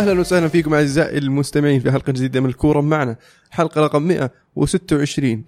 أهلا 0.00 0.20
وسهلا 0.20 0.48
فيكم 0.48 0.74
أعزائي 0.74 1.18
المستمعين 1.18 1.80
في 1.80 1.92
حلقة 1.92 2.12
جديدة 2.12 2.40
من 2.40 2.46
الكورة 2.48 2.80
معنا. 2.80 3.16
حلقة 3.50 3.80
رقم 3.80 4.02
126 4.02 5.44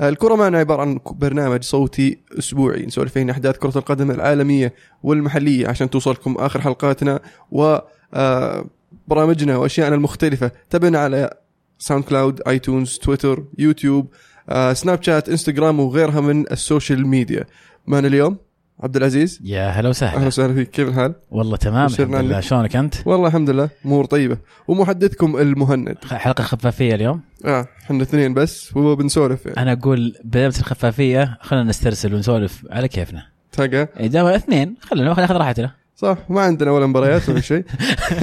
آه، 0.00 0.08
الكرة 0.08 0.34
معنا 0.34 0.58
عبارة 0.58 0.80
عن 0.80 0.98
برنامج 1.06 1.62
صوتي 1.62 2.18
أسبوعي 2.38 2.86
نسولف 2.86 3.12
فيه 3.12 3.30
أحداث 3.30 3.56
كرة 3.58 3.78
القدم 3.78 4.10
العالمية 4.10 4.74
والمحلية 5.02 5.68
عشان 5.68 5.90
توصلكم 5.90 6.34
آخر 6.38 6.60
حلقاتنا 6.60 7.20
و 7.50 7.78
آه، 8.14 8.66
برامجنا 9.08 9.56
وأشياءنا 9.56 9.94
المختلفة. 9.94 10.50
تابعنا 10.70 10.98
على 10.98 11.30
SoundCloud 11.78 12.40
iTunes 12.48 12.98
Twitter 12.98 13.44
YouTube 13.58 14.06
آه، 14.48 14.72
Snapchat 14.72 15.28
Instagram 15.28 15.80
وغيرها 15.80 16.20
من 16.20 16.52
ال 16.52 16.60
social 16.60 17.06
media. 17.06 17.44
معنا 17.86 18.08
اليوم 18.08 18.36
عبد 18.80 18.96
العزيز 18.96 19.40
يا 19.44 19.60
هلا 19.68 19.78
أهلا 19.78 19.88
وسهلا 19.88 20.26
وسهلا 20.26 20.54
فيك. 20.54 20.70
كيف 20.70 20.88
الحال؟ 20.88 21.14
والله 21.30 21.56
تمام 21.56 21.86
الحمد 21.86 22.14
لله. 22.14 22.40
شلونك 22.40 22.76
أنت؟ 22.76 22.94
والله 23.06 23.26
الحمد 23.28 23.50
لله 23.50 23.68
أمور 23.86 24.04
طيبة. 24.04 24.38
ومحدثكم 24.68 25.36
المهند. 25.36 25.96
حلقة 26.12 26.44
خفافية 26.44 26.94
اليوم؟ 26.94 27.20
آه 27.44 27.66
إحنا 27.84 28.02
اثنين 28.02 28.34
بس 28.34 28.76
وبنسولف 28.76 29.46
يعني. 29.46 29.58
أنا 29.62 29.72
أقول 29.72 30.14
بدأت 30.24 30.58
الخفافية 30.58 31.38
خلينا 31.40 31.64
نسترسل 31.68 32.14
ونسولف 32.14 32.66
على 32.70 32.88
كيفنا. 32.88 33.26
تلقى 33.52 33.88
اذا 34.00 34.36
اثنين 34.36 34.74
خلينا 34.80 35.08
ناخذ 35.08 35.32
راحتنا. 35.36 35.70
صح 35.96 36.18
ما 36.28 36.40
عندنا 36.40 36.70
ولا 36.70 36.86
مباريات 36.86 37.28
ولا 37.28 37.40
شيء. 37.40 37.64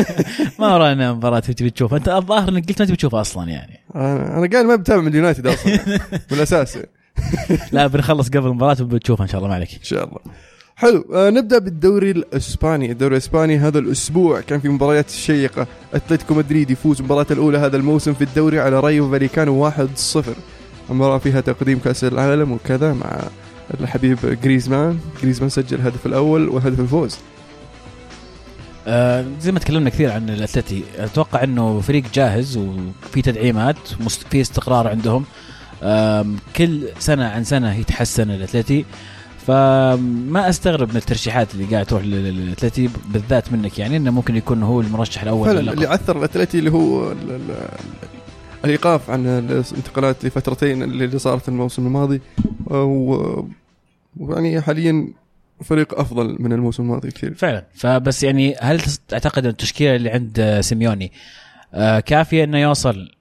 ما 0.59 0.73
ورانا 0.73 1.13
مباراة 1.13 1.39
تبي 1.39 1.69
تشوفها. 1.69 1.97
أنت 1.97 2.09
الظاهر 2.09 2.49
إنك 2.49 2.67
قلت 2.67 2.79
ما 2.81 2.85
تبي 2.87 2.97
تشوفها 2.97 3.21
أصلا 3.21 3.49
يعني. 3.49 3.79
أنا 3.95 4.37
أنا 4.37 4.49
قايل 4.53 4.67
ما 4.67 4.75
بتابع 4.75 5.01
من 5.01 5.07
اليونايتد 5.07 5.47
أصلا 5.47 5.79
من 6.31 6.37
الأساس 6.37 6.75
يعني. 6.75 6.87
لا 7.71 7.87
بنخلص 7.87 8.29
قبل 8.29 8.47
المباراة 8.47 8.77
وبتشوفها 8.81 9.23
إن 9.23 9.29
شاء 9.29 9.37
الله 9.37 9.49
ما 9.49 9.55
عليك. 9.55 9.73
إن 9.73 9.83
شاء 9.83 10.03
الله. 10.03 10.19
حلو 10.75 11.05
آه 11.13 11.29
نبدأ 11.29 11.59
بالدوري 11.59 12.11
الإسباني. 12.11 12.91
الدوري 12.91 13.11
الإسباني 13.13 13.57
هذا 13.57 13.79
الأسبوع 13.79 14.41
كان 14.41 14.59
في 14.59 14.69
مباريات 14.69 15.09
شيقة. 15.09 15.67
أتلتيكو 15.93 16.33
مدريد 16.33 16.71
يفوز 16.71 17.01
مباراة 17.01 17.25
الأولى 17.31 17.57
هذا 17.57 17.77
الموسم 17.77 18.13
في 18.13 18.23
الدوري 18.23 18.59
على 18.59 18.79
رايو 18.79 19.11
فاليكانو 19.11 19.71
1-0 19.71 19.77
المباراة 20.89 21.17
فيها 21.17 21.41
تقديم 21.41 21.79
كأس 21.79 22.03
العالم 22.03 22.51
وكذا 22.51 22.93
مع 22.93 23.19
الحبيب 23.81 24.17
جريزمان. 24.43 24.99
جريزمان 25.21 25.49
سجل 25.49 25.77
الهدف 25.77 26.05
الأول 26.05 26.49
وهدف 26.49 26.79
الفوز. 26.79 27.17
آه 28.87 29.25
زي 29.41 29.51
ما 29.51 29.59
تكلمنا 29.59 29.89
كثير 29.89 30.11
عن 30.11 30.29
الأتلتي 30.29 30.83
أتوقع 30.97 31.43
إنه 31.43 31.79
فريق 31.81 32.03
جاهز 32.13 32.57
وفي 32.57 33.21
تدعيمات 33.21 33.87
في 34.31 34.41
استقرار 34.41 34.87
عندهم. 34.87 35.25
كل 36.55 36.87
سنة 36.99 37.25
عن 37.25 37.43
سنة 37.43 37.75
يتحسن 37.75 38.31
الاتلتي 38.31 38.85
فما 39.47 40.49
أستغرب 40.49 40.89
من 40.89 40.95
الترشيحات 40.97 41.53
اللي 41.53 41.65
قاعد 41.65 41.85
تروح 41.85 42.03
لل- 42.03 42.35
للأتلتي 42.35 42.89
بالذات 43.13 43.53
منك 43.53 43.79
يعني 43.79 43.97
إنه 43.97 44.11
ممكن 44.11 44.35
يكون 44.35 44.63
هو 44.63 44.81
المرشح 44.81 45.21
الأول 45.23 45.47
فعلا. 45.47 45.73
اللي 45.73 45.87
أثر 45.87 46.17
الأتلتي 46.17 46.59
اللي 46.59 46.71
هو 46.71 47.11
ال- 47.11 47.31
ال- 47.31 47.67
الإيقاف 48.65 49.09
عن 49.09 49.27
الانتقالات 49.27 50.25
لفترتين 50.25 50.83
اللي 50.83 51.19
صارت 51.19 51.49
الموسم 51.49 51.85
الماضي. 51.87 52.21
و- 52.67 53.43
ويعني 54.19 54.61
حاليا 54.61 55.07
فريق 55.63 55.99
أفضل 55.99 56.35
من 56.39 56.53
الموسم 56.53 56.83
الماضي 56.83 57.11
كثير 57.11 57.33
فعلا. 57.33 57.65
فبس 57.75 58.23
يعني 58.23 58.55
هل 58.61 58.81
تعتقد 59.07 59.43
إن 59.45 59.51
التشكيلة 59.51 59.95
اللي 59.95 60.09
عند 60.09 60.39
آه، 60.39 60.61
سيميوني 60.61 61.11
آه، 61.73 61.99
كافية 61.99 62.43
إنه 62.43 62.57
يوصل 62.57 63.11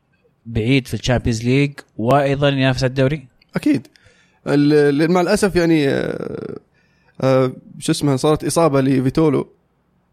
بعيد 0.47 0.87
في 0.89 0.95
ال 0.95 1.00
Champions 1.00 1.45
League 1.45 1.73
وأيضا 1.97 2.49
ينافس 2.49 2.83
على 2.85 2.89
الدوري؟ 2.91 3.27
أكيد. 3.57 3.87
مع 5.11 5.21
الأسف 5.21 5.57
يعني 5.57 5.89
آه، 5.89 6.57
آه، 7.21 7.53
شو 7.79 7.93
اسمه 7.93 8.17
صارت 8.17 8.45
إصابة 8.45 8.81
لفيتولو. 8.81 9.49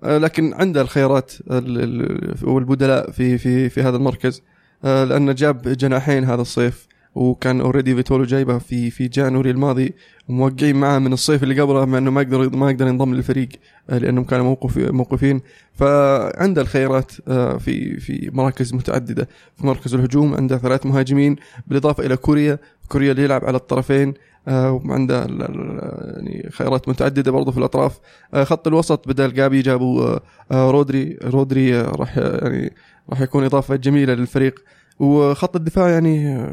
آه، 0.03 0.17
لكن 0.17 0.53
عنده 0.53 0.81
الخيارات 0.81 1.33
ال- 1.51 1.83
ال- 1.83 2.49
والبدلاء 2.49 3.11
في 3.11 3.37
في 3.37 3.69
في 3.69 3.81
هذا 3.81 3.97
المركز. 3.97 4.41
لأنه 4.83 5.31
جاب 5.31 5.61
جناحين 5.61 6.23
هذا 6.23 6.41
الصيف. 6.41 6.86
وكان 7.17 7.61
already 7.61 7.95
فيتولو 7.95 8.23
جايبه 8.23 8.57
في 8.57 8.89
في 8.91 9.07
January 9.07 9.51
الماضي 9.51 9.94
وموقعين 10.29 10.75
معاه 10.75 11.00
من 11.00 11.13
الصيف 11.13 11.44
اللي 11.44 11.61
قبله 11.61 11.85
مع 11.85 11.97
إنه 11.97 12.11
ما 12.11 12.22
يقدر 12.22 12.55
ما 12.55 12.72
يقدر 12.72 12.88
ينضم 12.88 13.13
للفريق 13.13 13.50
آه، 13.89 13.97
لأنهم 13.97 14.23
كانوا 14.23 14.45
موقف 14.45 14.78
موقفين. 14.78 15.41
فعنده 15.73 16.61
الخيارات 16.61 17.11
آه، 17.28 17.57
في 17.57 18.00
في 18.00 18.29
مراكز 18.33 18.73
متعددة. 18.73 19.28
في 19.55 19.67
مركز 19.67 19.94
الهجوم 19.95 20.33
عنده 20.33 20.57
ثلاث 20.57 20.85
مهاجمين 20.85 21.35
بالإضافة 21.67 22.05
إلى 22.05 22.17
كوريا. 22.17 22.59
كوريا 22.88 23.11
اللي 23.11 23.23
يلعب 23.23 23.45
على 23.45 23.57
الطرفين 23.57 24.13
آه، 24.47 24.72
وعنده 24.72 25.19
يعني 25.19 26.49
خيارات 26.51 26.89
متعددة 26.89 27.31
برضه 27.31 27.51
في 27.51 27.57
الأطراف. 27.57 27.99
خط 28.44 28.67
الوسط 28.67 29.07
بدل 29.07 29.34
قابي 29.33 29.61
جابوا 29.61 30.19
رودري. 30.51 31.17
رودري 31.23 31.81
راح 31.81 32.17
يعني 32.17 32.73
راح 33.09 33.22
يكون 33.22 33.44
إضافة 33.44 33.75
جميلة 33.75 34.13
للفريق. 34.13 34.63
وخط 34.99 35.55
الدفاع 35.55 35.89
يعني 35.89 36.47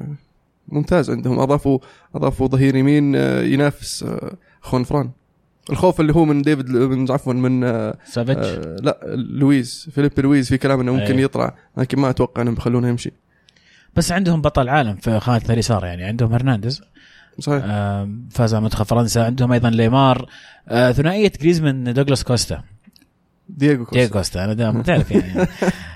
ممتاز 0.69 1.11
عندهم. 1.11 1.39
اضافوا 1.39 1.79
أضافوا 2.15 2.49
ظهير 2.49 2.77
يمين 2.77 3.17
آه، 3.17 3.43
ينافس 3.43 4.03
آه، 4.03 4.33
خوان 4.61 4.85
فران. 4.85 5.11
الخوف 5.71 6.01
اللي 6.01 6.15
هو 6.15 6.25
من 6.25 6.43
ديفيد 6.43 6.71
من 6.71 7.11
عفوا 7.11 7.33
من 7.33 7.65
آه، 7.65 7.99
سافيتش؟ 8.05 8.47
آه، 8.47 8.77
لا 8.83 9.01
لويس 9.15 9.89
فيليبي 9.95 10.21
لويس 10.21 10.49
في 10.49 10.59
كلام 10.59 10.81
إنه 10.81 10.93
ممكن 10.93 11.17
أي. 11.17 11.23
يطلع 11.23 11.55
لكن 11.77 11.99
ما 12.01 12.11
أتوقع 12.11 12.43
إنهم 12.43 12.55
بيخلونه 12.55 12.89
يمشي. 12.89 13.13
بس 13.97 14.13
عندهم 14.13 14.41
بطل 14.43 14.69
عالم 14.69 14.97
في 14.97 15.21
خانة 15.21 15.43
اليسار 15.51 15.85
يعني. 15.85 16.05
عندهم 16.05 16.33
هرنانديز. 16.33 16.83
صحيح. 17.41 17.65
فاز 18.31 18.55
على 18.55 18.65
منتخب 18.65 18.85
فرنسا. 18.85 19.21
عندهم 19.21 19.53
أيضا 19.53 19.71
ليمار 19.71 20.29
آه، 20.69 20.93
ثنائية 20.93 21.33
جريزمان 21.41 21.93
دوغلاس 21.95 22.25
كوستا. 22.25 22.63
دييغو 23.49 23.85
كوستا. 23.85 23.97
دييغو 23.97 24.13
كوستا 24.13 24.45
أنا 24.45 24.53
دائما 24.53 24.83
تعرف 24.83 25.11
يعني. 25.11 25.49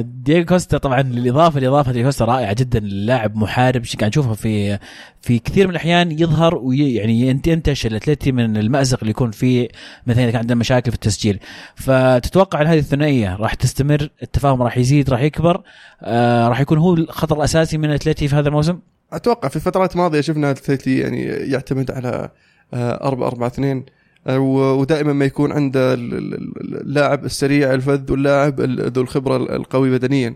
دييغو 0.00 0.44
كوستا 0.44 0.78
طبعا 0.78 1.00
الاضافه 1.00 1.58
الاضافه 1.58 1.92
دييغو 1.92 2.06
كوستا 2.06 2.24
رائعة 2.24 2.52
جدا 2.52 2.78
اللاعب 2.78 3.36
محارب 3.36 3.82
قاعد 3.98 4.10
نشوفه 4.10 4.32
في 4.32 4.78
في 5.20 5.38
كثير 5.38 5.66
من 5.66 5.70
الأحيان 5.70 6.12
يظهر 6.12 6.54
ويعني 6.54 7.30
انت 7.30 7.46
ينتشل 7.46 7.90
الأتلتي 7.90 8.32
من 8.32 8.56
المأزق 8.56 8.98
اللي 9.00 9.10
يكون 9.10 9.30
فيه 9.30 9.68
مثلا 10.06 10.22
إذا 10.24 10.30
كان 10.30 10.40
عنده 10.40 10.54
مشاكل 10.54 10.90
في 10.90 10.94
التسجيل. 10.94 11.38
فتتوقع 11.74 12.62
إن 12.62 12.66
هذه 12.66 12.78
الثنائية 12.78 13.36
راح 13.36 13.54
تستمر 13.54 14.10
التفاهم 14.22 14.62
راح 14.62 14.78
يزيد 14.78 15.10
راح 15.10 15.20
يكبر 15.20 15.62
آه 16.02 16.48
راح 16.48 16.60
يكون 16.60 16.78
هو 16.78 16.94
الخطر 16.94 17.36
الأساسي 17.36 17.78
من 17.78 17.84
الأتلتي 17.84 18.28
في 18.28 18.36
هذا 18.36 18.48
الموسم؟ 18.48 18.78
أتوقع 19.12 19.48
في 19.48 19.60
فترات 19.60 19.96
ماضيه 19.96 20.20
شفنا 20.20 20.50
الأتلتي 20.50 20.98
يعني 20.98 21.22
يعتمد 21.24 21.90
على 21.90 22.30
4 22.74 23.28
4 23.28 23.48
2 23.48 23.84
ودائما 24.28 25.12
ما 25.12 25.24
يكون 25.24 25.52
عنده 25.52 25.94
ال- 25.94 26.14
ال- 26.14 26.34
ال- 26.34 26.80
اللاعب 26.80 27.24
السريع 27.24 27.74
الفذ 27.74 28.12
واللاعب 28.12 28.60
ال- 28.60 28.92
ذو 28.92 29.02
الخبرة 29.02 29.36
القوي 29.36 29.90
بدنيا. 29.98 30.34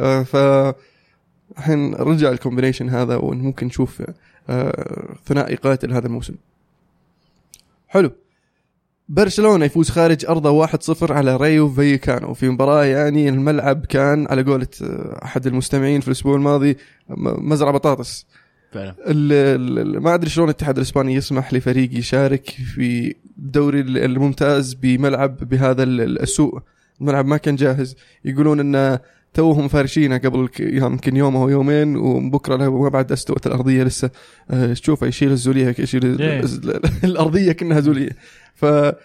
آه، 0.00 0.22
ف 0.22 0.36
الحين 1.58 1.94
رجع 1.94 2.28
ال 2.30 2.35
combination 2.35 2.88
هذا 2.88 3.16
وممكن 3.16 3.66
نشوف 3.66 4.02
آه، 4.50 5.14
ثنائي 5.26 5.54
قاتل 5.54 5.92
هذا 5.92 6.06
الموسم. 6.06 6.34
حلو. 7.88 8.10
برشلونة 9.08 9.64
يفوز 9.64 9.90
خارج 9.90 10.26
أرضه 10.26 10.50
1-0 10.50 11.12
على 11.12 11.36
رايو 11.36 11.68
فاييكانو. 11.68 12.34
في 12.34 12.48
مباراة 12.48 12.84
يعني 12.84 13.28
الملعب 13.28 13.86
كان 13.86 14.26
على 14.30 14.42
قولة 14.42 14.66
آه، 14.82 15.20
أحد 15.24 15.46
المستمعين 15.46 16.00
في 16.00 16.08
الأسبوع 16.08 16.36
الماضي 16.36 16.76
مزرعة 17.38 17.72
بطاطس. 17.72 18.26
فعلا. 18.72 18.94
ما 20.00 20.14
أدري 20.14 20.30
شلون 20.30 20.48
الاتحاد 20.48 20.76
الإسباني 20.76 21.14
يسمح 21.14 21.52
لفريق 21.54 21.98
يشارك 21.98 22.50
في 22.74 23.14
الدوري 23.38 23.80
ال- 23.80 23.98
الممتاز 23.98 24.74
بملعب 24.74 25.36
بهذا 25.48 25.82
ال- 25.82 26.00
ال- 26.00 26.22
السوء. 26.22 26.58
الملعب 27.00 27.26
ما 27.26 27.36
كان 27.36 27.56
جاهز. 27.56 27.96
يقولون 28.24 28.60
إن 28.76 28.98
توهم 29.34 29.68
فارشينه 29.68 30.18
قبل 30.18 30.48
يمكن 30.60 31.16
يوم 31.16 31.36
أو 31.36 31.48
يومين 31.48 31.96
وبكرة 31.96 32.56
له 32.56 32.82
ما 32.82 32.88
بعد 32.88 33.12
أستوت 33.12 33.46
الأرضية 33.46 33.82
لسه. 33.82 34.10
آه، 34.50 34.72
تشوفه 34.72 35.06
يشيل 35.06 35.30
الزولية 35.30 35.74
يشيل 35.78 36.20
إيه. 36.20 36.40
ال- 36.40 36.80
الأرضية 37.04 37.52
كأنها 37.52 37.80
زولية. 37.80 38.10
ف 38.54 38.64
آه، 38.64 38.96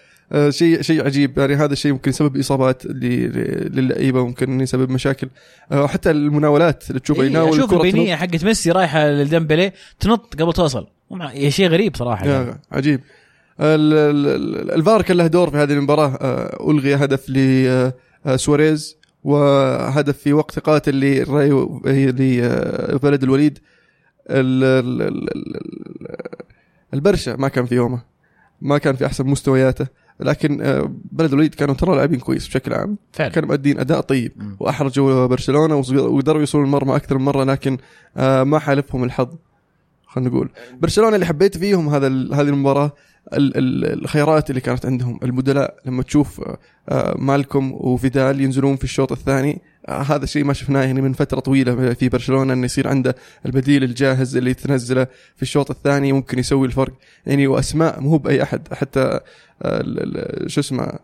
شيء 0.50 0.82
شيء 0.82 1.06
عجيب. 1.06 1.38
يعني 1.38 1.56
هذا 1.56 1.74
الشيء 1.74 1.92
ممكن 1.92 2.10
يسبب 2.10 2.38
إصابات 2.38 2.86
للعيبه 2.86 4.26
ممكن 4.26 4.62
يسبب 4.62 4.90
مشاكل. 4.90 5.28
آه، 5.72 5.88
حتى 5.88 6.12
المناولات 6.12 6.90
اللي 6.90 7.00
تشوفه 7.00 7.22
إيه 7.22 7.28
يناول 7.28 7.50
أشوف 7.50 7.64
الكرة 7.64 7.76
البينيه 7.78 8.16
حقت 8.16 8.46
ميسي 8.46 8.72
رايحة 8.72 9.08
لديمبلي 9.08 9.72
تنط 10.00 10.42
قبل 10.42 10.54
توصل. 10.54 10.88
شيء 11.48 11.68
غريب 11.70 11.96
صراحة. 11.96 12.26
يعني. 12.28 12.62
عجيب. 12.72 13.00
ال- 13.60 13.94
ال- 13.94 14.28
ال- 14.28 14.72
الفار 14.72 15.02
كان 15.02 15.18
له 15.18 15.28
دور 15.28 15.50
في 15.50 15.58
هذه 15.58 15.74
المباراة. 15.74 16.18
آه، 16.22 16.72
ألغي 16.72 16.96
هدف 16.96 17.30
لسواريز 17.30 18.98
وهدف 19.24 20.18
في 20.18 20.34
وقت 20.34 20.60
قاتل 20.60 21.00
لبلد 22.92 23.24
الوليد. 23.24 23.60
ال- 24.30 24.64
ال- 24.64 25.02
ال- 25.02 25.30
ال- 25.36 25.60
البرشا 26.94 27.32
ما 27.40 27.48
كان 27.48 27.66
في 27.66 27.76
يومه. 27.76 28.02
ما 28.62 28.78
كان 28.78 28.96
في 28.96 29.06
أحسن 29.06 29.26
مستوياته. 29.26 29.88
لكن 30.20 30.62
آه، 30.62 30.92
بلد 31.12 31.32
الوليد 31.34 31.56
كانوا 31.56 31.76
ترى 31.76 31.96
لاعبين 31.96 32.20
كويس 32.20 32.48
بشكل 32.48 32.74
عام. 32.74 32.98
فعلا. 33.14 33.30
كانوا 33.32 33.50
مؤدين 33.50 33.80
أداء 33.80 34.02
طيب. 34.02 34.32
مم. 34.36 34.58
وأحرجوا 34.60 35.26
برشلونة 35.26 35.76
وص- 35.76 35.92
وقدروا 35.92 36.40
يوصلوا 36.40 36.64
المرمى 36.64 36.96
أكثر 36.96 37.18
من 37.18 37.26
مرة 37.26 37.44
لكن 37.44 37.78
آه، 38.18 38.44
ما 38.44 38.60
حالفهم 38.60 39.04
الحظ 39.04 39.28
خلينا 40.08 40.30
نقول. 40.30 40.50
برشلونة 40.82 41.16
اللي 41.16 41.26
حبيت 41.26 41.58
فيهم 41.58 41.90
هذا 41.90 42.08
هذه 42.08 42.42
المباراة 42.50 42.92
ال- 43.34 43.58
ال- 43.58 44.02
الخيارات 44.04 44.50
اللي 44.50 44.62
كانت 44.62 44.86
عندهم 44.86 45.20
البدلاء 45.24 45.76
لما 45.86 46.04
تشوف 46.04 46.42
آه، 46.42 46.58
آه، 46.90 47.16
مالكم 47.20 47.72
وفيدال 47.74 48.42
ينزلون 48.42 48.76
في 48.76 48.84
الشوط 48.84 49.12
الثاني 49.12 49.62
آه، 49.88 50.02
هذا 50.02 50.24
الشيء 50.24 50.44
ما 50.44 50.54
شفناه 50.54 50.84
يعني 50.84 51.02
من 51.02 51.14
فترة 51.14 51.40
طويلة 51.40 51.94
في 51.94 52.10
برشلونة 52.10 52.54
إنه 52.54 52.66
يصير 52.66 52.88
عنده 52.88 53.16
البديل 53.46 53.84
الجاهز 53.84 54.38
اللي 54.38 54.54
تنزله 54.54 55.08
في 55.36 55.42
الشوط 55.42 55.72
الثاني 55.72 56.12
ممكن 56.12 56.40
يسوي 56.40 56.68
الفرق. 56.68 56.94
يعني 57.26 57.48
وأسماء 57.48 58.02
مو 58.02 58.18
بأي 58.18 58.44
أحد 58.44 58.68
حتى 58.74 59.00
آه، 59.00 59.24
شو 60.48 60.60
اسمه 60.62 60.84
آه، 60.84 61.00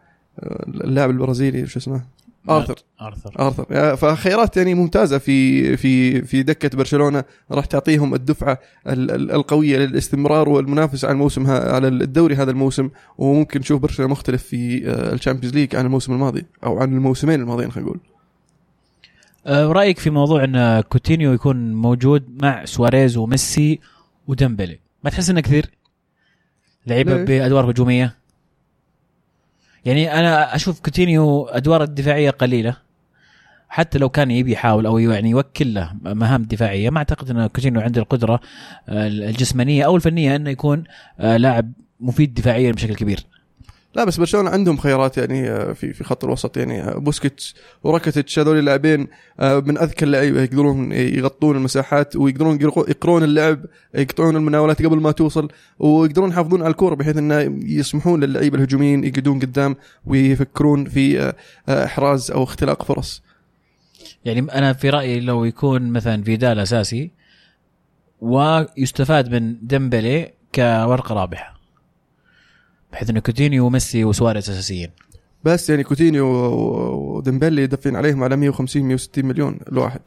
اللاعب 0.67 1.09
البرازيلي 1.09 1.67
شو 1.67 1.79
اسمه؟ 1.79 2.01
آرثر. 2.49 2.75
آرثر. 3.01 3.35
آرثر. 3.39 3.65
يا- 3.71 3.95
فخيارات 3.95 4.57
يعني 4.57 4.73
ممتازة 4.73 5.17
في 5.17 5.77
في 5.77 6.21
في 6.21 6.43
دكة 6.43 6.77
برشلونة 6.77 7.23
راح 7.51 7.65
تعطيهم 7.65 8.13
الدفعة 8.13 8.59
ال- 8.87 9.11
ال- 9.11 9.31
القوية 9.31 9.77
للاستمرار 9.77 10.49
والمنافسة 10.49 11.07
على 11.07 11.13
الموسم 11.15 11.49
على 11.49 11.87
الدوري 11.87 12.35
هذا 12.35 12.51
الموسم. 12.51 12.89
وممكن 13.17 13.59
نشوف 13.59 13.81
برشلونة 13.81 14.11
مختلف 14.11 14.43
في 14.43 14.89
آه، 14.89 15.13
ال 15.13 15.17
Champions 15.17 15.55
League 15.55 15.75
عن 15.75 15.85
الموسم 15.85 16.13
الماضي 16.13 16.45
أو 16.63 16.79
عن 16.79 16.93
الموسمين 16.93 17.41
الماضيين 17.41 17.71
خلينا 17.71 17.89
نقول. 17.89 17.99
رايك 19.75 19.99
في 19.99 20.09
موضوع 20.09 20.43
إن 20.43 20.81
كوتينيو 20.81 21.33
يكون 21.33 21.73
موجود 21.73 22.23
مع 22.43 22.65
سواريز 22.65 23.17
وميسي 23.17 23.79
وديمبلي؟ 24.27 24.79
ما 25.03 25.09
تحس 25.09 25.29
إنه 25.29 25.41
كثير؟ 25.41 25.69
لعيبة؟ 26.87 27.23
بأدوار 27.23 27.71
هجومية؟ 27.71 28.15
يعني 29.85 30.19
أنا 30.19 30.55
أشوف 30.55 30.79
كوتينيو 30.79 31.45
أدواره 31.45 31.83
الدفاعية 31.83 32.29
قليلة. 32.29 32.77
حتى 33.69 33.97
لو 33.97 34.09
كان 34.09 34.31
يبي 34.31 34.51
يحاول 34.51 34.85
أو 34.85 34.97
يعني 34.97 35.29
يوكل 35.29 35.73
له 35.73 35.91
مهام 36.03 36.43
دفاعية 36.43 36.89
ما 36.89 36.97
أعتقد 36.97 37.29
إن 37.29 37.47
كوتينيو 37.47 37.81
عنده 37.81 38.01
القدرة 38.01 38.39
آه، 38.89 39.07
الجسمانية 39.07 39.85
أو 39.85 39.95
الفنية 39.95 40.35
إنه 40.35 40.49
يكون 40.49 40.83
آه، 41.19 41.37
لاعب 41.37 41.71
مفيد 41.99 42.33
دفاعيا 42.33 42.71
بشكل 42.71 42.95
كبير. 42.95 43.25
لا 43.95 44.03
بس 44.03 44.17
برشلونة 44.17 44.49
عندهم 44.49 44.77
خيارات 44.77 45.17
يعني 45.17 45.49
آه، 45.49 45.73
في 45.73 45.93
في 45.93 46.03
خط 46.03 46.23
الوسط 46.23 46.57
يعني 46.57 46.81
آه، 46.81 46.97
بوسكيتس 46.97 47.55
وراكيتيتش 47.83 48.39
هذول 48.39 48.59
اللاعبين 48.59 49.07
آه، 49.39 49.59
من 49.59 49.77
أذكى 49.77 50.05
اللعيبه 50.05 50.41
يقدرون 50.41 50.91
يغطون 50.91 51.55
المساحات 51.55 52.15
ويقدرون 52.15 52.59
يقرون 52.61 53.23
اللعب 53.23 53.65
يقطعون 53.95 54.35
المناولات 54.35 54.81
قبل 54.81 54.97
ما 54.97 55.11
توصل 55.11 55.47
ويقدرون 55.79 56.29
يحافظون 56.29 56.61
على 56.61 56.71
الكورة 56.71 56.95
بحيث 56.95 57.17
انه 57.17 57.59
يسمحون 57.65 58.23
للعيبة 58.23 58.57
الهجوميين 58.57 59.03
يقعدون 59.03 59.39
قدام 59.39 59.75
ويفكرون 60.05 60.85
في 60.85 61.33
إحراز 61.69 62.31
أو 62.31 62.43
اختلاق 62.43 62.83
فرص. 62.83 63.23
يعني 64.25 64.39
أنا 64.39 64.73
في 64.73 64.89
رأيي 64.89 65.19
لو 65.19 65.45
يكون 65.45 65.91
مثلا 65.91 66.23
فيدال 66.23 66.59
أساسي 66.59 67.11
ويستفاد 68.21 69.31
من 69.31 69.55
ديمبلي 69.61 70.33
كورقة 70.55 71.15
رابحة. 71.15 71.60
بحيث 72.93 73.09
انه 73.09 73.19
كوتينيو 73.19 73.65
وميسي 73.65 74.03
وسواريز 74.03 74.49
أساسيين. 74.49 74.89
بس 75.43 75.69
يعني 75.69 75.83
كوتينيو 75.83 76.25
وديمبلي 77.17 77.67
دافعين 77.67 77.95
عليهم 77.95 78.23
على 78.23 78.35
150 78.35 78.83
160 78.83 79.25
مليون 79.25 79.59
الواحد 79.71 79.99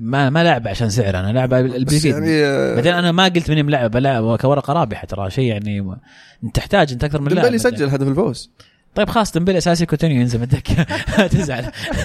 ما 0.00 0.30
ما 0.30 0.44
لعب 0.44 0.68
عشان 0.68 0.90
سعر 0.90 1.20
أنا 1.20 1.32
لعب 1.32 1.54
اللي 1.54 1.84
بس 1.84 1.92
بيفيد 1.94 2.12
يعني 2.12 2.44
آه، 2.44 2.74
بعدين 2.74 2.92
أنا 2.94 3.12
ما 3.12 3.24
قلت 3.24 3.50
مني 3.50 3.62
ملعب 3.62 3.90
بلعب 3.90 4.36
كورقه 4.38 4.72
رابحه 4.72 5.06
ترى 5.06 5.30
شيء 5.30 5.44
يعني 5.44 5.96
انت 6.44 6.56
تحتاج 6.56 6.92
أنت 6.92 7.04
أكثر 7.04 7.20
من 7.20 7.28
لاعب. 7.28 7.40
ديمبلي 7.42 7.58
سجل 7.58 7.88
هدف 7.88 8.08
الفوز. 8.08 8.50
طيب 8.94 9.08
خلاص 9.08 9.32
ديمبلي 9.32 9.58
أساسي 9.58 9.86
كوتينيو 9.86 10.20
ينزل 10.20 10.38
من 10.38 10.44
الدكه 10.44 10.82
تزعل. 11.26 11.64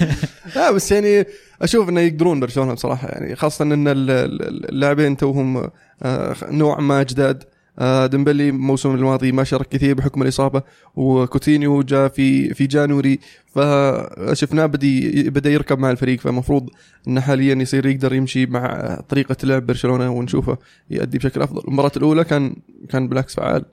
لا 0.56 0.72
بس 0.72 0.92
يعني 0.92 1.26
أشوف 1.62 1.90
إنه 1.90 2.02
يقدرون 2.02 2.40
برشلونة 2.40 2.74
بصراحة 2.74 3.08
يعني 3.08 3.36
خاصة 3.36 3.64
إن 3.64 3.88
ال- 3.88 4.10
ال- 4.10 4.70
اللاعبين 4.70 5.18
توهم 5.18 5.70
آه، 6.04 6.36
نوعا 6.52 6.82
ما 6.82 7.04
جداد. 7.04 7.44
ديمبلي 7.82 8.50
الموسم 8.50 8.96
الماضي 8.96 9.32
ما 9.32 9.44
شارك 9.44 9.68
كثير 9.68 9.96
بحكم 9.96 10.22
الإصابة 10.22 10.62
وكوتينيو 10.96 11.82
جاء 11.82 12.08
في 12.08 12.54
في 12.54 12.68
January 12.68 13.20
فشفناه 13.46 14.66
بدي 14.66 15.24
بدأ 15.30 15.50
يركب 15.50 15.80
مع 15.80 15.92
الفريق 15.92 16.20
فالمفروض 16.20 16.70
إنه 17.08 17.22
حاليا 17.22 17.56
يصير 17.56 17.86
يقدر 17.86 18.14
يمشي 18.14 18.46
مع 18.46 18.96
طريقة 19.10 19.36
لعب 19.44 19.66
برشلونة 19.66 20.10
ونشوفه 20.10 20.58
يؤدي 20.90 21.18
بشكل 21.18 21.42
أفضل. 21.42 21.62
المباراة 21.68 21.92
الأولى 21.98 22.24
كان 22.24 22.56
كان 22.90 23.08
بالعكس 23.08 23.36
فعال. 23.36 23.66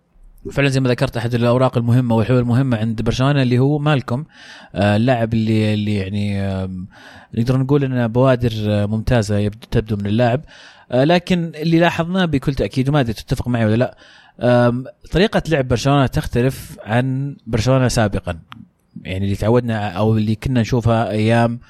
فعلا 0.53 0.69
زي 0.69 0.81
ما 0.81 0.89
ذكرت 0.89 1.17
أحد 1.17 1.35
الأوراق 1.35 1.79
المهمة 1.79 2.15
والحلول 2.15 2.39
المهمة 2.39 2.77
عند 2.77 3.03
برشلونة 3.03 3.43
اللي 3.43 3.59
هو 3.59 3.79
مالكم 3.79 4.25
آه، 4.75 4.97
اللاعب 4.97 5.35
اللي 5.35 5.75
اللي 5.75 5.95
يعني 5.95 6.41
نقدر 7.35 7.57
نقول 7.57 7.85
إنه 7.85 8.07
بوادر 8.07 8.53
آه، 8.59 8.87
ممتازة 8.87 9.49
تبدو 9.49 9.97
من 9.97 10.07
اللاعب. 10.07 10.41
آه، 10.41 10.80
لكن 10.93 11.53
اللي 11.55 11.79
لاحظناه 11.79 12.25
بكل 12.25 12.55
تأكيد 12.55 12.89
وما 12.89 13.01
أدري 13.01 13.13
تتفق 13.13 13.49
معي 13.49 13.65
ولا 13.65 13.77
لا 13.77 13.97
طريقة 15.13 15.43
لعب 15.49 15.69
برشلونة 15.69 16.07
تختلف 16.07 16.77
عن 16.85 17.37
برشلونة 17.47 17.89
سابقا. 17.89 18.39
يعني 19.03 19.25
اللي 19.25 19.37
تعودنا 19.37 19.89
أو 19.91 20.17
اللي 20.17 20.35
كنا 20.35 20.61
نشوفها 20.61 21.11
أيام 21.11 21.61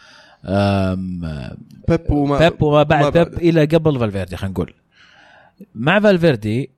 بيب 1.89 2.11
وما 2.11 2.39
بيب 2.39 2.63
وما 2.63 2.83
بعد 2.83 3.19
بيب. 3.19 3.35
إلى 3.35 3.65
قبل 3.65 3.99
فالفيردي 3.99 4.37
خلينا 4.37 4.53
نقول. 4.53 4.75
مع 5.75 6.01
فالفيردي 6.01 6.71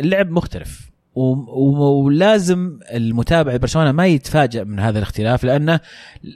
اللعب 0.00 0.30
مختلف. 0.30 0.90
ولازم 1.14 2.78
المتابع 2.92 3.56
برشلونه 3.56 3.92
ما 3.92 4.06
يتفاجئ 4.06 4.64
من 4.64 4.80
هذا 4.80 4.98
الاختلاف 4.98 5.44
لأنه 5.44 5.80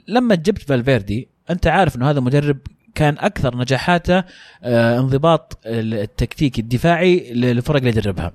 لما 0.07 0.35
جبت 0.35 0.61
فالفيردي 0.61 1.27
أنت 1.49 1.67
عارف 1.67 1.95
إنه 1.95 2.09
هذا 2.09 2.19
مدرب 2.19 2.57
كان 2.95 3.15
أكثر 3.19 3.57
نجاحاته 3.57 4.23
آه، 4.63 4.99
انضباط 4.99 5.59
التكتيك 5.65 6.59
الدفاعي 6.59 7.33
للفرق 7.33 7.75
اللي 7.77 7.89
يدربها. 7.89 8.31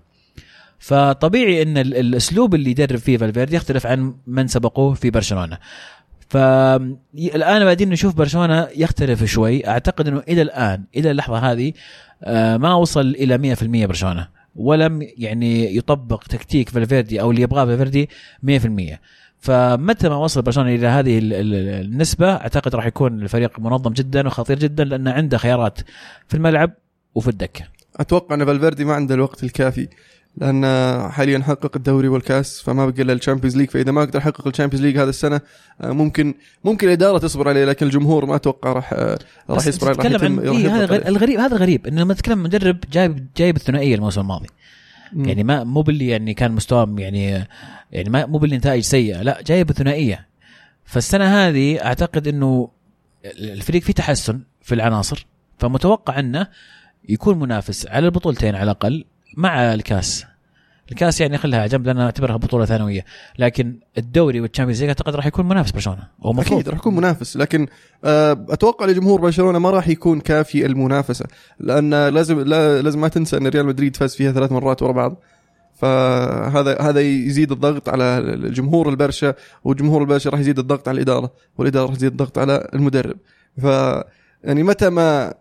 فطبيعي 0.79 1.63
إن 1.63 1.79
ال- 1.79 1.97
الأسلوب 1.97 2.55
اللي 2.55 2.71
يدرب 2.71 2.99
فيه 2.99 3.17
فالفيردي 3.17 3.57
يختلف 3.57 3.87
عن 3.87 4.15
من 4.27 4.47
سبقوه 4.49 4.95
في 4.95 5.11
برشلونة. 5.11 5.59
فالان 6.29 7.65
بعدين 7.65 7.89
نشوف 7.91 8.15
برشلونة 8.15 8.69
يختلف 8.77 9.25
شوي. 9.25 9.67
أعتقد 9.69 10.09
إنه 10.09 10.23
إلى 10.29 10.43
الآن 10.43 10.85
إلى 10.97 11.11
اللحظة 11.11 11.39
هذه 11.53 11.73
آه، 12.25 12.57
ما 12.57 12.75
وصل 12.75 13.01
إلى 13.01 13.39
100% 13.39 13.87
برشلونة 13.87 14.29
ولم 14.57 15.09
يعني 15.19 15.77
يطبق 15.77 16.23
تكتيك 16.25 16.69
فالفيردي 16.69 17.21
أو 17.21 17.31
اللي 17.31 17.43
يبغاه 17.43 17.65
فالفيردي 17.65 18.09
100% 18.43 18.99
فمتى 19.45 20.09
ما 20.09 20.17
وصل 20.17 20.43
برشلونه 20.43 20.75
إلى 20.75 20.87
هذه 20.87 21.19
ال- 21.19 21.33
ال- 21.33 21.85
النسبة 21.85 22.33
أعتقد 22.33 22.75
راح 22.75 22.87
يكون 22.87 23.23
الفريق 23.23 23.59
منظم 23.61 23.93
جدا 23.93 24.27
وخطير 24.27 24.59
جدا 24.59 24.85
لأنه 24.85 25.11
عنده 25.13 25.39
خيارات 25.39 25.79
في 26.29 26.35
الملعب 26.35 26.71
وفي 27.15 27.29
الدكة 27.29 27.65
أتوقع 27.97 28.35
إن 28.35 28.45
فالفيردي 28.45 28.85
ما 28.85 28.95
عنده 28.95 29.15
الوقت 29.15 29.45
الكافي 29.45 29.89
لأن 30.37 30.65
حاليا 31.11 31.39
حقق 31.39 31.71
الدوري 31.77 32.09
والكأس 32.09 32.63
فما 32.63 32.87
بقى 32.87 33.03
إلا 33.03 33.13
ال 33.13 33.17
Champions 33.17 33.57
League 33.57 33.71
فإذا 33.71 33.93
ما 33.93 34.01
قدر 34.01 34.19
يحقق 34.19 34.49
ال 34.49 34.53
Champions 34.53 34.85
League 34.87 34.99
هذا 34.99 35.11
السنة 35.11 35.41
آه، 35.81 35.91
ممكن 35.93 36.35
ممكن 36.65 36.87
الإدارة 36.87 37.19
تصبر 37.19 37.49
عليه 37.49 37.65
لكن 37.65 37.87
الجمهور 37.87 38.27
ما 38.27 38.37
أتوقع 38.37 38.73
راح 38.73 38.93
آه، 38.93 39.19
راح 39.51 39.67
يصبر 39.67 39.89
عليه 39.89 39.97
راح 39.99 40.07
تتكلم 40.07 40.39
يتم 40.39 40.49
عن 40.49 40.57
إيه 40.57 40.85
هذا. 40.85 41.09
الغريب 41.09 41.41
هذا 41.41 41.57
الغريب 41.57 41.87
انه 41.87 42.01
لما 42.03 42.15
تتكلم 42.15 42.43
مدرب 42.43 42.79
جايب 42.93 43.27
جايب 43.37 43.57
الثنائية 43.57 43.95
الموسم 43.95 44.21
الماضي 44.21 44.47
مم. 45.15 45.29
يعني 45.29 45.45
ما 45.45 45.65
مو 45.65 45.83
باللي 45.83 46.09
يعني 46.09 46.35
كان 46.35 46.53
مستواهم 46.53 46.99
يعني 46.99 47.47
يعني 47.93 48.11
ما 48.11 48.27
مو 48.27 48.39
باللي 48.39 48.57
نتائج 48.57 48.83
سيئة 48.83 49.23
لا 49.23 49.43
جايب 49.47 49.73
ثنائية 49.73 50.29
فالسنة 50.85 51.25
هذه 51.25 51.85
أعتقد 51.85 52.29
إنه 52.29 52.71
الفريق 53.25 53.83
فيه 53.83 53.93
تحسن 53.93 54.41
في 54.63 54.75
العناصر 54.75 55.27
فمتوقع 55.59 56.19
إنه 56.19 56.47
يكون 57.09 57.39
منافس 57.39 57.87
على 57.87 58.07
البطولتين 58.07 58.55
على 58.55 58.65
الأقل 58.65 59.05
مع 59.37 59.75
الكاس 59.75 60.27
الكاس 60.91 61.21
يعني 61.21 61.39
خلها 61.39 61.59
على 61.59 61.69
جنب 61.69 61.87
لأن 61.87 61.99
أعتبرها 61.99 62.37
بطولة 62.37 62.65
ثانوية. 62.65 63.05
لكن 63.39 63.79
الدوري 63.99 64.41
وال 64.41 64.48
Champions 64.48 64.81
League 64.81 64.89
أعتقد 64.89 65.15
راح 65.15 65.27
يكون 65.27 65.49
منافس 65.49 65.71
برشلونة. 65.71 66.09
هو 66.23 66.41
أكيد 66.41 66.69
راح 66.69 66.79
يكون 66.79 66.97
منافس. 66.97 67.37
لكن 67.37 67.67
آه، 68.05 68.33
أتوقع 68.49 68.87
لجمهور 68.87 69.21
برشلونة 69.21 69.59
ما 69.59 69.71
راح 69.71 69.89
يكون 69.89 70.21
كافي 70.21 70.67
المنافسة. 70.67 71.27
لأن 71.61 72.09
لازم 72.09 72.41
لا 72.41 72.83
لازم 72.83 73.01
ما 73.01 73.09
تنسى 73.09 73.37
إن 73.37 73.47
ريال 73.47 73.67
مدريد 73.67 73.97
فاز 73.97 74.15
فيها 74.15 74.33
ثلاث 74.33 74.53
مرات 74.53 74.83
ورا 74.83 74.93
بعض. 74.93 75.17
فهذا 75.75 76.81
هذا 76.81 77.01
يزيد 77.01 77.53
الضغط 77.53 77.89
على 77.89 78.05
الجمهور 78.19 78.89
البرشا 78.89 79.35
وجمهور 79.65 80.03
البرشا 80.03 80.31
راح 80.31 80.41
يزيد 80.41 80.59
الضغط 80.59 80.89
على 80.89 80.97
الإدارة 80.97 81.33
والإدارة 81.59 81.87
راح 81.87 81.95
تزيد 81.95 82.11
الضغط 82.11 82.39
على 82.39 82.69
المدرب. 82.75 83.17
ف 83.63 83.65
يعني 84.45 84.63
متى 84.63 84.91
ما 84.91 85.35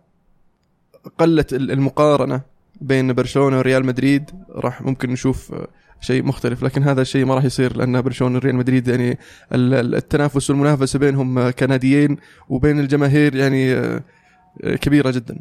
قلت 1.18 1.52
ال- 1.52 1.70
المقارنة 1.70 2.53
بين 2.80 3.12
برشلونة 3.12 3.58
وريال 3.58 3.86
مدريد 3.86 4.30
راح 4.50 4.82
ممكن 4.82 5.10
نشوف 5.10 5.54
شيء 6.00 6.22
مختلف 6.22 6.62
لكن 6.62 6.82
هذا 6.82 7.02
الشيء 7.02 7.24
ما 7.24 7.34
راح 7.34 7.44
يصير 7.44 7.76
لأن 7.76 8.00
برشلونة 8.02 8.36
وريال 8.36 8.56
مدريد 8.56 8.88
يعني 8.88 9.18
ال- 9.52 9.74
ال- 9.74 9.94
التنافس 9.94 10.50
والمنافسة 10.50 10.98
بينهم 10.98 11.50
كناديين 11.50 12.16
وبين 12.48 12.80
الجماهير 12.80 13.34
يعني 13.36 13.74
آه، 13.74 14.00
كبيرة 14.80 15.10
جدا. 15.10 15.38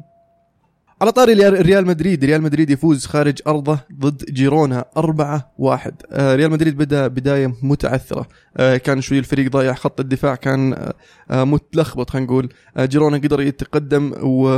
على 1.03 1.11
طاري 1.11 1.33
ريال- 1.33 1.85
مدريد. 1.87 2.25
ريال 2.25 2.41
مدريد 2.41 2.69
يفوز 2.69 3.05
خارج 3.05 3.39
أرضه 3.47 3.79
ضد 3.99 4.25
جيرونا 4.25 4.85
4 4.97 5.53
1 5.57 5.93
ريال 6.13 6.51
مدريد 6.51 6.77
بدا 6.77 7.07
بداية 7.07 7.55
متعثرة. 7.63 8.27
آه، 8.57 8.77
كان 8.77 9.01
شوي 9.01 9.19
الفريق 9.19 9.51
ضايع 9.51 9.73
خط 9.73 9.99
الدفاع 9.99 10.35
كان 10.35 10.73
آه، 10.73 10.93
آه، 11.31 11.43
متلخبط 11.43 12.09
خلينا 12.09 12.27
نقول. 12.27 12.49
آه، 12.77 12.85
جيرونا 12.85 13.17
قدر 13.17 13.41
يتقدم 13.41 14.13
و 14.21 14.49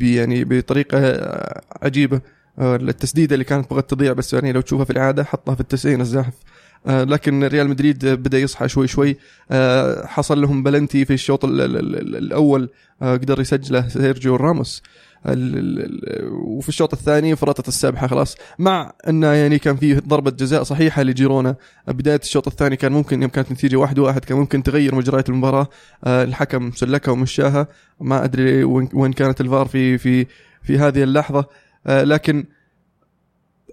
يعني 0.00 0.44
بطريقة 0.44 0.98
آه، 0.98 1.60
عجيبة. 1.82 2.20
آه، 2.58 2.76
التسديدة 2.76 3.34
اللي 3.34 3.44
كانت 3.44 3.70
بغت 3.70 3.90
تضيع 3.90 4.12
بس 4.12 4.32
يعني 4.34 4.52
لو 4.52 4.60
تشوفها 4.60 4.84
في 4.84 4.90
الاعاده 4.90 5.24
حطها 5.24 5.54
في 5.54 5.60
التسعين 5.60 6.00
الزاحف. 6.00 6.34
آه، 6.86 7.04
لكن 7.04 7.44
ريال 7.44 7.68
مدريد 7.68 8.06
بدا 8.06 8.38
يصحى 8.38 8.68
شوي 8.68 8.86
شوي. 8.88 9.16
آه، 9.50 10.06
حصل 10.06 10.40
لهم 10.40 10.62
بلنتي 10.62 11.04
في 11.04 11.12
الشوط 11.12 11.44
ال- 11.44 11.60
ال- 11.60 11.76
ال- 11.76 12.16
الأول. 12.16 12.68
آه، 13.02 13.12
قدر 13.16 13.40
يسجله 13.40 13.88
سيرجيو 13.88 14.36
راموس. 14.36 14.82
وفي 15.24 16.68
الشوط 16.68 16.92
الثاني 16.92 17.36
فرطت 17.36 17.68
السابحة 17.68 18.06
خلاص. 18.06 18.36
مع 18.58 18.92
انه 19.08 19.26
يعني 19.26 19.58
كان 19.58 19.76
فيه 19.76 19.98
ضربة 19.98 20.30
جزاء 20.30 20.62
صحيحة 20.62 21.02
لجيرونا. 21.02 21.56
بداية 21.88 22.20
الشوط 22.22 22.46
الثاني 22.46 22.76
كان 22.76 22.92
ممكن 22.92 23.22
يوم 23.22 23.30
كانت 23.30 23.48
النتيجه 23.48 23.76
واحد 23.76 23.98
واحد 23.98 24.24
كان 24.24 24.38
ممكن 24.38 24.62
تغير 24.62 24.94
مجريات 24.94 25.28
المباراة. 25.28 25.68
آه، 26.04 26.24
الحكم 26.24 26.70
سلكها 26.70 27.12
ومشاها. 27.12 27.68
ما 28.00 28.24
أدري 28.24 28.64
وين 28.64 28.88
وين 28.94 29.12
كانت 29.12 29.40
الفار 29.40 29.66
في 29.66 29.98
في 29.98 30.26
في 30.62 30.78
هذه 30.78 31.02
اللحظة. 31.02 31.44
آه، 31.86 32.04
لكن 32.04 32.44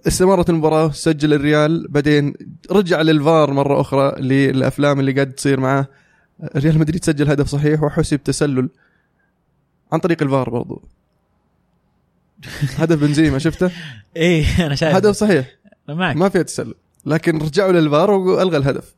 استمرت 0.06 0.50
المباراة 0.50 0.90
سجل 0.90 1.34
الريال. 1.34 1.88
بعدين 1.88 2.34
رجع 2.70 3.02
للفار 3.02 3.52
مرة 3.52 3.80
أخرى 3.80 4.14
للأفلام 4.20 5.00
اللي 5.00 5.12
قاعد 5.12 5.32
تصير 5.32 5.60
معاه. 5.60 5.86
ريال 6.56 6.78
مدريد 6.78 7.04
سجل 7.04 7.30
هدف 7.30 7.46
صحيح 7.46 7.82
وحسب 7.82 8.22
تسلل 8.22 8.68
عن 9.92 9.98
طريق 9.98 10.22
الفار 10.22 10.50
برضو. 10.50 10.97
هدف 12.78 12.98
بنزيما 13.00 13.38
شفته؟ 13.38 13.70
إيه 14.16 14.66
أنا 14.66 14.74
شايف 14.74 14.94
هدف 14.96 15.10
صحيح. 15.16 15.46
معك. 15.88 16.16
ما 16.16 16.28
فيها 16.28 16.42
تسلل. 16.42 16.74
لكن 17.06 17.38
رجعوا 17.38 17.72
للفار 17.72 18.10
وألغى 18.10 18.56
الهدف. 18.56 18.94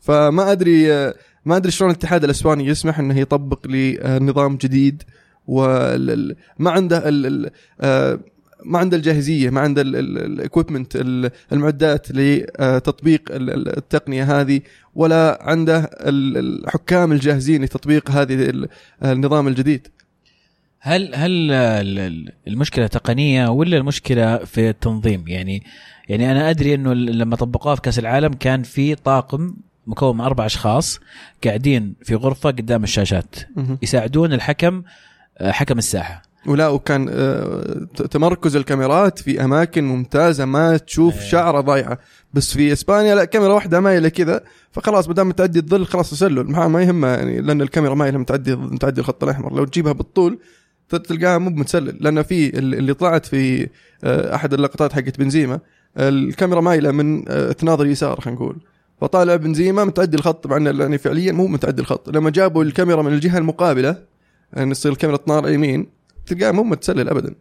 فما 0.00 0.52
أدري 0.52 0.88
ما 1.44 1.56
أدري 1.56 1.70
شلون 1.70 1.90
الاتحاد 1.90 2.24
الأسباني 2.24 2.66
يسمح 2.66 2.98
إنه 2.98 3.18
يطبق 3.20 3.66
لي 3.66 4.00
آه، 4.00 4.18
نظام 4.18 4.56
جديد 4.56 5.02
وما 5.46 6.70
عنده 6.70 7.08
ال- 7.08 7.26
ال- 7.26 7.50
آه، 7.80 8.18
ما 8.64 8.78
عنده 8.78 8.96
الجاهزية 8.96 9.50
ما 9.50 9.60
عنده 9.60 9.82
الاكويبمنت 9.82 10.96
المعدات 11.52 12.06
لتطبيق 12.12 13.22
ال- 13.30 13.50
ال- 13.50 13.76
التقنية 13.76 14.40
هذه 14.40 14.60
ولا 14.94 15.38
عنده 15.42 15.78
ال- 15.78 16.36
الحكام 16.64 17.12
الجاهزين 17.12 17.64
لتطبيق 17.64 18.10
هذه 18.10 18.34
ال- 18.50 18.68
النظام 19.04 19.48
الجديد. 19.48 19.88
هل 20.84 21.14
هل 21.14 21.30
ال- 21.52 21.98
ال- 21.98 22.32
المشكلة 22.48 22.86
تقنية 22.86 23.48
ولا 23.48 23.76
المشكلة 23.76 24.36
في 24.38 24.68
التنظيم؟ 24.68 25.24
يعني 25.28 25.62
يعني 26.08 26.32
أنا 26.32 26.50
أدري 26.50 26.74
إنه 26.74 26.92
لما 26.94 27.36
طبقوها 27.36 27.74
في 27.74 27.80
كأس 27.80 27.98
العالم 27.98 28.32
كان 28.32 28.62
في 28.62 28.94
طاقم 28.94 29.54
مكون 29.86 30.14
من 30.16 30.20
أربع 30.20 30.46
أشخاص 30.46 31.00
قاعدين 31.44 31.94
في 32.02 32.14
غرفة 32.14 32.50
قدام 32.50 32.84
الشاشات. 32.84 33.34
يساعدون 33.82 34.32
الحكم 34.32 34.82
آه، 35.38 35.50
حكم 35.50 35.78
الساحة. 35.78 36.22
ولا 36.46 36.68
وكان 36.68 37.08
آه، 37.12 37.86
تمركز 38.10 38.56
الكاميرات 38.56 39.18
في 39.18 39.44
أماكن 39.44 39.84
ممتازة 39.84 40.44
ما 40.44 40.76
تشوف 40.76 41.14
أيه. 41.22 41.28
شعرة 41.28 41.60
ضايعة. 41.60 41.98
بس 42.34 42.54
في 42.54 42.72
إسبانيا 42.72 43.14
لا 43.14 43.24
كاميرا 43.24 43.52
واحدة 43.54 43.80
مايله 43.80 44.08
كذا 44.08 44.40
فخلاص 44.72 45.08
ما 45.08 45.14
دام 45.14 45.30
تعدي 45.30 45.58
الظل 45.58 45.86
خلاص 45.86 46.10
تسلل. 46.10 46.44
ما 46.50 46.82
يهمه 46.82 47.08
يعني 47.08 47.40
لأن 47.40 47.62
الكاميرا 47.62 47.94
مايله 47.94 48.18
متعدي 48.18 48.56
متعدي 48.56 49.00
الخط 49.00 49.24
الأحمر. 49.24 49.54
لو 49.56 49.64
تجيبها 49.64 49.92
بالطول 49.92 50.38
تلقاها 50.98 51.38
مو 51.38 51.50
متسلل 51.50 51.96
لأن 52.00 52.22
في 52.22 52.58
ال- 52.58 52.74
اللي 52.74 52.94
طلعت 52.94 53.26
في 53.26 53.68
آه، 54.04 54.34
أحد 54.34 54.54
اللقطات 54.54 54.92
حقت 54.92 55.18
بنزيما 55.18 55.60
الكاميرا 55.98 56.60
مايلة 56.60 56.90
من 56.90 57.24
آه، 57.28 57.52
تناظر 57.52 57.86
يسار 57.86 58.20
خلينا 58.20 58.40
نقول. 58.40 58.56
فطالع 59.00 59.36
بنزيما 59.36 59.84
متعدي 59.84 60.16
الخط 60.16 60.52
انه 60.52 60.70
يعني 60.82 60.98
فعليا 60.98 61.32
مو 61.32 61.46
متعدي 61.46 61.82
الخط 61.82 62.10
لما 62.10 62.30
جابوا 62.30 62.64
الكاميرا 62.64 63.02
من 63.02 63.12
الجهة 63.12 63.38
المقابلة 63.38 63.96
يعني 64.52 64.70
يصير 64.70 64.92
الكاميرا 64.92 65.16
تنار 65.18 65.48
يمين 65.48 65.86
تلقاه 66.26 66.50
مو 66.50 66.62
متسلل 66.62 67.08
ابدا. 67.08 67.34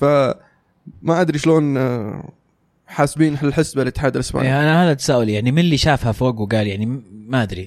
فما 0.00 0.34
أدري 1.20 1.38
شلون 1.38 1.76
آه، 1.76 2.32
حاسبين 2.92 3.38
الحسبة 3.42 3.82
الاتحاد 3.82 4.14
الإسباني 4.14 4.46
يعني 4.48 4.60
أنا 4.62 4.84
هذا 4.84 4.94
تساؤلي 4.94 5.32
يعني 5.32 5.52
من 5.52 5.58
اللي 5.58 5.76
شافها 5.76 6.12
فوق 6.12 6.40
وقال 6.40 6.66
يعني 6.66 6.86
ما 7.12 7.42
أدري 7.42 7.62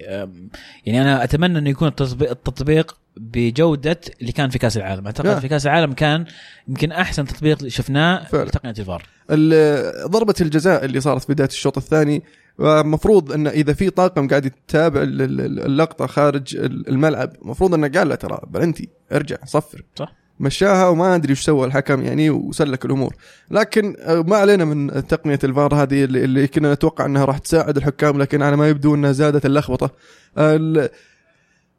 يعني 0.85 1.01
أنا 1.01 1.23
أتمنى 1.23 1.59
إنه 1.59 1.69
يكون 1.69 1.87
التطبيق, 1.87 2.29
التطبيق 2.31 2.97
بجودة 3.17 3.99
اللي 4.21 4.31
كان 4.31 4.49
في 4.49 4.59
كأس 4.59 4.77
العالم 4.77 5.05
أعتقد 5.05 5.27
لا. 5.27 5.39
في 5.39 5.47
كأس 5.47 5.65
العالم 5.65 5.93
كان 5.93 6.25
يمكن 6.67 6.91
أحسن 6.91 7.25
تطبيق 7.25 7.67
شفناه 7.67 8.23
فعلا. 8.25 8.49
تقنيه 8.49 8.73
الفار 8.79 9.03
ال- 9.31 10.09
ضربة 10.11 10.33
الجزاء 10.41 10.85
اللي 10.85 11.01
صارت 11.01 11.23
في 11.23 11.33
بداية 11.33 11.47
الشوط 11.47 11.77
الثاني 11.77 12.23
المفروض 12.59 13.31
انه 13.31 13.49
إذا 13.49 13.73
في 13.73 13.89
طاقم 13.89 14.27
قاعد 14.27 14.45
يتابع 14.45 15.01
ال- 15.01 15.21
ال- 15.21 15.65
اللقطة 15.65 16.07
خارج 16.07 16.55
ال- 16.55 16.89
الملعب 16.89 17.33
المفروض 17.41 17.73
إنه 17.73 17.87
قال 17.87 18.09
له 18.09 18.15
ترى 18.15 18.39
بلنتي 18.47 18.89
ارجع 19.11 19.37
صفر 19.45 19.81
صح. 19.95 20.13
مشاها 20.39 20.87
وما 20.87 21.15
أدري 21.15 21.29
إيش 21.29 21.41
سوى 21.41 21.67
الحكم 21.67 22.01
يعني 22.01 22.29
وسلك 22.29 22.85
الأمور. 22.85 23.15
لكن 23.51 23.95
آه، 23.99 24.21
ما 24.21 24.37
علينا 24.37 24.65
من 24.65 25.07
تقنية 25.07 25.39
الفار 25.43 25.75
هذه 25.75 26.03
اللي, 26.03 26.23
اللي 26.23 26.47
كنا 26.47 26.73
نتوقع 26.73 27.05
إنها 27.05 27.25
راح 27.25 27.37
تساعد 27.37 27.77
الحكام 27.77 28.21
لكن 28.21 28.41
على 28.41 28.55
ما 28.55 28.69
يبدو 28.69 28.95
إنها 28.95 29.11
زادت 29.11 29.45
اللخبطة. 29.45 29.91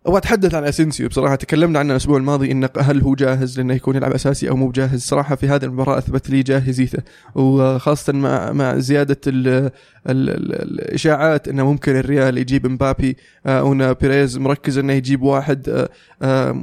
أبغى 0.06 0.18
أتحدث 0.18 0.54
عن 0.54 0.64
اسينسيو 0.64 1.08
بصراحة. 1.08 1.34
تكلمنا 1.34 1.78
عنه 1.78 1.90
الأسبوع 1.90 2.16
الماضي 2.16 2.52
انه 2.52 2.68
هل 2.78 3.02
هو 3.02 3.14
جاهز 3.14 3.58
لأنه 3.58 3.74
يكون 3.74 3.96
يلعب 3.96 4.12
أساسي 4.12 4.48
أو 4.48 4.56
مو 4.56 4.70
جاهز 4.70 5.00
صراحة 5.00 5.34
في 5.34 5.48
هذه 5.48 5.64
المباراة 5.64 5.98
أثبت 5.98 6.30
لي 6.30 6.42
جاهزيته. 6.42 7.02
وخاصة 7.34 8.12
مع 8.12 8.52
مع 8.52 8.78
زيادة 8.78 9.20
ال 9.26 9.70
ال 10.10 10.30
ال 10.30 10.62
الإشاعات 10.62 11.48
إنه 11.48 11.64
ممكن 11.72 11.96
الريال 11.96 12.38
يجيب 12.38 12.66
مبابي 12.66 13.16
آه، 13.46 13.60
أو 13.60 13.72
ان 13.72 13.92
بيريز 13.92 14.38
مركز 14.38 14.78
إنه 14.78 14.92
يجيب 14.92 15.22
واحد 15.22 15.68
آه، 15.68 15.88
آه، 16.22 16.56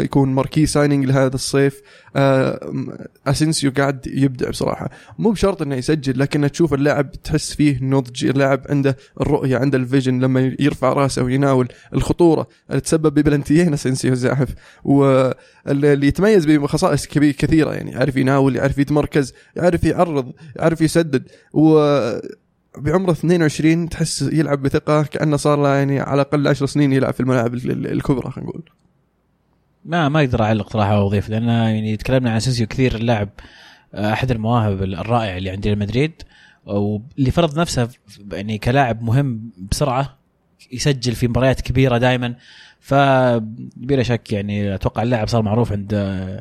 يكون 0.00 0.28
marquee 0.28 0.66
signing 0.66 1.04
لهذا 1.04 1.34
الصيف. 1.34 1.82
اسينسيو 3.26 3.72
قاعد 3.76 4.06
يبدع 4.06 4.50
بصراحة. 4.50 4.90
مو 5.18 5.30
بشرط 5.30 5.62
إنه 5.62 5.74
يسجل 5.74 6.18
لكن 6.18 6.50
تشوف 6.50 6.74
اللاعب 6.74 7.12
تحس 7.12 7.54
فيه 7.54 7.78
نضج 7.82 8.24
اللاعب 8.24 8.62
عنده 8.70 8.96
الرؤية 9.20 9.56
عنده 9.56 9.78
ال 9.78 9.84
vision 9.84 10.20
لما 10.20 10.54
يرفع 10.60 10.92
رأسه 10.92 11.22
ويناول 11.22 11.68
الخطورة. 11.94 12.46
تسبب 12.84 13.14
ببلنتيين 13.14 13.72
اسينسيو 13.72 14.14
زاحف. 14.14 14.54
واللي 14.84 16.06
يتميز 16.06 16.46
بخصائص 16.46 17.06
كثيرة 17.06 17.72
يعني 17.72 17.90
يعرف 17.90 18.16
يناول 18.16 18.56
يعرف 18.56 18.78
يتمركز 18.78 19.34
يعرف 19.56 19.84
يعرض 19.84 20.32
يعرف 20.56 20.80
يسدد. 20.80 21.28
و 21.52 21.78
بعمره 22.78 23.12
22 23.12 23.88
تحس 23.88 24.22
يلعب 24.22 24.62
بثقة 24.62 25.02
كأنه 25.02 25.36
صار 25.36 25.62
له 25.62 25.68
يعني 25.74 26.00
على 26.00 26.14
الأقل 26.22 26.48
10 26.48 26.66
سنين 26.66 26.92
يلعب 26.92 27.14
في 27.14 27.20
الملاعب 27.20 27.54
ال- 27.54 27.70
ال- 27.70 27.92
الكبرى 27.92 28.30
خلينا 28.30 28.50
نقول. 28.50 28.62
ما 29.84 30.08
ما 30.08 30.20
أقدر 30.20 30.42
أعلق 30.42 30.70
صراحة 30.72 30.94
أو 30.96 31.06
أضيف 31.06 31.28
لأن 31.28 31.48
يعني 31.48 31.96
تكلمنا 31.96 32.30
عن 32.30 32.36
اسينسيو 32.36 32.66
كثير 32.66 32.94
اللاعب 32.94 33.28
آه، 33.94 34.12
أحد 34.12 34.30
المواهب 34.30 34.82
الرائع 34.82 35.36
اللي 35.36 35.50
عند 35.50 35.66
ريال 35.66 35.78
مدريد 35.78 36.12
واللي 36.66 37.30
فرض 37.30 37.58
نفسه 37.58 37.88
يعني 38.32 38.58
كلاعب 38.58 39.02
مهم 39.02 39.50
بسرعة 39.70 40.18
يسجل 40.72 41.12
في 41.12 41.28
مباريات 41.28 41.60
كبيرة 41.60 41.98
دائما 41.98 42.34
فبلا 42.80 44.02
شك 44.02 44.32
يعني 44.32 44.74
أتوقع 44.74 45.02
اللاعب 45.02 45.28
صار 45.28 45.42
معروف 45.42 45.72
عند 45.72 45.94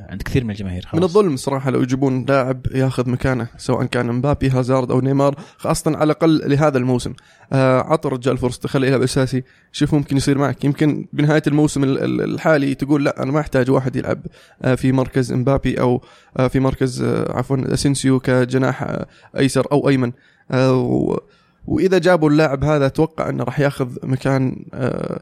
عند 0.09 0.21
كثير 0.21 0.43
من 0.43 0.49
الجماهير. 0.51 0.81
خلاص. 0.85 0.95
من 0.95 1.03
الظلم 1.03 1.35
صراحة 1.35 1.71
لو 1.71 1.81
يجيبون 1.81 2.25
لاعب 2.25 2.61
ياخذ 2.75 3.09
مكانه 3.09 3.47
سواء 3.57 3.85
كان 3.85 4.05
مبابي 4.11 4.49
هازارد 4.49 4.91
أو 4.91 5.01
نيمار 5.01 5.35
خاصة 5.57 5.91
على 5.95 6.03
الأقل 6.03 6.41
لهذا 6.51 6.77
الموسم. 6.77 7.13
آه 7.53 7.79
عطى 7.81 8.07
الرجال 8.07 8.37
فرصه 8.37 8.67
خليه 8.69 8.87
يلعب 8.87 9.01
أساسي 9.01 9.43
شوف 9.71 9.93
ممكن 9.93 10.17
يصير 10.17 10.37
معك. 10.37 10.65
يمكن 10.65 11.05
بنهاية 11.13 11.43
الموسم 11.47 11.83
ال- 11.83 12.03
ال- 12.03 12.21
الحالي 12.21 12.75
تقول 12.75 13.05
لا 13.05 13.23
أنا 13.23 13.31
ما 13.31 13.39
أحتاج 13.39 13.71
واحد 13.71 13.95
يلعب 13.95 14.21
آه 14.61 14.75
في 14.75 14.91
مركز 14.91 15.33
مبابي 15.33 15.79
أو 15.79 16.03
آه 16.37 16.47
في 16.47 16.59
مركز 16.59 17.01
آه 17.01 17.37
عفوا 17.37 17.73
أسينسيو 17.73 18.19
كجناح 18.19 18.97
أيسر 19.37 19.67
أو 19.71 19.89
أيمن. 19.89 20.11
آه 20.51 21.19
وإذا 21.65 21.97
جابوا 21.97 22.29
اللاعب 22.29 22.63
هذا 22.63 22.85
أتوقع 22.85 23.29
إنه 23.29 23.43
راح 23.43 23.59
ياخذ 23.59 23.97
مكان 24.03 24.65
آه 24.73 25.21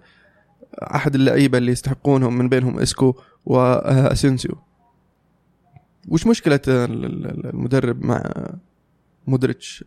أحد 0.84 1.16
اللعيبة 1.16 1.58
اللي 1.58 1.72
يستحقونهم 1.72 2.38
من 2.38 2.50
بينهم 2.50 2.80
إسكو 2.80 3.16
وأسينسيو. 3.46 4.58
وش 6.08 6.28
ال- 6.68 7.46
المدرب 7.46 8.06
مع 8.06 8.24
مودريتش؟ 9.28 9.84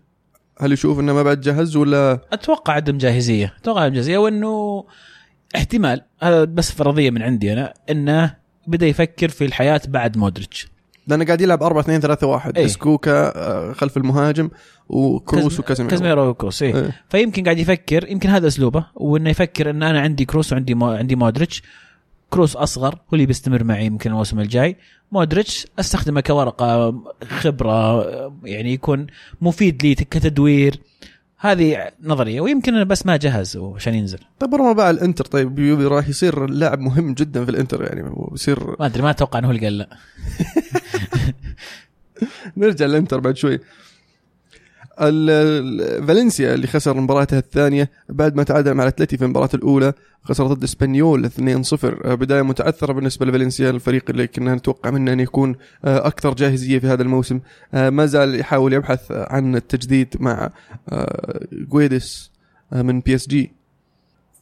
هل 0.60 0.72
يشوف 0.72 1.00
إنه 1.00 1.12
ما 1.12 1.22
بعد 1.22 1.40
جهز 1.40 1.76
ولا؟ 1.76 2.20
أتوقع 2.32 2.72
عدم 2.72 2.98
جاهزية. 2.98 3.54
أتوقع 3.60 3.80
عدم 3.80 3.94
جاهزية 3.94 4.18
وإنه 4.18 4.84
احتمال 5.56 6.02
هذا 6.22 6.44
بس 6.44 6.72
فرضية 6.72 7.10
من 7.10 7.22
عندي 7.22 7.52
أنا 7.52 7.74
إنه 7.90 8.36
بدأ 8.66 8.86
يفكر 8.86 9.28
في 9.28 9.44
الحياة 9.44 9.80
بعد 9.88 10.18
مودريتش. 10.18 10.68
لأنه 11.06 11.24
قاعد 11.24 11.40
يلعب 11.40 11.62
4 11.62 11.80
2 11.80 12.00
3 12.00 12.26
1 12.26 12.58
إيه. 12.58 12.64
إيسكو 12.64 13.22
ك 13.22 13.36
آه، 13.36 13.72
خلف 13.72 13.96
المهاجم 13.96 14.50
وكروس 14.88 15.60
وكازيميرو 15.60 15.90
كازميرو 15.90 16.28
وكروس 16.28 16.62
إيه. 16.62 16.76
إيه. 16.76 17.02
فيمكن 17.08 17.44
قاعد 17.44 17.58
يفكر 17.58 18.10
يمكن 18.10 18.28
هذا 18.28 18.46
أسلوبه 18.46 18.86
وإنه 18.94 19.30
يفكر 19.30 19.70
إن 19.70 19.82
أنا 19.82 20.00
عندي 20.00 20.24
كروس 20.24 20.52
وعندي 20.52 20.74
مو 20.74 20.86
عندي 20.86 21.16
مودريتش 21.16 21.62
كروس 22.30 22.56
أصغر 22.56 22.94
هو 22.94 23.12
اللي 23.12 23.26
بيستمر 23.26 23.64
معي 23.64 23.86
يمكن 23.86 24.10
الموسم 24.10 24.40
الجاي 24.40 24.76
مودريتش 25.12 25.66
أستخدمه 25.78 26.20
كورقة 26.20 27.02
خبرة 27.28 28.04
يعني 28.44 28.72
يكون 28.72 29.06
مفيد 29.40 29.86
لي 29.86 29.94
كتدوير 29.94 30.80
هذه 31.44 31.90
نظرية 32.02 32.40
ويمكن 32.40 32.84
بس 32.84 33.06
ما 33.06 33.16
جهز 33.16 33.56
عشان 33.56 33.94
ينزل. 33.94 34.18
طيب 34.40 34.54
رغم 34.54 34.72
باع 34.72 34.90
الإنتر 34.90 35.24
طيب 35.24 35.54
بي- 35.54 35.86
راح 35.86 36.08
يصير 36.08 36.46
لاعب 36.50 36.80
مهم 36.80 37.14
جدا 37.14 37.44
في 37.44 37.50
الإنتر 37.50 37.82
يعني 37.82 38.10
بيصير 38.30 38.76
ما 38.80 38.86
أدري 38.86 39.02
ما 39.02 39.10
أتوقع 39.10 39.38
إنه 39.38 39.48
هو 39.48 39.50
اللي 39.50 39.62
قال 39.66 39.78
لا. 39.78 39.88
نرجع 42.56 42.86
للإنتر 42.86 43.20
بعد 43.20 43.36
شوي. 43.36 43.58
فالنسيا 46.06 46.54
اللي 46.54 46.66
خسر 46.66 47.00
مباراته 47.00 47.38
الثانية 47.38 47.90
بعد 48.08 48.36
ما 48.36 48.42
تعادل 48.42 48.74
مع 48.74 48.82
الاتلتي 48.82 49.16
في 49.16 49.24
المباراة 49.24 49.48
الأولى 49.54 49.92
خسر 50.22 50.46
ضد 50.46 50.62
إسبانيول 50.62 51.26
2-0 51.26 51.84
آه، 51.84 52.14
بداية 52.14 52.42
متعثرة 52.42 52.92
بالنسبة 52.92 53.26
لفالنسيا 53.26 53.70
الفريق 53.70 54.10
اللي 54.10 54.26
كنا 54.26 54.54
نتوقع 54.54 54.90
منه 54.90 55.12
أن 55.12 55.20
يكون 55.20 55.56
آه، 55.84 56.06
أكثر 56.06 56.34
جاهزية 56.34 56.78
في 56.78 56.86
هذا 56.86 57.02
الموسم. 57.02 57.40
آه، 57.74 57.90
ما 57.90 58.06
زال 58.06 58.40
يحاول 58.40 58.72
يبحث 58.72 59.00
عن 59.10 59.56
التجديد 59.56 60.16
مع 60.20 60.50
جويدس 61.52 62.30
من 62.72 63.00
PSG. 63.00 63.52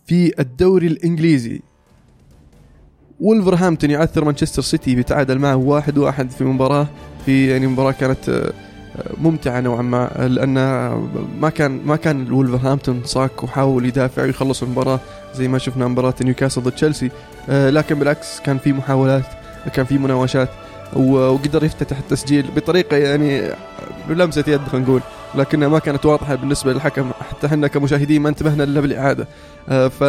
في 0.06 0.40
الدوري 0.40 0.86
الإنجليزي 0.86 1.62
ولفرهامبتون 3.20 3.90
يعثر 3.90 4.24
مانشستر 4.24 4.62
سيتي 4.62 4.94
بتعادل 4.94 5.38
معه 5.38 5.56
واحد 5.56 5.98
واحد 5.98 6.30
في 6.30 6.44
مباراة 6.44 6.88
في 7.26 7.50
يعني 7.50 7.66
مباراة 7.66 7.92
كانت 7.92 8.52
ممتعة 9.20 9.60
نوعا 9.60 9.82
ما 9.82 10.28
لأن 10.28 10.54
ما 11.40 11.50
كان 11.50 11.80
ما 11.86 11.96
كان 11.96 12.32
ولفرهامبتون 12.32 13.00
صاك 13.04 13.42
وحاول 13.44 13.86
يدافع 13.86 14.22
ويخلص 14.22 14.62
المباراة 14.62 15.00
زي 15.34 15.48
ما 15.48 15.58
شفنا 15.58 15.88
مباراة 15.88 16.14
نيوكاسل 16.22 16.62
ضد 16.62 16.72
تشيلسي. 16.72 17.10
آه، 17.48 17.70
لكن 17.70 17.94
بالعكس 17.98 18.40
كان 18.40 18.58
في 18.58 18.72
محاولات 18.72 19.24
كان 19.74 19.84
في 19.84 19.98
مناوشات 19.98 20.48
وقدر 20.96 21.64
يفتتح 21.64 21.98
التسجيل 21.98 22.46
بطريقة 22.56 22.96
يعني 22.96 23.42
بلمسة 24.08 24.44
يد 24.48 24.60
خلينا 24.60 24.86
نقول. 24.86 25.00
لكنها 25.34 25.68
ما 25.68 25.78
كانت 25.78 26.06
واضحة 26.06 26.34
بالنسبة 26.34 26.72
للحكم 26.72 27.10
حتى 27.30 27.46
إحنا 27.46 27.66
كمشاهدين 27.68 28.22
ما 28.22 28.28
انتبهنا 28.28 28.64
إلا 28.64 28.80
بالإعادة. 28.80 29.28
آه، 29.68 29.88
ف 29.88 30.04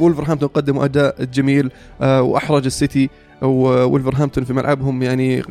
وولفرهامبتون 0.00 0.48
قدموا 0.48 0.84
أداء 0.84 1.24
جميل. 1.24 1.70
آه، 2.00 2.22
وأحرج 2.22 2.64
السيتي 2.64 3.10
وولفرهامبتون 3.42 4.44
في 4.44 4.52
ملعبهم 4.52 5.02
يعني 5.02 5.42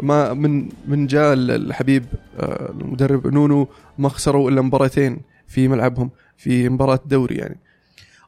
ما 0.00 0.34
من 0.34 0.68
من 0.88 1.06
جاء 1.06 1.32
الحبيب 1.32 2.04
آه، 2.38 2.70
المدرب 2.80 3.26
نونو 3.26 3.68
ما 3.98 4.08
خسروا 4.08 4.50
إلا 4.50 4.62
مباراتين 4.62 5.20
في 5.46 5.68
ملعبهم 5.68 6.10
في 6.36 6.68
مباراة 6.68 7.00
دوري 7.06 7.34
يعني. 7.34 7.58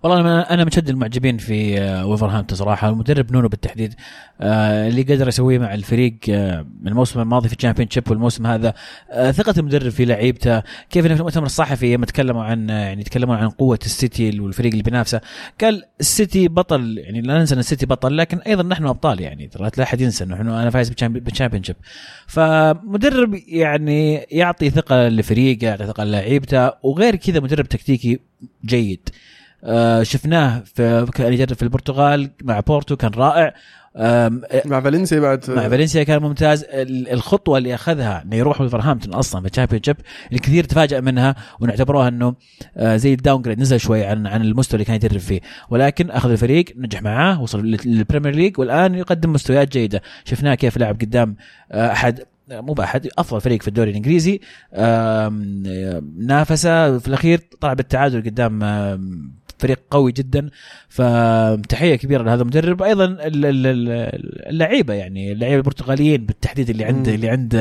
والله 0.03 0.21
أنا 0.21 0.55
أنا 0.55 0.65
من 0.65 0.71
شد 0.71 0.89
المعجبين 0.89 1.39
في 1.39 1.81
آه، 1.81 2.07
وولفرهامبتون 2.07 2.59
صراحة 2.59 2.89
المدرب 2.89 3.33
نونو 3.33 3.49
بالتحديد 3.49 3.95
آه، 4.41 4.89
اللي 4.89 5.03
قدر 5.03 5.29
يسويه 5.29 5.59
مع 5.59 5.75
الفريق 5.75 6.15
آه، 6.31 6.67
من 6.81 6.89
الموسم 6.89 7.21
الماضي 7.21 7.49
في 7.49 7.55
ال 7.55 7.91
Championship 7.91 8.11
والموسم 8.11 8.47
هذا. 8.47 8.75
آه، 9.11 9.31
ثقة 9.31 9.55
المدرب 9.59 9.89
في 9.91 10.05
لعيبته 10.05 10.63
كيف 10.91 11.07
إنه 11.07 11.15
في 11.15 11.21
المؤتمر 11.21 11.47
الصحفي 11.47 11.97
لما 11.97 12.07
تكلموا 12.07 12.45
عن 12.45 12.71
آه، 12.71 12.81
يعني 12.81 13.01
يتكلمون 13.01 13.37
عن 13.37 13.49
قوة 13.49 13.79
السيتي 13.83 14.41
والفريق 14.41 14.71
اللي 14.73 14.83
بينافسه. 14.83 15.21
قال 15.61 15.83
السيتي 16.01 16.49
بطل 16.49 16.99
يعني 16.99 17.21
لا 17.21 17.39
ننسى 17.39 17.55
إن 17.55 17.59
السيتي 17.61 17.87
بطل 17.87 18.17
لكن 18.17 18.39
أيضا 18.39 18.63
نحن 18.63 18.87
أبطال 18.87 19.21
يعني 19.21 19.47
ترى 19.49 19.71
لا 19.77 19.83
أحد 19.85 20.01
ينسى 20.01 20.25
إنه 20.25 20.41
أنا 20.41 20.71
فايز 20.71 20.91
بال 20.91 21.65
Championship 21.65 21.77
فمدرب 22.27 23.35
يعني 23.49 24.15
يعطي 24.17 24.71
ثقة 24.71 25.09
لفريقه 25.09 25.67
يعطي 25.67 25.87
ثقة 25.87 26.05
للعيبته 26.05 26.71
وغير 26.83 27.17
كذا 27.17 27.41
مدرب 27.41 27.69
تكتيكي 27.69 28.19
جيد. 28.65 29.09
آه، 29.65 30.03
شفناه 30.03 30.63
في 30.75 31.07
كان 31.15 31.33
يدرب 31.33 31.53
في 31.53 31.63
البرتغال 31.63 32.31
مع 32.43 32.61
بورتو 32.61 32.97
كان 32.97 33.11
رائع. 33.11 33.55
مع 34.65 34.81
فالنسيا 34.81 35.21
بعد. 35.21 35.51
مع 35.51 35.69
فالنسيا 35.69 36.03
كان 36.03 36.23
ممتاز. 36.23 36.65
ال- 36.65 37.09
الخطوة 37.09 37.59
اللي 37.59 37.75
أخذها 37.75 38.23
إنه 38.23 38.37
يروح 38.37 38.61
ولفرهامبتون 38.61 39.15
أصلا 39.15 39.41
في 39.43 39.49
ال 39.49 39.83
Championship 39.85 39.97
الكثير 40.33 40.65
تفاجأ 40.65 41.01
منها 41.01 41.35
ونعتبروها 41.61 42.09
إنه 42.09 42.35
آه، 42.77 42.97
زي 42.97 43.13
ال 43.15 43.43
downgrade 43.43 43.61
نزل 43.61 43.81
شوي 43.81 44.05
عن 44.05 44.27
عن 44.27 44.43
المستوى 44.43 44.75
اللي 44.75 44.85
كان 44.85 44.97
يدرب 44.97 45.21
فيه. 45.21 45.41
ولكن 45.71 46.11
أخذ 46.11 46.31
الفريق 46.31 46.65
نجح 46.77 47.03
معاه 47.03 47.43
وصل 47.43 47.65
لل- 47.67 47.79
لل 47.85 47.96
Premier 47.96 48.35
League 48.35 48.59
والآن 48.59 48.95
يقدم 48.95 49.33
مستويات 49.33 49.73
جيدة. 49.73 50.03
شفناه 50.25 50.55
كيف 50.55 50.77
لعب 50.77 51.01
قدام 51.01 51.37
آه، 51.73 51.93
أحد 51.93 52.21
مو 52.51 52.73
بأحد 52.73 53.09
أفضل 53.19 53.41
فريق 53.41 53.63
في 53.63 53.69
الدوري 53.69 53.91
الإنجليزي. 53.91 54.41
آم، 54.75 55.63
آم، 55.67 56.13
نافس 56.19 56.67
في 56.67 57.09
الأخير 57.09 57.41
طلع 57.61 57.73
بالتعادل 57.73 58.23
قدام 58.23 58.63
فريق 59.59 59.81
قوي 59.91 60.13
جدا. 60.13 60.51
فتحيه 60.89 61.97
كبيرة 61.97 62.23
لهذا 62.23 62.43
المدرب. 62.43 62.83
أيضا 62.83 63.05
ال- 63.05 63.47
ال- 63.47 63.67
ال- 63.67 64.49
اللعيبة 64.49 64.95
يعني 64.95 65.33
اللعيبة 65.33 65.57
البرتغاليين 65.57 66.27
بالتحديد 66.27 66.71
اللي 66.71 66.85
عند 66.85 67.09
مم. 67.09 67.15
اللي 67.15 67.29
عند 67.29 67.55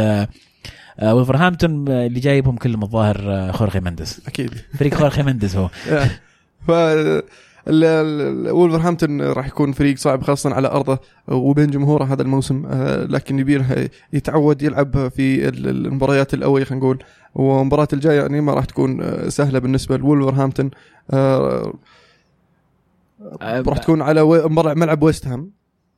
آه، 0.99 1.15
ولفرهامبتون 1.15 1.89
آه، 1.89 2.05
اللي 2.07 2.19
جايبهم 2.19 2.55
كلهم 2.57 2.83
الظاهر 2.83 3.21
آه، 3.33 3.51
خورخي 3.51 3.79
مندس 3.79 4.21
أكيد. 4.27 4.51
فريق 4.79 4.93
خورخي 4.93 5.23
مندس 5.23 5.55
هو. 5.55 5.67
ف 6.67 6.71
وولفرهامبتون 7.69 9.21
راح 9.21 9.47
يكون 9.47 9.71
فريق 9.71 9.97
صعب 9.97 10.23
خاصة 10.23 10.53
على 10.53 10.67
أرضه 10.67 10.99
وبين 11.27 11.67
جمهوره 11.69 12.03
هذا 12.03 12.21
الموسم 12.21 12.65
آه، 12.65 13.03
لكن 13.03 13.39
يبيه 13.39 13.89
يتعود 14.13 14.61
يلعب 14.61 15.07
في 15.07 15.47
ال- 15.49 15.67
المباريات 15.87 16.33
الأولية 16.33 16.63
خلينا 16.65 16.83
نقول. 16.85 17.03
والمباراة 17.35 17.87
الجاية 17.93 18.21
يعني 18.21 18.41
ما 18.41 18.53
راح 18.53 18.65
تكون 18.65 19.01
آه، 19.01 19.29
سهلة 19.29 19.59
بالنسبة 19.59 19.97
لولفرهامبتون. 19.97 20.71
آه، 21.11 21.73
راح 23.41 23.77
تكون 23.77 24.01
على 24.01 24.21
ملعب 24.75 25.03
ويست 25.03 25.27
هام. 25.27 25.51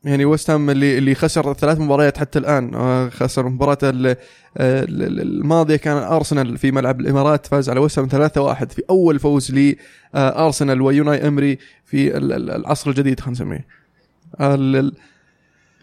يعني 0.03 0.25
ويست 0.25 0.49
هام 0.49 0.69
اللي 0.69 0.97
اللي 0.97 1.15
خسر 1.15 1.53
ثلاث 1.53 1.79
مباريات 1.79 2.17
حتى 2.17 2.39
الآن. 2.39 2.75
آه، 2.75 3.09
خسر 3.09 3.49
مباراة 3.49 3.77
ال- 3.83 4.07
ال- 4.07 4.15
ال- 5.03 5.21
الماضية 5.21 5.75
كان 5.75 5.97
ارسنال 5.97 6.57
في 6.57 6.71
ملعب 6.71 6.99
الإمارات 6.99 7.47
فاز 7.47 7.69
على 7.69 7.79
ويست 7.79 7.99
هام 7.99 8.07
3-1 8.07 8.71
في 8.71 8.81
أول 8.89 9.19
فوز 9.19 9.51
لارسنال 10.13 10.81
ويوناي 10.81 11.27
إمري 11.27 11.57
في 11.85 12.17
ال- 12.17 12.33
ال- 12.33 12.51
العصر 12.51 12.89
الجديد 12.89 13.19
خلينا 13.19 13.31
نسميه. 13.31 13.65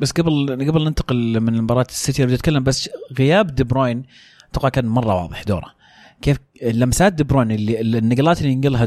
بس 0.01 0.13
قبل 0.13 0.67
قبل 0.71 0.85
ننتقل 0.85 1.41
من 1.41 1.63
مباراة 1.63 1.87
السيتي 1.89 2.25
بدي 2.27 2.35
أتكلم 2.35 2.63
بس 2.65 2.91
غياب 3.19 3.55
دي 3.55 3.65
بروين 3.65 4.03
أتوقع 4.51 4.69
كان 4.69 4.87
مرة 4.87 5.23
واضح 5.23 5.43
دوره. 5.43 5.76
كيف 6.23 6.37
لمسات 6.63 7.13
دي 7.13 7.25
بروين 7.25 7.51
اللي 7.51 7.99
النقلات 7.99 8.41
اللي 8.41 8.53
ينقلها 8.53 8.85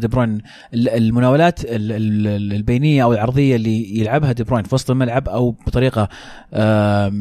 ال- 0.74 0.90
المناولات 0.90 1.66
ال- 1.66 1.92
ال- 1.92 2.54
البينية 2.54 3.04
أو 3.04 3.14
العرضية 3.14 3.56
اللي 3.56 4.00
يلعبها 4.00 4.32
دي 4.32 4.44
بروين 4.44 4.64
في 4.64 4.76
وسط 4.76 4.92
الملعب 4.92 5.30
أو 5.30 5.52
بطريقة 5.52 6.10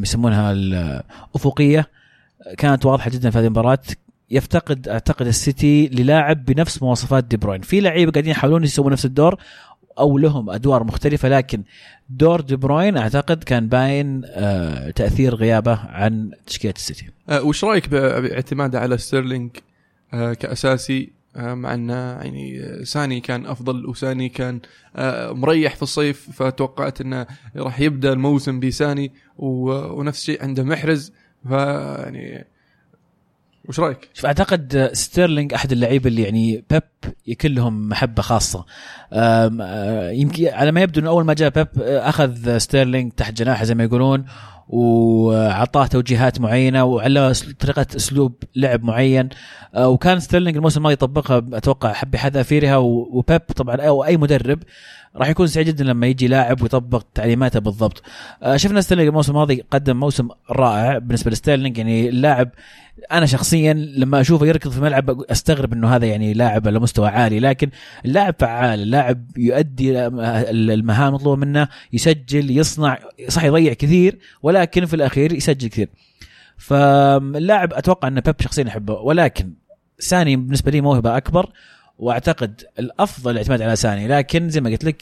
يسمونها 0.01 0.51
الأفقية 0.51 1.87
كانت 2.57 2.85
واضحة 2.85 3.09
جدا 3.09 3.29
في 3.29 3.37
هذه 3.39 3.45
المباراة. 3.45 3.79
يفتقد 4.31 4.87
أعتقد 4.87 5.27
السيتي 5.27 5.87
للاعب 5.87 6.45
بنفس 6.45 6.83
مواصفات 6.83 7.23
دي 7.23 7.37
بروين 7.37 7.61
في 7.61 7.79
لعيبة 7.81 8.11
قاعدين 8.11 8.31
يحاولون 8.31 8.63
يسوون 8.63 8.91
نفس 8.91 9.05
الدور 9.05 9.35
أو 9.99 10.17
لهم 10.17 10.49
أدوار 10.49 10.83
مختلفة 10.83 11.29
لكن 11.29 11.63
دور 12.09 12.41
دي 12.41 12.55
بروين 12.55 12.97
أعتقد 12.97 13.43
كان 13.43 13.67
باين 13.67 14.21
آه 14.25 14.89
تأثير 14.89 15.35
غيابه 15.35 15.79
عن 15.79 16.31
تشكيلة 16.47 16.73
السيتي. 16.77 17.05
آه، 17.29 17.41
وش 17.43 17.63
رأيك 17.63 17.89
باعتماده 17.89 18.79
على 18.79 18.97
ستيرلينج؟ 18.97 19.51
كأساسي 20.11 21.19
آه، 21.35 21.53
مع 21.53 21.73
انه 21.73 21.93
يعني 21.93 22.63
آه، 22.63 22.83
ساني 22.83 23.19
كان 23.19 23.45
أفضل 23.45 23.85
وساني 23.85 24.29
كان 24.29 24.59
آه، 24.95 25.31
مريح 25.31 25.75
في 25.75 25.83
الصيف 25.83 26.29
فتوقعت 26.33 27.01
أنه 27.01 27.27
راح 27.55 27.79
يبدأ 27.79 28.13
الموسم 28.13 28.59
بساني 28.59 29.11
ونفس 29.37 30.19
الشيء 30.19 30.43
عنده 30.43 30.63
محرز 30.63 31.13
فيعني 31.47 32.45
وش 33.69 33.79
رأيك؟ 33.79 34.09
شوف 34.13 34.25
أعتقد 34.25 34.89
ستيرلينج 34.93 35.53
أحد 35.53 35.71
اللعيبة 35.71 36.07
اللي 36.07 36.21
يعني 36.21 36.65
بيب 36.71 36.83
يكون 37.27 37.51
لهم 37.51 37.89
محبة 37.89 38.21
خاصة 38.21 38.65
آه، 39.13 40.09
يمكن 40.09 40.47
على 40.47 40.71
ما 40.71 40.81
يبدو 40.81 41.01
إنه 41.01 41.09
أول 41.09 41.25
ما 41.25 41.33
جاء 41.33 41.49
بيب 41.49 41.67
آه، 41.81 42.09
أخذ 42.09 42.57
ستيرلينج 42.57 43.11
تحت 43.11 43.33
جناحه 43.33 43.63
زي 43.63 43.75
ما 43.75 43.83
يقولون 43.83 44.25
وعطاه 44.69 45.85
توجيهات 45.87 46.41
معينة 46.41 46.99
أسل- 47.33 47.53
طريقة 47.59 47.85
أسلوب 47.95 48.33
لعب 48.55 48.83
معين. 48.83 49.29
آه، 49.75 49.87
وكان 49.87 50.19
ستيرلينج 50.19 50.55
الموسم 50.57 50.77
الماضي 50.79 50.93
يطبقها 50.93 51.45
أتوقع 51.53 51.93
حب 51.93 52.11
بحذافيرها 52.11 52.77
و- 52.77 53.09
وبيب 53.11 53.41
طبعا 53.55 53.75
أو 53.75 54.05
أي 54.05 54.17
مدرب 54.17 54.59
راح 55.15 55.29
يكون 55.29 55.47
سعيد 55.47 55.67
جدا 55.67 55.83
لما 55.83 56.07
يجي 56.07 56.27
لاعب 56.27 56.61
ويطبق 56.61 57.03
تعليماته 57.15 57.59
بالضبط. 57.59 58.03
آه، 58.43 58.57
شفنا 58.57 58.81
ستيرلينج 58.81 59.07
الموسم 59.07 59.31
الماضي 59.31 59.63
قدم 59.71 59.97
موسم 59.99 60.27
رائع 60.51 60.97
بالنسبة 60.97 61.31
لستيرلينج 61.31 61.77
يعني 61.77 62.09
اللاعب 62.09 62.49
أنا 63.11 63.25
شخصيا 63.25 63.73
لما 63.73 64.21
أشوفه 64.21 64.45
يركض 64.45 64.71
في 64.71 64.77
الملعب 64.77 65.21
أستغرب 65.21 65.73
إنه 65.73 65.95
هذا 65.95 66.05
يعني 66.05 66.33
لاعب 66.33 66.67
على 66.67 66.79
مستوى 66.79 67.07
عالي 67.07 67.39
لكن 67.39 67.69
اللاعب 68.05 68.35
فعال 68.39 68.79
اللاعب 68.79 69.25
يؤدي 69.37 70.07
المهام 70.07 71.07
المطلوبة 71.09 71.41
منه 71.45 71.67
يسجل 71.93 72.57
يصنع 72.57 72.99
صح 73.27 73.43
يضيع 73.43 73.73
كثير 73.73 74.19
ولكن 74.65 74.85
في 74.85 74.93
الأخير 74.95 75.33
يسجل 75.33 75.67
كثير. 75.67 75.89
فاللاعب 76.57 77.73
أتوقع 77.73 78.07
أن 78.07 78.19
بيب 78.19 78.41
شخصيا 78.41 78.63
يحبه 78.63 78.93
ولكن 78.93 79.53
ساني 79.99 80.35
بالنسبة 80.35 80.71
لي 80.71 80.81
موهبة 80.81 81.17
أكبر 81.17 81.51
وأعتقد 81.99 82.63
الأفضل 82.79 83.31
الاعتماد 83.31 83.61
على 83.61 83.75
ساني. 83.75 84.07
لكن 84.07 84.49
زي 84.49 84.61
ما 84.61 84.69
قلت 84.69 84.83
لك 84.83 85.01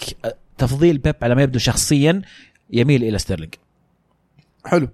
تفضيل 0.58 0.98
بيب 0.98 1.16
على 1.22 1.36
ما 1.36 1.42
يبدو 1.42 1.60
شخصيا 1.60 2.22
يميل 2.70 3.04
إلى 3.04 3.18
ستيرلينج. 3.18 3.54
حلو. 4.66 4.90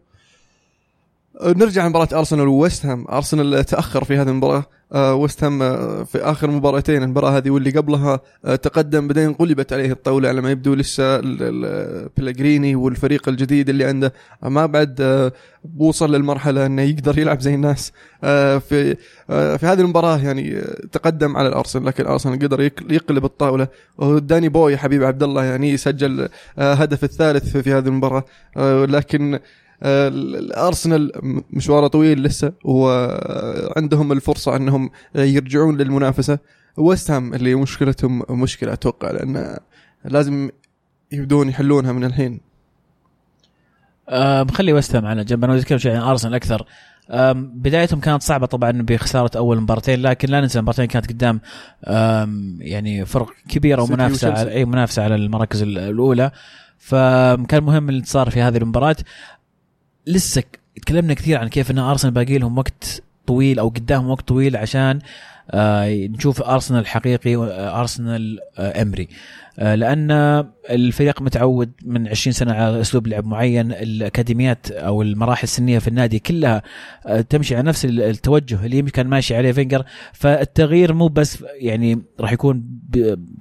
نرجع 1.42 1.86
لمباراة 1.88 2.08
ارسنال 2.20 2.48
وويست 2.48 2.86
هام، 2.86 3.06
ارسنال 3.10 3.64
تأخر 3.66 4.04
في 4.04 4.18
هذه 4.18 4.30
المباراة، 4.30 4.66
آه، 4.94 5.16
ويست 5.16 5.44
هام 5.44 5.62
آه، 5.62 6.04
في 6.04 6.18
آخر 6.18 6.52
مباراتين. 6.52 7.04
المباراة 7.04 7.38
هذه 7.38 7.50
واللي 7.50 7.70
قبلها 7.72 8.20
آه، 8.46 8.56
تقدم 8.56 9.08
بعدين 9.08 9.24
انقلبت 9.24 9.74
عليه 9.74 9.92
الطاولة. 9.92 10.30
على 10.30 10.42
ما 10.42 10.52
يبدو 10.52 10.74
لسه 10.74 11.18
بيلغريني 12.18 12.76
والفريق 12.76 13.30
الجديد 13.30 13.70
اللي 13.70 13.86
عنده 13.86 14.14
ما 14.44 14.66
بعد 14.66 15.32
وصل 15.78 16.16
للمرحلة 16.16 16.66
إنه 16.66 16.82
يقدر 16.82 17.20
يلعب 17.20 17.42
زي 17.42 17.56
الناس. 17.56 17.92
في 18.60 18.96
في 19.28 19.60
هذه 19.64 19.82
المباراة 19.82 20.18
يعني 20.18 20.62
تقدم 20.92 21.38
على 21.38 21.48
الأرسنال 21.48 21.86
لكن 21.86 22.06
ارسنال 22.06 22.40
قدر 22.40 22.62
يق- 22.62 22.92
يقلب 22.94 23.26
الطاولة. 23.26 23.68
وداني 23.98 24.50
بوي 24.50 24.78
حبيب 24.78 25.04
عبد 25.04 25.24
الله 25.24 25.44
يعني 25.44 25.78
سجل 25.78 26.30
هدف 26.58 27.04
الثالث 27.04 27.58
في 27.58 27.74
هذه 27.74 27.88
المباراة. 27.88 28.24
آه، 28.58 28.86
لكن 28.86 29.40
الأرسنال 29.84 31.12
مشواره 31.52 31.88
طويل 31.88 32.24
لسه 32.24 32.54
وعندهم 32.64 34.12
الفرصة 34.12 34.56
أنهم 34.56 34.90
يرجعون 35.16 35.78
للمنافسة. 35.78 36.40
ويست 36.78 37.12
هام 37.12 37.34
اللي 37.34 37.56
مشكلتهم 37.56 38.24
مشكلة 38.30 38.74
أتوقع 38.74 39.12
لأن 39.12 39.58
لازم 40.06 40.50
يبدون 41.12 41.50
يحلونها 41.50 41.92
من 41.92 42.04
الحين. 42.04 42.42
آه 44.10 44.44
خلي 44.44 44.74
ويست 44.74 44.96
هام 44.96 45.06
على 45.06 45.24
جنب. 45.24 45.44
أنا 45.44 45.56
بتكلم 45.56 45.78
شوي 45.78 45.92
عن 45.92 46.02
ارسنال 46.02 46.34
أكثر. 46.34 46.66
بدايتهم 47.34 48.00
كانت 48.00 48.24
صعبة 48.24 48.46
طبعا 48.46 48.72
بخسارة 48.72 49.38
أول 49.38 49.62
مباراتين 49.62 50.02
لكن 50.02 50.30
لا 50.30 50.42
ننسى 50.42 50.60
المباراتين 50.60 50.86
كانت 50.86 51.10
قدام 51.10 51.42
يعني 52.60 53.06
فرق 53.06 53.30
كبيرة 53.50 53.82
ومنافسة. 53.82 54.34
على 54.34 54.52
أي 54.52 54.66
منافسة 54.66 55.04
على 55.04 55.16
المراكز 55.16 55.62
ال- 55.62 55.78
الأولى. 55.78 56.32
فكان 56.78 57.64
مهم 57.64 57.90
الانتصار 57.90 58.30
في 58.30 58.42
هذه 58.42 58.58
المباراة. 58.58 58.96
لسه 60.08 60.44
تكلمنا 60.82 61.14
كثير 61.14 61.38
عن 61.38 61.48
كيف 61.48 61.72
إن 61.72 61.80
أرسنال 61.80 62.14
باقي 62.14 62.38
لهم 62.38 62.58
وقت 62.58 63.04
طويل 63.28 63.60
أو 63.60 63.70
قدامهم 63.70 64.10
وقت 64.10 64.28
طويل 64.28 64.58
عشان 64.58 65.00
آه، 65.52 66.08
نشوف 66.08 66.42
أرسنال 66.42 66.88
حقيقي 66.88 67.36
وارسنال 67.36 68.40
آه، 68.58 68.82
أمري. 68.82 69.08
آه، 69.60 69.76
لأن 69.76 70.12
الفريق 70.70 71.22
متعود 71.22 71.72
من 71.86 72.08
20 72.08 72.34
سنة 72.34 72.54
على 72.54 72.82
أسلوب 72.82 73.08
لعب 73.08 73.26
معين 73.26 73.72
الأكاديميات 73.72 74.72
أو 74.72 75.02
المراحل 75.02 75.44
السنية 75.44 75.80
في 75.80 75.88
النادي 75.88 76.20
كلها 76.20 76.64
تمشي 77.30 77.56
على 77.56 77.68
نفس 77.68 77.86
التوجه 77.86 78.66
اللي 78.66 78.82
كان 78.82 79.08
ماشي 79.08 79.36
عليه 79.36 79.52
فينجر. 79.52 79.86
فالتغيير 80.14 80.94
مو 80.94 81.08
بس 81.08 81.44
يعني 81.56 82.02
راح 82.20 82.32
يكون 82.32 82.64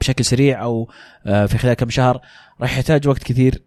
بشكل 0.00 0.24
سريع 0.24 0.62
أو 0.62 0.90
في 1.24 1.58
خلال 1.58 1.74
كم 1.74 1.90
شهر 1.90 2.20
راح 2.60 2.78
يحتاج 2.78 3.08
وقت 3.08 3.22
كثير. 3.22 3.62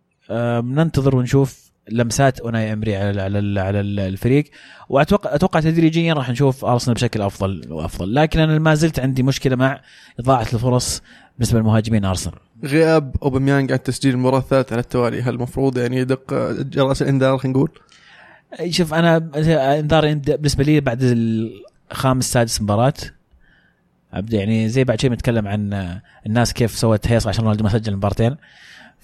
ننتظر 0.62 1.16
ونشوف 1.16 1.65
لمسات 1.92 2.40
أوناي 2.40 2.74
أمري 2.74 2.96
على 2.96 3.22
على 3.22 3.62
على 3.62 3.80
الفريق. 3.80 4.46
واتوقع 4.90 5.36
أتوقع 5.36 5.60
تدريجيا 5.60 6.14
راح 6.14 6.30
نشوف 6.30 6.66
أرسنال 6.66 6.96
بشكل 6.96 7.22
أفضل 7.22 7.62
وأفضل. 7.70 8.16
لكن 8.16 8.40
أنا 8.40 8.60
ما 8.60 8.76
زلت 8.76 9.00
عندي 9.00 9.24
مشكلة 9.24 9.56
مع 9.56 9.82
إضاعة 10.20 10.48
الفرص 10.54 11.02
بالنسبة 11.38 11.60
للمهاجمين 11.60 12.06
أرسنال. 12.06 12.36
غياب 12.64 13.16
أوباميانج 13.24 13.72
عن 13.72 13.84
تسجيل 13.84 14.14
المباراة 14.14 14.40
الثالثة 14.40 14.74
على 14.74 14.82
التوالي 14.82 15.22
هل 15.22 15.34
المفروض 15.34 15.78
يعني 15.78 15.98
يدق 15.98 16.34
جرس 16.62 17.02
الإنذار 17.02 17.38
خلينا 17.38 17.58
نقول؟ 17.58 17.72
شوف 18.70 18.94
أنا 18.94 19.32
إنذار 19.80 20.14
بالنسبة 20.14 20.64
لي 20.64 20.80
بعد 20.80 21.00
الخامس 21.92 22.34
سادس 22.34 22.62
مباراة. 22.62 22.94
ابدا 24.14 24.38
يعني 24.38 24.70
زي 24.70 24.84
بعد 24.84 25.02
شيء 25.02 25.10
بنتكلم 25.10 25.48
عن 25.48 25.74
الناس 26.26 26.54
كيف 26.54 26.72
سوت 26.72 27.08
هيصه 27.08 27.30
عشان 27.30 27.44
رونالدو 27.44 27.64
ما 27.64 27.70
سجل 27.70 27.96
مباراتين 27.96 28.36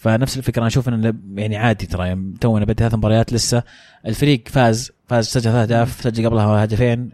فنفس 0.02 0.38
الفكرة 0.38 0.60
أنا 0.60 0.68
أشوف 0.68 0.90
انه 0.90 1.14
يعني 1.36 1.58
عادي 1.58 1.86
ترى 1.86 2.08
يعني 2.08 2.34
تونا 2.42 2.66
بدي 2.66 2.74
ثلاث 2.74 2.94
مباريات 2.94 3.34
لسه. 3.34 3.64
الفريق 4.06 4.48
فاز 4.48 4.92
فاز 5.08 5.28
سجل 5.28 5.44
ثلاث 5.44 5.56
أهداف 5.56 6.02
سجل 6.02 6.26
قبلها 6.26 6.64
هدفين. 6.64 7.12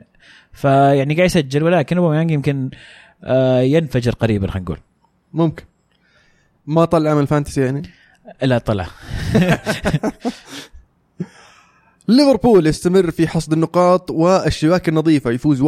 فيعني 0.54 1.16
قاعد 1.16 1.26
يسجل 1.26 1.64
ولكن 1.64 1.98
اوباميانج 1.98 2.32
يمكن 2.32 2.70
آه، 3.24 3.60
ينفجر 3.60 4.12
قريبا 4.12 4.48
خلينا 4.48 4.64
نقول. 4.64 4.78
ممكن. 5.34 5.64
ما 6.66 6.86
طلع 6.86 7.14
من 7.14 7.22
ال 7.22 7.27
fantasy 7.27 7.62
يعني؟ 7.62 7.82
لا 8.42 8.58
طلع. 8.58 8.88
ليفربول 12.08 12.68
يستمر 12.68 13.12
في 13.12 13.28
حصد 13.28 13.54
النقاط 13.54 14.12
والشباك 14.12 14.90
النظيفة 14.90 15.32
يفوز 15.32 15.64
1-0 15.64 15.68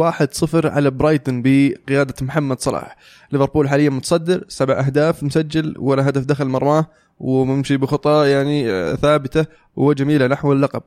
على 0.54 0.90
برايتون 0.90 1.42
بقيادة 1.42 2.14
محمد 2.20 2.60
صلاح 2.60 2.96
ليفربول 3.32 3.68
حاليا 3.68 3.90
متصدر 3.90 4.44
سبع 4.48 4.80
أهداف 4.80 5.22
مسجل 5.22 5.74
ولا 5.78 6.08
هدف 6.08 6.24
دخل 6.24 6.44
مرماه 6.44 6.86
وممشي 7.18 7.76
بخطى 7.76 8.30
يعني 8.30 8.70
آه، 8.70 8.94
ثابتة 8.94 9.46
وجميلة 9.76 10.26
نحو 10.26 10.52
اللقب 10.52 10.82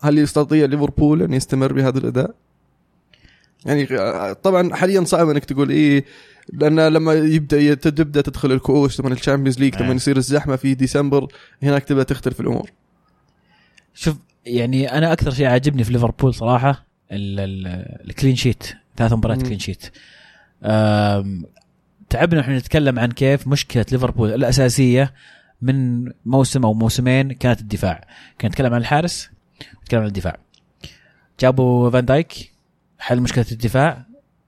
هل 0.00 0.18
يستطيع 0.18 0.64
ليفربول 0.64 1.22
أن 1.22 1.32
يستمر 1.32 1.72
بهذا 1.72 1.98
الأداء؟ 1.98 2.34
يعني 3.64 3.88
آه، 3.90 4.32
طبعا 4.32 4.74
حاليا 4.74 5.04
صعب 5.04 5.28
أنك 5.28 5.44
تقول 5.44 5.70
إيه 5.70 6.04
لأن 6.52 6.80
لما 6.80 7.14
يبدأ 7.14 7.74
تبدأ 7.74 8.20
تدخل 8.20 8.52
الكؤوس 8.52 8.96
ثم 8.96 9.12
ال 9.12 9.17
Champions 9.17 9.58
League 9.58 9.74
ثم 9.74 9.84
نعم. 9.84 9.96
يصير 9.96 10.16
الزحمة 10.16 10.56
في 10.56 10.74
ديسمبر 10.74 11.26
هناك 11.62 11.84
تبدأ 11.84 12.02
تختلف 12.02 12.40
الأمور 12.40 12.70
شوف 13.94 14.16
يعني 14.46 14.92
أنا 14.98 15.12
أكثر 15.12 15.30
شيء 15.30 15.46
عاجبني 15.46 15.84
في 15.84 15.92
ليفربول 15.92 16.34
صراحة 16.34 16.84
ال- 17.12 17.40
ال- 17.40 18.06
ال 18.10 18.14
clean 18.14 18.36
sheet 18.36 18.64
ثلاث 18.96 19.12
مباريات. 19.12 19.42
clean 19.42 19.58
sheet 19.58 19.86
تعبنا 22.10 22.40
إحنا 22.40 22.58
نتكلم 22.58 22.98
عن 22.98 23.12
كيف 23.12 23.46
مشكلة 23.48 23.86
ليفربول 23.92 24.34
الأساسية 24.34 25.14
من 25.62 26.04
موسم 26.26 26.64
أو 26.64 26.74
موسمين 26.74 27.32
كانت 27.32 27.60
الدفاع. 27.60 28.04
كان 28.38 28.50
نتكلم 28.50 28.74
عن 28.74 28.80
الحارس 28.80 29.30
نتكلم 29.82 30.00
عن 30.00 30.06
الدفاع. 30.06 30.36
جابوا 31.40 31.90
فان 31.90 32.04
دايك 32.04 32.52
حل 32.98 33.20
مشكلة 33.20 33.46
الدفاع 33.52 34.06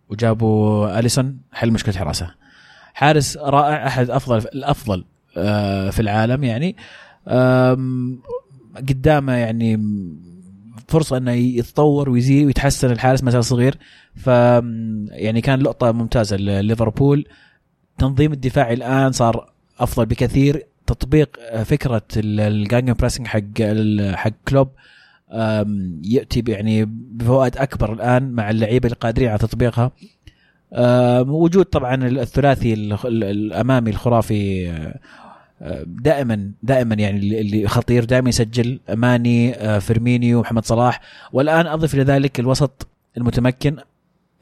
وجابوا 0.08 0.98
اليسون 0.98 1.38
حل 1.52 1.70
مشكلة 1.72 1.94
الحراسه 1.94 2.34
حارس 2.94 3.36
رائع 3.36 3.86
أحد 3.86 4.10
أفضل 4.10 4.38
الأفضل 4.38 5.04
آه، 5.36 5.90
في 5.90 6.00
العالم 6.02 6.44
يعني. 6.44 6.76
قدامه 8.76 9.32
يعني 9.32 9.82
فرصة 10.88 11.16
إنه 11.16 11.32
يتطور 11.32 12.10
ويزيد 12.10 12.46
ويتحسن 12.46 12.90
الحارس 12.90 13.22
ما 13.24 13.30
زال 13.30 13.44
صغير. 13.44 13.78
ف 14.14 14.26
يعني 14.26 15.40
كان 15.40 15.60
لقطة 15.60 15.92
ممتازة 15.92 16.36
لليفربول. 16.36 17.24
تنظيم 17.98 18.32
الدفاعي 18.32 18.74
الآن 18.74 19.12
صار 19.12 19.50
أفضل 19.78 20.06
بكثير. 20.06 20.66
تطبيق 20.86 21.62
فكرة 21.62 22.02
ال 22.16 22.92
gegenpressing 22.92 23.26
حق 23.26 23.62
حق 24.14 24.32
كلوب 24.48 24.68
يأتي 26.04 26.44
يعني 26.48 26.84
بفوائد 26.88 27.56
أكبر 27.56 27.92
الآن 27.92 28.32
مع 28.32 28.50
اللعيبة 28.50 28.88
القادرين 28.88 29.28
على 29.28 29.38
تطبيقها. 29.38 29.92
وجود 31.22 31.64
طبعا 31.64 31.94
الثلاثي 32.08 32.72
ال- 32.74 32.92
ال- 32.92 33.24
الأمامي 33.24 33.90
الخرافي 33.90 34.70
آه، 34.70 34.98
دائما 35.86 36.50
دائما 36.62 36.94
يعني 36.94 37.40
اللي- 37.40 37.68
خطير 37.68 38.04
دائما 38.04 38.28
يسجل 38.28 38.80
ماني 38.94 39.54
آه، 39.54 39.78
فيرمينيو 39.78 40.40
محمد 40.40 40.64
صلاح. 40.64 41.00
والآن 41.32 41.66
اضف 41.66 41.94
إلى 41.94 42.02
ذلك 42.02 42.40
الوسط 42.40 42.86
المتمكن 43.16 43.76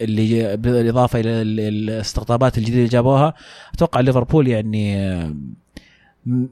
اللي 0.00 0.57
بالإضافة 0.57 1.20
إلى 1.20 1.42
ال- 1.42 1.61
الاستقطابات 1.61 2.59
الجديدة 2.59 2.79
اللي 2.79 2.88
جابوها. 2.88 3.35
أتوقع 3.74 4.00
ليفربول 4.00 4.48
يعني 4.48 4.96
آه، 4.96 5.35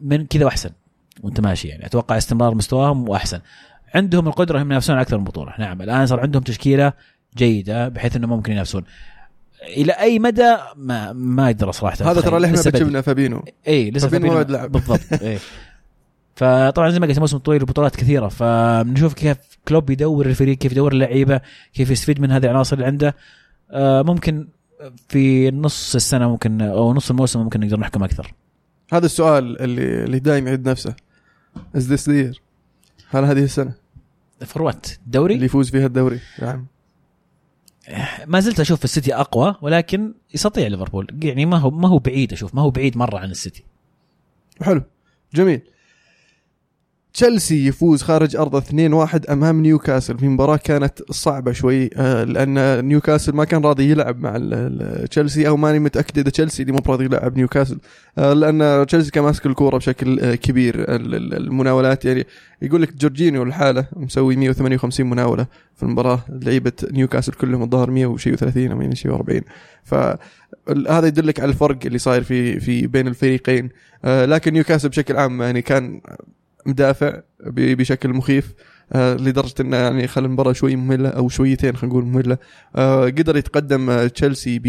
من 0.02 0.26
كذا 0.26 0.44
وأحسن. 0.44 0.70
وأنت 1.22 1.40
ماشي 1.40 1.68
يعني. 1.68 1.86
أتوقع 1.86 2.16
استمرار 2.16 2.54
مستواهم 2.54 3.08
وأحسن. 3.08 3.40
عندهم 3.94 4.26
القدرة 4.28 4.62
هم 4.62 4.70
ينافسون 4.70 4.98
أكثر 4.98 5.18
من 5.18 5.24
بطولة. 5.24 5.52
نعم 5.58 5.82
الآن 5.82 6.06
صار 6.06 6.20
عندهم 6.20 6.42
تشكيلة 6.42 6.92
جيدة 7.36 7.88
بحيث 7.88 8.16
انهم 8.16 8.30
ممكن 8.30 8.52
ينافسون. 8.52 8.84
إلى 9.62 9.92
أي 9.92 10.18
مدى 10.18 10.56
ما 10.76 11.12
ما 11.12 11.50
يقدر 11.50 11.70
صراحة. 11.70 12.10
هذا 12.10 12.20
ترى 12.20 12.36
اللي 12.36 12.46
إحنا. 12.46 12.62
ما 12.62 12.70
شفنا 12.70 13.00
فابينو. 13.00 13.44
اي 13.68 13.90
لسه 13.90 14.08
فابينو 14.08 14.32
فابينو. 14.34 14.48
ما 14.48 14.58
لعب. 14.58 14.72
بالضبط 14.76 15.22
اي 15.22 15.38
فطبعا 16.36 16.90
زي 16.90 17.00
ما 17.00 17.06
قلت 17.06 17.18
موسم 17.18 17.38
طويل 17.38 17.62
وبطولات 17.62 17.96
كثيرة. 17.96 18.28
فبنشوف 18.28 19.14
كيف 19.14 19.36
كلوب 19.68 19.90
يدور 19.90 20.26
الفريق 20.26 20.58
كيف 20.58 20.72
يدور 20.72 20.92
اللعيبة 20.92 21.40
كيف 21.74 21.90
يستفيد 21.90 22.20
من 22.20 22.30
هذه 22.30 22.44
العناصر 22.44 22.76
اللي 22.76 22.86
عنده. 22.86 23.14
آه، 23.70 24.02
ممكن 24.02 24.48
في 25.08 25.50
نص 25.50 25.94
السنة 25.94 26.28
ممكن 26.28 26.62
أو 26.62 26.94
نص 26.94 27.10
الموسم 27.10 27.40
ممكن 27.40 27.60
نقدر 27.60 27.80
نحكم 27.80 28.04
أكثر. 28.04 28.34
هذا 28.92 29.06
السؤال 29.06 29.60
اللي 29.60 30.04
اللي 30.04 30.18
دايم 30.18 30.46
يعيد 30.46 30.68
نفسه. 30.68 30.94
is 31.76 31.92
this 31.92 32.08
هل 33.10 33.24
هذه 33.24 33.44
السنة؟ 33.44 33.72
فروات 34.40 34.86
دوري؟ 35.06 35.34
اللي 35.34 35.46
يفوز 35.46 35.70
فيها 35.70 35.86
الدوري. 35.86 36.20
نعم. 36.42 36.66
ما 38.26 38.40
زلت 38.40 38.60
أشوف 38.60 38.84
السيتي 38.84 39.14
أقوى 39.14 39.54
ولكن 39.62 40.14
يستطيع 40.34 40.66
ليفربول. 40.66 41.06
يعني 41.22 41.46
ما 41.46 41.56
هو 41.56 41.70
ما 41.70 41.88
هو 41.88 41.98
بعيد 41.98 42.32
أشوف 42.32 42.54
ما 42.54 42.62
هو 42.62 42.70
بعيد 42.70 42.96
مرة 42.96 43.18
عن 43.18 43.30
السيتي. 43.30 43.64
حلو. 44.62 44.82
جميل. 45.34 45.60
تشيلسي 47.14 47.66
يفوز 47.66 48.02
خارج 48.02 48.36
ارضه 48.36 48.60
2-1 48.60 49.30
أمام 49.30 49.60
نيوكاسل. 49.62 50.18
في 50.18 50.28
مباراة 50.28 50.56
كانت 50.56 51.02
صعبة 51.12 51.52
شوي 51.52 51.90
آه، 51.96 52.24
لأن 52.24 52.84
نيوكاسل 52.84 53.32
ما 53.32 53.44
كان 53.44 53.62
راضي 53.64 53.90
يلعب 53.90 54.20
مع 54.20 54.38
تشيلسي 55.10 55.48
أو 55.48 55.56
ماني 55.56 55.78
متأكد 55.78 56.18
إذا 56.18 56.30
تشيلسي 56.30 56.62
اللي 56.62 56.72
مو 56.72 56.80
راضي 56.88 57.04
يلعب 57.04 57.36
نيوكاسل. 57.36 57.78
آه، 58.18 58.32
لأن 58.32 58.86
تشيلسي 58.86 59.10
كان 59.10 59.24
ماسك 59.24 59.46
الكورة 59.46 59.76
بشكل 59.76 60.20
آه، 60.20 60.34
كبير. 60.34 60.74
ال- 60.94 61.14
ال- 61.14 61.34
المناولات 61.34 62.04
يعني 62.04 62.26
يقول 62.62 62.82
لك 62.82 62.94
جورجينيو 62.96 63.42
الحاله 63.42 63.86
مسوي 63.96 64.36
158 64.36 65.10
مناولة 65.10 65.46
في 65.76 65.82
المباراة. 65.82 66.20
لعيبة 66.28 66.72
نيوكاسل 66.92 67.32
كلهم 67.32 67.62
الظاهر 67.62 67.90
100 67.90 68.06
وشيء 68.06 68.36
و30 68.36 68.56
أو 68.70 68.76
100 68.76 68.88
وشيء 68.88 69.18
و40 69.18 69.42
فهذا 69.84 71.06
يدلك 71.06 71.40
على 71.40 71.48
الفرق 71.48 71.78
اللي 71.86 71.98
صاير 71.98 72.22
في 72.22 72.60
في 72.60 72.86
بين 72.86 73.08
الفريقين. 73.08 73.68
لكن 74.04 74.52
نيوكاسل 74.52 74.88
بشكل 74.88 75.16
عام 75.16 75.42
يعني 75.42 75.62
كان 75.62 76.00
مدافع 76.66 77.20
بشكل 77.50 78.08
مخيف 78.08 78.54
آه، 78.92 79.14
لدرجة 79.14 79.54
إنه 79.60 79.76
يعني 79.76 80.06
خلى 80.06 80.26
المباراة 80.26 80.52
شوي 80.52 80.76
مملة 80.76 81.08
أو 81.08 81.28
شويتين 81.28 81.76
خلينا 81.76 81.94
نقول 81.94 82.04
مملة. 82.04 82.38
آه، 82.76 83.04
قدر 83.04 83.36
يتقدم 83.36 83.90
آه، 83.90 84.06
تشيلسي 84.06 84.60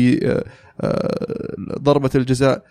بضربه 1.57 2.09
الجزاء. 2.15 2.63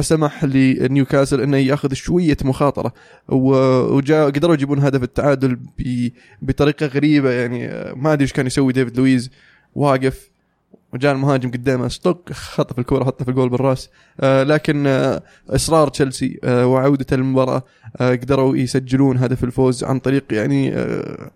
سمح 0.00 0.44
لنيوكاسل 0.44 1.40
إنه 1.40 1.56
يأخذ 1.56 1.92
شوية 1.92 2.36
مخاطرة 2.44 2.92
وجاء 3.28 4.26
قدروا 4.30 4.54
يجيبون 4.54 4.78
هدف 4.78 5.02
التعادل 5.02 5.58
بطريقة 6.42 6.86
غريبة 6.86 7.30
يعني 7.30 7.68
ما 7.96 8.12
أدري 8.12 8.22
إيش 8.22 8.32
كان 8.32 8.46
يسوي 8.46 8.72
ديفيد 8.72 8.98
لويز. 8.98 9.30
واقف. 9.74 10.30
وجاء 10.94 11.12
المهاجم 11.12 11.50
قدامه 11.50 11.88
ستوك 11.88 12.32
خطف 12.32 12.78
الكره 12.78 13.04
حطها 13.04 13.24
في 13.24 13.30
الجول 13.30 13.48
بالراس 13.48 13.90
آه 14.20 14.42
لكن 14.42 14.86
آه 14.86 15.22
إصرار 15.50 15.88
تشيلسي 15.88 16.38
آه 16.44 16.66
وعودة 16.66 17.06
المباراة 17.12 17.62
آه 18.00 18.10
قدروا 18.10 18.56
يسجلون 18.56 19.16
هدف 19.18 19.44
الفوز 19.44 19.84
عن 19.84 19.98
طريق 19.98 20.24
يعني 20.30 20.74
آه 20.74 21.30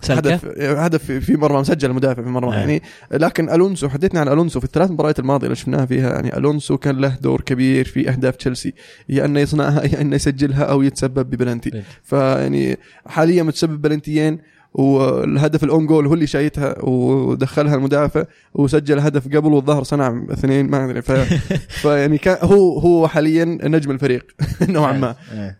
سلكة 0.00 0.18
هدف 0.34 0.44
هدف 0.60 1.12
في- 1.12 1.36
مرمى 1.36 1.60
مسجل 1.60 1.90
المدافع 1.90 2.22
في 2.22 2.28
مرمى 2.28 2.52
آه. 2.56 2.58
يعني 2.58 2.82
لكن 3.12 3.50
ألونسو 3.50 3.88
حدثنا 3.88 4.20
عن 4.20 4.28
ألونسو 4.28 4.60
في 4.60 4.66
الثلاث 4.66 4.90
مباريات 4.90 5.18
الماضية 5.18 5.46
اللي 5.46 5.56
شفناها 5.56 5.86
فيها 5.86 6.12
يعني 6.14 6.36
ألونسو 6.36 6.78
كان 6.78 6.96
له 7.00 7.16
دور 7.20 7.40
كبير 7.40 7.84
في 7.84 8.08
أهداف 8.10 8.36
تشيلسي 8.36 8.74
يا 9.08 9.24
انه 9.24 9.40
يصنعها 9.40 9.82
يا 9.84 10.00
انه 10.00 10.16
يسجلها 10.16 10.64
أو 10.64 10.82
يتسبب 10.82 11.30
ببلنتي 11.30 11.70
بلنتي. 11.70 11.86
فيعني 12.02 12.78
حاليا 13.06 13.42
متسبب 13.42 13.82
بلنتيين 13.82 14.38
والهدف 14.74 15.64
ال 15.64 15.69
own 15.69 15.86
goal 15.86 16.06
هو 16.06 16.14
اللي 16.14 16.26
شايتها 16.26 16.84
ودخلها 16.84 17.74
المدافع 17.74 18.24
وسجل 18.54 18.98
هدف 18.98 19.36
قبل 19.36 19.52
والظهر 19.52 19.82
صنع 19.82 20.24
اثنين 20.30 20.66
ما 20.70 20.84
أدري 20.84 21.02
ف... 21.02 21.12
فيعني 21.82 22.18
كان 22.18 22.36
هو 22.42 22.78
هو 22.78 23.08
حاليا 23.08 23.44
نجم 23.44 23.90
الفريق 23.90 24.26
نوعا 24.68 24.92
ما 24.92 25.14
آه. 25.32 25.56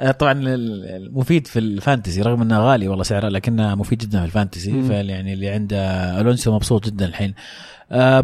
آه، 0.00 0.10
طبعا 0.10 0.32
ال- 0.32 0.84
المفيد 0.86 1.46
في 1.46 1.58
ال 1.58 1.66
fantasy 1.66 2.22
رغم 2.22 2.42
إنه 2.42 2.58
غالي 2.60 2.88
والله 2.88 3.04
سعره 3.04 3.28
لكنه 3.28 3.74
مفيد 3.74 3.98
جدا 3.98 4.18
في 4.18 4.24
ال 4.24 4.30
fantasy. 4.30 4.82
فيعني 4.82 5.32
اللي 5.32 5.48
عنده 5.48 5.76
ألونسو 6.20 6.54
مبسوط 6.54 6.86
جدا 6.86 7.06
الحين 7.06 7.34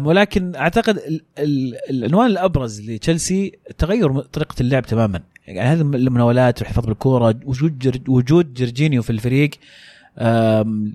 ولكن 0.07 0.55
أعتقد 0.55 0.97
ال- 0.97 1.21
ال- 1.39 1.75
العنوان 1.89 2.25
الأبرز 2.29 2.81
لتشيلسي 2.89 3.51
تغير 3.77 4.19
طريقة 4.19 4.55
اللعب 4.61 4.83
تماما 4.85 5.21
يعني 5.47 5.59
هذه 5.69 5.81
المناولات 5.81 6.59
والحفاظ 6.61 6.85
بالكوره 6.85 7.35
وجود 7.45 7.79
جر 7.79 7.97
وجود 8.07 8.53
جرجينيو 8.53 9.01
في 9.01 9.09
الفريق 9.09 9.49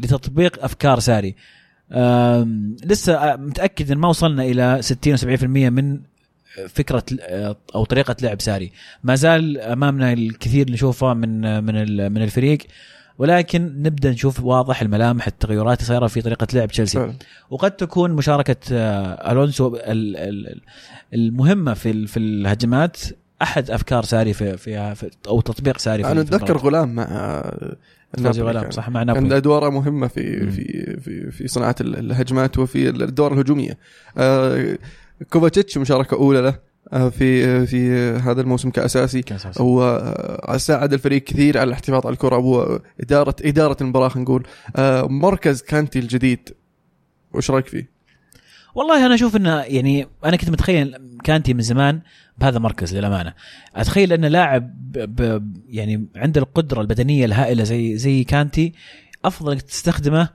لتطبيق 0.03 0.65
أفكار 0.65 0.99
ساري 0.99 1.35
لسه 2.85 3.15
آه، 3.15 3.37
متأكد 3.37 3.91
إن 3.91 3.99
ما 3.99 4.09
وصلنا 4.09 4.43
إلى 4.45 4.79
60 4.81 5.17
و70% 5.17 5.45
من 5.45 6.01
فكرة 6.69 7.03
آه، 7.21 7.57
أو 7.75 7.85
طريقة 7.85 8.17
لعب 8.23 8.41
ساري 8.41 8.73
ما 9.05 9.15
زال 9.15 9.59
أمامنا 9.61 10.13
الكثير 10.13 10.71
نشوفه 10.71 11.15
من 11.15 11.65
من 11.65 11.77
ال- 11.77 12.11
من 12.11 12.23
الفريق 12.23 12.59
ولكن 13.19 13.63
نبدأ 13.83 14.11
نشوف 14.11 14.41
واضح 14.41 14.83
الملامح 14.83 15.27
التغيرات 15.27 15.79
اللي 15.79 15.89
صايرة 15.89 16.07
في 16.07 16.23
طريقة 16.23 16.47
لعب 16.55 16.69
تشيلسي. 16.69 16.99
وقد 17.51 17.71
تكون 17.71 18.11
مشاركة 18.11 18.57
آه، 18.73 19.33
ألونسو 19.33 19.77
ال- 19.77 20.17
ال- 20.17 20.61
المهمة 21.15 21.75
في 21.75 22.07
في 22.07 22.17
الهجمات 22.17 22.97
أحد 23.43 23.71
أفكار 23.71 24.05
ساري 24.05 24.33
في, 24.33 24.57
في, 24.57 24.95
في 24.95 25.11
أو 25.29 25.41
تطبيق 25.41 25.79
ساري 25.79 26.03
في 26.03 26.13
أنا 26.13 26.21
أتذكر. 26.21 26.57
غلام 26.57 26.95
مع 26.95 27.05
آه، 28.19 28.23
نابولي 28.23 28.43
غلام 28.43 28.63
كان. 28.63 28.71
صح 28.71 28.89
مع 28.89 29.01
كان 29.05 29.07
نابولي 29.15 29.37
أدوارة 29.37 29.71
مهمة 29.71 30.07
في 30.07 30.41
مم. 30.43 30.51
في 30.51 30.97
في 31.01 31.31
في 31.31 31.49
صناعة 31.49 31.75
ال- 31.81 31.99
الهجمات 31.99 32.59
وفي 32.59 32.89
الدور 32.89 33.33
الهجومية 33.33 33.79
آه، 34.19 34.79
كوفاتشيتش 35.33 35.79
مشاركة 35.79 36.15
أولى 36.15 36.41
له 36.41 36.59
آه، 36.93 37.09
في 37.09 37.67
في 37.67 37.91
هذا 38.17 38.41
الموسم 38.41 38.71
كأساسي 38.71 39.23
كان 39.23 39.37
أساسي. 39.37 39.63
وساعد 39.63 40.93
الفريق 40.93 41.25
كثير 41.25 41.59
على 41.59 41.69
الاحتفاظ 41.69 42.07
على 42.07 42.13
الكرة 42.13 42.37
واداره 42.37 43.37
إدارة 43.45 43.77
المباراة 43.81 44.19
نقول 44.19 44.47
آه، 44.77 45.03
مركز 45.07 45.63
كانتي 45.63 45.99
الجديد 45.99 46.49
وش 47.35 47.51
رأيك 47.51 47.67
فيه؟ 47.67 47.96
والله 48.77 49.07
أنا 49.07 49.15
أشوف 49.15 49.37
إنه 49.37 49.61
يعني 49.61 50.07
أنا 50.25 50.37
كنت 50.37 50.51
متخيل 50.51 50.97
كانتي 51.25 51.55
من 51.55 51.61
زمان 51.61 52.01
بهذا 52.39 52.57
المركز 52.57 52.97
للأمانة. 52.97 53.33
أتخيل 53.77 54.13
انه 54.13 54.29
لاعب 54.29 54.73
ب 54.93 55.43
يعني 55.69 56.07
عنده 56.17 56.41
القدرة 56.41 56.81
البدنية 56.81 57.25
الهائلة 57.25 57.65
زي 57.65 57.97
زي 57.97 58.25
كانتي 58.25 58.73
أفضل 59.25 59.53
إنك 59.53 59.63
تستخدمه 59.63 60.29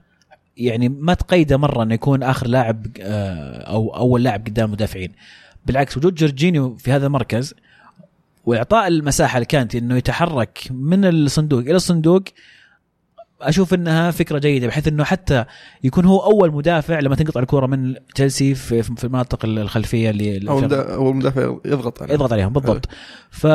يعني 0.56 0.88
ما 0.88 1.14
تقيده 1.14 1.56
مرة 1.56 1.82
إنه 1.82 1.94
يكون 1.94 2.22
آخر 2.22 2.46
لاعب 2.46 2.86
آه، 3.00 3.62
أو 3.62 3.96
أول 3.96 4.22
لاعب 4.22 4.46
قدام 4.46 4.66
المدافعين. 4.66 5.12
بالعكس 5.66 5.96
وجود 5.96 6.14
جورجينيو 6.14 6.76
في 6.76 6.92
هذا 6.92 7.06
المركز 7.06 7.54
وإعطاء 8.44 8.88
المساحة 8.88 9.38
لكانتي 9.38 9.78
إنه 9.78 9.96
يتحرك 9.96 10.58
من 10.70 11.04
الصندوق 11.04 11.60
إلى 11.60 11.76
الصندوق 11.76 12.22
أشوف 13.48 13.74
إنها 13.74 14.10
فكرة 14.10 14.38
جيدة 14.38 14.66
بحيث 14.66 14.88
إنه 14.88 15.04
حتى 15.04 15.44
يكون 15.84 16.04
هو 16.04 16.18
أول 16.18 16.52
مدافع 16.52 17.00
لما 17.00 17.16
تنقطع 17.16 17.40
الكره 17.40 17.66
من 17.66 17.94
تشيلسي 18.14 18.54
في 18.54 18.82
في 18.82 19.04
المناطق 19.04 19.44
الخلفية 19.44 20.10
اللي 20.10 20.48
أو 20.48 20.58
المدا- 20.58 20.94
أو 20.94 21.10
المدافع 21.10 21.56
يضغط 21.64 22.02
عليه 22.02 22.14
يضغط 22.14 22.32
عليهم 22.32 22.52
بالضبط. 22.52 22.88
ف 23.30 23.46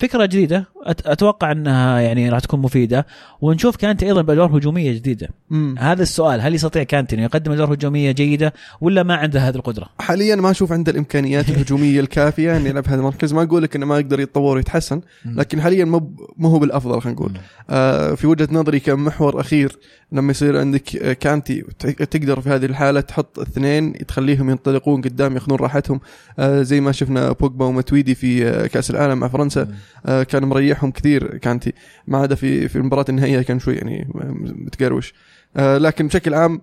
فكرة 0.00 0.26
جديدة. 0.26 0.64
أتوقع 0.86 1.52
إنها 1.52 2.00
يعني 2.00 2.28
راح 2.28 2.40
تكون 2.40 2.60
مفيدة. 2.60 3.06
ونشوف 3.40 3.76
كانتي 3.76 4.06
أيضا 4.06 4.22
بأدوار 4.22 4.56
هجومية 4.58 4.92
جديدة. 4.92 5.28
مم. 5.50 5.74
هذا 5.78 6.02
السؤال 6.02 6.40
هل 6.40 6.54
يستطيع 6.54 6.82
كانتي 6.82 7.16
إنه 7.16 7.22
يقدم 7.24 7.52
أدوار 7.52 7.74
هجومية 7.74 8.10
جيدة 8.12 8.52
ولا 8.80 9.02
ما 9.02 9.14
عنده 9.14 9.40
هذه 9.40 9.54
القدرة؟ 9.54 9.86
حاليا 9.98 10.36
ما 10.36 10.50
أشوف 10.50 10.72
عنده 10.72 10.92
الإمكانيات 10.92 11.48
الهجومية 11.50 12.00
الكافية 12.00 12.56
إنه 12.56 12.68
يلعب 12.68 12.88
هذا 12.88 12.96
المركز. 13.00 13.32
ما 13.34 13.42
أقول 13.42 13.62
لك 13.62 13.76
إنه 13.76 13.86
ما 13.86 13.98
يقدر 13.98 14.20
يتطور 14.20 14.56
ويتحسن 14.56 15.00
لكن 15.24 15.60
حاليا 15.60 15.84
مو 15.84 16.16
مو 16.36 16.48
هو 16.48 16.58
بالأفضل 16.58 17.00
خلينا 17.00 17.18
نقول. 17.20 17.32
آه، 17.70 18.14
في 18.14 18.26
وجهة 18.26 18.48
نظري 18.52 18.80
كان 18.80 18.98
محور 18.98 19.40
أخير 19.40 19.78
لما 20.12 20.30
يصير 20.30 20.58
عندك 20.58 20.82
كانتي 21.20 21.62
تقدر 22.10 22.40
في 22.40 22.48
هذه 22.48 22.64
الحالة 22.64 23.00
تحط 23.00 23.38
اثنين 23.38 24.06
تخليهم 24.06 24.50
ينطلقون 24.50 25.02
قدام 25.02 25.34
ياخذون 25.34 25.58
راحتهم. 25.58 26.00
آه، 26.38 26.62
زي 26.62 26.80
ما 26.80 26.92
شفنا 26.92 27.32
بوجبا 27.32 27.64
وماتويدي 27.64 28.14
في 28.14 28.48
آه، 28.48 28.66
كأس 28.66 28.90
العالم 28.90 29.18
مع 29.18 29.28
فرنسا. 29.28 29.74
آه، 30.06 30.22
كان 30.22 30.44
مريحهم 30.44 30.90
كثير 30.90 31.36
كانتي. 31.36 31.72
ما 32.06 32.18
عدا 32.18 32.34
في 32.34 32.68
في 32.68 32.76
المباراة 32.76 33.04
النهائية 33.08 33.42
كان 33.42 33.58
شوي 33.58 33.74
يعني 33.74 34.08
متقروش. 34.40 35.14
لكن 35.56 36.06
بشكل 36.06 36.34
عام 36.34 36.60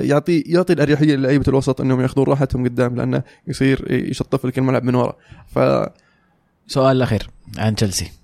يعطي 0.00 0.40
يعطي 0.40 0.72
الأريحية 0.72 1.16
للعيبة 1.16 1.44
الوسط 1.48 1.80
إنهم 1.80 2.00
ياخذون 2.00 2.26
راحتهم 2.26 2.64
قدام 2.64 2.96
لأنه 2.96 3.22
يصير 3.46 3.92
يشطف 3.92 4.46
لك 4.46 4.58
الملعب 4.58 4.84
من 4.84 4.94
ورا. 4.94 5.16
ف 5.46 5.58
سؤال 6.66 6.96
الأخير 6.96 7.30
عن 7.58 7.74
تشيلسي. 7.74 8.17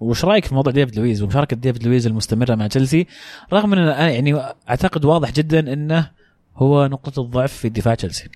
وش 0.00 0.24
رأيك 0.24 0.44
في 0.44 0.54
موضوع 0.54 0.72
ديفيد 0.72 0.96
لويز 0.98 1.22
ومشاركة 1.22 1.56
ديفيد 1.56 1.86
لويز 1.86 2.06
المستمرة 2.06 2.54
مع 2.54 2.66
تشيلسي؟ 2.66 3.06
رغم 3.52 3.72
إن 3.74 3.86
يعني 3.88 4.40
أعتقد 4.68 5.04
واضح 5.04 5.32
جدا 5.32 5.72
إنه 5.72 6.10
هو 6.56 6.86
نقطة 6.86 7.22
الضعف 7.22 7.52
في 7.52 7.68
دفاع 7.68 7.94
تشيلسي. 7.94 8.28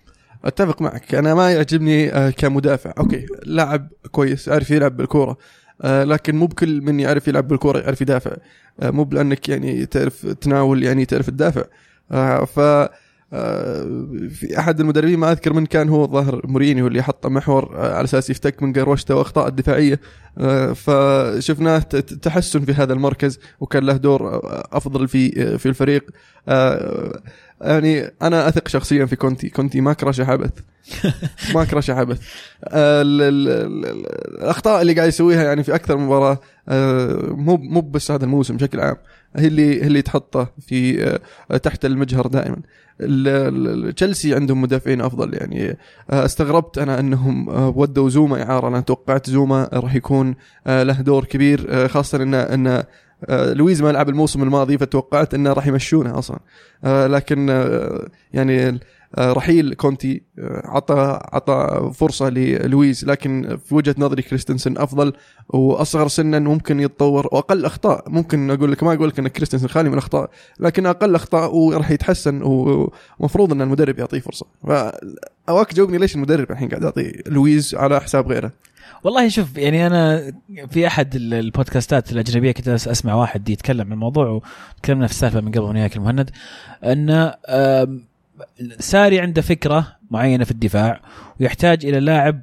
أتفق 0.45 0.83
معك. 0.83 1.15
أنا 1.15 1.35
ما 1.35 1.53
يعجبني 1.53 2.13
آه، 2.13 2.31
كمدافع. 2.31 2.93
okay 2.99 3.27
لاعب 3.47 3.89
كويس 4.11 4.49
يعرف 4.49 4.71
يلعب 4.71 4.97
بالكورة. 4.97 5.37
آه، 5.83 6.05
لكن 6.05 6.37
مو 6.37 6.47
بكل 6.47 6.81
من 6.81 7.01
يعرف 7.01 7.29
يلعب 7.29 7.49
بالكورة 7.49 7.79
يعرف 7.79 8.01
يدافع. 8.01 8.37
آه، 8.81 8.91
مو 8.91 9.05
بأنك 9.05 9.49
يعني 9.49 9.87
تعرف 9.87 10.27
تناول 10.27 10.83
يعني 10.83 11.05
تعرف 11.05 11.31
تدافع. 11.31 11.65
ف 12.45 12.61
في 14.31 14.55
أحد 14.59 14.81
المدربين 14.81 15.19
ما 15.19 15.33
أذكر 15.33 15.53
من 15.53 15.67
كان 15.67 15.89
هو 15.89 16.05
الظاهر 16.05 16.41
مورينيو 16.45 16.87
اللي 16.87 17.03
حط 17.03 17.27
محور 17.27 17.77
آه، 17.77 17.95
على 17.95 18.05
أساس 18.05 18.31
يفتك 18.31 18.63
من 18.63 18.73
قروشته 18.73 19.15
وأخطاء 19.15 19.49
الدفاعية. 19.49 20.01
آه، 20.39 20.73
فشفناه 20.73 21.79
تحسن 22.23 22.61
في 22.61 22.73
هذا 22.73 22.93
المركز 22.93 23.39
وكان 23.61 23.85
له 23.85 23.97
دور 23.97 24.29
آه، 24.29 24.69
أفضل 24.73 25.09
في 25.09 25.59
في 25.59 25.67
الفريق. 25.67 26.05
يعني 27.61 28.11
أنا 28.23 28.49
أثق 28.49 28.69
شخصيا 28.69 29.07
في 29.07 29.17
كونتي. 29.17 29.49
كونتي 29.49 29.81
ما 29.81 29.93
كرشه 29.93 30.25
عبث 30.31 30.51
ما 31.55 31.65
كرشه 31.65 31.95
عبث 31.95 32.21
ال- 32.67 33.23
ال- 33.23 33.49
ال- 33.49 34.07
الأخطاء 34.43 34.83
اللي 34.83 34.93
قاعد 34.95 35.09
يسويها 35.09 35.45
يعني 35.45 35.63
في 35.63 35.75
أكثر 35.75 35.97
من 35.97 36.05
مباراه 36.07 36.39
مو 37.29 37.57
مو 37.57 37.81
بس 37.81 38.11
هذا 38.11 38.25
الموسم 38.25 38.57
بشكل 38.57 38.81
عام. 38.81 38.97
هي 39.37 39.47
اللي 39.47 39.83
هي 39.83 39.87
اللي 39.87 40.03
تحطه 40.03 40.49
في 40.61 41.19
تحت 41.63 41.85
المجهر 41.85 42.27
دائما. 42.27 42.57
تشيلسي 43.97 44.35
عندهم 44.35 44.63
مدافعين 44.63 45.01
أفضل 45.01 45.35
يعني. 45.35 45.77
آه، 46.11 46.25
استغربت 46.25 46.79
أنا 46.79 47.01
أنهم 47.01 47.51
آه، 47.51 47.69
ودوا 47.77 48.09
زوما 48.09 48.43
إعارة. 48.43 48.69
أنا 48.69 48.81
توقعت 48.81 49.31
زوما 49.31 49.69
راح 49.73 49.95
يكون 49.95 50.35
آه، 50.67 50.83
له 50.83 51.01
دور 51.01 51.25
كبير 51.25 51.89
خاصة 51.89 52.23
إن 52.23 52.35
إن 52.35 52.83
لويز 53.29 53.83
ما 53.83 53.93
لعب 53.93 54.09
الموسم 54.09 54.43
الماضي 54.43 54.79
فتوقعت 54.79 55.35
إنه 55.35 55.53
راح 55.53 55.67
يمشونه 55.67 56.19
أصلا. 56.19 56.39
لكن 56.85 57.49
يعني 58.33 58.81
رحيل 59.19 59.75
كونتي 59.75 60.23
آه، 60.39 60.63
عطى 60.65 61.21
عطى 61.33 61.91
فرصة 61.95 62.29
للويز 62.29 63.05
لكن 63.05 63.59
في 63.67 63.75
وجهة 63.75 63.95
نظري 63.99 64.23
كريستنسن 64.23 64.79
أفضل 64.79 65.13
وأصغر 65.49 66.09
سنا 66.09 66.39
ممكن 66.39 66.81
يتطور 66.81 67.29
وأقل 67.33 67.65
أخطاء. 67.65 68.05
ممكن 68.11 68.51
أقول 68.51 68.73
لك 68.73 68.83
ما 68.83 68.93
أقول 68.95 69.09
لك 69.09 69.19
إن 69.19 69.29
كريستنسن 69.29 69.67
خالي 69.69 69.89
من 69.89 69.95
الاخطاء 69.95 70.31
لكن 70.61 70.87
أقل 70.87 71.15
أخطاء 71.15 71.55
وراح 71.55 71.91
يتحسن 71.91 72.41
ومفروض 72.43 73.53
إن 73.53 73.63
المدرب 73.63 73.99
يعطيه 73.99 74.21
فرصة. 74.21 74.47
فاواك 74.67 75.75
جاوبني 75.75 75.99
ليش 75.99 76.15
المدرب 76.15 76.51
الحين 76.51 76.69
قاعد 76.69 76.83
يعطي 76.83 77.23
لويز 77.27 77.75
على 77.75 78.01
حساب 78.01 78.29
غيره؟ 78.33 78.53
والله 79.05 79.29
شوف 79.29 79.57
يعني 79.57 79.87
أنا 79.87 80.33
في 80.71 80.87
أحد 80.87 81.15
ال- 81.15 81.35
البودكاستات 81.35 82.13
الأجنبية 82.13 82.53
كنت 82.53 82.69
أسمع 82.69 83.15
واحد 83.15 83.49
يتكلم 83.49 83.87
عن 83.87 83.93
الموضوع 83.93 84.41
وتكلمنا 84.77 85.07
في 85.07 85.13
السالفة 85.13 85.41
من 85.41 85.51
قبل 85.53 85.61
وياك 85.61 85.97
المهند 85.97 86.31
أن 86.85 87.33
آم، 87.49 88.05
ساري 88.79 89.21
عنده 89.21 89.43
فكرة 89.43 89.97
معينة 90.11 90.45
في 90.45 90.51
الدفاع 90.51 91.01
ويحتاج 91.41 91.87
إلى 91.87 92.01
لاعب 92.01 92.41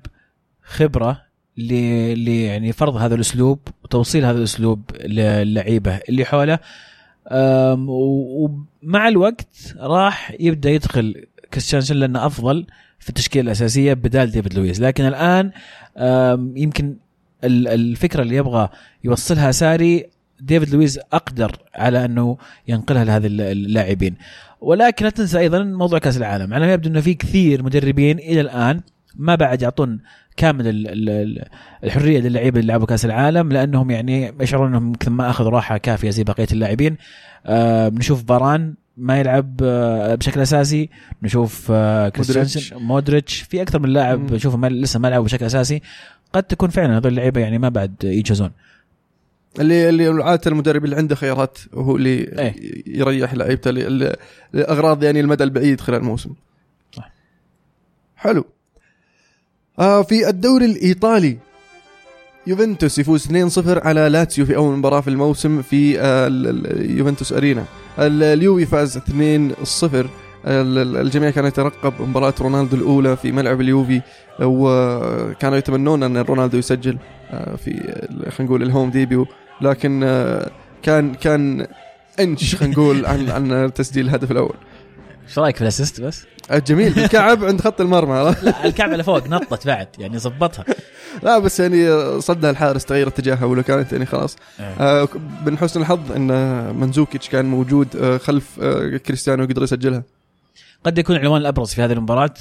خبرة 0.63 1.21
ل 1.57 2.27
يعني 2.27 2.71
فرض 2.71 2.95
هذا 2.95 3.15
الأسلوب 3.15 3.59
وتوصيل 3.83 4.25
هذا 4.25 4.37
الأسلوب 4.37 4.81
للعيبة 5.05 5.99
اللي 6.09 6.25
حوله. 6.25 6.59
ومع 7.87 9.07
الوقت 9.07 9.75
راح 9.77 10.33
يبدأ 10.39 10.69
يدخل 10.69 11.25
كريستيانسون 11.53 11.97
لأنه 11.97 12.25
أفضل 12.25 12.65
في 12.99 13.09
التشكيلة 13.09 13.43
الأساسية 13.45 13.93
بدال 13.93 14.31
ديفيد 14.31 14.53
لويس. 14.53 14.81
لكن 14.81 15.05
الآن 15.05 15.51
يمكن 16.55 16.95
ال- 17.43 17.67
الفكرة 17.67 18.21
اللي 18.21 18.35
يبغى 18.35 18.69
يوصلها 19.03 19.51
ساري 19.51 20.09
ديفيد 20.41 20.69
لويس 20.69 20.99
أقدر 21.13 21.51
على 21.75 22.05
أنه 22.05 22.37
ينقلها 22.67 23.03
لهذه 23.03 23.25
الل- 23.27 23.41
اللاعبين. 23.41 24.15
ولكن 24.61 25.05
لا 25.05 25.11
تنسى 25.11 25.39
أيضا 25.39 25.63
موضوع 25.63 25.99
كأس 25.99 26.17
العالم. 26.17 26.53
على 26.53 26.67
ما 26.67 26.73
يبدو 26.73 26.89
انه 26.89 27.01
في 27.01 27.13
كثير 27.13 27.63
مدربين 27.63 28.19
إلى 28.19 28.41
الآن 28.41 28.81
ما 29.15 29.35
بعد 29.35 29.61
يعطون 29.61 29.99
كامل 30.37 30.67
ال- 30.67 30.87
ال- 30.87 31.09
ال- 31.09 31.45
الحرية 31.83 32.19
للعيبة 32.19 32.59
اللي 32.59 32.71
لعبوا 32.71 32.85
كأس 32.87 33.05
العالم 33.05 33.51
لأنهم 33.51 33.91
يعني 33.91 34.33
يشعرون 34.41 34.67
أنهم 34.67 34.87
يمكن 34.87 35.11
ما 35.11 35.29
أخذوا 35.29 35.49
راحة 35.49 35.77
كافية 35.77 36.09
زي 36.09 36.23
بقية 36.23 36.47
اللاعبين. 36.51 36.97
آه 37.45 37.89
نشوف 37.89 38.25
فاران 38.25 38.73
ما 38.97 39.19
يلعب 39.19 39.55
آه 39.63 40.15
بشكل 40.15 40.41
أساسي. 40.41 40.89
نشوف 41.23 41.67
آه 41.71 42.09
كريستيانسن 42.09 42.77
مودريتش. 42.77 43.41
في 43.41 43.61
أكثر 43.61 43.79
من 43.79 43.89
لاعب 43.89 44.31
ما 44.55 44.67
لسه 44.67 44.99
ما 44.99 45.07
لعبوا 45.07 45.25
بشكل 45.25 45.45
أساسي. 45.45 45.81
قد 46.33 46.43
تكون 46.43 46.69
فعلا 46.69 46.97
هذول 46.97 47.11
اللعيبة 47.11 47.41
يعني 47.41 47.57
ما 47.57 47.69
بعد 47.69 47.93
يجهزون 48.03 48.51
اللي 49.59 49.89
اللي 49.89 50.23
عادة 50.23 50.41
المدرب 50.51 50.85
اللي 50.85 50.95
عنده 50.95 51.15
خيارات 51.15 51.57
وهو 51.73 51.95
اللي 51.95 52.09
إيه. 52.39 52.55
يريح 52.99 53.33
لعيبته 53.33 53.71
لأغراض 54.53 55.03
يعني 55.03 55.19
المدى 55.19 55.43
البعيد 55.43 55.81
خلال 55.81 55.99
الموسم. 55.99 56.29
صح. 56.95 57.11
حلو. 58.15 58.45
آه 59.79 60.01
في 60.01 60.29
الدوري 60.29 60.65
الإيطالي 60.65 61.37
يوفنتوس 62.47 62.99
يفوز 62.99 63.27
2-0 63.27 63.31
على 63.67 64.09
لاتسيو 64.09 64.45
في 64.45 64.55
أول 64.55 64.77
مباراة 64.77 65.01
في 65.01 65.07
الموسم 65.09 65.61
في 65.61 65.99
آه 65.99 66.27
يوفنتوس 66.97 67.33
أرينا. 67.33 67.65
ال- 67.99 68.23
اليوفي 68.23 68.65
فاز 68.65 68.97
2-0 68.97 69.03
ال- 69.03 70.07
ال- 70.45 70.97
الجميع 70.97 71.29
كان 71.29 71.45
يترقب 71.45 71.93
مباراة 72.01 72.33
رونالدو 72.41 72.75
الأولى 72.77 73.17
في 73.17 73.31
ملعب 73.31 73.61
اليوفي 73.61 74.01
وكانوا 74.41 75.57
يتمنون 75.57 76.03
أن 76.03 76.17
رونالدو 76.17 76.57
يسجل 76.57 76.97
آه، 77.31 77.55
في 77.55 77.71
خلينا 78.29 78.33
نقول 78.51 78.63
ال 78.63 78.68
home 78.68 78.89
debut. 78.91 79.27
لكن 79.61 80.03
آه، 80.03 80.51
كان 80.83 81.13
كان 81.15 81.67
انش 82.19 82.55
خلينا 82.55 82.73
نقول 82.73 83.05
عن 83.05 83.29
عن 83.29 83.73
تسجيل 83.73 84.05
الهدف 84.05 84.31
الأول. 84.31 84.55
إيش 85.27 85.39
رأيك 85.39 85.55
في 85.55 85.61
ال 85.61 85.67
assist 85.67 86.01
بس؟ 86.01 86.25
آه، 86.51 86.57
جميل. 86.57 86.93
بالكعب 86.93 87.45
عند 87.45 87.61
خط 87.61 87.81
المرمى؟ 87.81 88.35
لا 88.43 88.65
الكعبة 88.65 88.97
لفوق 88.97 89.27
نطت 89.27 89.67
بعد 89.67 89.87
يعني 89.99 90.19
ظبطها. 90.19 90.65
لا 91.23 91.39
بس 91.39 91.59
يعني 91.59 92.21
صدها 92.21 92.49
الحارس 92.49 92.85
تغير 92.85 93.07
اتجاهها 93.07 93.45
ولو 93.45 93.63
كانت 93.63 93.91
يعني 93.91 94.05
خلاص. 94.05 94.35
آه، 94.59 95.07
من 95.45 95.57
حسن 95.57 95.81
الحظ 95.81 96.11
إن 96.11 96.29
منزوكيتش 96.75 97.29
كان 97.29 97.45
موجود 97.45 97.95
آه، 97.95 98.17
خلف 98.17 98.59
آه، 98.61 98.97
كريستيانو 98.97 99.43
يقدر 99.43 99.63
يسجلها. 99.63 100.03
قد 100.83 100.97
يكون 100.97 101.15
العنوان 101.15 101.41
الأبرز 101.41 101.73
في 101.73 101.81
هذه 101.81 101.91
المباراة 101.91 102.33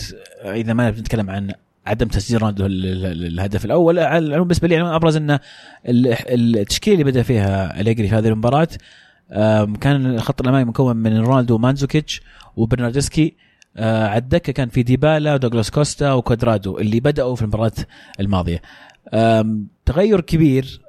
آه، 0.43 0.55
إذا 0.55 0.73
ما 0.73 0.91
بنتكلم 0.91 1.31
عن 1.31 1.53
عدم 1.89 2.09
تسجيل 2.09 2.43
رونالدو 2.43 2.67
ال- 2.67 3.07
ال- 3.07 3.27
الهدف 3.27 3.65
الأول. 3.65 3.99
على 3.99 4.27
العموم 4.27 4.49
بالنسبة 4.49 4.69
لي 4.69 4.75
العنوان 4.75 4.91
الابرز 4.93 5.17
إن 5.17 5.31
ال- 5.31 6.17
التشكيلة 6.59 6.95
اللي 7.01 7.11
بدأ 7.11 7.23
فيها 7.23 7.81
أليجري 7.81 8.09
في 8.09 8.15
هذه 8.15 8.29
المباراة 8.29 8.69
كان 9.81 10.07
الخط 10.07 10.41
الأمامي 10.41 10.65
مكون 10.65 10.97
من 10.97 11.19
رونالدو 11.19 11.55
ومانزوكيتش 11.55 12.23
وبرناردسكي. 12.57 13.35
آه، 13.77 14.09
على 14.09 14.19
الدكة 14.19 14.53
كان 14.53 14.69
في 14.69 14.83
ديبالا 14.83 15.35
ودوغلاس 15.35 15.71
كوستا 15.71 16.13
وكوادرادو 16.13 16.79
اللي 16.79 17.01
بدأوا 17.01 17.35
في 17.37 17.43
المباراة 17.43 17.73
الماضية. 18.21 18.63
تغير 19.87 20.21
كبير. 20.21 20.81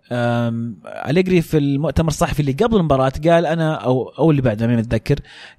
أليجري 1.09 1.41
في 1.41 1.57
المؤتمر 1.57 2.07
الصحفي 2.07 2.39
اللي 2.39 2.51
قبل 2.51 2.77
المباراة 2.77 3.11
قال 3.27 3.45
أنا 3.45 3.75
أو 3.75 4.09
أو 4.09 4.31
اللي 4.31 4.41
بعد 4.41 4.63
ما 4.63 4.75
متذكر 4.75 5.15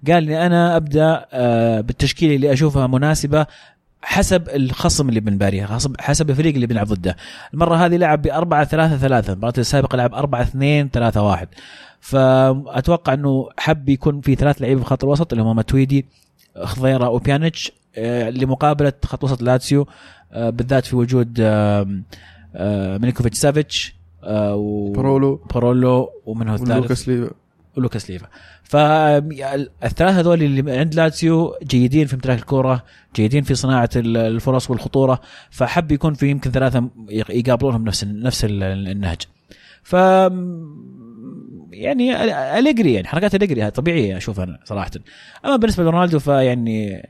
قال 0.08 0.24
لي 0.24 0.46
أنا 0.46 0.76
أبدأ 0.76 1.26
آه، 1.32 1.80
بالتشكيلة 1.80 2.36
اللي 2.36 2.52
أشوفها 2.52 2.86
مناسبة 2.86 3.46
حسب 4.02 4.48
الخصم 4.48 5.08
اللي 5.08 5.20
بنباريه 5.20 5.66
حسب 5.66 5.96
حسب 6.00 6.30
الفريق 6.30 6.54
اللي 6.54 6.66
بنلعب 6.66 6.86
ضده. 6.86 7.16
المرة 7.54 7.76
هذه 7.76 7.96
لعب 7.96 8.22
ب 8.22 8.26
4 8.26 8.64
3 8.64 8.96
3 8.96 9.32
المباراة 9.32 9.54
السابقة 9.58 9.96
لعب 9.96 10.14
4 10.14 10.42
2 10.42 10.90
3 10.90 11.22
1 11.22 11.48
فأتوقع 12.00 13.14
أنه 13.14 13.48
حب 13.58 13.88
يكون 13.88 14.20
في 14.20 14.34
ثلاث 14.34 14.62
لعيبة 14.62 14.80
في 14.80 14.86
خط 14.86 15.04
الوسط 15.04 15.32
اللي 15.32 15.44
هم 15.44 15.56
ماتويدي 15.56 16.06
خضيرة 16.62 17.08
وبيانيتش 17.08 17.72
آه، 17.96 18.30
لمقابلة 18.30 18.92
خط 19.04 19.24
وسط 19.24 19.42
لاتسيو 19.42 19.86
آه، 20.32 20.50
بالذات 20.50 20.86
في 20.86 20.96
وجود 20.96 21.38
آه، 21.40 22.98
ميليكوفيتش 22.98 23.38
سافيتش 23.38 23.94
آه، 24.24 24.54
و 24.54 24.92
بارولو. 24.92 25.40
بارولو 25.54 26.10
ومن 26.26 26.48
هو 26.48 26.54
الثالث. 26.54 26.70
ولوكاس 26.70 27.08
ليفا. 27.08 27.30
ولوكاس 27.76 28.10
ليفا. 28.10 28.26
فالثلاثه 28.62 30.20
هذول 30.20 30.42
اللي 30.42 30.78
عند 30.78 30.94
لاتسيو 30.94 31.54
جيدين 31.62 32.06
في 32.06 32.14
امتلاك 32.14 32.38
الكرة 32.38 32.84
جيدين 33.16 33.42
في 33.42 33.54
صناعة 33.54 33.90
ال- 33.96 34.16
الفرص 34.16 34.70
والخطورة 34.70 35.20
فحب 35.50 35.92
يكون 35.92 36.14
في 36.14 36.30
يمكن 36.30 36.50
ثلاثة 36.50 36.88
يقابلونهم 37.10 37.84
نفس 37.84 38.04
نفس 38.04 38.44
ال- 38.44 38.62
النهج. 38.88 39.18
ف 39.82 39.92
يعني 41.72 42.16
أليجري 42.58 42.92
يعني 42.92 43.06
حركات 43.08 43.34
أليجري 43.34 43.70
طبيعيه 43.70 44.16
أشوف 44.16 44.40
أنا 44.40 44.58
صراحة. 44.64 44.90
أما 45.44 45.56
بالنسبة 45.56 45.84
لرونالدو 45.84 46.18
فيعني 46.18 47.08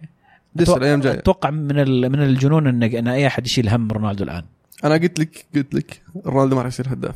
لسه 0.57 0.77
الأيام 0.77 1.01
جاية. 1.01 1.19
أتوقع 1.19 1.51
من 1.51 1.77
من 2.13 2.23
الجنون 2.23 2.67
ان 2.67 2.83
إن 2.83 3.09
أي 3.09 3.27
أحد 3.27 3.47
يشيل 3.47 3.69
هم 3.69 3.91
رونالدو 3.93 4.25
الآن. 4.25 4.45
أنا 4.85 4.95
قلت 4.95 5.19
لك 5.19 5.45
قلت 5.55 5.75
لك 5.75 6.03
رونالدو 6.27 6.57
ما 6.57 6.63
راح 6.63 6.69
يصير 6.69 6.87
هداف. 6.93 7.15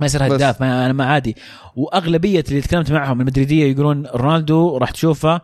ما 0.00 0.06
يصير 0.06 0.26
بس- 0.26 0.32
هداف 0.32 0.60
ما 0.60 0.84
أنا 0.84 0.92
ما 0.92 1.04
عادي. 1.04 1.36
وأغلبية 1.76 2.44
اللي 2.48 2.60
تكلمت 2.60 2.92
معهم 2.92 3.20
المدريدية 3.20 3.72
يقولون 3.72 4.06
رونالدو 4.06 4.76
راح 4.76 4.90
تشوفه 4.90 5.40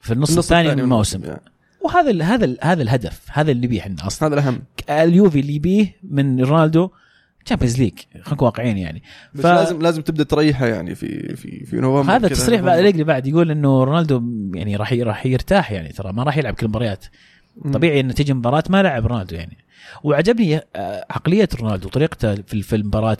في 0.00 0.12
النص, 0.12 0.38
الثاني 0.38 0.68
من 0.74 0.80
الموسم. 0.80 1.24
يعني. 1.24 1.40
وهذا 1.84 2.10
ال 2.10 2.22
هذا 2.22 2.44
ال 2.44 2.58
هذا 2.62 2.82
الهدف 2.82 3.20
هذا 3.32 3.50
اللي 3.50 3.66
نبيه 3.66 3.80
إحنا 3.80 4.06
أصلا 4.06 4.28
هذا 4.28 4.34
الأهم. 4.34 4.62
اليوفي 4.90 5.40
اللي 5.40 5.54
يبيه 5.54 5.96
من 6.10 6.40
رونالدو 6.40 6.90
Champions 7.44 7.78
League 7.80 7.98
خلينا 8.22 8.42
واقعيين 8.42 8.78
يعني. 8.78 9.02
بس 9.34 9.40
ف- 9.42 9.46
لازم 9.46 9.82
لازم 9.82 10.02
تبدأ 10.02 10.24
تريحه 10.24 10.66
يعني 10.66 10.94
في 10.94 11.36
في 11.36 11.64
في 11.66 11.76
نوفمبر 11.76 12.16
هذا. 12.16 12.28
تصريح 12.28 12.60
بعد 12.60 12.78
رجلي 12.78 13.04
بعد 13.04 13.26
يقول 13.26 13.50
إنه 13.50 13.84
رونالدو 13.84 14.22
يعني 14.54 14.76
راح 14.76 14.92
راح 14.92 15.26
يرتاح 15.26 15.72
يعني 15.72 15.88
ترى 15.88 16.12
ما 16.12 16.22
راح 16.22 16.36
يلعب 16.36 16.54
كل 16.54 16.66
المباريات. 16.66 17.04
طبيعي 17.72 18.00
انه 18.00 18.12
تجي 18.12 18.34
مباراة 18.34 18.64
ما 18.68 18.82
لعب 18.82 19.06
رونالدو 19.06 19.36
يعني. 19.36 19.56
وعجبني 20.02 20.56
آه، 20.76 21.06
عقلية 21.10 21.48
رونالدو 21.60 21.88
طريقته 21.88 22.34
في 22.34 22.76
المباراة. 22.76 23.18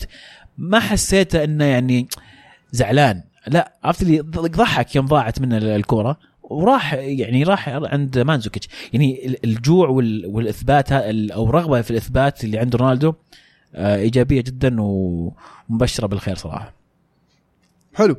ما 0.59 0.81
حسيته 0.81 1.45
إنه 1.45 1.65
يعني 1.65 2.09
زعلان. 2.73 3.23
لا 3.47 3.73
عرفت 3.85 4.03
اللي 4.03 4.21
ضحك 4.21 4.97
يوم 4.97 5.07
ضاعت 5.07 5.41
منه 5.41 5.57
الكورة. 5.59 6.19
وراح 6.43 6.95
يعني 6.95 7.43
راح 7.43 7.69
عند 7.69 8.19
مانزوكيتش. 8.19 8.69
يعني 8.93 9.27
ال- 9.27 9.45
الجوع 9.45 9.89
وال- 9.89 10.27
والإثبات 10.27 10.93
أو 11.33 11.51
رغبة 11.51 11.81
في 11.81 11.91
الإثبات 11.91 12.45
اللي 12.45 12.59
عند 12.59 12.77
رونالدو 12.77 13.15
آه، 13.75 13.97
إيجابية 13.97 14.41
جدا 14.41 14.77
ومبشرة 14.81 16.07
بالخير 16.07 16.37
صراحة. 16.37 16.75
حلو. 17.95 18.17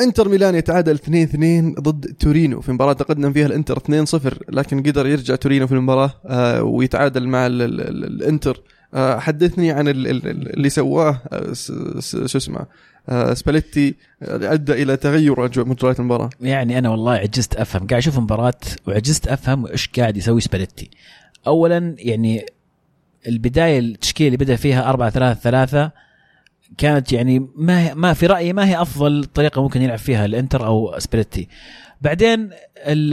انتر 0.00 0.28
ميلان 0.28 0.54
يتعادل 0.54 0.98
2-2 0.98 1.80
ضد 1.80 2.14
تورينو 2.18 2.60
في 2.60 2.72
مباراة 2.72 2.92
تقدم 2.92 3.32
فيها 3.32 3.46
الانتر 3.46 3.78
2-0 3.78 4.20
لكن 4.48 4.82
قدر 4.82 5.06
يرجع 5.06 5.34
تورينو 5.34 5.66
في 5.66 5.72
المباراة 5.74 6.12
آه، 6.26 6.62
ويتعادل 6.62 7.28
مع 7.28 7.46
ال 7.46 7.62
ال 7.62 7.80
ال 7.80 8.04
الانتر. 8.04 8.62
آه، 8.94 9.18
حدثني 9.18 9.70
عن 9.70 9.88
ال- 9.88 10.06
ال- 10.06 10.26
ال- 10.28 10.52
اللي 10.56 10.68
سواه 10.70 11.22
آه، 11.32 11.52
شو 12.26 12.38
اسمه 12.38 12.66
سباليتي 13.34 13.94
أدى 14.22 14.82
إلى 14.82 14.96
تغير 14.96 15.40
مجريات 15.64 16.00
المباراة. 16.00 16.30
يعني 16.40 16.78
أنا 16.78 16.88
والله 16.88 17.12
عجزت 17.12 17.54
أفهم 17.56 17.86
قاعد 17.86 18.02
أشوف 18.02 18.18
مباراه 18.18 18.54
وعجزت 18.86 19.28
أفهم 19.28 19.66
إيش 19.66 19.88
قاعد 19.98 20.16
يسوي 20.16 20.40
سباليتي. 20.40 20.90
اولا 21.46 21.94
يعني 21.98 22.46
البداية 23.28 23.78
التشكيلة 23.78 24.26
اللي 24.34 24.44
بدأ 24.44 24.56
فيها 24.56 24.90
4 24.90 25.10
3 25.10 25.40
3 25.40 25.90
كانت 26.78 27.12
يعني 27.12 27.48
ما 27.56 27.80
هي 27.80 27.94
ما 27.94 28.12
في 28.12 28.26
رأيي 28.26 28.52
ما 28.52 28.68
هي 28.68 28.82
أفضل 28.82 29.24
طريقة 29.24 29.62
ممكن 29.62 29.82
يلعب 29.82 29.98
فيها 29.98 30.24
الإنتر 30.24 30.66
أو 30.66 30.94
سباليتي 30.98 31.48
بعدين 32.00 32.50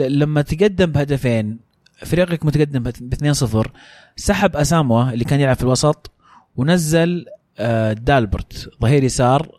لما 0.09 0.41
تقدم 0.41 0.85
بهدفين 0.85 1.59
فريقك 2.05 2.45
متقدم 2.45 2.83
ب 2.83 3.33
2-0 3.65 3.67
سحب 4.15 4.55
أساموا 4.55 5.11
اللي 5.11 5.23
كان 5.25 5.39
يلعب 5.39 5.55
في 5.55 5.63
الوسط 5.63 6.11
ونزل 6.55 7.25
آه، 7.61 7.93
دالبرت. 7.93 8.69
ظهير 8.81 9.03
يسار 9.03 9.51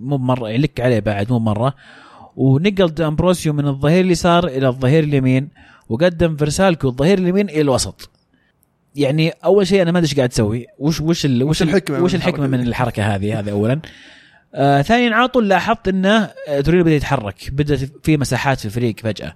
مو 0.00 0.18
مره 0.18 0.50
يلك 0.50 0.80
عليه 0.80 1.00
بعد 1.00 1.32
مو 1.32 1.38
مره 1.38 1.74
ونقل 2.36 3.02
دامبروسيو 3.02 3.52
من 3.52 3.66
الظهير 3.66 4.04
اليسار 4.04 4.46
إلى 4.46 4.68
الظهير 4.68 5.04
اليمين 5.04 5.48
وقدم 5.88 6.36
فرسالكو 6.36 6.88
الظهير 6.88 7.18
اليمين 7.18 7.48
إلى 7.48 7.60
الوسط. 7.60 8.10
يعني 8.96 9.30
أول 9.44 9.66
شيء 9.66 9.82
أنا 9.82 9.92
ما 9.92 9.98
أدري 9.98 10.08
إيش 10.08 10.16
قاعد 10.16 10.28
تسوي. 10.28 10.66
وش 10.78 11.00
وش 11.00 11.26
ال 11.26 11.42
وش 11.42 11.62
الحكمة 11.62 11.98
من 11.98 12.04
وش 12.04 12.14
الحكمة 12.14 12.46
من؟ 12.46 12.60
الحركة 12.60 13.14
هذه؟ 13.14 13.38
هذا 13.38 13.50
اولا. 13.50 13.80
آه 14.54 14.82
ثانيا 14.82 15.14
على 15.14 15.28
طول 15.28 15.48
لاحظت 15.48 15.88
إنه 15.88 16.30
آه، 16.48 16.60
تورينو 16.60 16.84
بدا 16.84 16.94
يتحرك. 16.94 17.50
بدا 17.52 17.88
في 18.02 18.16
مساحات 18.16 18.58
في 18.58 18.64
الفريق 18.64 18.94
فجأة. 19.00 19.34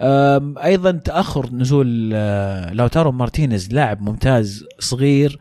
آم، 0.00 0.58
أيضا 0.58 0.90
تأخر 0.90 1.50
نزول 1.52 2.10
آه، 2.14 2.72
لوتارو 2.72 3.12
مارتينيز 3.12 3.72
لاعب 3.72 4.02
ممتاز 4.02 4.64
صغير. 4.78 5.38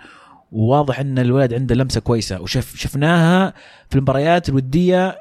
وواضح 0.52 1.00
إن 1.00 1.20
الولد 1.20 1.54
عنده 1.54 1.76
لمسة 1.76 2.02
كويسة. 2.02 2.41
وشف 2.41 2.76
شفناها 2.76 3.54
في 3.89 3.95
المباريات 3.95 4.50
الودية 4.50 5.18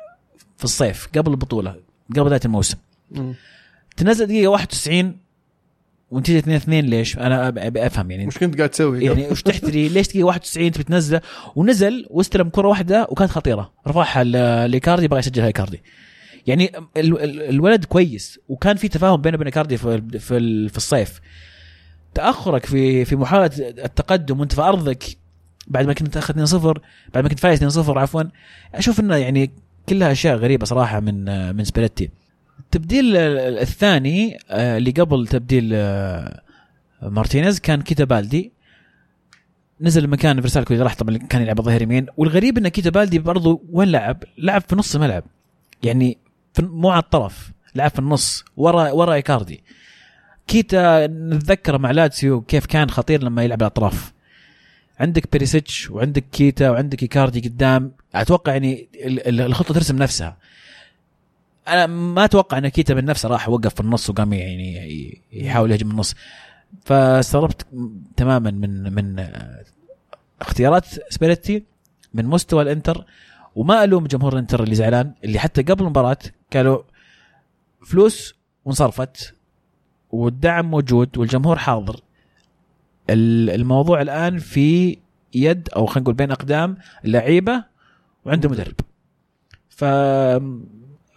في 0.59 0.65
الصيف 0.65 1.09
قبل 1.17 1.31
البطولة 1.31 1.77
قبل 2.11 2.25
بداية 2.25 2.41
الموسم. 2.45 2.77
مم. 3.11 3.35
تنزل 3.97 4.27
دقيقة 4.27 4.49
91 4.49 5.17
ونتيجه 6.11 6.39
2 6.39 6.57
2 6.57 6.85
ليش؟ 6.85 7.19
أنا 7.19 7.49
أبي 7.49 7.87
أفهم 7.87 8.11
يعني. 8.11 8.27
وش 8.27 8.39
كنت 8.39 8.57
قاعد 8.57 8.69
تسوي؟ 8.71 9.05
يعني 9.05 9.29
وش 9.29 9.43
تحتري؟ 9.43 9.89
ليش 9.95 10.09
دقيقه 10.09 10.25
91 10.27 10.71
تبي 10.73 10.85
تنزله 10.85 11.21
ونزل 11.57 12.07
واستلم 12.11 12.49
كرة 12.49 12.69
واحدة 12.69 13.07
وكانت 13.11 13.31
خطيرة. 13.31 13.73
رفعها 13.89 14.25
ل- 14.25 14.71
لإيكاردي 14.71 15.09
بغى 15.09 15.19
يسجلها 15.19 15.47
إيكاردي. 15.47 15.83
يعني 16.47 16.73
ال- 16.97 17.23
ال- 17.23 17.43
الولد 17.43 17.85
كويس 17.85 18.41
وكان 18.49 18.77
في 18.77 18.89
تفاهم 18.89 19.21
بينه 19.21 19.35
وبين 19.35 19.47
إيكاردي 19.47 19.77
في 19.77 20.03
في 20.19 20.37
ال- 20.37 20.69
في 20.69 20.77
الصيف. 20.77 21.21
تأخرك 22.15 22.67
في 22.67 23.05
في 23.05 23.17
محاولة 23.17 23.51
التقدم 23.59 24.41
وأنت 24.41 24.53
في 24.53 24.61
أرضك 24.63 25.05
بعد 25.67 25.87
ما 25.87 25.93
كنت 25.93 26.09
تاخذ 26.15 26.35
2-0 26.35 26.81
بعد 27.15 27.23
ما 27.25 27.29
كنت 27.29 27.39
فايز 27.41 27.79
2-0 27.79 27.99
عفوا. 27.99 28.23
أشوف 28.75 29.01
إنه 29.01 29.17
يعني 29.17 29.51
كلها 29.89 30.13
أشياء 30.13 30.37
غريبة 30.37 30.67
صراحة 30.67 31.01
من 31.01 31.25
من 31.57 31.65
سباليتي 31.65 32.11
التبديل 32.67 33.17
الثاني 33.17 34.39
آه، 34.51 34.79
اللي 34.79 34.91
قبل 34.91 35.27
تبديل 35.27 35.71
آه، 35.75 36.41
مارتينيز 37.03 37.61
كان 37.61 37.83
كيتا 37.83 38.05
بالدي. 38.05 38.53
نزل 39.81 40.07
مكان 40.09 40.41
فيرسالكو 40.41 40.73
اللي 40.75 40.85
راح 40.85 40.95
طبعا 40.95 41.17
كان 41.17 41.43
يلعب 41.43 41.61
ظهير 41.61 41.83
يمين. 41.83 42.07
والغريب 42.17 42.59
إن 42.59 42.69
كيتا 42.69 42.91
بالدي 42.91 43.19
برضو 43.19 43.63
وين 43.73 43.89
لعب؟ 43.89 44.25
لعب 44.39 44.63
في 44.69 44.77
نص 44.77 44.95
الملعب. 44.95 45.25
يعني 45.83 46.19
مو 46.59 46.91
على 46.91 47.03
الطرف 47.03 47.51
لعب 47.75 47.91
في 47.91 47.99
النص 47.99 48.45
ورا 48.57 48.91
ورا 48.91 49.15
إيكاردي. 49.15 49.63
كيتا 50.47 51.07
نتذكره 51.07 51.77
مع 51.77 51.91
لاتسيو 51.91 52.41
كيف 52.41 52.67
كان 52.67 52.91
خطير 52.91 53.23
لما 53.23 53.45
يلعب 53.45 53.61
الاطراف 53.61 54.13
عندك 55.01 55.33
بيريسيتش 55.33 55.91
وعندك 55.91 56.25
كيتا 56.33 56.71
وعندك 56.71 57.03
إيكاردي 57.03 57.41
قدام. 57.49 57.93
أتوقع 58.15 58.53
يعني 58.53 58.89
ال- 58.95 59.29
ال- 59.29 59.41
الخطة 59.41 59.75
ترسم 59.75 59.97
نفسها. 59.97 60.37
أنا 61.69 61.87
ما 61.87 62.25
أتوقع 62.25 62.59
إن 62.59 62.69
كيتا 62.69 62.95
من 62.95 63.05
نفسه 63.05 63.29
راح 63.29 63.49
وقف 63.49 63.75
في 63.75 63.81
النص 63.81 64.11
وقام 64.11 64.33
يعني 64.33 65.23
يحاول 65.33 65.71
يهجم 65.71 65.91
النص. 65.91 66.15
فاستغربت 66.85 67.67
تماما 68.17 68.51
من 68.51 68.93
من 68.95 69.19
آه، 69.19 69.65
اختيارات 70.41 70.85
سباليتي 71.11 71.63
من 72.15 72.25
مستوى 72.27 72.63
الإنتر. 72.63 73.05
وما 73.57 73.85
ألوم 73.85 74.07
جمهور 74.07 74.33
الإنتر 74.33 74.63
اللي 74.63 74.75
زعلان 74.75 75.13
اللي 75.25 75.39
حتى 75.39 75.63
قبل 75.63 75.83
المباراة 75.85 76.19
قالوا 76.53 76.83
فلوس 77.87 78.35
وانصرفت 78.65 79.35
والدعم 80.11 80.71
موجود 80.71 81.19
والجمهور 81.19 81.59
حاضر. 81.59 82.01
ال- 83.11 83.51
الموضوع 83.51 84.01
الآن 84.03 84.39
في 84.39 84.99
يد 85.35 85.69
أو 85.77 85.87
خلينا 85.87 86.03
نقول 86.03 86.15
بين 86.15 86.31
أقدام 86.31 86.77
اللعيبة 87.05 87.65
وعند 88.25 88.45
المدرب 88.45 88.75
ف 89.69 89.85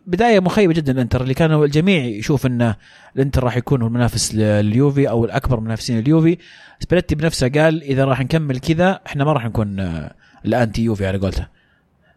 بداية 0.09 0.39
مخيبة 0.39 0.73
جدا 0.73 0.91
الإنتر 0.91 1.21
اللي 1.21 1.33
كانوا 1.33 1.65
الجميع 1.65 2.05
يشوف 2.05 2.45
انه 2.45 2.75
الإنتر 3.15 3.43
راح 3.43 3.57
يكون 3.57 3.83
المنافس 3.83 4.35
لليوفي 4.35 5.09
أو 5.09 5.25
الأكبر 5.25 5.59
منافسين 5.59 5.99
اليوفي. 5.99 6.37
سباليتي 6.79 7.15
بنفسه 7.15 7.49
قال 7.49 7.83
إذا 7.83 8.05
راح 8.05 8.21
نكمل 8.21 8.59
كذا 8.59 8.99
إحنا 9.05 9.23
ما 9.23 9.33
راح 9.33 9.45
نكون 9.45 9.79
آه، 9.79 10.15
ال 10.45 10.52
anti 10.52 10.81
يوفي 10.81 11.07
على 11.07 11.17
قولته. 11.17 11.47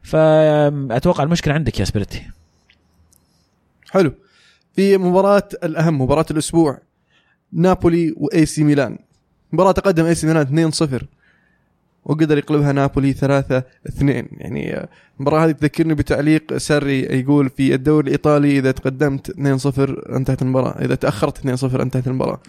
فاتوقع 0.03 1.25
المشكلة 1.25 1.55
عندك 1.55 1.81
يا 1.81 1.85
سباليتي 1.85 2.23
حلو. 3.91 4.15
في 4.77 4.99
مباراة 4.99 5.49
الأهم 5.65 6.01
مباراة 6.03 6.27
الأسبوع 6.31 6.79
نابولي 7.53 8.15
و 8.17 8.47
AC 8.47 8.65
ميلان. 8.65 8.99
مباراة 9.53 9.73
تقدم 9.73 10.05
AC 10.05 10.27
ميلان 10.27 10.73
2-0 10.73 11.05
وقدر 12.05 12.39
يقلبها 12.39 12.73
نابولي 12.73 13.13
3 13.13 13.63
2 13.87 14.27
يعني 14.39 14.89
المباراة 15.21 15.45
هذه 15.45 15.51
تذكرني 15.51 15.95
بتعليق 15.95 16.57
سري 16.57 17.01
يقول 17.01 17.51
في 17.51 17.75
الدوري 17.75 18.07
الإيطالي 18.07 18.59
إذا 18.59 18.71
تقدمت 18.71 19.31
2-0 19.31 19.37
انتهت 20.13 20.43
المباراة 20.43 20.85
إذا 20.85 20.95
تأخرت 20.95 21.39
2-0 21.39 21.81
انتهت 21.81 22.07
المباراة. 22.07 22.41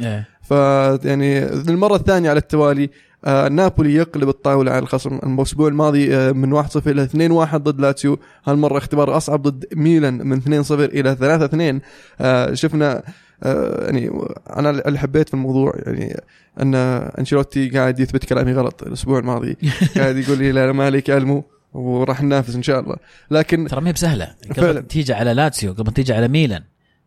فيعني 0.42 1.46
للمرة 1.46 1.96
الثانية 1.96 2.30
على 2.30 2.40
التوالي 2.40 2.90
آه 3.26 3.48
نابولي 3.48 3.96
يقلب 3.96 4.30
الطاولة 4.30 4.72
على 4.72 4.84
الخصم. 4.84 5.20
الأسبوع 5.24 5.68
الماضي 5.68 6.16
آه 6.16 6.32
من 6.32 6.64
1-0 6.64 6.88
إلى 6.88 7.08
2-1 7.08 7.56
ضد 7.56 7.82
لاتسيو. 7.82 8.20
هالمرة 8.46 8.78
اختبار 8.78 9.18
أصعب 9.18 9.42
ضد 9.42 9.66
ميلان 9.76 10.28
من 10.28 10.42
2-0 10.42 10.72
إلى 10.72 11.80
3-2 11.82 11.82
آه 12.22 12.54
شفنا 12.54 13.04
يعني 13.44 14.12
أنا 14.50 14.70
اللي 14.70 15.00
حبيت 15.00 15.28
في 15.28 15.34
الموضوع 15.34 15.74
يعني 15.86 16.22
أن 16.62 16.76
أنشيلوتي 17.20 17.70
قاعد 17.70 18.00
يثبت 18.00 18.26
كلامي 18.26 18.54
غلط 18.54 18.84
الأسبوع 18.84 19.20
الماضي 19.20 19.58
قاعد 19.98 20.18
يقول 20.18 20.38
لي 20.38 20.52
لا 20.52 20.72
ما 20.72 20.86
عليك 20.86 21.10
ألمو 21.10 21.44
وراح 21.74 22.24
ننافس 22.24 22.56
إن 22.56 22.64
شاء 22.64 22.80
الله 22.80 22.96
لكن 23.32 23.68
ترى 23.68 23.82
ما 23.82 23.88
هي 23.88 23.94
بسهلة. 23.94 24.36
قبل 24.58 24.84
تيجي 24.84 25.14
على 25.14 25.34
لاتسيو 25.34 25.74
قبل 25.74 25.94
تيجي 25.94 26.14
على 26.14 26.28
ميلان 26.28 26.64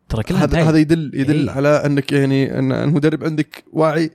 ترى 0.09 0.23
كلها 0.23 0.43
هذا. 0.43 0.63
هذا 0.63 0.77
يدل 0.77 1.11
يدل 1.13 1.49
إيه. 1.49 1.55
على 1.55 1.69
أنك 1.69 2.11
يعني 2.11 2.59
ان 2.59 2.71
المدرب 2.71 3.23
عندك 3.23 3.63
واعي 3.73 4.05
آه، 4.05 4.09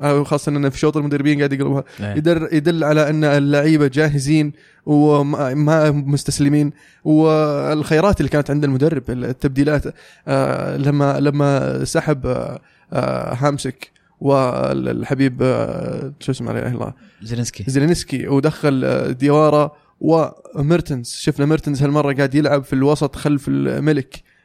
خاصه 0.00 0.50
انه 0.50 0.68
في 0.68 0.78
شوط 0.78 0.96
المدربين 0.96 1.38
قاعد 1.38 1.52
يقلبها. 1.52 1.84
إيه. 2.00 2.14
يدل 2.16 2.48
يدل 2.52 2.84
على 2.84 3.10
إن 3.10 3.24
اللعيبة 3.24 3.86
جاهزين 3.86 4.52
وما 4.86 5.54
ما 5.54 5.90
مستسلمين. 5.90 6.72
والخيارات 7.04 8.20
اللي 8.20 8.28
كانت 8.28 8.50
عند 8.50 8.64
المدرب 8.64 9.02
التبديلات 9.10 9.82
آه، 10.28 10.76
لما 10.76 11.20
لما 11.20 11.84
سحب 11.84 12.26
آه، 12.26 12.60
آه، 12.92 13.34
هامسك 13.34 13.90
والحبيب 14.20 15.38
آه، 15.42 16.12
شو 16.20 16.32
اسمه 16.32 16.52
لا 16.52 16.58
اله 16.58 16.68
الا 16.68 16.74
الله. 16.74 16.92
زيلينسكي. 17.22 17.64
زيلينسكي 17.66 18.28
ودخل 18.28 18.82
آه، 18.84 19.10
ديوارا 19.10 19.72
وميرتنز. 20.00 21.08
شفنا 21.20 21.46
ميرتنز 21.46 21.82
هالمرة 21.82 22.12
قاعد 22.14 22.34
يلعب 22.34 22.64
في 22.64 22.72
الوسط 22.72 23.16
خلف 23.16 23.48
ميليك. 23.48 24.14
آه، 24.16 24.35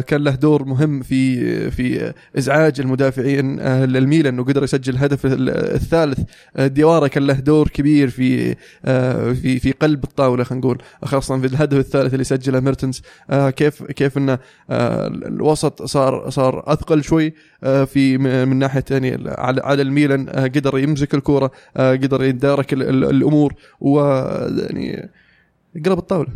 كان 0.00 0.24
له 0.24 0.30
دور 0.34 0.64
مهم 0.64 1.02
في 1.02 1.70
في 1.70 2.12
إزعاج 2.38 2.80
المدافعين 2.80 3.60
آه، 3.60 3.84
للميلان 3.84 4.38
وقدر 4.38 4.64
يسجل 4.64 4.92
الهدف 4.94 5.26
ال- 5.26 5.50
الثالث. 5.74 6.18
آه، 6.56 6.66
ديوارا 6.66 7.06
كان 7.08 7.26
له 7.26 7.34
دور 7.34 7.68
كبير 7.68 8.10
في 8.10 8.54
آه، 8.84 9.32
في 9.32 9.58
في 9.58 9.72
قلب 9.72 10.04
الطاولة 10.04 10.44
خلينا 10.44 10.60
نقول 10.64 10.78
خاصة 11.04 11.40
في 11.40 11.46
الهدف 11.46 11.78
الثالث 11.78 12.12
اللي 12.12 12.24
سجله 12.24 12.60
ميرتنز. 12.60 13.02
آه، 13.30 13.50
كيف 13.50 13.82
كيف 13.82 14.18
إنه 14.18 14.38
آه، 14.70 15.06
الوسط 15.06 15.82
صار 15.82 16.30
صار 16.30 16.64
أثقل 16.66 17.02
شوي 17.02 17.34
آه، 17.64 17.84
في 17.84 18.18
من 18.18 18.56
ناحية 18.56 18.84
يعني 18.90 19.24
على 19.64 19.82
الميلان 19.82 20.28
آه، 20.28 20.42
قدر 20.46 20.78
يمسك 20.78 21.14
الكورة 21.14 21.50
آه، 21.76 21.92
قدر 21.92 22.24
ال- 22.72 23.04
الأمور 23.04 23.54
ويعني 23.80 25.10
قلب 25.74 25.98
الطاولة. 25.98 26.28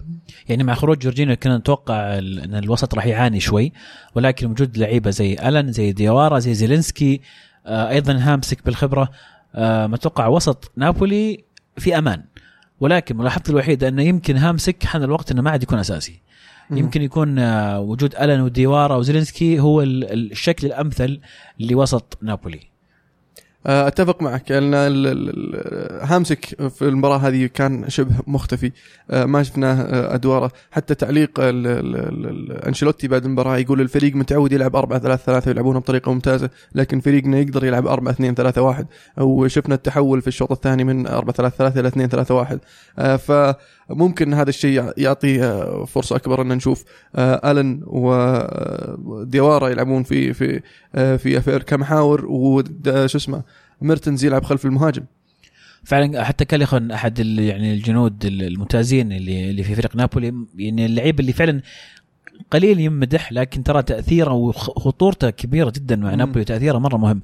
يعني 0.49 0.64
مع 0.64 0.74
خروج 0.74 0.99
جورجينيو 0.99 1.36
كنا 1.36 1.59
نتوقع 1.59 2.18
إن 2.18 2.55
الوسط 2.55 2.95
راح 2.95 3.07
يعاني 3.07 3.41
شوي 3.41 3.72
ولكن 4.14 4.51
وجود 4.51 4.78
لعيبة 4.78 5.11
زي 5.11 5.36
ألن 5.49 5.72
زي 5.72 5.93
ديوارا 5.93 6.39
زي 6.39 6.55
زيلينسكي 6.55 7.20
آه 7.66 7.89
أيضا 7.89 8.18
هامسك 8.20 8.64
بالخبرة 8.66 9.09
آه 9.55 9.86
متوقع 9.86 10.26
وسط 10.26 10.72
نابولي 10.76 11.45
في 11.76 11.99
أمان. 11.99 12.22
ولكن 12.80 13.16
ملاحظتي 13.16 13.51
الوحيدة 13.53 13.89
إنه 13.89 14.03
يمكن 14.03 14.36
هامسك 14.36 14.84
حان 14.84 15.03
الوقت 15.03 15.30
إنه 15.30 15.43
ما 15.43 15.51
عاد 15.51 15.62
يكون 15.62 15.78
أساسي. 15.78 16.20
يمكن 16.70 17.03
يكون 17.03 17.39
آه، 17.39 17.80
وجود 17.80 18.14
الان 18.14 18.41
وديوارا 18.41 18.97
وزيلينسكي 18.97 19.61
هو 19.61 19.82
ال- 19.82 20.32
الشكل 20.32 20.66
الأمثل 20.66 21.20
لوسط 21.61 22.18
نابولي. 22.22 22.61
أتفق 23.67 24.23
معك. 24.23 24.45
ال- 24.51 26.01
هامسك 26.03 26.45
في 26.69 26.83
المباراة 26.83 27.17
هذه 27.19 27.47
كان 27.55 27.89
شبه 27.89 28.13
مختفي. 28.27 28.73
آه، 29.11 29.25
ما 29.25 29.43
شفناه 29.43 29.75
آه، 29.83 30.15
أدواره. 30.15 30.53
حتى 30.71 30.95
تعليق 30.95 31.31
أنشيلوتي 32.67 33.09
بعد 33.09 33.25
المباراة 33.25 33.59
يقول 33.59 33.81
الفريق 33.81 34.15
متعود 34.17 34.53
يلعب 34.53 34.77
4 34.77 34.99
3 34.99 35.23
3 35.25 35.49
ويلعبونها 35.49 35.81
بطريقة 35.81 36.13
ممتازة 36.13 36.51
لكن 36.75 37.01
فريقنا 37.01 37.39
يقدر 37.39 37.65
يلعب 37.65 37.87
4 37.87 38.13
2 38.13 38.35
3 38.35 38.63
1 38.63 38.87
وشفنا 39.19 39.75
التحول 39.75 40.21
في 40.23 40.29
الشوط 40.29 40.53
الثاني 40.53 40.85
من 40.85 41.07
4 41.07 41.33
3 41.35 41.55
3 41.57 41.81
إلى 41.81 41.89
2 41.89 42.09
3 42.09 42.35
1 42.35 42.59
آه، 42.99 43.17
فممكن 43.89 44.34
هذا 44.34 44.49
الشيء 44.49 44.93
يعطي 44.97 45.43
آه، 45.45 45.84
فرصة 45.84 46.16
أكبر 46.16 46.43
أن 46.43 46.49
نشوف 46.49 46.84
آه، 47.16 47.51
ألن 47.51 47.82
وديوارا 47.86 49.68
يلعبون 49.68 50.03
في 50.03 50.34
في 50.34 50.61
آه، 50.95 51.16
في 51.16 51.39
أفير 51.39 51.62
كمحاور 51.62 52.26
وشو 52.26 53.18
اسمه 53.18 53.43
ميرتنز 53.80 54.24
يلعب 54.24 54.45
خلف 54.45 54.66
المهاجم. 54.66 55.05
فعلا 55.84 56.24
حتى 56.24 56.45
كاليخون 56.45 56.91
أحد 56.91 57.18
يعني 57.18 57.74
الجنود 57.74 58.24
الممتازين 58.24 59.12
اللي 59.12 59.51
اللي 59.51 59.62
في 59.62 59.74
فريق 59.74 59.97
نابولي 59.97 60.34
يعني 60.57 60.86
اللعيب 60.86 61.20
اللي 61.20 61.32
فعلا 61.32 61.61
قليل 62.51 62.80
يمدح 62.80 63.32
لكن 63.32 63.62
ترى 63.62 63.82
تأثيره 63.82 64.32
وخطورته 64.32 65.30
كبيرة 65.30 65.72
جدا 65.76 65.97
مع. 65.97 66.14
نابولي 66.14 66.45
تأثيره 66.45 66.78
مرة 66.78 66.97
مهم. 66.97 67.22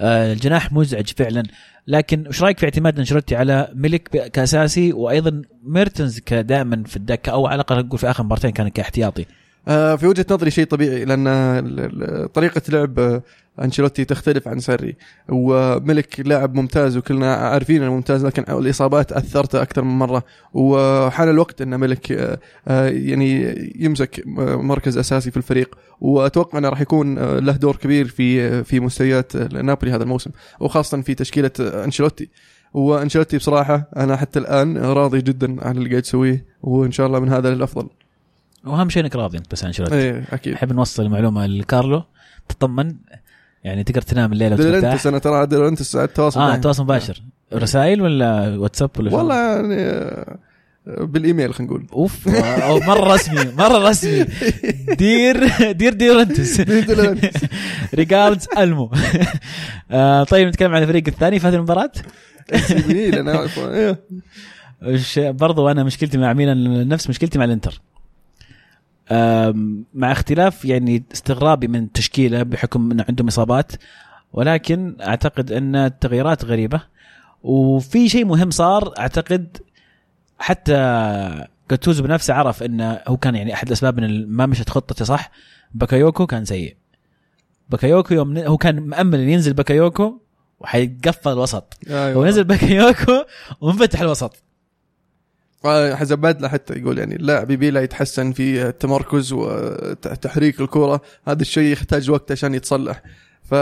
آه 0.00 0.32
الجناح 0.32 0.72
مزعج 0.72 1.08
فعلا. 1.16 1.42
لكن 1.86 2.24
وش 2.28 2.42
رأيك 2.42 2.58
في 2.58 2.64
اعتماد 2.64 2.98
أنشيلوتي 2.98 3.36
على 3.36 3.68
ملك 3.74 4.02
كأساسي 4.08 4.92
وأيضا 4.92 5.42
ميرتنز 5.64 6.18
كدائما 6.18 6.82
في 6.86 6.96
الدكة 6.96 7.32
أو 7.32 7.46
على 7.46 7.54
الأقل 7.54 7.78
نقول 7.86 7.98
في 7.98 8.10
آخر 8.10 8.22
مباراتين 8.24 8.50
كان 8.50 8.68
كاحتياطي؟ 8.68 9.26
آه، 9.68 9.96
في 9.96 10.06
وجهة 10.06 10.26
نظري 10.30 10.50
شيء 10.50 10.64
طبيعي 10.66 11.04
لأن 11.04 12.28
طريقة 12.34 12.62
لعب 12.68 13.22
أنشيلوتي 13.62 14.04
تختلف 14.04 14.48
عن 14.48 14.60
سري 14.60 14.96
وملك 15.28 16.20
لاعب 16.20 16.54
ممتاز 16.54 16.96
وكلنا 16.96 17.34
عارفين 17.34 17.82
إنه 17.82 17.94
ممتاز 17.94 18.26
لكن 18.26 18.42
الإصابات 18.58 19.12
اثرته 19.12 19.62
أكثر 19.62 19.82
من 19.82 19.98
مرة. 19.98 20.22
وحان 20.54 21.28
الوقت 21.28 21.62
إن 21.62 21.80
ملك 21.80 22.12
آه، 22.12 22.38
آه، 22.68 22.88
يعني 22.88 23.54
يمسك 23.76 24.22
مركز 24.26 24.98
أساسي 24.98 25.30
في 25.30 25.36
الفريق. 25.36 25.74
وأتوقع 26.00 26.58
إنه 26.58 26.68
راح 26.68 26.80
يكون 26.80 27.18
آه، 27.18 27.38
له 27.38 27.52
دور 27.52 27.76
كبير 27.76 28.06
في 28.06 28.64
في 28.64 28.80
مستويات 28.80 29.36
نابولي 29.36 29.92
هذا 29.92 30.02
الموسم 30.02 30.30
وخاصة 30.60 31.02
في 31.02 31.14
تشكيلة 31.14 31.50
أنشيلوتي. 31.60 32.28
وأنشيلوتي 32.74 33.36
بصراحة 33.36 33.90
أنا 33.96 34.16
حتى 34.16 34.38
الآن 34.38 34.78
راضي 34.78 35.22
جدا 35.22 35.66
عن 35.66 35.76
اللي 35.76 35.90
قاعد 35.90 36.02
يسويه 36.02 36.44
وإن 36.62 36.92
شاء 36.92 37.06
الله 37.06 37.20
من 37.20 37.28
هذا 37.28 37.54
للأفضل. 37.54 37.88
وأهم 38.64 38.88
شيء 38.88 39.02
إنك 39.02 39.16
راضي 39.16 39.38
أنت 39.38 39.52
بس 39.52 39.62
عن 39.62 39.66
أنشيلوتي. 39.66 39.94
إيه 39.94 40.24
أكيد. 40.32 40.52
نحب 40.52 40.72
نوصل 40.72 41.02
المعلومة 41.02 41.46
لكارلو. 41.46 42.02
تطمن. 42.48 42.94
يعني 43.64 43.84
تقدر 43.84 44.02
تنام 44.02 44.32
الليلة 44.32 44.54
وترتاح 44.54 45.06
أنا 45.06 45.18
ترى 45.18 45.34
على 45.34 45.44
التواصل 45.94 46.40
آه. 46.40 46.56
تواصل 46.56 46.82
مباشر 46.82 47.22
رسائل 47.54 48.02
ولا 48.02 48.56
واتساب 48.58 48.90
ولا؟ 48.98 49.16
والله 49.16 49.34
يعني 49.34 49.74
آه، 49.80 50.38
بالإيميل 50.86 51.54
خلينا 51.54 51.72
نقول 51.72 51.86
أوف 51.92 52.28
أو 52.28 52.78
مرة 52.80 53.14
رسمي 53.14 53.52
مرة 53.58 53.88
رسمي 53.88 54.26
dear 54.98 55.72
dear 55.72 55.92
ديلانتس. 55.92 56.62
regards 57.94 58.46
ألمو 58.58 58.90
آه 59.90 60.24
طيب 60.24 60.48
نتكلم 60.48 60.74
عن 60.74 60.82
الفريق 60.82 61.04
الثاني 61.08 61.38
في 61.38 61.46
هذه 61.46 61.54
المباراه 61.54 61.92
ميلان 62.88 63.28
أنا. 63.28 63.48
إيه. 63.58 63.98
برضو 65.30 65.68
أنا 65.68 65.84
مشكلتي 65.84 66.18
مع 66.18 66.32
ميلان 66.32 66.88
نفس 66.88 67.08
مشكلتي 67.10 67.38
مع 67.38 67.44
الإنتر 67.44 67.80
مع 69.94 70.12
اختلاف 70.12 70.64
يعني 70.64 71.04
استغرابي 71.12 71.68
من 71.68 71.82
التشكيله 71.82 72.42
بحكم 72.42 72.90
انه 72.90 73.04
عندهم 73.08 73.26
إصابات 73.26 73.72
ولكن 74.32 74.96
أعتقد 75.00 75.52
إن 75.52 75.76
التغييرات 75.76 76.44
غريبة. 76.44 76.80
وفي 77.42 78.08
شيء 78.08 78.24
مهم 78.24 78.50
صار 78.50 78.94
أعتقد 78.98 79.56
حتى 80.38 81.46
جاتوزو 81.70 82.02
بنفسه 82.02 82.34
عرف 82.34 82.62
انه 82.62 83.00
هو 83.08 83.16
كان 83.16 83.34
يعني 83.34 83.54
أحد 83.54 83.66
الأسباب 83.66 83.98
إن 83.98 84.26
ما 84.28 84.46
مشت 84.46 84.70
خطته 84.70 85.04
صح. 85.04 85.30
بكايوكو 85.74 86.26
كان 86.26 86.44
سيء. 86.44 86.76
بكايوكو 87.70 88.14
يوم 88.14 88.38
هو 88.38 88.56
كان 88.56 88.80
مأمل 88.80 89.20
إن 89.20 89.28
ينزل 89.28 89.52
بكايوكو 89.52 90.18
وحيقفل 90.60 91.32
الوسط. 91.32 91.78
أيوه. 91.90 92.18
ونزل 92.18 92.44
بكايوكو 92.44 93.24
وانفتح 93.60 94.00
الوسط. 94.00 94.42
بدله 96.14 96.48
حتى 96.48 96.74
يقول 96.74 96.98
يعني 96.98 97.16
اللاعب 97.16 97.50
يبي 97.50 97.70
له 97.70 97.80
يتحسن 97.80 98.32
في 98.32 98.68
التمركز 98.68 99.32
وتحريك 99.32 100.60
الكرة. 100.60 101.00
هذا 101.28 101.42
الشيء 101.42 101.72
يحتاج 101.72 102.10
وقت 102.10 102.32
عشان 102.32 102.54
يتصلح. 102.54 103.02
ف 103.42 103.54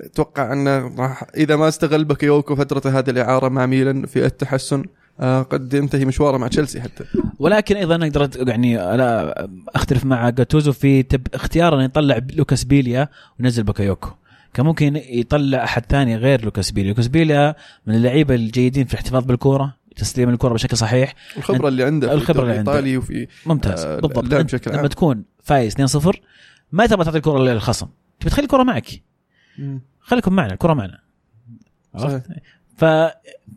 أتوقع 0.00 0.52
أنه 0.52 0.94
راح 0.98 1.24
إذا 1.36 1.56
ما 1.56 1.68
استغل 1.68 2.04
بكيوكو 2.04 2.56
فترته 2.56 2.98
هذه 2.98 3.10
الإعارة 3.10 3.48
مع 3.48 3.66
ميلان 3.66 4.06
في 4.06 4.26
التحسن 4.26 4.84
آه، 5.20 5.42
قد 5.42 5.74
ينتهي 5.74 6.04
مشواره 6.04 6.36
مع 6.36 6.48
تشيلسي 6.48 6.80
حتى. 6.80 7.04
ولكن 7.38 7.76
أيضا 7.76 7.94
أقدر 7.94 8.48
يعني 8.48 8.76
لا 8.76 9.48
أختلف 9.74 10.04
مع 10.04 10.30
جاتوزو 10.30 10.72
في 10.72 11.04
اختيار 11.34 11.74
انه 11.74 11.84
يطلع 11.84 12.20
لوكاس 12.36 12.64
بيليا 12.64 13.08
وينزل 13.40 13.62
بكايوكو 13.62 14.10
كان 14.54 14.66
ممكن 14.66 14.96
يطلع 14.96 15.64
أحد 15.64 15.84
ثاني 15.88 16.16
غير 16.16 16.44
لوكاس 16.44 16.70
بيليا. 16.70 16.90
لوكاس 16.90 17.08
بيليا 17.08 17.54
من 17.86 17.94
اللعيبة 17.94 18.34
الجيدين 18.34 18.84
في 18.84 18.92
الاحتفاظ 18.92 19.24
بالكوره 19.24 19.74
تسليم 19.96 20.28
الكرة 20.28 20.54
بشكل 20.54 20.76
صحيح. 20.76 21.14
الخبرة 21.36 21.68
اللي 21.68 21.84
عنده 21.84 22.14
الدوري 22.14 22.40
اللي 22.40 22.58
عنده. 22.58 22.72
الإيطالي 22.72 22.96
وفي 22.96 23.28
ممتاز. 23.46 23.84
آه، 23.84 24.00
بالضبط. 24.00 24.18
بشكل 24.18 24.70
لما 24.70 24.80
عام. 24.80 24.86
تكون 24.86 25.24
فايز 25.42 25.74
2-0 25.74 26.20
ما 26.72 26.86
تبغى 26.86 27.04
تعطي 27.04 27.16
الكرة 27.16 27.38
للخصم. 27.38 27.86
تبي 28.20 28.30
تخلي 28.30 28.44
الكرة 28.44 28.62
معك. 28.62 28.86
خليكم 30.00 30.32
معنا 30.32 30.52
الكرة 30.52 30.74
معنا. 30.74 30.98
ف 32.76 32.84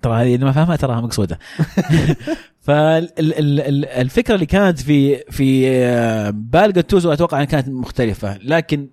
ترى 0.02 0.22
هذه 0.22 0.36
اللي 0.36 0.46
ما 0.46 0.52
فاهمها 0.52 0.76
تراها 0.76 1.02
مقصودة. 1.02 1.40
فالفكرة 2.66 4.36
اللي 4.36 4.46
كانت 4.46 4.80
في 4.80 5.18
في 5.32 5.70
آه، 5.70 6.30
بال 6.30 6.74
جاتوزو 6.74 7.14
أتوقع 7.14 7.38
إنها 7.38 7.46
كانت 7.46 7.70
مختلفة. 7.70 8.38
لكن 8.38 8.88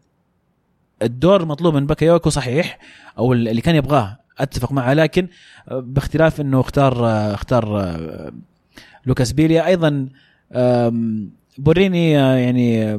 الدور 1.03 1.43
المطلوب 1.43 1.75
من 1.75 1.87
باكايوكو 1.87 2.31
صحيح 2.31 2.79
أو 3.19 3.33
اللي 3.33 3.61
كان 3.61 3.75
يبغاه. 3.75 4.19
أتفق 4.39 4.73
معه 4.73 4.93
لكن 4.95 5.29
باختلاف 5.71 6.41
إنه 6.41 6.61
اختار 6.61 7.07
اختار 7.35 7.81
آه، 7.81 8.33
لوكاس 9.07 9.33
بيليا. 9.33 9.67
أيضا 9.67 10.09
بوريني 11.59 12.19
آه، 12.19 12.35
يعني 12.37 12.99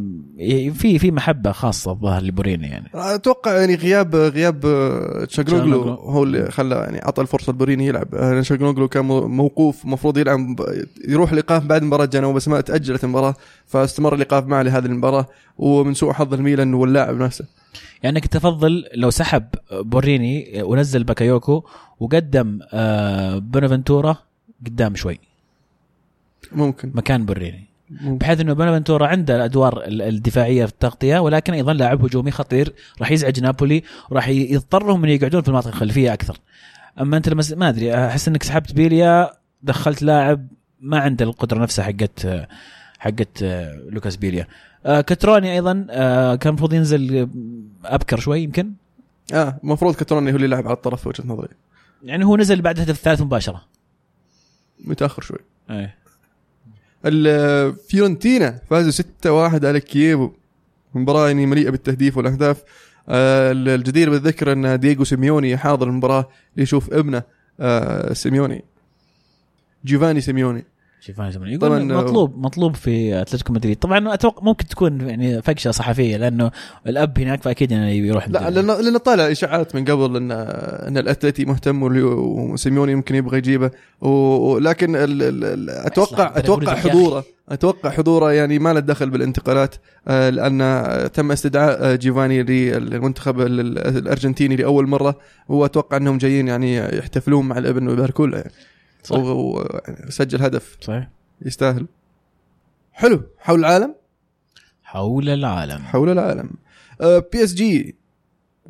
في 0.73 0.99
في 0.99 1.11
محبة 1.11 1.51
خاصة 1.51 1.91
الظاهر 1.91 2.23
لبوريني 2.23 2.67
يعني. 2.67 2.89
أتوقع 2.93 3.59
يعني 3.59 3.75
غياب 3.75 4.15
غياب 4.15 4.65
آه، 4.65 5.25
تشاغلوغلو. 5.25 5.93
هو 5.93 6.23
اللي 6.23 6.51
خلى 6.51 6.75
يعني 6.75 7.05
اعطى 7.05 7.21
الفرصه 7.21 7.51
لبوريني 7.53 7.87
يلعب. 7.87 8.15
آه، 8.15 8.41
تشاغلوغلو 8.41 8.87
كان 8.87 9.05
مو- 9.05 9.27
موقوف 9.27 9.85
المفروض 9.85 10.17
يلعب 10.17 10.59
يروح 11.07 11.29
الايقاف 11.31 11.63
بعد 11.65 11.83
مباراه 11.83 12.05
جنوا 12.05 12.33
بس 12.33 12.47
ما 12.47 12.61
تأجلت 12.61 13.03
المباراة 13.03 13.35
فاستمر 13.65 14.13
الايقاف 14.15 14.45
معه 14.47 14.61
لهذه 14.61 14.85
المباراة 14.85 15.25
ومن 15.57 15.93
سوء 15.93 16.13
حظ 16.13 16.33
الميلان 16.33 16.73
واللاعب 16.73 17.15
نفسه. 17.17 17.45
يعني 18.03 18.17
انك 18.17 18.27
تفضل 18.27 18.85
لو 18.95 19.09
سحب 19.09 19.45
بوريني 19.71 20.61
ونزل 20.63 21.03
باكايوكو 21.03 21.63
وقدم 21.99 22.59
آه، 22.73 23.37
بونافنتورا 23.37 24.17
قدام 24.65 24.95
شوي. 24.95 25.19
ممكن. 26.51 26.91
مكان 26.95 27.25
بوريني. 27.25 27.63
ممكن. 27.89 28.17
بحيث 28.17 28.39
إنه 28.39 28.53
بونافنتورا 28.53 29.07
عنده 29.07 29.35
الأدوار 29.35 29.83
ال- 29.83 30.01
الدفاعية 30.01 30.65
في 30.65 30.71
التغطية 30.71 31.19
ولكن 31.19 31.53
أيضا 31.53 31.73
لاعب 31.73 32.05
هجومي 32.05 32.31
خطير 32.31 32.73
راح 33.01 33.11
يزعج 33.11 33.39
نابولي 33.39 33.83
وراح 34.09 34.27
يضطرهم 34.27 35.03
إن 35.03 35.09
يقعدون 35.09 35.41
في 35.41 35.47
المناطق 35.47 35.67
الخلفية 35.67 36.13
أكثر. 36.13 36.37
أما 37.01 37.17
أنت 37.17 37.29
لما 37.29 37.41
س- 37.41 37.53
ما 37.53 37.69
أدري 37.69 37.95
أحس 38.07 38.27
إنك 38.27 38.43
سحبت 38.43 38.73
بيليا 38.73 39.31
دخلت 39.63 40.03
لاعب 40.03 40.47
ما 40.79 40.99
عنده 40.99 41.25
القدرة 41.25 41.59
نفسها 41.59 41.85
حقت 41.85 42.25
آه، 42.25 42.47
حقت 42.99 43.43
آه، 43.43 43.81
لوكاس 43.89 44.15
بيليا 44.15 44.47
آه، 44.85 45.01
كتروني 45.01 45.53
أيضا 45.53 45.87
آه، 45.89 46.35
كان 46.35 46.49
المفروض 46.49 46.73
ينزل 46.73 47.29
أبكر 47.85 48.19
شوي 48.19 48.41
يمكن؟ 48.41 48.71
آه 49.33 49.59
المفروض 49.63 49.95
كتروني 49.95 50.31
هو 50.31 50.35
اللي 50.35 50.45
يلعب 50.47 50.65
على 50.67 50.75
الطرف 50.75 51.01
في 51.01 51.09
وجهة 51.09 51.23
نظري. 51.27 51.47
يعني 52.03 52.25
هو 52.25 52.37
نزل 52.37 52.61
بعد 52.61 52.75
الهدف 52.75 52.95
الثالث 52.97 53.21
مباشرة. 53.21 53.61
متأخر 54.85 55.21
شوي. 55.21 55.37
إيه. 55.69 55.95
ال- 57.05 57.75
فيورنتينا 57.75 58.59
فازوا 58.69 58.91
6-1 58.91 59.65
على 59.65 59.79
كييفو 59.79 60.31
مباراة 60.95 61.27
يعني 61.27 61.45
مليئة 61.45 61.69
بالتهديف 61.69 62.17
والأهداف. 62.17 62.63
آه، 63.09 63.51
الجدير 63.51 64.09
بالذكر 64.09 64.51
أن 64.51 64.79
دييغو 64.79 65.03
سيميوني 65.03 65.57
حاضر 65.57 65.87
المباراة 65.87 66.29
ليشوف 66.57 66.93
ابنه 66.93 67.23
سيميوني. 68.13 68.63
جيوفاني 69.85 70.21
سيميوني. 70.21 70.65
طبعاً، 71.57 71.79
يقول 71.79 71.93
مطلوب 72.05 72.37
مطلوب 72.37 72.75
في 72.75 73.21
اتلتيكو 73.21 73.53
مدريد 73.53 73.77
طبعا 73.79 74.13
أتوقع 74.13 74.43
ممكن 74.43 74.67
تكون 74.67 75.01
يعني 75.01 75.41
فقشه 75.41 75.71
صحفيه 75.71 76.17
لأنه 76.17 76.51
الاب 76.87 77.19
هناك 77.19 77.43
فاكيد 77.43 77.73
انه 77.73 77.89
يروح 77.89 78.29
لا. 78.29 78.49
لأن 78.49 78.67
لأن 78.85 78.97
طالع 78.97 79.31
اشاعات 79.31 79.75
من 79.75 79.85
قبل 79.85 80.15
ان 80.15 80.31
ان 80.31 80.97
الاتلتي 80.97 81.45
مهتم 81.45 81.83
وسيميوني 81.83 82.91
يمكن 82.91 83.15
يبغى 83.15 83.37
يجيبه 83.37 83.71
ولكن 84.01 84.95
ال 84.95 85.23
ال 85.23 85.69
أتوقع 85.69 86.33
أتوقع. 86.35 86.75
حضوره 86.75 87.23
أتوقع 87.49 87.89
حضوره 87.89 88.31
يعني 88.31 88.59
ما 88.59 88.73
له 88.73 88.79
دخل 88.79 89.09
بالانتقالات 89.09 89.75
آه، 90.07 90.29
لأن 90.29 90.61
آه، 90.61 91.07
تم 91.07 91.31
استدعاء 91.31 91.77
آه، 91.93 91.95
جيفاني 91.95 92.43
للمنتخب 92.43 93.41
ال- 93.41 93.59
ال- 93.59 93.97
الارجنتيني 93.97 94.55
لاول 94.55 94.87
مره 94.87 95.15
واتوقع 95.49 95.97
انهم 95.97 96.17
جايين 96.17 96.47
يعني 96.47 96.77
يحتفلون 96.97 97.45
مع 97.47 97.57
الابن 97.57 97.87
ويباركوا 97.87 98.27
له 98.27 98.37
يعني 98.37 98.51
صح. 99.05 99.15
و- 99.17 99.57
و- 99.57 99.79
يعني 99.87 100.11
سجل 100.11 100.41
هدف. 100.41 100.77
صحيح. 100.81 101.09
يستاهل. 101.41 101.85
حلو. 102.93 103.21
حول 103.39 103.59
العالم؟ 103.59 103.95
حول 104.83 105.29
العالم. 105.29 105.77
حول 105.77 106.09
العالم. 106.09 106.49
PSG 107.01 107.95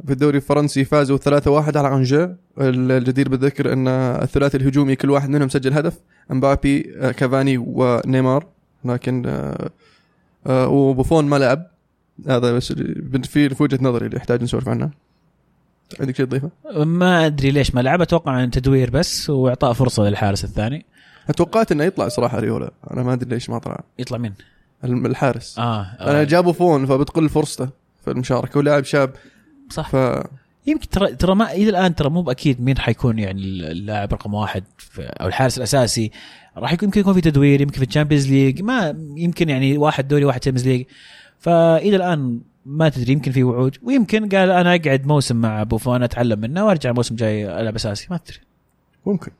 في 0.07 0.13
الدوري 0.13 0.37
الفرنسي 0.37 0.85
فازوا 0.85 1.17
3-1 1.17 1.77
على 1.77 1.95
انجيه 1.95 2.37
الجدير 2.59 3.29
بالذكر 3.29 3.73
إن 3.73 3.87
الثلاثي 3.87 4.57
الهجومي 4.57 4.95
كل 4.95 5.09
واحد 5.09 5.29
منهم 5.29 5.49
سجل 5.49 5.73
هدف. 5.73 5.97
امبابي 6.31 6.93
آه، 6.97 7.11
كافاني 7.11 7.57
ونيمار. 7.57 8.47
لكن 8.85 9.23
آه، 9.25 9.69
آه، 10.47 10.67
وبوفون 10.67 11.25
ما 11.25 11.35
لعب. 11.35 11.67
هذا 12.27 12.53
بس 12.53 12.73
في 12.73 13.49
في 13.49 13.63
وجهة 13.63 13.79
نظري 13.81 14.05
اللي 14.05 14.17
يحتاج 14.17 14.43
نسولف 14.43 14.69
عنها 14.69 14.91
عندك 15.99 16.15
شيء 16.15 16.25
تضيفه؟ 16.25 16.49
ما 16.75 17.25
أدري 17.25 17.51
ليش 17.51 17.75
ما 17.75 17.81
لعب 17.81 18.01
أتوقع 18.01 18.31
عن 18.31 18.51
تدوير 18.51 18.89
بس 18.89 19.29
وإعطاء 19.29 19.73
فرصة 19.73 20.03
للحارس 20.03 20.43
الثاني. 20.43 20.85
توقعت 21.37 21.71
إنه 21.71 21.83
يطلع 21.83 22.07
صراحة 22.07 22.39
أريولا. 22.39 22.71
أنا 22.91 23.03
ما 23.03 23.13
أدري 23.13 23.29
ليش 23.29 23.49
ما 23.49 23.59
طلع. 23.59 23.83
يطلع 23.99 24.17
مين؟ 24.17 24.33
الحارس. 24.83 25.59
آه, 25.59 25.81
أنا 26.01 26.21
آه. 26.21 26.23
جابوا 26.23 26.53
بوفون 26.53 26.85
فبتقل 26.85 27.29
فرصته 27.29 27.69
في 28.05 28.11
المشاركة 28.11 28.57
ولاعب 28.57 28.83
شاب. 28.83 29.13
صح. 29.69 29.89
ف 29.89 29.95
يمكن 30.67 30.89
ترى 30.89 31.15
ترى 31.15 31.35
ما 31.35 31.51
إلى 31.51 31.69
الآن 31.69 31.95
ترى 31.95 32.09
مو 32.09 32.21
بأكيد 32.21 32.61
مين 32.61 32.77
حيكون 32.77 33.19
يعني 33.19 33.41
اللاعب 33.41 34.13
رقم 34.13 34.33
واحد 34.33 34.63
أو 34.99 35.27
الحارس 35.27 35.57
الأساسي. 35.57 36.11
راح 36.57 36.73
يكون 36.73 36.87
يمكن 36.87 36.99
يكون 36.99 37.13
في 37.13 37.21
تدوير 37.21 37.61
يمكن 37.61 37.79
في 37.79 37.85
ال 37.85 37.90
Champions 37.90 38.31
League 38.31 38.61
ما 38.61 38.97
يمكن 39.15 39.49
يعني 39.49 39.77
واحد 39.77 40.07
دوري 40.07 40.25
واحد 40.25 40.39
Champions 40.39 40.67
League. 40.67 40.85
فإلى 41.39 41.95
الآن 41.95 42.41
ما 42.65 42.89
تدري 42.89 43.11
يمكن 43.13 43.31
في 43.31 43.43
وعود. 43.43 43.77
ويمكن 43.83 44.29
قال 44.29 44.51
أنا 44.51 44.75
أقعد 44.75 45.07
موسم 45.07 45.35
مع 45.35 45.63
بوفون 45.63 46.03
أتعلم 46.03 46.39
منه 46.39 46.65
وأرجع 46.65 46.89
الموسم 46.89 47.13
الجاي 47.15 47.61
ألعب 47.61 47.75
أساسي. 47.75 48.07
ما 48.09 48.17
تدري. 48.17 48.37
ممكن. 49.05 49.31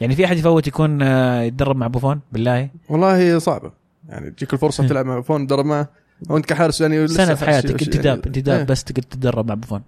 يعني 0.00 0.14
في 0.16 0.24
أحد 0.24 0.36
يفوت 0.36 0.66
يكون 0.66 1.02
آه، 1.02 1.40
يتدرب 1.42 1.76
مع 1.76 1.86
بوفون 1.86 2.20
بالله. 2.32 2.68
والله 2.88 3.38
صعبة. 3.38 3.72
يعني 4.08 4.30
تجيك 4.30 4.52
الفرصة 4.52 4.82
مم. 4.82 4.88
تلعب 4.88 5.06
مع 5.06 5.20
بوفون 5.20 5.46
تدرب 5.46 5.64
معه. 5.64 5.88
وأنت 6.30 6.46
كحارس 6.46 6.80
يعني 6.80 7.08
سنة 7.08 7.34
في 7.34 7.44
حياتك 7.46 7.70
انتداب 7.82 8.04
يعني- 8.04 8.26
انتداب 8.26 8.58
إيه. 8.58 8.64
بس 8.64 8.84
تقدر 8.84 9.02
تتدرب 9.02 9.48
مع 9.48 9.54
بوفون 9.54 9.82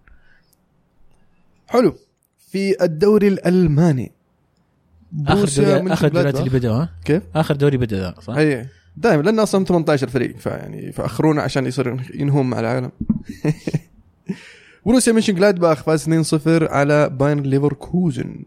حلو. 1.69 1.95
في 2.39 2.85
الدوري 2.85 3.29
الألماني. 3.29 4.13
آخر 5.29 5.49
دوري 5.63 5.93
آخر 5.93 6.09
دوريات 6.09 6.41
اللي 6.41 6.69
ها؟ 6.69 6.89
كيف؟ 7.05 7.23
آخر 7.35 7.57
دوري 7.57 7.77
بدا 7.77 8.15
صح؟ 8.21 8.35
اي 8.37 8.67
دائما 8.97 9.23
لأن 9.23 9.39
أصلا 9.39 9.65
18 9.65 10.09
فريق 10.09 10.37
فيعني 10.37 10.93
فأخرونا 10.93 11.43
عشان 11.43 11.67
يصير 11.67 11.97
ينهون 12.15 12.51
مع 12.51 12.61
العالم. 12.61 12.91
بروسيا 14.87 15.13
منشن 15.13 15.35
جلادباخ 15.35 15.83
فاز 15.83 16.09
2-0 16.35 16.71
على 16.73 17.09
بايرن 17.09 17.41
ليفركوزن. 17.43 18.43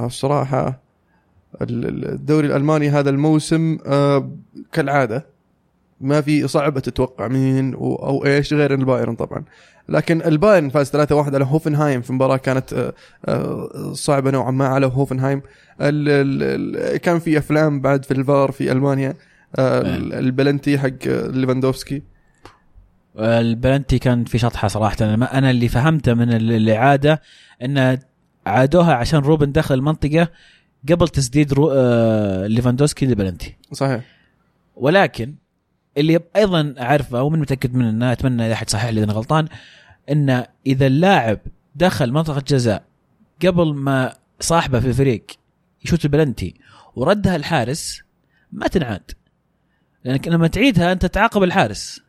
الصراحة 0.00 0.80
ال- 1.62 1.88
ال- 1.88 2.08
الدوري 2.08 2.46
الألماني 2.46 2.88
هذا 2.88 3.10
الموسم 3.10 3.78
آه، 3.86 4.30
كالعادة 4.72 5.26
ما 6.00 6.20
في 6.20 6.48
صعب 6.48 6.78
تتوقع 6.78 7.28
مين 7.28 7.74
أو 7.74 8.24
إيش 8.26 8.54
غير 8.54 8.74
البايرن 8.74 9.14
طبعا. 9.14 9.44
لكن 9.88 10.22
البايرن 10.22 10.68
فاز 10.68 10.90
3-1 10.90 11.12
على 11.34 11.44
هوفنهايم 11.44 12.02
في 12.02 12.12
مباراة 12.12 12.36
كانت 12.36 12.72
آه، 12.72 12.94
آه، 13.26 13.92
صعبة 13.92 14.30
نوعا 14.30 14.50
ما 14.50 14.66
على 14.66 14.86
هوفنهايم. 14.86 15.42
كان 17.02 17.18
في 17.18 17.38
أفلام 17.38 17.80
بعد 17.80 18.04
في 18.04 18.10
الفار 18.10 18.52
في 18.52 18.72
ألمانيا 18.72 19.14
آه، 19.58 19.80
ال- 19.80 20.12
البلنتي 20.14 20.78
حق 20.78 21.06
ليفاندوفسكي. 21.06 22.02
البلنتي 23.18 23.98
كان 23.98 24.24
في 24.24 24.38
شطحة 24.38 24.68
صراحة. 24.68 24.96
أنا 25.00 25.50
اللي 25.50 25.68
فهمته 25.68 26.14
من 26.14 26.32
ال- 26.32 26.52
الإعادة 26.52 27.22
إن 27.62 27.98
عادوها 28.46 28.94
عشان 28.94 29.18
روبن 29.20 29.52
دخل 29.52 29.74
المنطقة 29.74 30.28
قبل 30.90 31.08
تسديد 31.08 31.52
رو... 31.52 31.72
ليفاندوسكي 32.46 33.06
لبلنتي 33.06 33.56
صحيح. 33.72 34.00
ولكن 34.76 35.34
اللي 35.96 36.20
أيضا 36.36 36.74
أعرفه 36.80 37.22
ومن 37.22 37.38
متأكد 37.38 37.74
منه 37.74 38.12
أتمنى 38.12 38.46
إذا 38.46 38.52
أحد 38.52 38.70
صحح 38.70 38.88
لي 38.88 39.04
إذا 39.04 39.12
غلطان 39.12 39.48
ان 40.10 40.44
إذا 40.66 40.86
اللاعب 40.86 41.38
دخل 41.74 42.12
منطقة 42.12 42.42
جزاء 42.48 42.84
قبل 43.44 43.74
ما 43.74 44.14
صاحبه 44.40 44.80
في 44.80 44.86
الفريق 44.86 45.26
يشوت 45.84 46.04
البلنتي 46.04 46.54
وردها 46.96 47.36
الحارس 47.36 48.02
ما 48.52 48.66
تنعاد. 48.66 49.10
لأنك 50.04 50.28
لما 50.28 50.46
تعيدها 50.46 50.92
أنت 50.92 51.06
تعاقب 51.06 51.42
الحارس. 51.42 52.00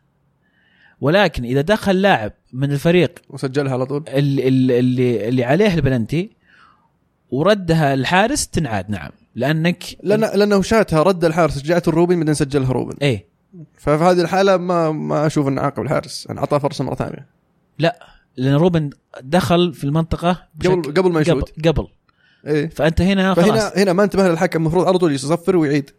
ولكن 1.00 1.44
إذا 1.44 1.60
دخل 1.60 2.02
لاعب 2.02 2.32
من 2.52 2.72
الفريق 2.72 3.18
وسجلها 3.30 3.72
على 3.72 3.86
طول. 3.86 4.04
اللي 4.08 4.48
اللي, 4.48 5.28
اللي 5.28 5.44
عليه 5.44 5.74
البلنتي 5.74 6.30
وردها 7.30 7.94
الحارس 7.94 8.48
تنعاد 8.48 8.90
نعم. 8.90 9.10
لأنك 9.34 9.84
لأن 10.02 10.20
لأنه 10.20 10.62
شاتها 10.62 11.02
رد 11.02 11.24
الحارس 11.24 11.58
رجعت 11.58 11.88
الروبن 11.88 12.18
بعدين 12.18 12.34
سجلها 12.34 12.72
روبن 12.72 12.96
إيه. 13.02 13.26
ففي 13.74 14.04
هذه 14.04 14.20
الحالة 14.20 14.56
ما 14.56 14.90
ما 14.90 15.26
أشوف 15.26 15.48
انه 15.48 15.60
عاقب 15.62 15.82
الحارس. 15.82 16.26
يعني 16.26 16.40
أعطاه 16.40 16.58
فرصة 16.58 16.84
مرة 16.84 16.94
ثانية. 16.94 17.26
لأن 18.36 18.54
روبن 18.54 18.90
دخل 19.22 19.74
في 19.74 19.84
المنطقة 19.84 20.46
قبل 20.64 20.82
قبل 20.82 21.12
ما 21.12 21.20
يشوت. 21.20 21.50
قبل, 21.50 21.68
قبل. 21.72 21.88
إيه. 22.46 22.68
فأنت 22.68 23.00
هنا 23.00 23.34
خلاص. 23.34 23.46
فهنا 23.48 23.82
هنا 23.82 23.92
ما 23.92 24.04
انتبه 24.04 24.28
للحكم. 24.28 24.58
المفروض 24.60 24.86
على 24.86 24.98
طول 24.98 25.12
يصفر 25.12 25.56
ويعيد. 25.56 25.90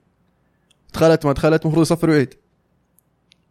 دخلت 0.94 1.26
ما 1.26 1.34
دخلت 1.34 1.62
المفروض 1.64 1.82
يصفر 1.86 2.10
ويعيد. 2.10 2.34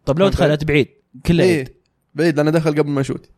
طب 0.06 0.18
لو 0.18 0.28
دخلت 0.28 0.64
بعيد 0.64 0.88
كله 1.26 1.44
إيه. 1.44 1.56
عيد 1.58 1.68
بعيد 2.14 2.36
لأنه 2.36 2.50
دخل 2.50 2.70
قبل 2.70 2.90
ما 2.90 3.00
يشوت. 3.00 3.30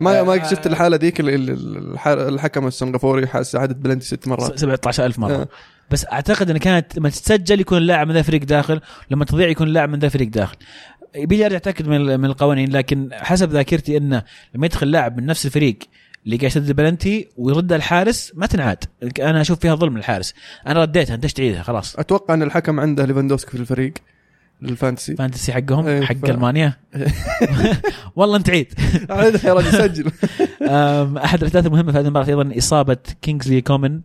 ما 0.00 0.22
ما 0.22 0.34
آه. 0.34 0.50
شفت 0.50 0.66
الحالة 0.66 0.96
ذيك 0.96 1.20
ال- 1.20 1.28
ال- 1.28 1.76
الح- 1.92 2.06
الحكم 2.08 2.66
السنغافوري 2.66 3.26
حاس 3.26 3.56
عاد 3.56 3.82
بلنتي 3.82 4.06
ست 4.06 4.28
مرات. 4.28 4.58
17000 4.58 5.18
مرة. 5.18 5.34
آه. 5.34 5.48
بس 5.90 6.06
أعتقد 6.12 6.50
إن 6.50 6.58
كانت 6.58 6.98
لما 6.98 7.08
تتسجل 7.08 7.60
يكون 7.60 7.78
اللاعب 7.78 8.06
من 8.06 8.12
ذا 8.12 8.18
الفريق 8.18 8.44
داخل 8.44 8.80
لما 9.10 9.24
تضيع 9.24 9.48
يكون 9.48 9.66
اللاعب 9.66 9.88
من 9.88 9.98
ذا 9.98 10.06
الفريق 10.06 10.28
داخل. 10.28 10.56
يبي 11.14 11.46
ارجع 11.46 11.56
اتاكد 11.56 11.88
من 11.88 12.20
من 12.20 12.24
القوانين 12.24 12.72
لكن 12.72 13.08
حسب 13.12 13.50
ذاكرتي 13.52 13.96
إنه 13.96 14.22
لما 14.54 14.66
يدخل 14.66 14.90
لاعب 14.90 15.16
من 15.20 15.26
نفس 15.26 15.46
الفريق 15.46 15.78
اللي 16.26 16.36
قاعد 16.36 16.50
يسدد 16.50 16.68
البلنتي 16.68 17.28
ويرد 17.36 17.72
الحارس 17.72 18.32
ما 18.34 18.46
تنعاد. 18.46 18.84
أنا 19.20 19.40
أشوف 19.40 19.58
فيها 19.58 19.74
ظلم 19.74 19.96
للحارس. 19.96 20.34
أنا 20.66 20.80
رديتها 20.82 21.14
أنت 21.14 21.24
إيش 21.24 21.32
تعيدها؟ 21.32 21.62
خلاص. 21.62 21.96
أتوقع 21.96 22.34
إن 22.34 22.42
الحكم 22.42 22.80
عنده 22.80 23.04
ليفاندوسكي 23.04 23.50
في 23.50 23.60
الفريق 23.60 23.92
ال 24.62 24.69
Fantasy 24.69 25.16
Fantasy 25.16 25.52
حقهم 25.52 25.86
إيه، 25.86 26.02
حق 26.02 26.14
ف- 26.16 26.24
ألمانيا. 26.24 26.76
والله 28.16 28.36
أنت 28.36 28.50
عيد 28.50 28.72
يا 29.44 29.52
رجل 29.54 29.72
سجل. 29.72 30.10
أحد 31.24 31.38
الاحداث 31.42 31.66
المهمة 31.66 31.92
في 31.92 31.98
هذه 31.98 32.04
المباراة 32.04 32.28
أيضا 32.28 32.58
إصابة 32.58 32.96
كينجزلي 33.22 33.60
كومن. 33.60 34.00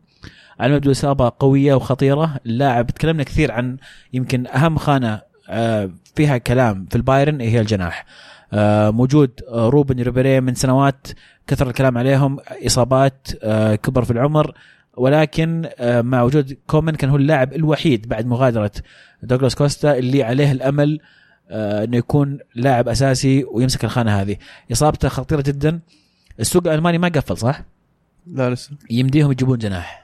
على 0.60 0.70
ما 0.70 0.76
يبدو 0.76 0.92
اصابه 0.92 1.32
قوية 1.40 1.74
وخطيرة. 1.74 2.36
اللاعب 2.46 2.88
تكلمنا 2.88 3.24
كثير 3.24 3.52
عن 3.52 3.78
يمكن 4.14 4.48
أهم 4.48 4.78
خانة 4.78 5.22
آه، 5.50 5.92
فيها 6.16 6.38
كلام 6.38 6.86
في 6.90 6.96
البايرن 6.96 7.42
هي 7.42 7.60
الجناح. 7.60 8.06
آه، 8.54 8.90
موجود 8.90 9.32
آه، 9.48 9.70
روبن 9.70 10.02
ريبيري 10.02 10.42
من 10.42 10.56
سنوات 10.56 11.08
كثر 11.48 11.68
الكلام 11.68 11.98
عليهم 11.98 12.40
إصابات 12.66 13.28
كبر 13.84 14.04
في 14.04 14.12
العمر. 14.12 14.54
ولكن 14.98 15.70
مع 15.82 16.22
وجود 16.22 16.58
كومن 16.68 16.96
كان 16.96 17.10
هو 17.10 17.16
اللاعب 17.16 17.54
الوحيد 17.54 18.08
بعد 18.08 18.26
مغادرة 18.26 18.72
دوغلاس 19.24 19.56
كوستا 19.56 19.98
اللي 19.98 20.24
عليه 20.24 20.52
الأمل 20.52 21.00
إنه 21.52 21.98
يكون 21.98 22.40
لاعب 22.56 22.88
أساسي 22.88 23.44
ويمسك 23.44 23.84
الخانة 23.84 24.22
هذه. 24.22 24.36
إصابته 24.72 25.10
خطيرة 25.10 25.42
جدا. 25.42 25.80
السوق 26.40 26.68
الألماني 26.68 26.98
ما 26.98 27.08
قفل 27.08 27.38
صح؟ 27.38 27.62
لا 28.28 28.50
لسه. 28.50 28.72
يمديهم 28.90 29.32
يجيبون 29.32 29.58
جناح. 29.58 30.03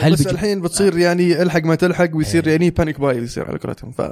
هل 0.00 0.12
بس 0.12 0.18
بيجي- 0.18 0.30
الحين 0.30 0.60
بتصير 0.60 0.98
يعني 0.98 1.42
الحق 1.42 1.62
ما 1.64 1.74
تلحق 1.74 2.08
ويصير 2.14 2.46
إيه. 2.46 2.52
يعني 2.52 2.70
panic 2.70 3.00
buy 3.00 3.16
يصير 3.18 3.48
على 3.48 3.58
كرتهم 3.58 3.92
ف 3.92 4.02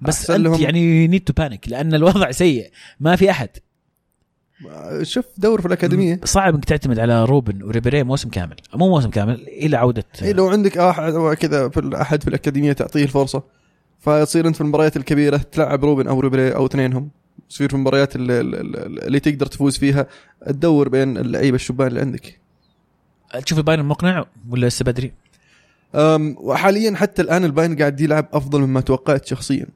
بس 0.00 0.30
أنت 0.30 0.40
لهم- 0.40 0.60
يعني 0.60 1.06
need 1.06 1.24
to 1.24 1.32
panic 1.32 1.68
لأن 1.68 1.94
الوضع 1.94 2.30
سيء 2.30 2.70
ما 3.00 3.16
في 3.16 3.30
أحد. 3.30 3.48
شوف 5.02 5.24
دور 5.38 5.60
في 5.60 5.66
الأكاديمية. 5.66 6.20
صعب 6.24 6.54
إنك 6.54 6.64
تعتمد 6.64 6.98
على 6.98 7.24
روبن 7.24 7.62
وريبيري 7.62 8.02
موسم 8.02 8.28
كامل. 8.28 8.56
مو 8.74 8.88
موسم 8.88 9.10
كامل 9.10 9.48
إلى 9.48 9.76
عودة. 9.76 10.04
إيه 10.22 10.32
لو 10.32 10.48
عندك 10.48 10.78
احد 10.78 11.12
كذا 11.40 11.68
في 11.68 11.90
أحد 12.00 12.22
في 12.22 12.28
الأكاديمية 12.28 12.72
تعطيه 12.72 13.02
الفرصة. 13.02 13.42
فتصير 14.00 14.48
أنت 14.48 14.54
في 14.56 14.60
المباريات 14.60 14.96
الكبيرة 14.96 15.36
تلعب 15.36 15.84
روبن 15.84 16.06
أو 16.08 16.20
ريبيري 16.20 16.54
أو 16.54 16.66
اثنينهم. 16.66 17.10
تصير 17.50 17.68
في 17.68 17.74
المباريات 17.74 18.16
اللي, 18.16 18.40
اللي 19.06 19.20
تقدر 19.20 19.46
تفوز 19.46 19.78
فيها. 19.78 20.06
تدور 20.46 20.88
بين 20.88 21.16
اللعيبة 21.16 21.54
الشبان 21.54 21.86
اللي 21.86 22.00
عندك. 22.00 22.40
تشوف 23.44 23.58
البايرن 23.58 23.84
مقنع 23.84 24.26
ولا 24.50 24.66
لسه 24.66 24.84
بدري؟ 24.84 25.12
وحاليا 26.38 26.96
حتى 26.96 27.22
الآن 27.22 27.44
البايرن 27.44 27.76
قاعد 27.76 28.00
يلعب 28.00 28.28
أفضل 28.32 28.60
مما 28.60 28.80
توقعت 28.80 29.26
شخصيا. 29.26 29.66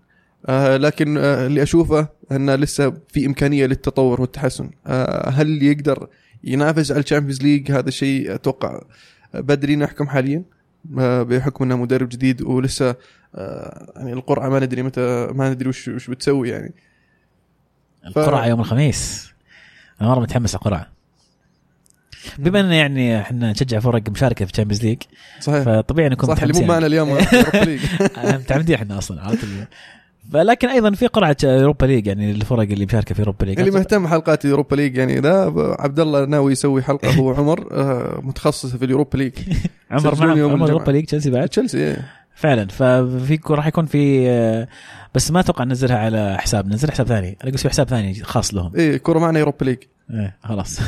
آه 0.47 0.77
لكن 0.77 1.19
آه 1.19 1.47
اللي 1.47 1.63
أشوفه 1.63 2.09
انه 2.33 2.55
لسه 2.55 2.93
في 3.09 3.27
إمكانية 3.27 3.67
للتطور 3.67 4.21
والتحسن. 4.21 4.71
آه 4.87 5.29
هل 5.29 5.63
يقدر 5.63 6.09
ينافس 6.45 6.91
على 6.91 7.01
ال 7.01 7.05
Champions 7.05 7.43
League 7.43 7.73
هذا 7.73 7.89
الشيء 7.89 8.35
أتوقع 8.35 8.81
بدري 9.35 9.77
نحكم 9.77 10.09
حاليا. 10.09 10.43
آه 10.99 11.23
بحكم 11.23 11.65
إنه 11.65 11.77
مدرب 11.77 12.09
جديد 12.09 12.43
ولسه 12.43 12.97
آه 13.35 13.93
يعني 13.97 14.13
القرعة 14.13 14.49
ما 14.49 14.61
ندري 14.61 14.83
متى 14.83 15.29
ما 15.33 15.51
ندري 15.51 15.69
وش 15.69 15.89
وش 15.89 16.11
بتسوي 16.11 16.49
يعني. 16.49 16.75
القرعة 18.07 18.47
يوم 18.47 18.61
الخميس. 18.61 19.33
أنا 20.01 20.09
مرة 20.09 20.21
متحمس 20.21 20.55
على 20.55 20.61
القرعة. 20.61 20.98
بما 22.39 22.61
ان 22.61 22.73
يعني 22.73 23.21
إحنا 23.21 23.51
نشجع 23.51 23.79
فرق 23.79 24.03
مشاركة 24.11 24.45
في 24.45 24.51
ال 24.53 24.56
Champions 24.56 24.85
League 24.85 24.99
صحيح 25.41 25.63
فطبيعي 25.63 26.09
نكون 26.09 26.35
صح 26.37 26.43
اللي 26.43 26.61
مو. 26.61 26.67
معنا 26.67 26.87
اليوم 26.87 27.19
League. 27.67 27.81
متعمدين 28.25 28.75
إحنا 28.75 28.99
أصلا 28.99 29.23
عرفت 29.23 29.45
فلكن 30.33 30.69
أيضا 30.69 30.91
في 30.91 31.07
قرعة 31.07 31.37
Europa 31.45 31.87
League 31.87 32.07
يعني 32.07 32.31
الفرق 32.31 32.61
اللي 32.61 32.87
مشاركة 32.87 33.15
في 33.15 33.21
Europa 33.21 33.45
League 33.45 33.59
اللي 33.59 33.71
مهتم 33.71 34.07
حلقات 34.09 34.45
ال 34.45 34.49
Europa 34.49 34.77
League 34.77 34.97
يعني 34.97 35.21
ذا 35.21 35.53
عبد 35.79 36.01
الله 36.01 36.25
ناوي 36.25 36.53
يسوي 36.53 36.83
حلقة 36.83 37.11
هو 37.11 37.31
عمر 37.35 37.69
آه 37.73 38.21
متخصص 38.23 38.77
في 38.77 38.85
ال 38.85 38.90
Europa 38.90 39.19
League 39.19 39.33
عمر 39.91 40.23
عمر. 40.23 40.67
Europa 40.71 40.91
League 40.91 41.05
تشيلسي 41.05 41.31
بعد 41.31 41.49
تشيلسي. 41.49 41.97
فعلا. 42.39 42.67
ففي 42.69 43.39
راح 43.51 43.67
يكون 43.67 43.87
في 43.87 44.29
آه، 44.31 44.69
بس 45.15 45.31
ما 45.31 45.41
أتوقع 45.41 45.65
ننزلها 45.65 45.99
على 45.99 46.37
حساب. 46.41 46.67
ننزل 46.67 46.91
حساب 46.91 47.07
ثاني. 47.07 47.37
أنا 47.43 47.51
قلت 47.53 47.61
في 47.61 47.69
حساب 47.69 47.89
ثاني 47.89 48.15
خاص 48.15 48.55
لهم. 48.55 48.77
إيه 48.77 48.97
كورة 48.97 49.19
معنا 49.19 49.39
Europa 49.39 49.65
League. 49.65 49.79
إيه 50.11 50.37
خلاص. 50.43 50.81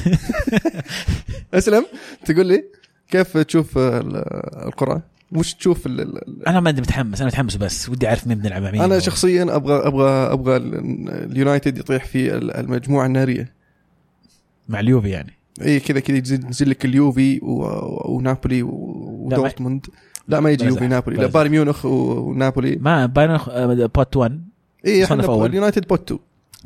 أسلم. 1.54 1.86
تقول 2.24 2.46
لي 2.46 2.64
كيف 3.08 3.36
تشوف 3.38 3.78
ال- 3.78 4.16
القرعه؟ 4.66 5.02
وش 5.32 5.54
تشوف 5.54 5.86
ال- 5.86 6.00
ال- 6.00 6.28
ال- 6.28 6.48
أنا 6.48 6.60
ما 6.60 6.68
عندي 6.68 6.80
متحمس. 6.80 7.20
أنا 7.20 7.28
متحمس 7.28 7.56
بس. 7.56 7.88
ودي 7.88 8.08
أعرف 8.08 8.26
مين 8.26 8.38
بنلعب 8.38 8.62
مع 8.62 8.70
مين. 8.70 8.80
أنا 8.82 8.98
شخصيا 8.98 9.42
أبغى 9.56 9.86
أبغى 9.86 10.10
أبغى 10.32 10.56
ال- 10.56 11.08
اليونايتد 11.32 11.78
يطيح 11.78 12.04
في 12.04 12.36
ال- 12.36 12.50
المجموعة 12.56 13.06
النارية. 13.06 13.52
مع 14.68 14.80
اليوفي 14.80 15.08
يعني. 15.08 15.32
اي 15.62 15.80
كذا 15.80 16.00
كذا 16.00 16.16
ينزل 16.16 16.70
لك 16.70 16.84
اليوفي 16.84 17.40
ونابولي 17.42 18.62
ودورتموند. 18.62 19.86
لا 20.30 20.40
ما 20.40 20.50
يجي 20.50 20.64
يوفي 20.64 20.86
نابولي 20.86 21.16
لا. 21.16 21.26
بايرن 21.26 21.50
ميونخ 21.50 21.84
ونابولي 21.86 22.76
ما 22.80 23.06
باين 23.06 23.30
آه، 23.30 23.90
pot 23.94 24.16
1 24.16 24.40
اي 24.86 25.04
إحنا 25.04 25.24
أول. 25.24 25.46
اليونايتد 25.50 25.86
pot 25.88 26.02
2 26.12 26.20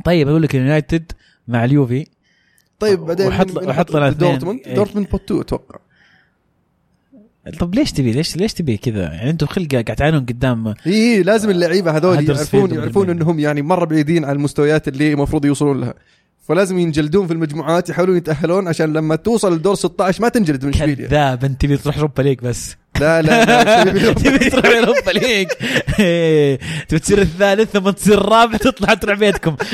طيب 0.05 0.29
أقول 0.29 0.43
لك 0.43 0.55
اليونايتد 0.55 1.13
مع 1.49 1.65
اليوفي 1.65 2.07
طيب 2.81 3.01
بعدين 3.01 3.27
وحط- 3.27 3.57
وحط 3.69 3.97
لنا. 3.97 4.11
دورتموند 4.11 4.61
إيه. 4.67 4.75
دورتموند 4.75 5.09
pot 5.11 5.23
2 5.25 5.41
أتوقع 5.41 5.79
طب 7.61 7.75
ليش 7.75 7.93
تبي 7.93 8.13
ليش 8.13 8.37
ليش 8.37 8.53
تبي 8.55 8.77
كذا 8.77 9.03
يعني 9.03 9.31
أنتم 9.31 9.47
خلقه 9.47 9.69
قاعد 9.83 9.85
تعانون 9.97 10.21
قدام 10.27 10.69
اي 10.69 10.75
إيه، 10.87 11.23
لازم 11.23 11.51
اللعيبة 11.51 11.97
هذول 11.97 12.29
يعرفون 12.29 12.75
يعرفون. 12.75 13.11
إنهم 13.11 13.39
يعني 13.39 13.63
مرة 13.63 13.85
بعيدين 13.85 14.25
عن 14.25 14.37
المستويات 14.37 14.89
اللي 14.89 15.13
المفروض 15.13 15.45
يوصلون 15.45 15.81
لها 15.81 15.95
فلازم 16.49 16.79
ينجلدون 16.79 17.27
في 17.27 17.33
المجموعات 17.33 17.89
يحاولون 17.89 18.17
يتأهلون 18.17 18.69
عشان 18.69 18.93
لما 18.93 19.17
توصل 19.17 19.57
لدور 19.57 19.75
16 19.75 20.23
ما 20.23 20.29
تنجلد 20.29 20.65
من 20.65 20.75
اشبيليا 20.75 21.09
كذاب 21.09 21.45
أنت 21.45 21.61
تبي 21.61 21.77
تروح 21.77 21.97
Europa 21.97 22.23
League 22.23 22.39
بس. 22.39 22.77
لا 23.01 23.23
لا 23.23 23.45
لا 23.45 24.13
تبي 24.23 24.51
تروح 24.51 24.67
Europa 24.67 25.11
League. 25.11 25.49
تبي 26.89 26.99
تصير 26.99 27.21
الثالث 27.21 27.71
ثم 27.71 27.91
تصير 27.91 28.19
الرابع 28.19 28.57
تطلع 28.57 28.95
تروح 28.95 29.19
بيتكم. 29.19 29.57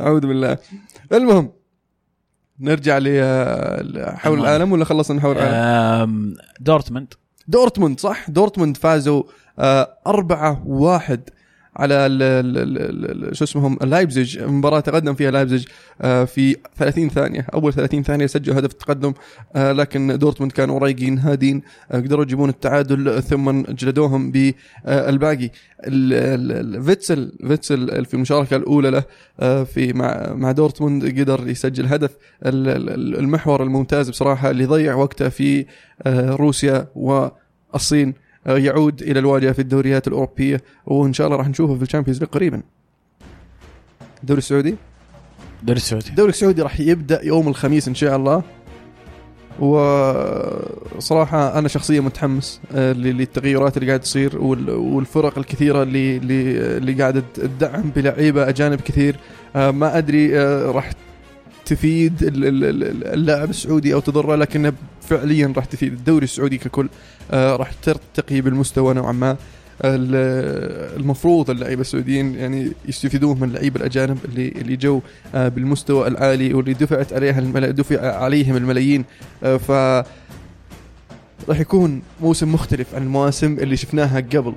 أعوذ 0.00 0.20
بالله. 0.20 0.58
المهم 1.12 1.52
نرجع 2.60 2.98
ل 2.98 3.02
حول 4.16 4.32
المهم. 4.32 4.44
العالم 4.46 4.72
ولا 4.72 4.84
خلصنا 4.84 5.16
من 5.16 5.22
حول 5.22 5.38
العالم؟ 5.38 6.36
دورتموند. 6.60 7.14
دورتموند 7.48 8.00
صح؟ 8.00 8.30
دورتموند 8.30 8.76
فازوا 8.76 9.22
آه، 9.58 9.88
أربعة 10.06 10.62
واحد 10.66 11.20
على 11.78 12.08
شو 13.32 13.44
اسمهم 13.44 13.78
لايبزيج. 13.82 14.38
مباراة 14.42 14.80
تقدم 14.80 15.14
فيها 15.14 15.30
لايبزيج 15.30 15.66
آه، 16.02 16.24
في 16.24 16.56
30 16.76 17.08
ثانية 17.08 17.46
أول 17.54 17.72
30 17.72 18.02
ثانية 18.02 18.26
سجلوا 18.26 18.58
هدف 18.58 18.70
التقدم 18.72 19.12
آه، 19.56 19.72
لكن 19.72 20.18
دورتموند 20.18 20.52
كانوا 20.52 20.78
رايقين 20.78 21.18
هادين 21.18 21.62
قدروا 21.92 22.22
يجيبون 22.24 22.48
التعادل 22.48 23.22
ثم 23.22 23.62
جلدوهم 23.62 24.30
بالباقي. 24.30 25.50
ال- 25.86 26.12
ال- 26.12 26.76
ال- 26.76 26.82
فيتسل 26.84 27.32
فيتسل 27.48 28.04
في 28.04 28.14
المشاركة 28.14 28.56
الأولى 28.56 28.90
له 28.90 29.04
آه، 29.40 29.62
في 29.64 29.92
مع 29.92 30.32
مع 30.34 30.52
دورتموند 30.52 31.04
قدر 31.20 31.48
يسجل 31.48 31.86
هدف 31.86 32.10
ال- 32.46 32.68
ال- 32.68 33.18
المحور 33.18 33.62
الممتاز 33.62 34.10
بصراحة 34.10 34.50
اللي 34.50 34.64
ضيع 34.66 34.94
وقته 34.94 35.28
في 35.28 35.66
روسيا 36.16 36.86
والصين. 36.94 38.14
يعود 38.46 39.02
إلى 39.02 39.18
الواجهة 39.18 39.52
في 39.52 39.58
الدوريات 39.58 40.08
الأوروبية 40.08 40.62
وإن 40.86 41.12
شاء 41.12 41.26
الله 41.26 41.36
راح 41.38 41.48
نشوفه 41.48 41.74
في 41.76 41.82
ال 41.82 41.86
Champions 41.86 42.20
League 42.20 42.28
قريبا. 42.28 42.62
الدوري 44.22 44.38
السعودي 44.38 44.74
دوري 45.62 45.76
السعودي 45.76 46.08
الدوري 46.10 46.30
السعودي 46.30 46.62
راح 46.62 46.80
يبدأ 46.80 47.24
يوم 47.24 47.48
الخميس 47.48 47.88
إن 47.88 47.94
شاء 47.94 48.16
الله. 48.16 48.42
وصراحة 50.96 51.58
أنا 51.58 51.68
شخصيا 51.68 52.00
متحمس 52.00 52.60
آه، 52.74 52.92
للتغيرات 52.92 53.76
اللي 53.76 53.88
قاعد 53.88 54.00
تصير 54.00 54.38
وال- 54.42 54.70
والفرق 54.70 55.38
الكثيرة 55.38 55.82
اللي 55.82 56.16
اللي 56.16 56.58
اللي 56.76 56.92
قاعدة 56.92 57.22
تدعم 57.34 57.90
بلعيبة 57.96 58.48
أجانب 58.48 58.80
كثير. 58.80 59.16
آه، 59.56 59.70
ما 59.70 59.98
أدري 59.98 60.40
آه، 60.40 60.70
راح 60.70 60.90
تفيد 61.66 62.22
ال- 62.22 62.44
ال- 62.44 62.64
ال- 62.64 63.06
اللاعب 63.06 63.50
السعودي 63.50 63.94
أو 63.94 64.00
تضره 64.00 64.34
لكنها 64.36 64.72
فعليا 65.08 65.52
راح 65.56 65.64
تفيد 65.64 65.92
الدوري 65.92 66.24
السعودي 66.24 66.58
ككل. 66.58 66.88
آه، 67.30 67.56
راح 67.56 67.72
ترتقي 67.72 68.40
بالمستوى 68.40 68.94
نوعا 68.94 69.12
ما. 69.12 69.36
ال- 69.84 70.96
المفروض 71.00 71.50
اللعيبة 71.50 71.80
السعوديين 71.80 72.34
يعني 72.34 72.72
يستفيدون 72.88 73.40
من 73.40 73.48
اللعيبه 73.48 73.76
الأجانب 73.80 74.18
اللي 74.24 74.48
اللي 74.48 74.76
جو 74.76 75.00
آه، 75.34 75.48
بالمستوى 75.48 76.08
العالي 76.08 76.54
واللي 76.54 76.72
دفعت 76.74 77.12
عليها 77.12 77.38
الملا... 77.38 77.70
دفع 77.70 78.16
عليهم 78.16 78.56
الملايين. 78.56 79.04
آه، 79.44 79.56
ف 79.56 79.70
راح 81.48 81.60
يكون 81.60 82.02
موسم 82.20 82.52
مختلف 82.52 82.94
عن 82.94 83.02
المواسم 83.02 83.52
اللي 83.58 83.76
شفناها 83.76 84.20
قبل. 84.20 84.54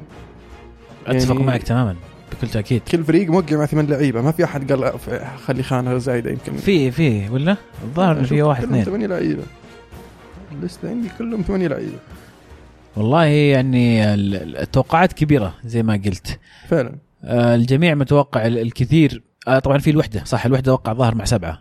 أتفق 1.08 1.32
يعني- 1.36 1.44
معك 1.46 1.64
تماما 1.64 1.96
بكل 2.32 2.48
تأكيد. 2.48 2.82
كل 2.92 3.04
فريق 3.04 3.30
موقع 3.30 3.56
مع 3.58 3.66
ثمان 3.66 3.86
لعيبة 3.88 4.22
ما 4.22 4.32
في 4.32 4.44
أحد 4.44 4.72
قال 4.72 4.94
خلي 5.46 5.64
خانة 5.64 5.98
زايدة 5.98 6.32
يمكن. 6.32 6.54
في 6.58 6.92
في 6.92 7.30
ولا؟ 7.30 7.58
الظاهر 7.84 8.24
في 8.24 8.42
واحد 8.42 8.64
اثنين. 8.64 8.84
ثمانية 8.84 9.08
لعيبة. 9.08 9.44
الليسته 10.52 10.90
عندي 10.90 11.10
كلهم 11.18 11.42
ثمانية 11.42 11.68
لعيبة. 11.68 11.98
والله 12.98 13.26
يعني 13.26 14.14
ال- 14.14 14.36
ال- 14.36 14.58
التوقعات 14.58 15.14
كبيرة 15.14 15.54
زي 15.66 15.84
ما 15.84 15.94
قلت. 15.94 16.40
فعلا. 16.68 16.96
آه، 17.24 17.56
الجميع 17.56 17.96
متوقع 17.96 18.46
ال- 18.48 18.58
الكثير. 18.60 19.24
آه، 19.48 19.60
طبعا 19.60 19.78
في 19.78 19.90
الوحدة 19.90 20.24
صح 20.24 20.46
الوحدة 20.46 20.74
وقع 20.74 20.94
ظاهر 20.94 21.16
مع 21.16 21.26
سبعة. 21.26 21.60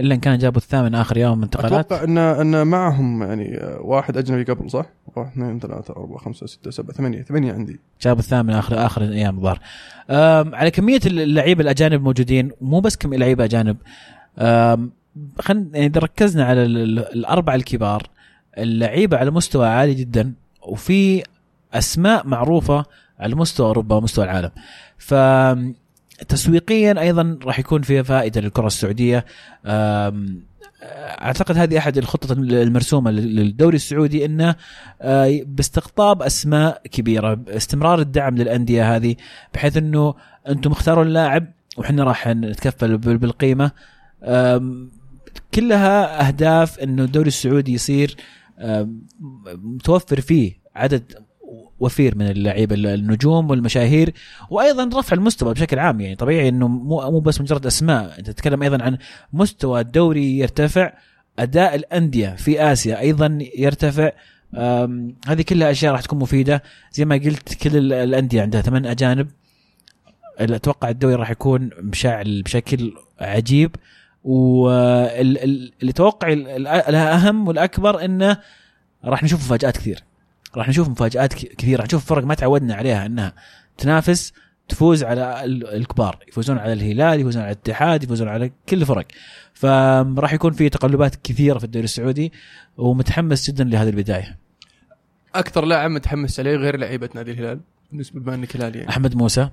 إلا 0.00 0.14
إن 0.14 0.20
كان 0.20 0.38
جابوا 0.38 0.60
الثامن 0.60 0.94
آخر 0.94 1.16
يوم 1.16 1.42
انتقالات. 1.42 1.92
أتوقع 1.92 2.04
ان 2.04 2.18
إن 2.18 2.66
معهم 2.66 3.22
يعني 3.22 3.56
آه، 3.56 3.80
واحد 3.80 4.16
أجنبي 4.16 4.52
قبل 4.52 4.70
صح؟ 4.70 4.86
واحد 5.16 5.30
اثنين 5.30 5.58
ثلاثة 5.60 5.94
أربعة 5.96 6.18
خمسة 6.18 6.46
ستة 6.46 6.70
سبعة 6.70 6.92
ثمانية 6.92 7.22
ثمانية 7.22 7.52
عندي. 7.52 7.80
جابوا 8.02 8.20
الثامن 8.20 8.50
اخر 8.50 8.86
آخر 8.86 9.02
أيام 9.02 9.36
الظاهر. 9.36 9.58
آم، 10.10 10.54
على 10.54 10.70
كمية 10.70 11.00
اللعيبة 11.06 11.62
الأجانب 11.62 12.02
موجودين 12.02 12.50
مو 12.60 12.80
بس 12.80 12.96
كم 12.96 13.14
لعيبة 13.14 13.44
أجانب. 13.44 13.76
خلينا 15.40 15.66
يعني 15.74 15.86
إذا 15.86 16.00
ركزنا 16.00 16.44
على 16.44 16.62
ال- 16.62 16.76
ال- 16.78 17.12
الأربعة 17.14 17.54
الكبار 17.54 18.10
اللعيبة 18.58 19.16
على 19.16 19.30
مستوى 19.30 19.66
عالي 19.68 19.94
جدا 19.94 20.32
وفي 20.62 21.22
أسماء 21.74 22.26
معروفة 22.26 22.84
على 23.20 23.34
مستوى 23.34 23.66
أوروبا 23.66 23.96
ومستوى 23.96 24.24
العالم. 24.24 24.50
ف 24.98 25.14
تسويقيا 26.28 27.00
أيضا 27.00 27.38
راح 27.44 27.58
يكون 27.58 27.82
فيها 27.82 28.02
فائدة 28.02 28.40
للكرة 28.40 28.66
السعودية. 28.66 29.24
أعتقد 31.20 31.56
هذه 31.58 31.78
أحد 31.78 31.98
الخطط 31.98 32.30
المرسومة 32.30 33.10
للدوري 33.10 33.76
السعودي 33.76 34.24
إنه 34.24 34.54
آه، 35.02 35.40
باستقطاب 35.46 36.22
أسماء 36.22 36.82
كبيرة 36.90 37.40
استمرار 37.48 37.98
الدعم 37.98 38.36
للأندية 38.36 38.96
هذه 38.96 39.16
بحيث 39.54 39.76
إنه 39.76 40.14
أنتم 40.48 40.70
اختاروا 40.72 41.04
اللاعب 41.04 41.46
وحنا 41.78 42.04
راح 42.04 42.28
نتكفل 42.28 42.98
بال- 42.98 43.18
بالقيمة. 43.18 43.70
كلها 45.54 46.26
أهداف 46.28 46.78
إنه 46.78 47.04
الدوري 47.04 47.28
السعودي 47.28 47.72
يصير 47.72 48.16
آم، 48.58 49.02
متوفر 49.62 50.20
فيه 50.20 50.52
عدد 50.76 51.12
وفير 51.80 52.18
من 52.18 52.30
اللعيبة 52.30 52.74
النجوم 52.74 53.50
والمشاهير 53.50 54.12
وأيضا 54.50 54.98
رفع 54.98 55.14
المستوى 55.16 55.54
بشكل 55.54 55.78
عام. 55.78 56.00
يعني 56.00 56.16
طبيعي 56.16 56.48
إنه 56.48 56.68
مو 56.68 57.10
مو 57.10 57.20
بس 57.20 57.40
مجرد 57.40 57.66
أسماء 57.66 58.18
أنت 58.18 58.30
تتكلم 58.30 58.62
أيضا 58.62 58.82
عن 58.82 58.98
مستوى 59.32 59.80
الدوري 59.80 60.38
يرتفع 60.38 60.92
أداء 61.38 61.74
الأندية 61.74 62.28
في 62.28 62.62
آسيا 62.72 63.00
أيضا 63.00 63.38
يرتفع. 63.58 64.10
هذه 65.26 65.42
كلها 65.48 65.70
أشياء 65.70 65.92
راح 65.92 66.00
تكون 66.00 66.18
مفيدة. 66.18 66.62
زي 66.92 67.04
ما 67.04 67.14
قلت 67.14 67.54
كل 67.54 67.76
ال- 67.76 67.92
الأندية 67.92 68.42
عندها 68.42 68.60
ثمان 68.60 68.86
أجانب. 68.86 69.28
أتوقع 70.38 70.88
الدوري 70.90 71.14
راح 71.14 71.30
يكون 71.30 71.70
مشعل 71.80 72.42
بشكل 72.42 72.92
عجيب. 73.20 73.76
واللي 74.28 75.44
ال- 75.44 76.66
الأهم 76.66 77.48
والأكبر 77.48 78.04
إنه 78.04 78.38
راح 79.04 79.22
نشوف 79.22 79.40
مفاجآت 79.40 79.76
كثير. 79.76 80.04
راح 80.56 80.68
نشوف 80.68 80.88
مفاجآت 80.88 81.34
كثير 81.34 81.78
راح 81.78 81.86
نشوف 81.86 82.04
فرق 82.04 82.24
ما 82.24 82.34
تعودنا 82.34 82.74
عليها 82.74 83.06
إنها 83.06 83.32
تنافس 83.78 84.32
تفوز 84.68 85.04
على 85.04 85.44
ال- 85.44 85.66
الكبار 85.74 86.18
يفوزون 86.28 86.58
على 86.58 86.72
الهلال 86.72 87.20
يفوزون 87.20 87.42
على 87.42 87.52
الاتحاد 87.52 88.04
يفوزون 88.04 88.28
على 88.28 88.50
كل 88.68 88.80
الفرق. 88.80 89.06
فراح 89.54 90.32
يكون 90.32 90.52
في 90.52 90.68
تقلبات 90.68 91.16
كثيرة 91.24 91.58
في 91.58 91.64
الدوري 91.64 91.84
السعودي 91.84 92.32
ومتحمس 92.76 93.50
جدا 93.50 93.64
لهذه 93.64 93.88
البداية. 93.88 94.38
أكثر 95.34 95.64
لاعب 95.64 95.90
متحمس 95.90 96.40
عليه 96.40 96.56
غير 96.56 96.76
لعيبة 96.76 97.08
نادي 97.14 97.30
الهلال 97.30 97.60
بالنسبة 97.90 98.20
بما 98.20 98.34
إنك 98.34 98.56
هلالي 98.56 98.78
يعني. 98.78 98.90
أحمد 98.90 99.14
موسى. 99.16 99.50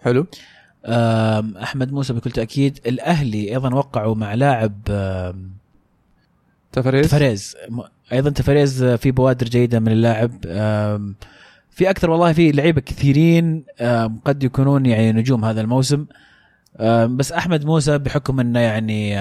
حلو. 0.00 0.26
أحمد 1.62 1.92
موسى 1.92 2.12
بكل 2.12 2.30
تأكيد. 2.30 2.78
الأهلي 2.86 3.50
أيضا 3.50 3.74
وقعوا 3.74 4.14
مع 4.14 4.34
لاعب 4.34 4.72
تفريز؟ 6.72 7.06
تفريز. 7.06 7.56
أيضا 8.12 8.30
تفريز 8.30 8.84
في 8.84 9.10
بوادر 9.10 9.46
جيدة 9.46 9.80
من 9.80 9.92
اللاعب. 9.92 10.30
في 11.70 11.90
أكثر 11.90 12.10
والله 12.10 12.32
في 12.32 12.52
لعيبة 12.52 12.80
كثيرين 12.80 13.64
قد 14.24 14.42
يكونون 14.42 14.86
يعني 14.86 15.12
نجوم 15.12 15.44
هذا 15.44 15.60
الموسم. 15.60 16.06
بس 17.06 17.32
أحمد 17.32 17.64
موسى 17.64 17.98
بحكم 17.98 18.40
إنه 18.40 18.60
يعني 18.60 19.16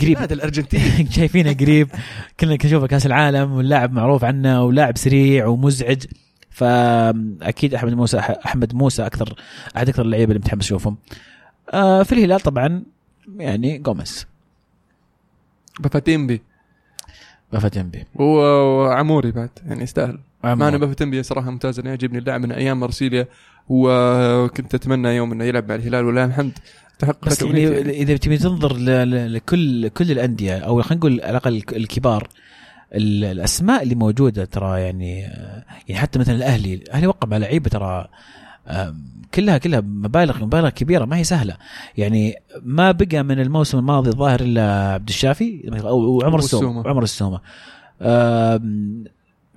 قريب. 0.00 0.18
هذا 0.18 0.34
الأرجنتين. 0.34 1.10
شايفينه 1.16 1.52
قريب. 1.52 1.88
كلنا 2.40 2.58
نشوفه 2.64 2.86
كأس 2.86 3.06
العالم 3.06 3.52
واللاعب 3.52 3.92
معروف 3.92 4.24
عنه 4.24 4.62
ولاعب 4.64 4.98
سريع 4.98 5.46
ومزعج. 5.46 6.04
فأكيد 6.50 7.74
أحمد 7.74 7.94
موسى 7.94 8.18
أحمد 8.18 8.74
موسى 8.74 9.06
أكثر 9.06 9.34
أحد 9.76 9.88
أكثر 9.88 10.02
اللعيبة 10.02 10.32
اللي 10.32 10.38
متحمس 10.38 10.64
اشوفهم 10.64 10.96
آه، 11.74 12.02
في 12.02 12.12
الهلال 12.12 12.40
طبعا 12.40 12.82
يعني 13.36 13.78
جوميز 13.78 14.26
بافاتيمبي 15.80 16.42
بافاتيمبي 17.52 18.04
و- 18.14 18.22
وعموري 18.22 19.30
بعد 19.30 19.50
يعني 19.66 19.82
يستاهل. 19.82 20.18
مع 20.44 20.50
عمور. 20.50 20.68
انه 20.68 20.76
بافاتيمبي 20.78 21.22
صراحة 21.22 21.50
ممتاز 21.50 21.78
أنا 21.78 21.88
يعجبني 21.90 22.18
اللاعب 22.18 22.40
من 22.40 22.52
أيام 22.52 22.80
مرسيليا 22.80 23.26
وكنت 23.68 24.74
أتمنى 24.74 25.08
يوم 25.08 25.32
إنه 25.32 25.44
يلعب 25.44 25.68
مع 25.68 25.74
الهلال 25.74 26.04
ولله 26.04 26.24
الحمد 26.24 26.52
تحقق 26.98 27.24
بس 27.26 27.42
يعني 27.42 27.90
اذا 27.90 28.16
تبي 28.16 28.38
تنظر 28.38 28.76
لكل 28.76 29.88
كل 29.88 30.10
الأندية 30.10 30.58
أو 30.58 30.82
خلينا 30.82 30.98
نقول 31.00 31.20
على 31.20 31.30
الأقل 31.30 31.62
الكبار 31.76 32.22
ال- 32.22 32.28
الأسماء 32.94 33.82
اللي 33.82 33.94
موجودة 33.94 34.44
ترى 34.44 34.80
يعني 34.80 35.20
يعني 35.88 36.00
حتى 36.00 36.18
مثلا 36.18 36.34
الأهلي 36.34 36.74
الأهلي 36.74 37.06
وقع 37.06 37.28
مع 37.28 37.36
لعيبة 37.36 37.68
ترى 37.70 38.08
كلها 39.34 39.58
كلها 39.58 39.80
مبالغ 39.80 40.44
مبالغ 40.44 40.68
كبيرة 40.68 41.04
ما 41.04 41.16
هي 41.16 41.24
سهلة 41.24 41.56
يعني 41.96 42.34
ما 42.62 42.92
بقى 42.92 43.22
من 43.22 43.40
الموسم 43.40 43.78
الماضي 43.78 44.10
الظاهر 44.10 44.40
إلا 44.40 44.92
عبد 44.92 45.08
الشافي 45.08 45.70
أو 45.82 45.98
وعمر 46.00 46.38
السومة. 46.38 46.88
عمر 46.88 47.02
السومة 47.02 47.40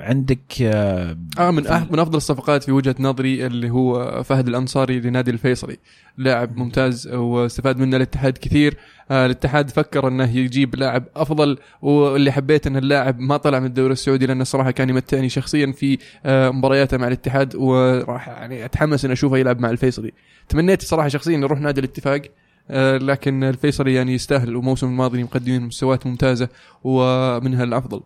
عندك 0.03 0.61
آم، 0.61 1.27
آه 1.39 1.51
من 1.51 1.67
أح 1.67 1.91
من 1.91 1.99
أفضل 1.99 2.17
الصفقات 2.17 2.63
في 2.63 2.71
وجهة 2.71 2.95
نظري 2.99 3.45
اللي 3.45 3.69
هو 3.69 4.23
فهد 4.23 4.47
الأنصاري 4.47 4.99
لنادي 4.99 5.31
الفيصلي. 5.31 5.77
لاعب 6.17 6.57
ممتاز 6.57 7.07
واستفاد 7.07 7.77
منه 7.77 7.97
الاتحاد 7.97 8.37
كثير. 8.37 8.77
آه 9.11 9.25
الاتحاد 9.25 9.69
فكر 9.69 10.07
إنه 10.07 10.37
يجيب 10.37 10.75
لاعب 10.75 11.03
أفضل 11.15 11.57
واللي 11.81 12.31
حبيت 12.31 12.67
إن 12.67 12.77
اللاعب 12.77 13.19
ما 13.19 13.37
طلع 13.37 13.59
من 13.59 13.65
الدوري 13.65 13.93
السعودي 13.93 14.25
لأنه 14.25 14.43
صراحة 14.43 14.71
كان 14.71 14.89
يمتعني 14.89 15.29
شخصيا 15.29 15.71
في 15.71 15.97
آه 16.25 16.49
مبارياته 16.49 16.97
مع 16.97 17.07
الاتحاد 17.07 17.55
وراح 17.55 18.27
يعني 18.27 18.65
أتحمس 18.65 19.05
ان 19.05 19.11
أشوفه 19.11 19.37
يلعب 19.37 19.59
مع 19.59 19.69
الفيصلي. 19.69 20.11
تمنيت 20.49 20.81
صراحة 20.81 21.07
شخصيا 21.07 21.37
يروح 21.37 21.59
نادي 21.59 21.79
الاتفاق 21.79 22.21
آه 22.69 22.97
لكن 22.97 23.43
الفيصلي 23.43 23.93
يعني 23.93 24.13
يستاهل. 24.13 24.55
وموسم 24.55 24.87
الماضي 24.87 25.23
مقدمين 25.23 25.61
مستويات 25.61 26.07
ممتازة 26.07 26.49
ومنها 26.83 27.63
الأفضل. 27.63 28.01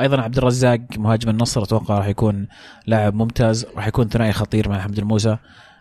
أيضا 0.00 0.20
عبد 0.22 0.38
الرزاق 0.38 0.80
مهاجم 0.96 1.30
النصر 1.30 1.62
أتوقع 1.62 1.98
راح 1.98 2.06
يكون 2.06 2.48
لاعب 2.86 3.14
ممتاز 3.14 3.66
راح 3.76 3.86
يكون 3.86 4.08
ثنائي 4.08 4.32
خطير 4.32 4.68
مع 4.68 4.80
حمد 4.80 4.98
الموسى. 4.98 5.36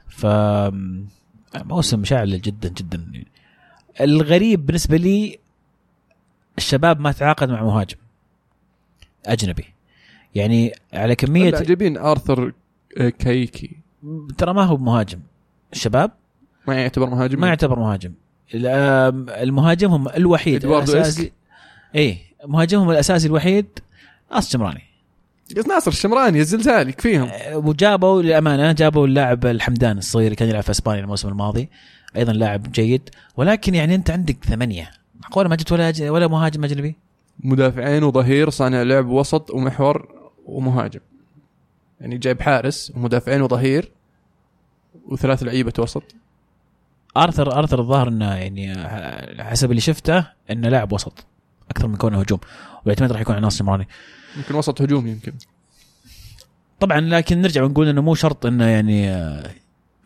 ف 0.10 0.26
موسم 1.56 2.04
شاعل 2.04 2.42
جدا 2.42 2.70
جدا. 2.70 3.06
الغريب 4.02 4.66
بالنسبة 4.66 4.98
لي 4.98 5.40
الشباب 6.58 7.00
ما 7.00 7.12
تعاقد 7.12 7.50
مع 7.50 7.64
مهاجم 7.64 7.98
أجنبي. 9.26 9.66
يعني 10.36 10.74
على 10.94 11.16
كمية 11.16 11.50
اللاعبين 11.50 11.98
آرثر 11.98 12.54
آه، 12.98 13.10
كايكي. 13.10 13.78
ترى 14.38 14.54
ما 14.54 14.64
هو 14.64 14.78
مهاجم. 14.78 15.20
الشباب 15.74 16.12
ما 16.68 16.76
يعتبر 16.76 17.10
مهاجم. 17.10 17.40
ما 17.40 17.48
يعتبر 17.48 17.80
مهاجم. 17.80 18.14
ال- 18.54 18.68
آم، 18.68 19.30
المهاجم 19.30 20.08
الوحيد 20.08 20.66
الأساسي 20.66 21.32
اي 21.96 22.18
مهاجمهم 22.46 22.92
الأساسي 22.92 23.28
الوحيد 23.28 23.66
ناصر 24.32 24.58
جمراني 24.58 24.84
بس 25.58 25.68
ناصر 25.68 25.92
الشمراني 25.92 26.40
الزلزال 26.40 26.90
يكفيهم 26.90 27.30
وجابوا 27.54 28.22
للأمانة 28.22 28.72
جابوا 28.72 29.08
اللاعب 29.08 29.46
الحمدان 29.46 29.98
الصغير 29.98 30.26
اللي 30.26 30.36
كان 30.36 30.50
يلعب 30.50 30.64
في 30.64 30.72
إسبانيا 30.72 31.02
الموسم 31.02 31.28
الماضي 31.30 31.70
أيضا 32.16 32.34
لاعب 32.34 32.72
جيد. 32.72 33.10
ولكن 33.38 33.76
يعني 33.76 33.96
أنت 33.96 34.10
عندك 34.12 34.38
ثمانية. 34.44 34.92
معقوله 35.24 35.50
ما 35.50 35.56
جبت 35.56 35.72
ولا 35.72 35.94
أج- 35.94 36.02
ولا 36.02 36.28
مهاجم 36.28 36.64
أجنبي؟ 36.64 36.96
مدافعين 37.40 38.04
وظهير 38.04 38.50
صانع 38.50 38.82
لعب 38.82 39.08
وسط 39.08 39.52
ومحور 39.52 40.08
ومهاجم. 40.46 41.00
يعني 42.02 42.18
جايب 42.18 42.42
حارس 42.42 42.92
ومدافعين 42.96 43.42
وظهير 43.42 43.92
وثلاث 45.08 45.44
لعيبة 45.44 45.74
وسط. 45.80 46.04
ارثر 47.18 47.60
آرثر 47.60 47.80
الظاهر 47.80 48.08
إنه 48.08 48.34
يعني 48.34 48.74
حسب 49.44 49.70
اللي 49.72 49.82
شفته 49.82 50.28
إنه 50.52 50.70
لاعب 50.70 50.94
وسط 50.94 51.26
أكثر 51.72 51.88
من 51.88 51.96
كونه 51.96 52.20
هجوم. 52.20 52.40
والاعتماد 52.82 53.12
راح 53.12 53.22
يكون 53.22 53.36
على 53.36 53.42
ناصر 53.44 53.64
جمراني 53.64 53.88
يمكن 54.38 54.56
وسط 54.56 54.82
هجوم 54.82 55.08
يمكن. 55.08 55.34
طبعا 56.80 57.00
لكن 57.02 57.42
نرجع 57.42 57.64
ونقول 57.64 57.88
إنه 57.88 58.02
مو 58.02 58.16
شرط 58.16 58.46
إنه 58.46 58.66
يعني 58.66 59.10
آه، 59.10 59.52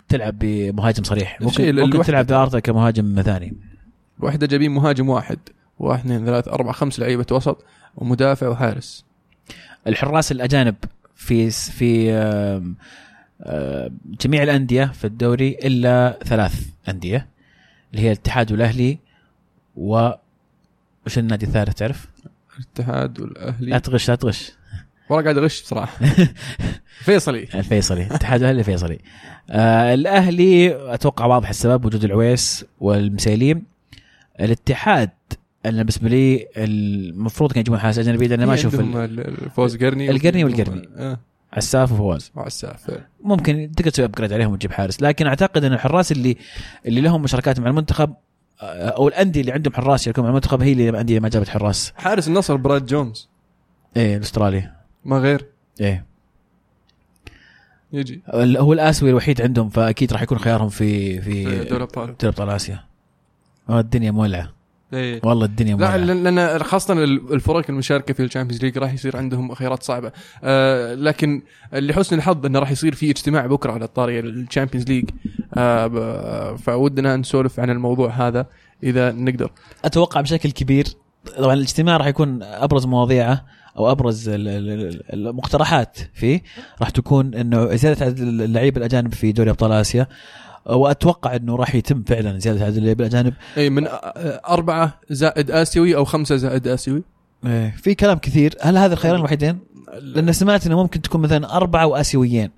تلعب 0.10 0.40
بمهاجم 0.40 1.04
صريح. 1.04 1.42
ممكن 1.42 1.76
ممكن 1.76 2.02
تلعب 2.02 2.28
بارثر 2.28 2.60
كمهاجم 2.60 3.22
ثاني. 3.22 3.54
الوحدة 4.20 4.48
جايبين 4.48 4.72
مهاجم 4.72 5.10
واحد. 5.10 5.40
واحد 5.80 6.00
اثنين 6.00 6.26
ثلاث 6.26 6.48
أربع 6.48 6.72
خمس 6.72 7.00
لعيبة 7.00 7.26
وسط 7.32 7.66
ومدافع 7.96 8.48
وحارس. 8.48 9.06
الحراس 9.88 10.32
الأجانب 10.32 10.76
في 11.16 11.50
في 11.52 12.12
آم، 12.14 12.76
جميع 14.22 14.44
الأندية 14.44 14.86
في 14.86 15.06
الدوري 15.08 15.50
إلا 15.50 16.20
ثلاث 16.26 16.66
أندية 16.90 17.28
اللي 17.92 18.04
هي 18.04 18.08
الاتحاد 18.12 18.52
والأهلي 18.52 19.00
و 19.76 20.10
وش 21.06 21.18
النادي 21.18 21.46
الثالث 21.46 21.74
تعرف؟ 21.74 22.08
الاتحاد 22.60 23.20
لا 23.20 23.26
والاهلي 23.26 23.80
تغش 23.80 24.10
لا 24.10 24.16
تغش. 24.16 24.52
والله 25.10 25.24
قاعد 25.24 25.38
أغش 25.38 25.62
بصراحة. 25.62 25.98
فيصلي 27.00 27.48
الفيصلي 27.56 28.04
الاتحاد 28.08 28.40
والاهلي 28.40 28.60
الفيصلي. 28.60 29.00
آه 29.50 29.94
الأهلي 29.94 30.76
أتوقع 30.94 31.26
واضح 31.26 31.50
السبب 31.50 31.86
وجود 31.86 32.04
العويس 32.04 32.66
والمسيليم. 32.80 33.64
الاتحاد 34.40 35.10
أنا 35.66 35.78
بالنسبة 35.78 36.10
لي 36.10 36.48
المفروض 36.58 37.52
كان 37.52 37.62
يجيبون 37.62 37.80
حارس 37.80 37.98
أجنبي 37.98 38.28
لأن 38.28 38.46
ما 38.46 38.54
أشوف 38.54 38.80
فواز 38.80 39.78
القرني 39.78 40.10
القرني 40.10 40.44
والقرني. 40.44 40.90
آه. 40.98 41.20
عساف 41.54 41.92
وفواز. 41.92 42.32
وعساف 42.36 42.92
ممكن 43.24 43.72
تقدر 43.78 43.92
تسوي 43.92 44.06
upgrade 44.06 44.34
عليهم 44.34 44.52
وتجيب 44.52 44.72
حارس. 44.72 45.02
لكن 45.02 45.28
أعتقد 45.28 45.64
إن 45.64 45.74
الحراس 45.74 46.12
اللي 46.12 46.38
اللي 46.86 47.02
لهم 47.02 47.22
مشاركات 47.22 47.60
مع 47.60 47.70
المنتخب 47.70 48.10
آه، 48.10 48.16
أو 48.62 49.08
الأندية 49.08 49.42
اللي 49.42 49.52
عندهم 49.52 49.74
حراس 49.74 50.02
يشاركون 50.02 50.24
مع 50.24 50.30
المنتخب 50.30 50.62
هي 50.62 50.72
اللي 50.72 50.90
الأندية 50.90 51.20
ما 51.20 51.30
جابت 51.30 51.50
حراس. 51.50 51.94
حارس 51.96 52.28
النصر 52.28 52.56
براد 52.56 52.86
جونز. 52.86 53.30
إيه 53.98 54.18
الأسترالي. 54.18 54.72
ما 55.06 55.18
غير. 55.18 55.46
إيه. 55.82 56.06
يجي. 57.94 58.22
هو 58.34 58.74
الاسيوي 58.74 59.12
الوحيد 59.12 59.42
عندهم 59.42 59.70
فأكيد 59.70 60.14
راح 60.14 60.22
يكون 60.22 60.40
خيارهم 60.40 60.70
في 60.70 61.22
في 61.22 61.64
دوري 61.64 61.84
أبطال. 61.84 62.06
دوري 62.06 62.34
أبطال 62.34 62.50
آسيا. 62.50 62.84
آه، 63.70 63.80
الدنيا 63.80 64.12
مولعة. 64.12 64.54
إيه. 64.94 65.22
والله 65.24 65.46
الدنيا 65.46 65.76
لا 65.76 65.78
مولعة. 65.78 65.98
لأن 65.98 66.24
لأن 66.36 66.64
خاصة 66.64 67.04
الفرق 67.04 67.66
المشاركة 67.70 68.14
في 68.14 68.24
ال 68.24 68.28
Champions 68.28 68.64
League 68.64 68.78
راح 68.78 68.94
يصير 68.94 69.18
عندهم 69.18 69.54
خيارات 69.54 69.84
صعبة. 69.84 70.12
آه 70.44 70.94
لكن 70.94 71.42
لحسن 71.74 72.16
الحظ 72.16 72.46
إنه 72.46 72.60
راح 72.60 72.72
يصير 72.72 72.96
في 72.96 73.10
اجتماع 73.10 73.46
بكرة 73.46 73.72
على 73.72 73.88
طاري 73.88 74.20
ال 74.20 74.27
Champions 74.27 74.88
League. 74.88 75.10
فودنا 76.58 77.16
نسولف 77.16 77.60
عن 77.60 77.70
الموضوع 77.70 78.10
هذا 78.10 78.46
إذا 78.84 79.12
نقدر. 79.12 79.52
أتوقع 79.86 80.22
بشكل 80.22 80.52
كبير 80.52 80.88
طبعا 81.38 81.54
الاجتماع 81.54 81.98
راح 81.98 82.08
يكون 82.08 82.44
أبرز 82.44 82.86
مواضيعه 82.86 83.46
أو 83.78 83.92
أبرز 83.92 84.30
ال- 84.30 84.48
ال- 84.48 84.70
ال- 84.70 85.14
المقترحات 85.14 85.98
فيه. 86.14 86.42
راح 86.82 86.90
تكون 86.90 87.34
إنه 87.34 87.76
زيادة 87.76 88.06
عدد 88.06 88.20
اللعيبة 88.20 88.78
الأجانب 88.78 89.14
في 89.14 89.32
دوري 89.32 89.50
أبطال 89.50 89.72
آسيا. 89.72 90.08
وأتوقع 90.66 91.36
إنه 91.36 91.56
راح 91.56 91.76
يتم 91.76 92.04
فعلا 92.04 92.40
زيادة 92.40 92.66
عدد 92.66 92.78
اللعيبة 92.78 93.06
الأجانب. 93.06 93.34
أي 93.58 93.70
من 93.70 93.88
آه، 93.88 93.92
أربعة 94.50 95.00
زائد 95.10 95.52
آسيوي 95.52 95.96
أو 95.96 96.06
خمسة 96.06 96.36
زائد 96.36 96.68
آسيوي؟ 96.68 97.04
إيه، 97.46 97.76
في 97.78 97.96
كلام 97.96 98.18
كثير. 98.18 98.56
هل 98.62 98.78
هذا 98.78 98.94
الخيارين 98.94 99.20
الوحيدين؟ 99.20 99.60
لأن 100.02 100.32
سمعت 100.34 100.68
إنه 100.68 100.78
ممكن 100.82 101.02
تكون 101.02 101.22
مثلا 101.22 101.56
أربعة 101.58 101.88
وآسيويين. 101.88 102.50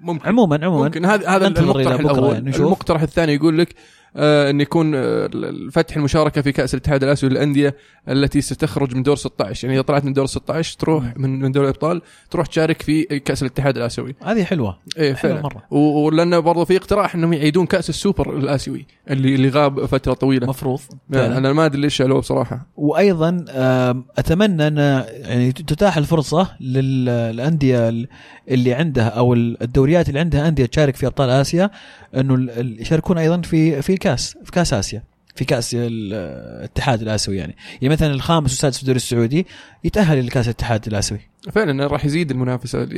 ممكن. 0.00 0.28
عموما 0.28 0.60
عموما. 0.62 0.84
ممكن. 0.84 1.04
هذا 1.04 1.28
هذا 1.28 1.46
المقترح 1.46 2.00
الأول. 2.00 2.34
يعني. 2.34 2.56
المقترح 2.56 3.02
الثاني 3.02 3.34
يقول 3.34 3.58
لك 3.58 3.74
إن 4.16 4.60
يكون 4.60 4.92
آه، 4.94 5.30
فتح 5.72 5.96
المشاركة 5.96 6.42
في 6.42 6.52
كأس 6.52 6.74
الاتحاد 6.74 7.04
الأسيوي 7.04 7.32
للأندية 7.32 7.74
التي 8.08 8.40
ستخرج 8.40 8.94
من 8.94 9.02
دور 9.02 9.16
16 9.16 9.64
يعني 9.64 9.76
إذا 9.78 9.82
طلعت 9.86 10.04
من 10.04 10.12
دور 10.12 10.26
16 10.26 10.76
تروح 10.78 11.04
من 11.16 11.38
من 11.40 11.52
دوري 11.52 11.66
الأبطال 11.68 12.02
تروح 12.30 12.46
تشارك 12.46 12.82
في 12.82 13.02
كأس 13.02 13.42
الاتحاد 13.42 13.76
الأسيوي. 13.76 14.14
هذه 14.24 14.44
حلوة. 14.44 14.78
إيه 14.98 15.12
فعلا. 15.12 15.42
مرة. 15.42 15.62
ولأنه 15.78 16.38
برضو 16.38 16.64
في 16.64 16.76
اقتراح 16.76 17.14
إنهم 17.14 17.32
يعيدون 17.32 17.66
كأس 17.66 17.88
السوبر 17.88 18.36
الأسيوي 18.38 18.86
اللي 19.10 19.34
اللي 19.34 19.48
غاب 19.48 19.84
فترة 19.86 20.12
طويلة. 20.14 20.46
مفروض. 20.46 20.80
يعني 21.10 21.36
أنا 21.38 21.52
ما 21.52 21.66
أدري 21.66 21.80
ليش 21.80 21.94
شالوه 21.96 22.20
بصراحة. 22.20 22.66
وأيضا 22.76 23.44
أتمنى 24.18 24.66
أن 24.66 24.76
يعني 25.10 25.52
تتاح 25.52 25.96
الفرصة 25.96 26.48
لل- 26.60 27.04
للأندية 27.04 27.88
ال- 27.88 28.08
اللي 28.48 28.74
عندها 28.74 29.08
أو 29.08 29.34
ال- 29.34 29.62
الدوريات 29.62 30.08
اللي 30.08 30.20
عندها 30.20 30.48
أندية 30.48 30.66
تشارك 30.66 30.96
في 30.96 31.06
أبطال 31.06 31.30
آسيا 31.30 31.70
إنه 32.16 32.52
يشاركون 32.80 33.18
أيضا 33.18 33.40
في 33.40 33.82
في 33.82 33.96
الكاس 33.98 34.38
في 34.44 34.50
كاس 34.52 34.72
آسيا 34.74 35.02
في 35.34 35.44
كاس 35.44 35.74
ال- 35.74 36.14
الاتحاد 36.58 37.02
الآسيوي 37.02 37.36
يعني. 37.36 37.56
يعني 37.82 37.94
مثلا 37.94 38.10
الخامس 38.14 38.50
والسادس 38.50 38.76
في 38.76 38.82
الدوري 38.82 38.96
السعودي 38.96 39.46
يتأهل 39.84 40.26
لكاس 40.26 40.44
الاتحاد 40.46 40.86
الآسيوي. 40.86 41.20
فعلا 41.52 41.86
راح 41.86 42.04
يزيد 42.04 42.30
المنافسة 42.30 42.88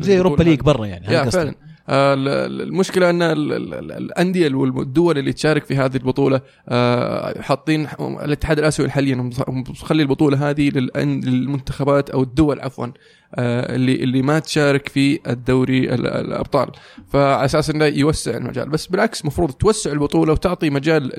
زي 0.00 0.18
أوروبا 0.18 0.42
ليج 0.42 0.60
برا 0.60 0.86
يعني 0.86 1.06
يا. 1.14 1.30
فعلا. 1.30 1.54
المشكلة 1.88 3.10
أن 3.10 3.22
ال- 3.22 3.52
ال- 3.52 3.74
ال- 3.74 3.92
الأندية 3.92 4.54
والدول 4.54 5.18
اللي 5.18 5.32
تشارك 5.32 5.64
في 5.64 5.76
هذه 5.76 5.96
البطولة 5.96 6.40
آه، 6.68 7.42
حاطين 7.42 7.88
الاتحاد 8.00 8.58
الآسيوي 8.58 8.90
حاليا 8.90 9.30
مخلي 9.48 10.02
البطولة 10.02 10.50
هذه 10.50 10.68
للمنتخبات 10.70 12.10
أو 12.10 12.22
الدول 12.22 12.60
عفوا 12.60 12.86
آه، 13.34 13.74
اللي 13.74 13.94
اللي 13.94 14.22
ما 14.22 14.38
تشارك 14.38 14.88
في 14.88 15.18
الدوري 15.26 15.94
ال- 15.94 16.06
الأبطال. 16.06 16.70
فعلى 17.12 17.44
أساس 17.44 17.70
إنه 17.70 17.84
يوسع 17.84 18.36
المجال. 18.36 18.68
بس 18.68 18.86
بالعكس 18.86 19.20
المفروض 19.20 19.50
توسع 19.52 19.92
البطولة 19.92 20.32
وتعطي 20.32 20.70
مجال 20.70 21.12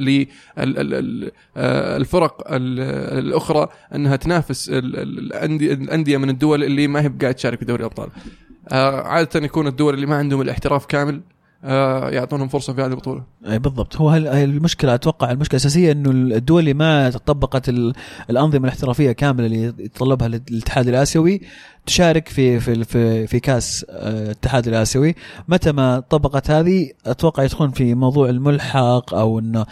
للفرق 1.57 2.43
الأخرى 2.51 3.67
أنها 3.95 4.15
تنافس 4.15 4.69
ال- 4.69 4.99
ال- 4.99 5.63
الأندية 5.71 6.17
من 6.17 6.29
الدول 6.29 6.63
اللي 6.63 6.87
ما 6.87 7.01
هي 7.01 7.11
قاعد 7.21 7.33
تشارك 7.35 7.59
في 7.59 7.65
دوري 7.65 7.79
الأبطال. 7.79 8.09
آه، 8.09 8.46
عادة 8.71 9.39
يكون 9.45 9.67
الدول 9.67 9.93
اللي 9.93 10.05
ما 10.05 10.15
عندهم 10.15 10.41
الاحتراف 10.41 10.85
كامل 10.85 11.21
آه، 11.63 12.09
يعطونهم 12.09 12.47
فرصة 12.47 12.73
في 12.73 12.81
هذه 12.81 12.87
البطولة. 12.87 13.23
إي 13.49 13.59
بالضبط. 13.59 13.97
هو 13.97 14.15
المشكلة 14.15 14.93
أتوقع 14.93 15.31
المشكلة 15.31 15.57
الأساسية 15.59 15.91
إنه 15.91 16.09
الدول 16.35 16.59
اللي 16.59 16.73
ما 16.73 17.09
طبقت 17.09 17.69
ال- 17.69 17.93
الأنظمة 18.29 18.63
الاحترافية 18.63 19.11
كاملة 19.11 19.45
اللي 19.45 19.63
يتطلبها 19.63 20.27
الاتحاد 20.27 20.87
الآسيوي 20.87 21.41
تشارك 21.85 22.27
في 22.27 22.59
في 22.59 22.83
في, 22.83 23.27
في 23.27 23.39
كأس 23.39 23.85
آه، 23.89 24.23
الاتحاد 24.23 24.67
الآسيوي. 24.67 25.15
متى 25.47 25.71
ما 25.71 25.99
طبقت 25.99 26.51
هذه 26.51 26.91
أتوقع 27.05 27.43
يدخلون 27.43 27.71
في 27.71 27.95
موضوع 27.95 28.29
الملحق 28.29 29.13
أو 29.13 29.39
إنه 29.39 29.65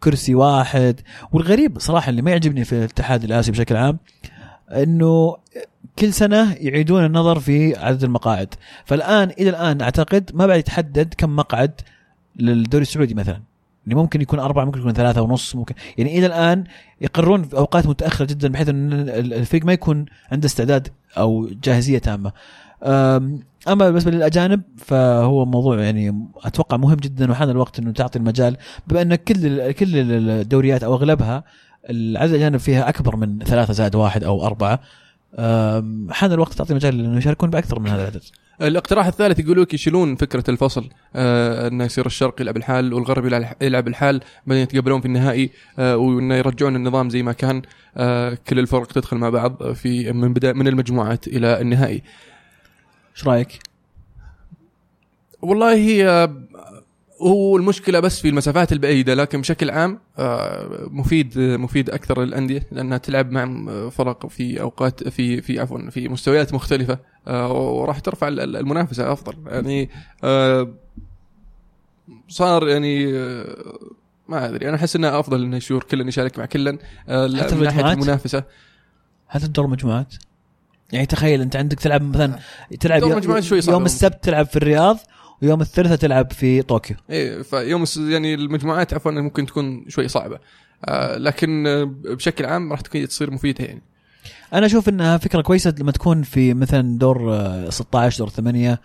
كرسي 0.00 0.34
واحد. 0.34 1.00
والغريب 1.32 1.78
صراحة 1.78 2.10
اللي 2.10 2.22
ما 2.22 2.30
يعجبني 2.30 2.64
في 2.64 2.72
الاتحاد 2.72 3.24
الآسيوي 3.24 3.52
بشكل 3.56 3.76
عام 3.76 3.98
إنه 4.72 5.36
كل 5.98 6.12
سنة 6.12 6.54
يعيدون 6.54 7.04
النظر 7.04 7.40
في 7.40 7.76
عدد 7.76 8.04
المقاعد. 8.04 8.54
فالآن 8.84 9.30
إلى 9.30 9.50
الآن 9.50 9.80
أعتقد 9.80 10.30
ما 10.34 10.46
بعد 10.46 10.58
يتحدد 10.58 11.14
كم 11.18 11.36
مقعد 11.36 11.72
للدوري 12.36 12.82
السعودي 12.82 13.14
مثلا. 13.14 13.40
يعني 13.86 14.00
ممكن 14.00 14.20
يكون 14.20 14.38
أربعة 14.38 14.64
ممكن 14.64 14.80
يكون 14.80 14.92
ثلاثة 14.92 15.22
ونص 15.22 15.56
ممكن. 15.56 15.74
يعني 15.98 16.18
إلى 16.18 16.26
الآن 16.26 16.64
يقررون 17.00 17.42
في 17.42 17.56
أوقات 17.56 17.86
متأخرة 17.86 18.26
جدا 18.26 18.48
بحيث 18.48 18.68
أن 18.68 18.92
ال- 18.92 19.34
الفريق 19.34 19.64
ما 19.64 19.72
يكون 19.72 20.04
عنده 20.32 20.46
استعداد 20.46 20.88
أو 21.18 21.48
جاهزية 21.64 21.98
تامة. 21.98 22.32
أم، 22.82 23.40
أما 23.68 23.86
بالنسبة 23.86 24.10
للأجانب 24.10 24.62
فهو 24.76 25.44
موضوع 25.44 25.80
يعني 25.80 26.26
أتوقع 26.44 26.76
مهم 26.76 26.96
جدا 26.96 27.30
وحان 27.30 27.50
الوقت 27.50 27.78
أنه 27.78 27.92
تعطي 27.92 28.18
المجال. 28.18 28.56
بما 28.88 29.02
أن 29.02 29.14
كل 29.14 29.72
كل 29.72 29.88
الدوريات 29.96 30.84
أو 30.84 30.94
أغلبها 30.94 31.44
العدد 31.90 32.30
الأجانب 32.32 32.56
فيها 32.56 32.88
أكبر 32.88 33.16
من 33.16 33.38
ثلاثة 33.38 33.72
زائد 33.72 33.94
واحد 33.94 34.24
أربعة. 34.24 34.80
أم، 35.38 36.08
حان 36.10 36.32
الوقت 36.32 36.52
تعطي 36.52 36.74
مجال 36.74 37.00
أنه 37.00 37.18
يشاركون 37.18 37.50
بأكثر 37.50 37.78
من 37.78 37.88
هذا 37.90 38.02
العدد. 38.02 38.22
الاقتراح 38.62 39.06
الثالث 39.06 39.38
يقولوا 39.38 39.64
لك 39.64 39.74
يشيلون 39.74 40.16
فكرة 40.16 40.50
الفصل 40.50 40.88
آه 41.16 41.68
إنه 41.68 41.84
يصير 41.84 42.06
الشرق 42.06 42.40
يلعب 42.40 42.56
الحال 42.56 42.94
والغرب 42.94 43.26
يلعب- 43.26 43.56
يلعب 43.62 43.88
الحال 43.88 44.20
بعدين 44.46 44.62
يتقابلون 44.62 45.00
في 45.00 45.06
النهائي 45.06 45.50
آه 45.78 45.96
وإنه 45.96 46.34
يرجعون 46.34 46.76
النظام 46.76 47.10
زي 47.10 47.22
ما 47.22 47.32
كان 47.32 47.62
آه 47.96 48.38
كل 48.48 48.58
الفرق 48.58 48.86
تدخل 48.86 49.16
مع 49.16 49.28
بعض 49.30 49.72
في 49.72 50.12
من 50.12 50.32
بدا 50.32 50.52
من 50.52 50.68
المجموعات 50.68 51.26
إلى 51.28 51.60
النهائي. 51.60 52.02
إيش 53.16 53.26
رأيك؟ 53.26 53.58
والله 55.42 55.74
هي 55.74 56.30
هو 57.22 57.56
المشكلة 57.56 58.00
بس 58.00 58.20
في 58.20 58.28
المسافات 58.28 58.72
البعيدة 58.72 59.14
لكن 59.14 59.40
بشكل 59.40 59.70
عام 59.70 59.98
آه، 60.18 60.88
مفيد 60.90 61.38
مفيد 61.38 61.90
أكثر 61.90 62.22
للأندية 62.22 62.66
لأنها 62.72 62.98
تلعب 62.98 63.30
مع 63.30 63.46
فرق 63.90 64.26
في 64.26 64.60
أوقات 64.60 65.08
في 65.08 65.42
في 65.42 65.60
عفوا 65.60 65.90
في 65.90 66.08
مستويات 66.08 66.54
مختلفة 66.54 66.98
آه، 67.28 67.52
وراح 67.52 67.98
ترفع 67.98 68.28
ال- 68.28 68.40
ال- 68.40 68.56
المنافسة 68.56 69.12
أفضل 69.12 69.34
يعني 69.46 69.90
آه، 70.24 70.68
صار 72.28 72.68
يعني 72.68 73.12
ما 74.28 74.48
أدري 74.48 74.68
أنا 74.68 74.76
أحس 74.76 74.96
إنه 74.96 75.20
أفضل 75.20 75.42
إنه 75.44 75.56
يشور 75.56 75.82
كل 75.82 76.08
يشارك 76.08 76.38
مع 76.38 76.46
كل 76.46 76.78
آه، 77.08 77.26
لا- 77.26 77.42
حتى 77.42 77.54
من 77.54 77.62
ناحية؟ 77.62 77.92
المنافسة 77.92 78.44
هل 79.26 79.40
تدور 79.40 79.66
مجموعات؟ 79.66 80.14
يعني 80.92 81.06
تخيل 81.06 81.40
أنت 81.40 81.56
عندك 81.56 81.78
تلعب 81.80 82.02
مثلا 82.02 82.38
تلعب 82.80 83.00
دور 83.00 83.16
مجموعات 83.16 83.42
شوي 83.42 83.60
صعب 83.60 83.72
يوم. 83.74 83.84
السبت 83.84 84.24
تلعب 84.24 84.46
في 84.46 84.56
الرياض 84.56 84.98
ويوم 85.42 85.60
الثلاثاء 85.60 85.96
تلعب 85.96 86.32
في 86.32 86.62
طوكيو. 86.62 86.96
إيه 87.10 87.42
فيوم 87.42 87.84
يعني 87.98 88.34
المجموعات 88.34 88.94
عفوا 88.94 89.10
ممكن 89.12 89.46
تكون 89.46 89.84
شوي 89.88 90.08
صعبة. 90.08 90.38
آه، 90.84 91.16
لكن 91.18 91.66
آه، 91.66 91.84
بشكل 92.04 92.46
عام 92.46 92.70
راح 92.72 92.80
تكون 92.80 93.08
تصير 93.08 93.30
مفيدة 93.30 93.64
يعني. 93.64 93.82
أنا 94.54 94.66
أشوف 94.66 94.88
إنها 94.88 95.16
فكرة 95.18 95.40
كويسة 95.42 95.74
لما 95.78 95.92
تكون 95.92 96.22
في 96.22 96.54
مثلا 96.54 96.98
دور 96.98 97.34
آه، 97.34 97.70
16 97.70 98.18
دور 98.18 98.28
8 98.28 98.80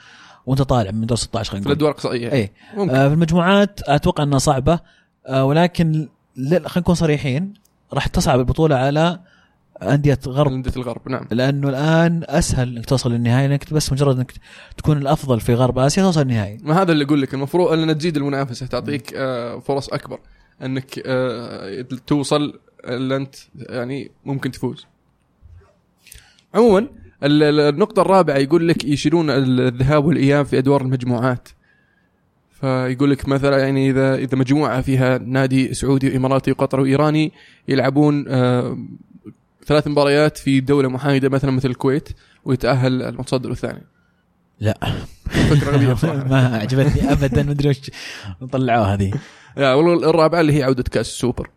وأنت 0.45 0.62
طالع 0.62 0.91
من 0.91 1.06
دور 1.06 1.18
16 1.18 1.51
خلينا 1.51 1.64
في 1.64 1.70
نقول. 1.70 1.72
الأدوار 1.72 1.91
الاقصائيه 1.91 2.32
اي 2.32 2.51
آه، 2.78 3.08
في 3.08 3.14
المجموعات 3.14 3.80
أتوقع 3.84 4.24
إنها 4.24 4.39
صعبة. 4.39 4.80
آه، 5.28 5.45
ولكن 5.45 6.08
خلينا 6.45 6.78
نكون 6.78 6.95
صريحين 6.95 7.53
راح 7.93 8.08
تصعب 8.08 8.39
البطولة 8.39 8.76
على 8.76 9.20
انديه 9.82 10.20
غرب. 10.28 10.52
انديه 10.52 10.72
الغرب 10.78 11.10
نعم. 11.10 11.28
لأنه 11.32 11.70
الآن 11.70 12.24
أسهل 12.26 12.76
إنك 12.78 12.86
توصل 12.86 13.12
للنهائي 13.12 13.46
انك 13.46 13.74
بس 13.74 13.92
مجرد 13.94 14.16
إنك 14.18 14.34
تكون 14.78 14.98
الأفضل 14.98 15.40
في 15.40 15.54
غرب 15.54 15.80
آسيا 15.80 16.04
توصل 16.04 16.22
النهائي 16.22 16.58
ما 16.64 16.82
هذا 16.82 16.92
اللي 16.92 17.04
أقول 17.06 17.22
لك 17.22 17.34
المفروض 17.34 17.72
ان 17.72 17.98
تزيد 17.98 18.18
المنافسة 18.18 18.66
تعطيك 18.66 19.14
آه، 19.16 19.60
فرص 19.60 19.90
أكبر 19.90 20.20
إنك 20.62 21.02
آه، 21.06 21.82
توصل 22.08 22.60
اللي 22.86 23.16
أنت 23.16 23.36
يعني 23.56 24.12
ممكن 24.26 24.52
تفوز. 24.52 24.86
عموما 26.56 26.80
ال- 27.24 27.44
ال- 27.44 27.60
النقطة 27.60 28.02
الرابعة 28.02 28.38
يقول 28.38 28.68
لك 28.68 28.86
يشيلون 28.86 29.30
الذهاب 29.30 30.06
والإياب 30.06 30.46
في 30.46 30.58
أدوار 30.58 30.82
المجموعات. 30.82 31.50
فيقول 32.62 33.12
لك 33.12 33.28
مثلا 33.28 33.58
يعني 33.58 33.90
إذا 33.90 34.16
إذا 34.16 34.38
مجموعة 34.38 34.82
فيها 34.82 35.18
نادي 35.18 35.74
سعودي 35.74 36.10
وإماراتي 36.10 36.52
وقطري 36.52 36.82
وإيراني 36.82 37.32
يلعبون 37.68 38.26
آه، 38.28 38.78
ثلاث 39.66 39.88
مباريات 39.88 40.38
في 40.38 40.59
دولة 40.59 40.89
محايدة 40.89 41.30
مثلا 41.30 41.51
مثل 41.51 41.70
الكويت 41.70 42.09
ويتأهل 42.45 43.01
المتصدر 43.01 43.51
الثاني. 43.51 43.84
لا. 44.59 44.78
بصراحة. 45.93 46.24
ما 46.24 46.57
عجبتني 46.57 47.11
ابدا 47.11 47.43
ما 47.43 47.51
أدري 47.51 47.70
وش 47.70 47.91
طلعوها 48.51 48.93
هذه. 48.93 49.13
يا 49.57 49.74
والله 49.74 50.09
الرابعه 50.09 50.41
اللي 50.41 50.53
هي 50.59 50.63
عودة 50.63 50.84
كأس 50.84 51.07
السوبر 51.09 51.49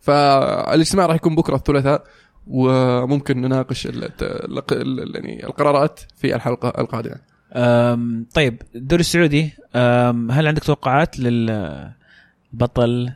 فالاجتماع 0.00 1.06
راح 1.06 1.16
يكون 1.16 1.34
بكرة 1.34 1.56
الثلاثاء 1.56 2.04
وممكن 2.46 3.40
نناقش 3.40 3.86
ال- 3.86 4.04
ال- 4.22 4.72
ال- 4.72 5.14
يعني 5.14 5.46
القرارات 5.46 6.00
في 6.16 6.34
الحلقة 6.34 6.80
القادمة. 6.80 7.16
أم، 7.54 8.26
طيب 8.34 8.62
الدوري 8.74 9.00
السعودي 9.00 9.50
أم، 9.74 10.30
هل 10.30 10.46
عندك 10.46 10.64
توقعات 10.64 11.18
للبطل 11.18 13.12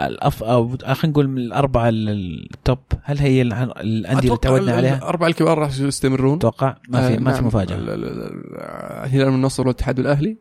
الأف 0.00 0.42
أو 0.42 0.68
خلينا 0.68 1.06
نقول 1.12 1.28
من 1.28 1.38
الأربعة 1.38 1.88
ال- 1.88 2.48
التوب 2.54 2.78
هل 3.02 3.18
هي 3.18 3.42
ال- 3.42 3.52
الأندية 3.52 4.28
اللي 4.28 4.38
تعودنا 4.42 4.72
عليها؟ 4.72 4.96
الأربعة 4.98 5.28
الكبار 5.28 5.58
راح 5.58 5.78
يستمرون. 5.80 6.38
توقع 6.38 6.76
ما 6.88 7.08
في 7.08 7.14
آه، 7.14 7.18
ما 7.18 7.30
في 7.32 7.36
نعم. 7.38 7.46
مفاجأة. 7.46 7.76
ال- 7.76 7.90
ال- 7.90 8.04
ال- 8.04 8.56
الهلال 9.04 9.28
من 9.30 9.34
النصر 9.34 9.62
والاتحاد 9.62 9.98
والأهلي. 9.98 10.36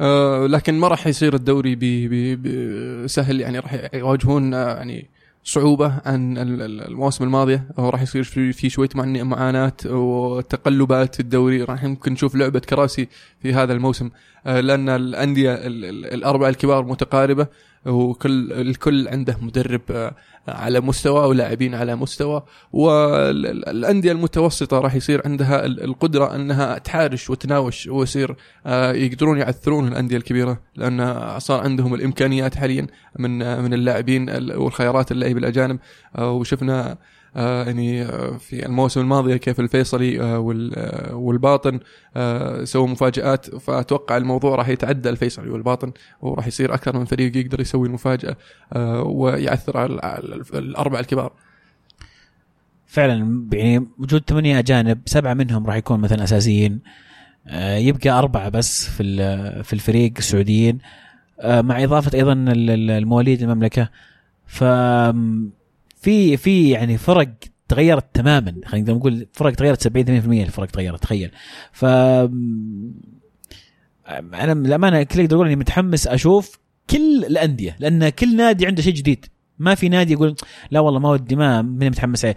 آه، 0.00 0.46
لكن 0.46 0.74
ما 0.74 0.88
راح 0.88 1.06
يصير 1.06 1.34
الدوري 1.34 1.74
ب- 1.74 1.78
ب- 1.80 2.42
ب- 2.42 3.06
سهل. 3.06 3.40
يعني 3.40 3.58
راح 3.58 3.88
يواجهون 3.94 4.54
آه، 4.54 4.76
يعني 4.76 5.06
صعوبة 5.44 6.00
عن 6.04 6.38
ال- 6.38 6.62
ال- 6.62 6.80
المواسم 6.88 7.24
الماضية. 7.24 7.64
أو 7.78 7.88
راح 7.88 8.02
يصير 8.02 8.22
في 8.24 8.52
معن- 8.96 9.22
معاناة 9.22 9.72
وتقلبات 9.86 11.14
في 11.14 11.20
الدوري. 11.20 11.62
راح 11.62 11.84
يمكن 11.84 12.12
نشوف 12.12 12.34
لعبة 12.34 12.58
كراسي 12.60 13.08
في 13.42 13.54
هذا 13.54 13.72
الموسم. 13.72 14.10
آه، 14.46 14.60
لأن 14.60 14.88
الأندية 14.88 15.54
ال- 15.54 15.84
ال- 15.84 16.06
الأربعة 16.14 16.48
الكبار 16.48 16.84
متقاربة. 16.84 17.46
وكل 17.86 18.52
الكل 18.52 19.08
عنده 19.08 19.36
مدرب 19.40 19.80
آه، 19.90 20.14
على 20.48 20.80
مستوى 20.80 21.26
ولاعبين 21.28 21.74
على 21.74 21.96
مستوى 21.96 22.42
والأندية 22.72 24.12
المتوسطة 24.12 24.78
راح 24.78 24.94
يصير 24.94 25.22
عندها 25.24 25.66
القدرة 25.66 26.34
أنها 26.34 26.78
تحارش 26.78 27.30
وتناوش 27.30 27.86
ويصير 27.86 28.36
آه، 28.66 28.92
يقدرون 28.92 29.38
يعثرون 29.38 29.88
الأندية 29.88 30.16
الكبيرة 30.16 30.60
لأن 30.76 31.38
صار 31.38 31.60
عندهم 31.60 31.94
الإمكانيات 31.94 32.54
حاليا 32.54 32.86
من 33.18 33.62
من 33.62 33.74
اللاعبين 33.74 34.30
والخيارات 34.54 35.12
اللاعبين 35.12 35.38
الأجانب 35.38 35.78
آه، 36.16 36.32
وشفنا 36.32 36.90
آه، 36.90 36.98
يعني 37.34 38.02
آه، 38.02 38.36
في 38.36 38.66
الموسم 38.66 39.00
الماضي 39.00 39.38
كيف 39.38 39.60
الفيصلي 39.60 40.20
آه، 40.20 40.38
والباطن 41.12 41.80
سووا 42.64 42.88
مفاجآت 42.88 43.56
فأتوقع 43.56 44.16
الموضوع 44.16 44.54
راح 44.54 44.68
يتعدى 44.68 45.08
الفيصلي 45.10 45.50
والباطن 45.50 45.92
وراح 46.20 46.46
يصير 46.46 46.74
أكثر 46.74 46.98
من 46.98 47.04
فريق 47.04 47.36
يقدر 47.36 47.60
يسوي 47.60 47.88
المفاجأة 47.88 48.36
ويعثر 49.06 49.78
على 49.78 50.16
الاربع 50.54 51.00
الكبار. 51.00 51.32
فعلا 52.86 53.48
يعني 53.52 53.86
وجود 53.98 54.22
ثمانية 54.28 54.58
أجانب 54.58 55.00
سبعة 55.06 55.34
منهم 55.34 55.66
راح 55.66 55.76
يكون 55.76 56.00
مثلا 56.00 56.24
أساسيين 56.24 56.80
يبقى 57.56 58.10
أربعة 58.10 58.48
بس 58.48 58.88
في 58.88 59.02
في 59.62 59.72
الفريق 59.72 60.12
السعوديين 60.18 60.78
مع 61.44 61.84
إضافة 61.84 62.10
أيضا 62.14 62.32
المواليد 62.48 63.42
المملكة 63.42 63.88
ف 64.46 64.64
في 66.02 66.36
في 66.36 66.70
يعني 66.70 66.98
فرق 66.98 67.28
تغيرت 67.68 68.04
تماما. 68.14 68.54
خلينا 68.66 68.92
نقول 68.92 69.26
فرق 69.32 69.52
تغيرت 69.52 69.82
70 69.82 70.22
80% 70.22 70.28
الفرق 70.28 70.66
تغيرت 70.66 71.02
تخيل. 71.02 71.30
ف 71.72 71.84
أنا 74.34 74.54
للأمانة 74.54 75.02
كل 75.02 75.20
أقدر 75.20 75.36
أقول 75.36 75.46
إني 75.46 75.56
متحمس 75.56 76.06
أشوف 76.06 76.58
كل 76.90 77.24
الأندية 77.24 77.76
لأن 77.78 78.08
كل 78.08 78.36
نادي 78.36 78.66
عنده 78.66 78.82
شيء 78.82 78.94
جديد. 78.94 79.26
ما 79.58 79.74
في 79.74 79.88
نادي 79.88 80.12
يقول 80.12 80.34
لا 80.70 80.80
والله 80.80 81.00
ما 81.00 81.10
ودي 81.10 81.36
ما 81.36 81.62
ماني 81.62 81.90
متحمس. 81.90 82.24
عليه 82.24 82.36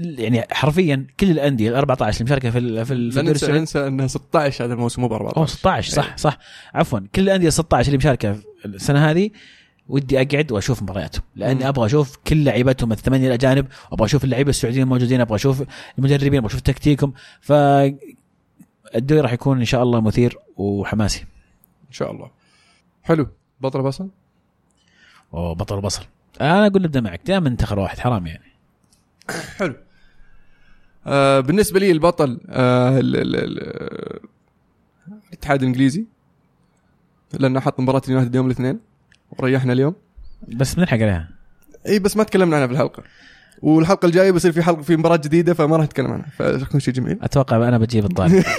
يعني 0.00 0.44
حرفيا 0.50 1.06
كل 1.20 1.30
الأندية 1.30 1.70
ال 1.70 1.74
14 1.74 2.20
اللي 2.20 2.24
مشاركه 2.24 2.50
في 2.50 2.84
في 2.84 2.94
لا 2.94 3.22
ننسى 3.22 3.52
ننسى 3.52 3.86
انها 3.86 4.06
16 4.06 4.64
هذا 4.64 4.74
الموسم 4.74 5.02
مو 5.02 5.08
ب 5.08 5.12
14 5.12 5.36
أوه 5.36 5.46
16 5.46 5.92
صح 5.92 6.16
صح. 6.16 6.38
عفوا 6.74 7.00
كل 7.14 7.22
الأندية 7.22 7.48
16 7.48 7.86
اللي 7.86 7.98
مشاركة 7.98 8.36
السنة 8.64 9.10
هذه. 9.10 9.30
ودي 9.88 10.20
أقعد 10.22 10.52
وأشوف 10.52 10.82
مبارياتهم. 10.82 11.22
لأني 11.36 11.68
أبغى 11.68 11.86
أشوف 11.86 12.16
كل 12.16 12.44
لعيبتهم 12.44 12.92
الثمانية 12.92 13.26
الأجانب 13.26 13.66
أبغى 13.92 14.06
أشوف 14.06 14.24
اللعيبة 14.24 14.50
السعوديين 14.50 14.82
الموجودين 14.82 15.20
أبغى 15.20 15.34
أشوف 15.34 15.64
المدربين 15.98 16.38
أبغى 16.38 16.46
أشوف 16.46 16.60
تكتيكهم. 16.60 17.12
ف 17.40 17.52
الدوري 18.94 19.20
راح 19.20 19.32
يكون 19.32 19.58
إن 19.58 19.64
شاء 19.64 19.82
الله 19.82 20.00
مثير 20.00 20.38
وحماسي. 20.56 21.20
إن 21.88 21.92
شاء 21.92 22.10
الله. 22.12 22.30
حلو. 23.02 23.26
بطل 23.60 23.82
بصل؟ 23.82 24.08
اوه 25.34 25.54
بطل 25.54 25.80
بصل. 25.80 26.04
أنا 26.40 26.66
أقول 26.66 26.82
نبدا 26.82 27.00
معك 27.00 27.20
دائما 27.26 27.48
انتخر 27.48 27.78
واحد 27.78 27.98
حرام 27.98 28.26
يعني. 28.26 28.52
حلو. 29.56 29.74
آه 31.06 31.40
بالنسبة 31.40 31.80
لي 31.80 31.90
البطل 31.90 32.40
آه 32.48 33.00
الاتحاد 35.28 35.60
الإنجليزي 35.62 36.04
لأنه 37.32 37.60
حط 37.60 37.80
مباراة 37.80 38.02
اليونايتد 38.06 38.34
يوم 38.34 38.46
الاثنين. 38.46 38.80
وريحنا 39.30 39.72
اليوم. 39.72 39.94
بس 40.48 40.74
بنلحق 40.74 40.94
عليها. 40.94 41.28
إي 41.86 41.98
بس 41.98 42.16
ما 42.16 42.24
تكلمنا 42.24 42.56
عنها 42.56 42.66
في 42.66 42.72
الحلقة 42.72 43.02
والحلقة 43.62 44.06
الجاية 44.06 44.30
بيصير 44.30 44.52
في 44.52 44.62
حلقة 44.62 44.82
في 44.82 44.96
مباراة 44.96 45.16
جديدة 45.16 45.54
فما 45.54 45.76
راح 45.76 45.84
نتكلم 45.84 46.12
عنها. 46.12 46.26
فيكون 46.58 46.80
شيء 46.80 46.94
جميل. 46.94 47.18
أتوقع 47.22 47.68
أنا 47.68 47.78
بجيب 47.78 48.04
الطالب 48.04 48.44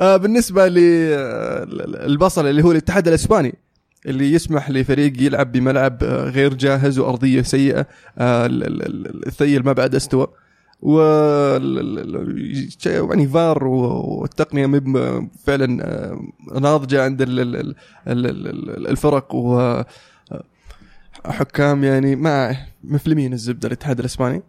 آه 0.00 0.16
بالنسبة 0.16 0.68
للبصل 0.68 2.46
اللي 2.46 2.64
هو 2.64 2.72
الاتحاد 2.72 3.08
الإسباني 3.08 3.54
اللي 4.06 4.32
يسمح 4.32 4.70
لفريق 4.70 5.22
يلعب 5.22 5.52
بملعب 5.52 6.04
آه، 6.04 6.28
غير 6.28 6.54
جاهز 6.54 6.98
وأرضية 6.98 7.42
سيئة 7.42 7.86
آه، 8.18 8.48
الثيل 8.50 9.64
ما 9.64 9.72
بعد 9.72 9.94
استوى. 9.94 10.28
و 10.82 11.00
يعني 12.86 13.28
فار 13.28 13.64
والتقنيه 13.64 14.66
فعلا 15.44 15.84
آه، 15.84 16.20
ناضجه 16.60 17.04
عند 17.04 17.22
الفرق 18.88 19.34
و 19.34 19.82
حكام 21.26 21.84
يعني 21.84 22.16
ما 22.16 22.56
مفلمين 22.84 23.32
الزبده 23.32 23.66
الاتحاد 23.66 23.98
الاسباني 23.98 24.42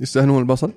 يستاهلون 0.00 0.38
البصل 0.38 0.72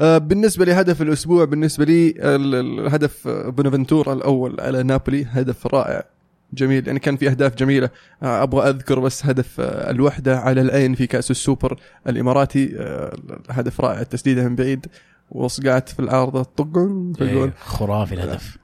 آه، 0.00 0.18
بالنسبة 0.18 0.64
لهدف 0.64 1.02
الأسبوع 1.02 1.44
بالنسبة 1.44 1.84
لي 1.84 2.14
الهدف 2.36 3.28
بونافنتورا 3.28 4.12
الأول 4.12 4.60
على 4.60 4.82
نابولي 4.82 5.26
هدف 5.30 5.66
رائع 5.66 6.04
جميل. 6.52 6.86
يعني 6.86 6.98
كان 6.98 7.16
في 7.16 7.28
أهداف 7.28 7.54
جميلة. 7.54 7.90
آه، 8.22 8.42
أبغى 8.42 8.70
أذكر 8.70 8.98
بس 8.98 9.26
هدف 9.26 9.60
آه، 9.60 9.90
الوحدة 9.90 10.38
على 10.38 10.60
العين 10.60 10.94
في 10.94 11.06
كأس 11.06 11.30
السوبر 11.30 11.80
الإماراتي. 12.08 12.76
آه، 12.78 13.16
هدف 13.50 13.80
رائع. 13.80 14.00
التسديده 14.00 14.48
من 14.48 14.56
بعيد. 14.56 14.86
وصقعت 15.30 15.88
في 15.88 16.00
العارضة. 16.00 16.42
طقن 16.42 17.12
في 17.16 17.24
الجول 17.24 17.48
إيه، 17.48 17.54
خرافي 17.58 18.14
الهدف. 18.14 18.58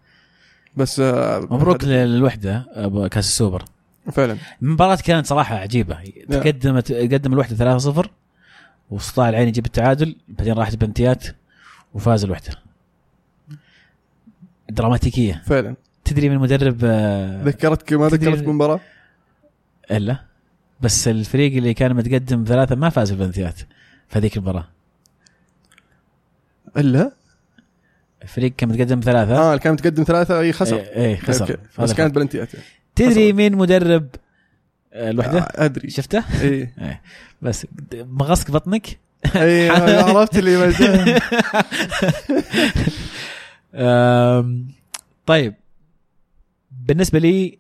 بس 0.77 1.01
مبروك 1.51 1.85
للوحدة 1.85 2.67
كأس 3.11 3.27
السوبر. 3.27 3.65
فعلا. 4.13 4.37
المباراة 4.63 4.99
كانت 5.05 5.27
صراحة 5.27 5.57
عجيبة. 5.57 5.99
تقدمت 6.31 6.93
قدم 6.93 7.33
الوحدة 7.33 7.79
3-0 7.79 8.11
واستطاع 8.91 9.29
العين 9.29 9.49
يجيب 9.49 9.67
التعادل. 9.67 10.17
بعدين 10.29 10.55
راحت 10.55 10.77
بنتيات 10.77 11.25
وفاز 11.95 12.25
الوحدة. 12.25 12.51
دراماتيكية. 14.71 15.43
فعلا. 15.47 15.75
تدري 16.05 16.29
من 16.29 16.39
مدرب 16.39 16.79
آه، 16.85 17.43
ذكرتك 17.45 17.93
ما 17.93 18.09
ذكرتك 18.09 18.45
بالمباراه؟ 18.45 18.81
إلا. 19.91 20.17
بس 20.81 21.09
الفريق 21.09 21.57
اللي 21.57 21.75
كان 21.75 21.95
متقدم 21.95 22.45
ثلاثة 22.49 22.75
ما 22.77 22.89
فاز 22.89 23.11
بالبلنتيات 23.11 23.59
في 24.09 24.19
هذيك 24.19 24.37
المباراة. 24.37 24.69
إلا؟ 26.77 27.13
الفريق 28.23 28.53
كان 28.57 28.69
متقدم 28.69 29.01
ثلاثة 29.01 29.39
آه 29.39 29.57
كان 29.57 29.73
متقدم 29.73 30.05
ثلاثة 30.05 30.41
أي 30.41 30.53
خسر. 30.53 30.77
اي, 30.77 31.07
اي 31.07 31.17
خسر. 31.17 31.59
بس 31.79 31.93
كانت 31.93 32.15
بلنتيات 32.15 32.49
تدري 32.95 33.33
مين 33.33 33.57
مدرب 33.57 34.09
آه، 34.93 35.11
الوحدة؟ 35.11 35.39
آه 35.39 35.65
أدري. 35.65 35.91
شفته؟ 35.91 36.25
إي. 36.43 36.49
إيه. 36.81 37.01
بس 37.43 37.67
مغصك 37.93 38.51
بطنك؟ 38.51 38.99
إي 39.37 39.71
عرفت 39.71 40.39
اللي 40.39 40.75
طيب. 45.27 45.55
بالنسبة 46.87 47.19
لي 47.19 47.59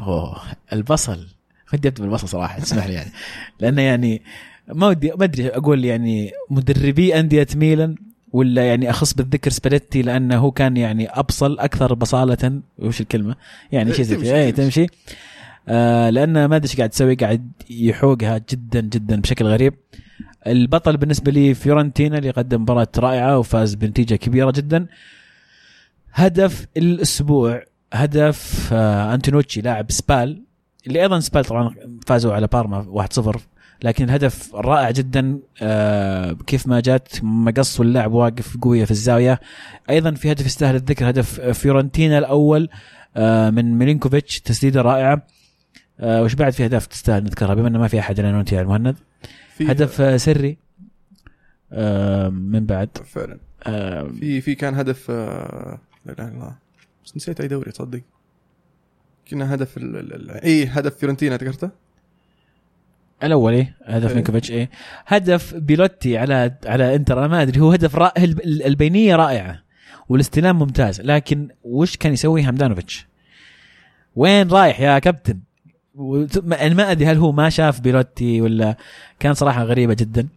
أوه. 0.00 0.40
البصل. 0.72 1.26
ودي 1.74 1.88
ابدا 1.88 2.02
بالبصل 2.02 2.28
صراحة 2.28 2.60
تسمح 2.60 2.86
لي 2.86 2.94
يعني. 2.94 3.10
لأنه 3.60 3.82
يعني 3.82 4.22
ما 4.68 4.86
ودي 4.86 5.12
ما 5.18 5.24
أدري 5.24 5.48
أقول 5.48 5.84
يعني 5.84 6.32
مدربي 6.50 7.20
أندية 7.20 7.46
ميلان 7.54 7.94
ولا 8.32 8.68
يعني 8.68 8.90
أخص 8.90 9.14
بالذكر 9.14 9.50
سباليتي 9.50 10.02
لأنه 10.02 10.38
هو 10.38 10.50
كان 10.50 10.76
يعني 10.76 11.08
أبصل 11.08 11.58
أكثر 11.58 11.94
بصالة. 11.94 12.60
وش 12.78 13.00
الكلمة؟ 13.00 13.36
يعني 13.72 13.92
شيء 13.92 14.04
زي 14.04 14.16
كذا. 14.16 14.36
اي 14.36 14.52
تمشي. 14.52 14.86
آه 15.68 16.10
لأنه 16.10 16.46
ما 16.46 16.56
أدري 16.56 16.68
إيش 16.68 16.76
قاعد 16.76 16.90
تسوي 16.90 17.14
قاعد 17.14 17.50
يحوسها 17.70 18.40
جدا 18.50 18.80
جدا 18.80 19.20
بشكل 19.20 19.44
غريب. 19.44 19.74
البطل 20.46 20.96
بالنسبة 20.96 21.32
لي 21.32 21.54
فيورنتينا 21.54 22.18
اللي 22.18 22.30
قدم 22.30 22.62
مباراة 22.62 22.88
رائعة 22.98 23.38
وفاز 23.38 23.74
بنتيجة 23.74 24.14
كبيرة 24.14 24.50
جدا. 24.50 24.86
هدف 26.12 26.66
الأسبوع 26.76 27.62
هدف 27.92 28.70
آه 28.72 29.14
أنتينوتشي 29.14 29.60
لاعب 29.60 29.90
سبال 29.90 30.42
اللي 30.86 31.02
أيضا 31.02 31.20
سبال 31.20 31.44
طبعا 31.44 31.74
فازوا 32.06 32.34
على 32.34 32.46
بارما 32.46 33.06
1-0 33.20 33.38
لكن 33.84 34.04
الهدف 34.04 34.54
رائع 34.54 34.90
جدا 34.90 35.38
آه 35.62 36.32
كيف 36.46 36.66
ما 36.66 36.80
جات 36.80 37.08
مقص 37.22 37.80
واللاعب 37.80 38.12
واقف 38.12 38.56
قوية 38.56 38.84
في 38.84 38.90
الزاوية. 38.90 39.40
أيضا 39.90 40.10
في 40.10 40.32
هدف 40.32 40.46
يستاهل 40.46 40.74
الذكر 40.74 41.10
هدف 41.10 41.40
فيورنتينا 41.40 42.18
الأول 42.18 42.68
آه 43.16 43.50
من 43.50 43.78
ميلينكوفيتش 43.78 44.40
تسديدة 44.40 44.82
رائعة. 44.82 45.22
آه 46.00 46.22
وش 46.22 46.34
بعد 46.34 46.52
في 46.52 46.64
أهداف 46.64 46.86
تستاهل 46.86 47.24
نذكرها 47.24 47.54
بما 47.54 47.68
إنه 47.68 47.78
ما 47.78 47.88
في 47.88 47.98
أحد 47.98 48.20
أنا 48.20 48.44
يا 48.52 48.60
المهند 48.60 48.96
هدف 49.60 50.00
آه 50.00 50.16
سري. 50.16 50.56
آه 51.72 52.28
من 52.28 52.66
بعد. 52.66 52.88
فعلا. 53.04 53.38
آه 53.66 54.02
في 54.20 54.40
في 54.40 54.54
كان 54.54 54.74
هدف 54.74 55.10
لا 56.06 56.12
إله 56.12 56.24
إلا 56.28 56.34
الله. 56.34 56.54
بس 57.04 57.16
نسيت 57.16 57.40
أي 57.40 57.48
دوري 57.48 57.72
تصدق. 57.72 58.00
كنا 59.30 59.54
هدف 59.54 59.76
ال... 59.76 59.96
ال... 60.14 60.30
اي 60.30 60.64
هدف 60.66 60.96
فيورنتينا 60.96 61.36
ذكرته 61.36 61.70
الأول 63.22 63.52
إيه؟ 63.52 63.76
هدف 63.84 64.08
إيه. 64.08 64.14
ميلينكوفيتش 64.14 64.50
إيه؟ 64.50 64.70
هدف 65.06 65.54
بيلوتي 65.54 66.18
على 66.18 66.54
على 66.66 66.94
إنتر 66.94 67.18
أنا 67.18 67.26
ما 67.28 67.42
أدري 67.42 67.60
هو 67.60 67.72
هدف 67.72 67.96
رائع 67.96 68.24
البينية 68.44 69.16
رائعة 69.16 69.62
والاستلام 70.08 70.58
ممتاز 70.58 71.00
لكن 71.00 71.48
وش 71.64 71.96
كان 71.96 72.12
يسوي 72.12 72.48
هاندانوفيتش 72.48 73.06
وين 74.16 74.48
رايح 74.48 74.80
يا 74.80 74.98
كابتن؟ 74.98 75.40
أنا 76.52 76.74
ما 76.74 76.90
أدري 76.90 77.06
هل 77.06 77.16
هو 77.16 77.32
ما 77.32 77.48
شاف 77.50 77.80
بيلوتي 77.80 78.40
ولا 78.40 78.76
كان 79.18 79.34
صراحة 79.34 79.64
غريبة 79.64 79.94
جدا. 79.94 80.20
أم، 80.20 80.28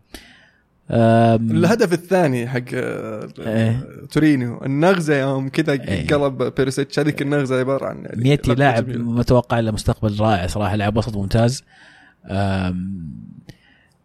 الهدف 0.90 1.94
الثاني 1.94 2.48
حق 2.48 2.62
آه، 2.74 3.28
إيه. 3.40 3.88
تورينو 4.12 4.64
النغزة 4.66 5.20
يوم 5.20 5.50
كذا 5.50 5.74
إيه. 5.74 6.08
قلب 6.08 6.44
بيرسيتش 6.58 7.00
هذيك 7.00 7.22
النغزة 7.22 7.60
عبارة 7.60 7.86
عن 7.86 8.04
يعني 8.06 8.24
ميتي 8.24 8.50
لقطة 8.50 8.60
لاعب. 8.60 8.90
متوقع 8.90 9.60
له 9.60 9.72
مستقبل 9.72 10.20
رائع 10.20 10.48
صراحة 10.48 10.76
لاعب 10.76 10.98
وسط 10.98 11.18
ممتاز 11.18 11.64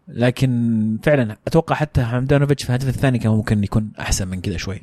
لكن 0.09 0.99
فعلا 1.03 1.37
أتوقع 1.47 1.75
حتى 1.75 2.05
هاندانوفيتش 2.05 2.62
في 2.63 2.71
الهدف 2.71 2.89
الثاني 2.89 3.19
كان 3.19 3.33
ممكن 3.33 3.65
يكون 3.65 3.91
أحسن 4.01 4.29
من 4.29 4.41
كذا 4.41 4.57
شوي 4.57 4.83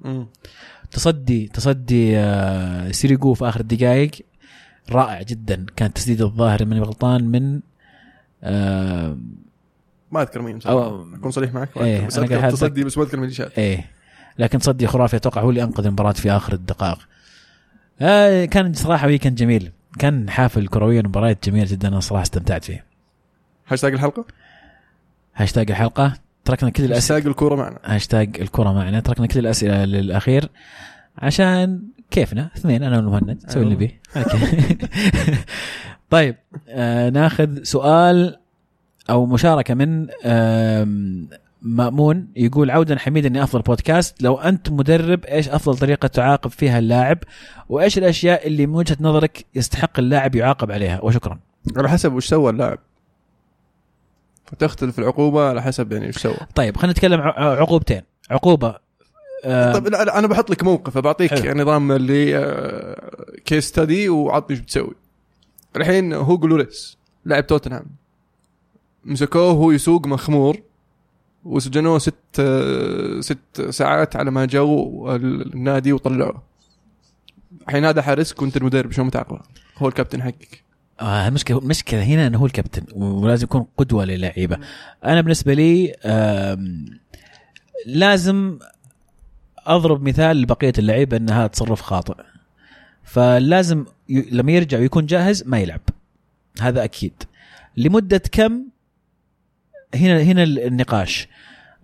مم. 0.00 0.26
تصدي 0.90 1.48
تصدي 1.48 2.18
آه، 2.18 2.90
سيريجو 2.90 3.34
في 3.34 3.48
آخر 3.48 3.60
الدقائق 3.60 4.10
رائع 4.90 5.22
جدا 5.22 5.66
كان 5.76 5.92
تسديد 5.92 6.22
الظاهر 6.22 6.64
من 6.64 6.82
غلطان 6.82 7.24
من 7.24 7.60
آه، 8.42 9.18
ما 10.14 10.22
أذكر 10.22 10.42
مين 10.42 10.54
أو- 10.54 10.58
بصراحة. 10.66 11.06
أكون 11.14 11.30
صريح 11.30 11.54
معك. 11.54 11.68
إيه، 11.76 11.96
أذكر. 11.96 12.06
بس 12.06 12.18
أنا 12.18 12.26
أذكر. 12.36 12.50
تصدي 12.50 12.84
بس 12.84 12.98
ما 12.98 13.04
أذكر 13.04 13.20
مين 13.20 13.30
شات 13.30 13.58
إيه. 13.58 13.84
لكن 14.38 14.58
تصدي 14.58 14.86
خرافي 14.86 15.16
أتوقع 15.16 15.40
هو 15.40 15.50
اللي 15.50 15.62
أنقذ 15.62 15.86
المباراة 15.86 16.12
في 16.12 16.30
آخر 16.30 16.52
الدقائق. 16.52 16.98
آه 18.00 18.44
كان 18.44 18.72
صراحة 18.72 19.06
weekend 19.06 19.34
جميل. 19.34 19.72
كان 19.98 20.30
حافل 20.30 20.68
كرويا 20.68 21.02
مباريات 21.02 21.48
جميلة 21.48 21.66
جدا 21.70 21.88
أنا 21.88 22.00
صراحة 22.00 22.22
استمتعت 22.22 22.64
فيه. 22.64 22.84
هاشتاج 23.68 23.92
الحلقة؟ 23.92 24.24
هاشتاج 25.34 25.70
الحلقة. 25.70 26.12
تركنا 26.44 26.70
كل 26.70 26.84
الاسئله 26.84 26.96
هاشتاج 27.16 27.26
الكورة 27.30 27.54
معنا. 27.54 27.78
هاشتاج 27.84 28.40
الكره 28.40 28.72
معنا. 28.72 29.00
تركنا 29.00 29.26
كل 29.26 29.38
الأسئلة 29.40 29.84
للأخير. 29.84 30.48
عشان 31.18 31.82
كيفنا؟ 32.10 32.50
اثنين 32.56 32.82
أنا 32.82 32.96
والمهند. 32.96 33.44
نسوي 33.46 33.62
اللي 33.62 33.74
أيوه. 33.74 33.78
بيه. 33.78 34.00
طيب 36.10 36.36
آه 36.68 37.10
ناخذ 37.10 37.62
سؤال 37.62 38.36
أو 39.10 39.26
مشاركة 39.26 39.74
من 39.74 40.06
مأمون 41.62 42.28
يقول 42.36 42.70
عودا 42.70 42.98
حميدا 42.98 43.28
إني 43.28 43.42
أفضل 43.42 43.62
بودكاست. 43.62 44.22
لو 44.22 44.36
أنت 44.38 44.70
مدرب 44.70 45.24
إيش 45.24 45.48
أفضل 45.48 45.78
طريقة 45.78 46.08
تعاقب 46.08 46.50
فيها 46.50 46.78
اللاعب؟ 46.78 47.18
وإيش 47.68 47.98
الأشياء 47.98 48.46
اللي 48.46 48.66
من 48.66 48.74
وجهة 48.74 48.96
نظرك 49.00 49.44
يستحق 49.54 49.98
اللاعب 49.98 50.34
يعاقب 50.34 50.72
عليها؟ 50.72 51.00
وشكرا. 51.04 51.38
على 51.76 51.88
حسب 51.88 52.12
وش 52.12 52.26
سوى 52.26 52.50
اللاعب. 52.50 52.78
فتختلف 54.46 54.98
العقوبة 54.98 55.48
على 55.48 55.62
حسب 55.62 55.92
يعني 55.92 56.08
وش 56.08 56.16
سوى. 56.18 56.36
طيب 56.54 56.76
خلينا 56.76 56.92
نتكلم 56.92 57.20
ع- 57.20 57.60
عقوبتين. 57.60 58.02
عقوبة 58.30 58.74
آه 59.44 59.72
طيب 59.72 59.86
لا 59.88 60.04
لا، 60.04 60.18
أنا 60.18 60.26
بحط 60.26 60.50
لك 60.50 60.64
موقف 60.64 60.98
بعطيك 60.98 61.34
حلو. 61.34 61.62
نظام 61.62 61.92
اللي 61.92 62.38
آه، 62.38 63.10
case 63.44 63.64
study 63.68 64.08
وعطني 64.08 64.50
إيش 64.56 64.58
بتسوي. 64.64 64.94
الحين 65.76 66.12
هو 66.12 66.36
لوريس 66.38 66.98
لاعب 67.24 67.46
توتنهام. 67.46 67.86
مسكوه 69.04 69.52
وهو 69.52 69.70
يسوق 69.70 70.06
مخمور 70.06 70.56
وسجنوه 71.44 71.98
ست 71.98 72.42
ست 73.20 73.70
ساعات 73.70 74.16
على 74.16 74.30
ما 74.30 74.44
جو 74.44 75.10
النادي 75.16 75.92
وطلعوه. 75.92 76.42
الحين 77.68 77.84
هذا 77.84 78.02
حارسك 78.02 78.42
وانت 78.42 78.56
المدرب 78.56 78.92
شو 78.92 79.04
بتعاقبه؟ 79.04 79.40
هو 79.78 79.88
الكابتن 79.88 80.22
حقك. 80.22 80.64
آه 81.00 81.28
المشكلة 81.28 81.58
المشكلة 81.58 82.02
هنا 82.02 82.26
إنه 82.26 82.38
هو 82.38 82.46
الكابتن 82.46 83.02
ولازم 83.02 83.44
يكون 83.44 83.66
قدوة 83.76 84.04
للعيبة. 84.04 84.58
أنا 85.04 85.20
بالنسبة 85.20 85.54
لي 85.54 85.94
لازم 87.86 88.58
أضرب 89.58 90.08
مثال 90.08 90.36
لبقية 90.42 90.72
اللعيبه 90.78 91.16
ان 91.16 91.30
هذا 91.30 91.46
تصرف 91.46 91.80
خاطئ. 91.80 92.14
فلازم. 93.04 93.84
لما 94.08 94.52
يرجع 94.52 94.78
ويكون 94.78 95.06
جاهز 95.06 95.42
ما 95.46 95.58
يلعب. 95.58 95.80
هذا 96.60 96.84
أكيد. 96.84 97.12
لمدة 97.76 98.22
كم 98.32 98.62
هنا 99.94 100.22
هنا 100.22 100.42
النقاش. 100.42 101.28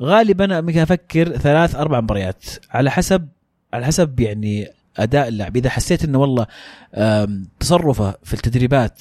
غالبا 0.02 0.44
يمكن 0.58 0.78
أفكر 0.78 1.36
ثلاث 1.36 1.74
أربع 1.74 2.00
مباريات. 2.00 2.44
على 2.70 2.90
حسب 2.90 3.28
على 3.72 3.86
حسب 3.86 4.20
يعني 4.20 4.68
أداء 4.96 5.28
اللاعب. 5.28 5.56
إذا 5.56 5.70
حسيت 5.70 6.04
إنه 6.04 6.18
والله 6.18 6.46
تصرفه 7.60 8.14
في 8.22 8.34
التدريبات 8.34 9.00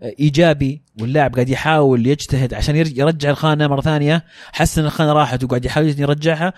آه، 0.00 0.12
إيجابي 0.20 0.82
واللاعب 1.00 1.34
قاعد 1.34 1.48
يحاول 1.48 2.06
يجتهد 2.06 2.54
عشان 2.54 2.76
يرج- 2.76 2.98
يرجع 2.98 3.30
الخانة 3.30 3.66
مرة 3.66 3.80
ثانية 3.80 4.24
حس 4.52 4.78
إن 4.78 4.84
الخانة 4.84 5.12
راحت 5.12 5.44
وقاعد 5.44 5.64
يحاول 5.64 6.00
يرجعها 6.00 6.52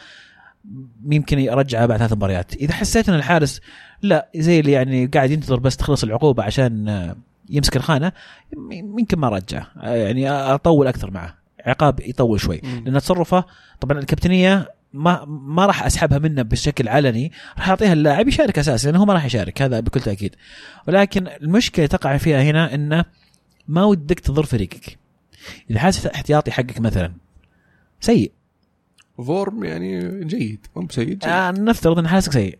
يمكن 1.10 1.38
يرجعها 1.38 1.86
بعد 1.86 1.98
ثلاث 1.98 2.12
مباريات. 2.12 2.54
إذا 2.54 2.72
حسيت 2.74 3.08
إن 3.08 3.14
الحارس 3.14 3.60
لا 4.02 4.28
زي 4.36 4.60
اللي 4.60 4.72
يعني 4.72 5.06
قاعد 5.06 5.30
ينتظر 5.30 5.58
بس 5.58 5.76
تخلص 5.76 6.02
العقوبة 6.04 6.42
عشان 6.42 6.88
آه، 6.88 7.16
يمسك 7.50 7.76
الخانة 7.76 8.12
يم- 8.56 8.98
يمكن 8.98 9.18
ما 9.18 9.28
رجع. 9.28 9.66
آه، 9.82 9.94
يعني 9.94 10.30
أطول 10.30 10.86
أكثر 10.86 11.10
معه. 11.10 11.39
عقاب 11.66 12.00
يطول 12.00 12.40
شوي. 12.40 12.60
لأن 12.84 13.00
تصرفه 13.00 13.44
طبعا 13.80 13.98
الكابتنية 13.98 14.74
ما 14.92 15.24
ما 15.24 15.66
راح 15.66 15.86
أسحبها 15.86 16.18
منه 16.18 16.42
بشكل 16.42 16.88
علني 16.88 17.32
راح 17.58 17.68
أعطيها 17.68 17.92
اللاعب 17.92 18.28
يشارك 18.28 18.58
أساسا 18.58 18.86
لأنه 18.86 19.00
هو 19.00 19.04
ما 19.04 19.14
راح 19.14 19.24
يشارك 19.24 19.62
هذا 19.62 19.80
بكل 19.80 20.00
تأكيد. 20.00 20.36
ولكن 20.88 21.26
المشكلة 21.26 21.86
تقع 21.86 22.16
فيها 22.16 22.42
هنا 22.42 22.74
إنه 22.74 23.04
ما 23.68 23.84
ودك 23.84 24.20
تضر 24.20 24.42
فريقك. 24.42 24.98
إذا 25.70 25.78
حاسس 25.78 26.06
احتياطي 26.06 26.50
حقك 26.50 26.80
مثلا 26.80 27.12
سيء. 28.00 28.32
فورم 29.16 29.64
يعني 29.64 30.24
جيد 30.24 30.66
مو 30.76 30.82
بسيء 30.82 31.04
جيد. 31.04 31.24
آه 31.24 31.50
نفترض 31.50 31.98
إن 31.98 32.08
حاسك 32.08 32.32
سيء. 32.32 32.58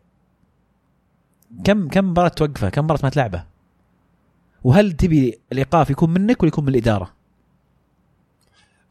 كم 1.64 1.88
كم 1.88 2.10
مباراة 2.10 2.28
توقفه؟ 2.28 2.68
كم 2.68 2.84
مباراة 2.84 3.00
ما 3.02 3.10
تلعبه؟ 3.10 3.44
وهل 4.64 4.92
تبي 4.92 5.38
الإيقاف 5.52 5.90
يكون 5.90 6.10
منك 6.10 6.42
ولا 6.42 6.48
يكون 6.48 6.64
من 6.64 6.70
الإدارة؟ 6.70 7.19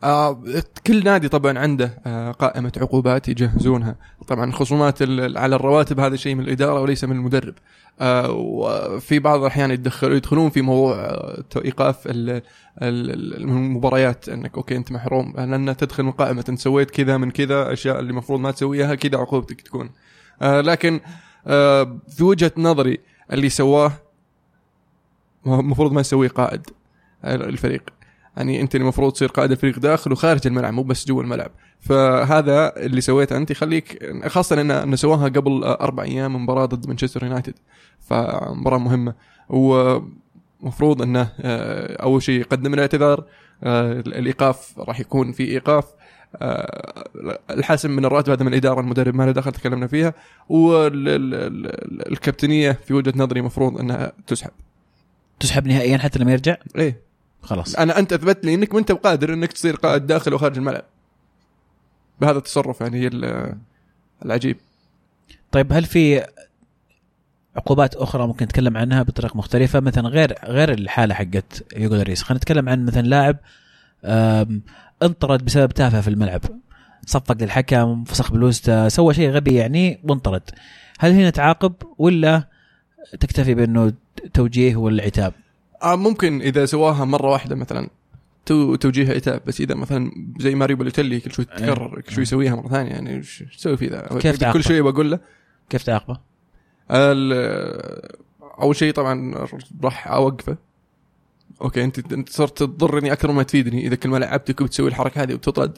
آه 0.03 0.43
كل 0.87 1.03
نادي 1.03 1.29
طبعا 1.29 1.59
عنده 1.59 2.01
آه 2.05 2.31
قائمة 2.31 2.71
عقوبات 2.77 3.29
يجهزونها. 3.29 3.95
طبعا 4.27 4.51
خصومات 4.51 5.01
على 5.37 5.55
الرواتب 5.55 5.99
هذا 5.99 6.15
شيء 6.15 6.35
من 6.35 6.43
الإدارة 6.43 6.81
وليس 6.81 7.03
من 7.03 7.15
المدرب. 7.15 7.53
آه 8.01 8.31
وفي 8.31 9.19
بعض 9.19 9.39
الأحيان 9.39 9.71
يدخلوا 9.71 10.15
يدخلون 10.17 10.49
في 10.49 10.61
موضوع 10.61 10.95
آه 10.99 12.41
ال- 12.81 13.35
المباريات 13.41 14.29
أنك 14.29 14.55
okay 14.55 14.75
أنت 14.75 14.91
محروم. 14.91 15.33
لأن 15.37 15.77
تدخل 15.77 16.03
من 16.03 16.11
قائمة 16.11 16.45
أنت 16.49 16.59
سويت 16.59 16.91
كذا 16.91 17.17
من 17.17 17.31
كذا 17.31 17.73
أشياء 17.73 17.99
اللي 17.99 18.09
المفروض 18.11 18.39
ما 18.39 18.51
تسويها 18.51 18.95
كذا 18.95 19.17
عقوبتك 19.17 19.61
تكون. 19.61 19.89
آه 20.41 20.61
لكن 20.61 20.99
آه 21.47 21.97
في 22.09 22.23
وجهة 22.23 22.51
نظري 22.57 22.97
اللي 23.33 23.49
سواه 23.49 23.91
المفروض 25.47 25.91
ما 25.91 26.01
يسويه 26.01 26.29
قائد 26.29 26.61
الفريق. 27.25 27.83
يعني 28.37 28.61
أنت 28.61 28.75
المفروض 28.75 29.11
تصير 29.11 29.27
قائد 29.29 29.51
الفريق 29.51 29.79
داخل 29.79 30.11
وخارج 30.11 30.47
الملعب 30.47 30.73
مو 30.73 30.83
بس 30.83 31.07
جوا 31.07 31.23
الملعب. 31.23 31.51
فهذا 31.79 32.73
اللي 32.77 33.01
سويته 33.01 33.37
أنت. 33.37 33.51
يخليك 33.51 34.11
خاصة 34.27 34.61
أن 34.61 34.71
ان 34.71 34.95
سواها 34.95 35.23
قبل 35.23 35.63
أربع 35.63 36.03
أيام 36.03 36.43
مباراة 36.43 36.65
ضد 36.65 36.87
مانشستر 36.87 37.23
يونايتد 37.23 37.53
فمباراة 37.99 38.77
مهمة. 38.77 39.13
ومفروض 39.49 41.01
انه 41.01 41.29
آه، 41.39 42.03
أول 42.03 42.23
شيء 42.23 42.39
يقدم 42.39 42.73
الاعتذار 42.73 43.23
آه، 43.63 43.91
الإيقاف 43.91 44.79
راح 44.79 44.99
يكون 44.99 45.31
في 45.31 45.43
إيقاف 45.43 45.85
آه، 46.35 47.09
الحاسم 47.49 47.91
من 47.91 48.05
الراتب 48.05 48.31
هذا 48.31 48.43
من 48.43 48.47
الإدارة 48.47 48.79
المدرب 48.79 49.15
ما 49.15 49.23
له 49.23 49.31
دخل 49.31 49.51
تكلمنا 49.51 49.87
فيها. 49.87 50.13
والكابتنية 50.49 51.51
في 52.71 52.93
وجهة 52.93 53.13
نظري 53.15 53.39
المفروض 53.39 53.79
أنها 53.79 54.11
تسحب. 54.27 54.51
تسحب 55.39 55.67
نهائيا 55.67 55.97
حتى 55.97 56.19
لما 56.19 56.31
يرجع؟ 56.31 56.57
إيه. 56.77 57.08
خلاص. 57.41 57.75
أنا 57.75 57.99
أنت 57.99 58.13
أثبت 58.13 58.45
لي 58.45 58.53
إنك 58.53 58.75
أنت 58.75 58.91
بقادر 58.91 59.33
إنك 59.33 59.53
تصير 59.53 59.75
قائد 59.75 60.07
داخل 60.07 60.33
وخارج 60.33 60.57
الملعب. 60.57 60.83
بهذا 62.21 62.37
التصرف 62.37 62.81
يعني 62.81 62.99
هي 62.99 63.07
ال- 63.07 63.55
العجيب. 64.25 64.57
طيب 65.51 65.73
هل 65.73 65.85
في 65.85 66.25
عقوبات 67.55 67.95
أخرى 67.95 68.27
ممكن 68.27 68.45
نتكلم 68.45 68.77
عنها 68.77 69.03
بطريقة 69.03 69.37
مختلفة؟ 69.37 69.79
مثلا 69.79 70.07
غير 70.07 70.35
غير 70.43 70.71
الحالة 70.71 71.13
حقت 71.15 71.63
يوغو 71.77 71.95
لوريس 71.95 72.23
خلينا 72.23 72.37
نتكلم 72.37 72.69
عن 72.69 72.85
مثلا 72.85 73.01
لاعب 73.01 73.37
انطرد 75.03 75.45
بسبب 75.45 75.71
تافهه 75.71 76.01
في 76.01 76.07
الملعب. 76.07 76.41
صفق 77.05 77.37
للحكم 77.41 78.03
فسخ 78.03 78.31
بلوسته 78.31 78.87
سوى 78.87 79.13
شيء 79.13 79.29
غبي 79.29 79.55
يعني 79.55 79.99
وانطرد. 80.03 80.41
هل 80.99 81.11
هنا 81.11 81.29
تعاقب 81.29 81.73
ولا 81.97 82.43
تكتفي 83.19 83.53
بأنه 83.53 83.93
توجيه 84.33 84.75
ولا 84.75 85.03
عتاب 85.03 85.33
آه 85.83 85.95
ممكن 85.95 86.41
إذا 86.41 86.65
سواها 86.65 87.05
مرة 87.05 87.29
واحدة 87.31 87.55
مثلا 87.55 87.89
تو 88.45 88.75
توجيه 88.75 89.13
عتاب 89.13 89.41
بس 89.47 89.61
إذا 89.61 89.75
مثلا 89.75 90.11
زي 90.39 90.55
ماريو 90.55 90.77
بالوتيلي 90.77 91.19
كل 91.19 91.31
شوي 91.31 91.45
تتكرر 91.45 92.01
كل 92.01 92.11
شوي 92.13 92.21
يسويها 92.23 92.55
مرة 92.55 92.67
ثانية 92.67 92.89
يعني 92.91 93.15
إيش 93.15 93.43
تسوي 93.57 93.77
في 93.77 93.87
ذا؟ 93.87 94.07
كيف 94.19 94.37
تعاقبه؟ 94.37 94.53
كل 94.59 94.63
شوي 94.63 94.81
بقول 94.81 95.11
له. 95.11 95.19
كيف 95.69 95.83
تعاقبه؟ 95.83 96.19
ال- 96.91 98.19
أول 98.61 98.75
شيء 98.75 98.93
طبعا 98.93 99.47
راح 99.83 100.07
أوقفه. 100.07 100.57
okay 101.61 101.83
أنت 101.83 102.13
أنت 102.13 102.29
صرت 102.29 102.63
تضرني 102.63 103.11
أكثر 103.13 103.31
ما 103.31 103.43
تفيدني. 103.43 103.87
إذا 103.87 103.95
كل 103.95 104.09
ما 104.09 104.17
لعبتك 104.17 104.61
وبتسوي 104.61 104.89
الحركة 104.89 105.23
هذه 105.23 105.33
وبتطرد 105.33 105.77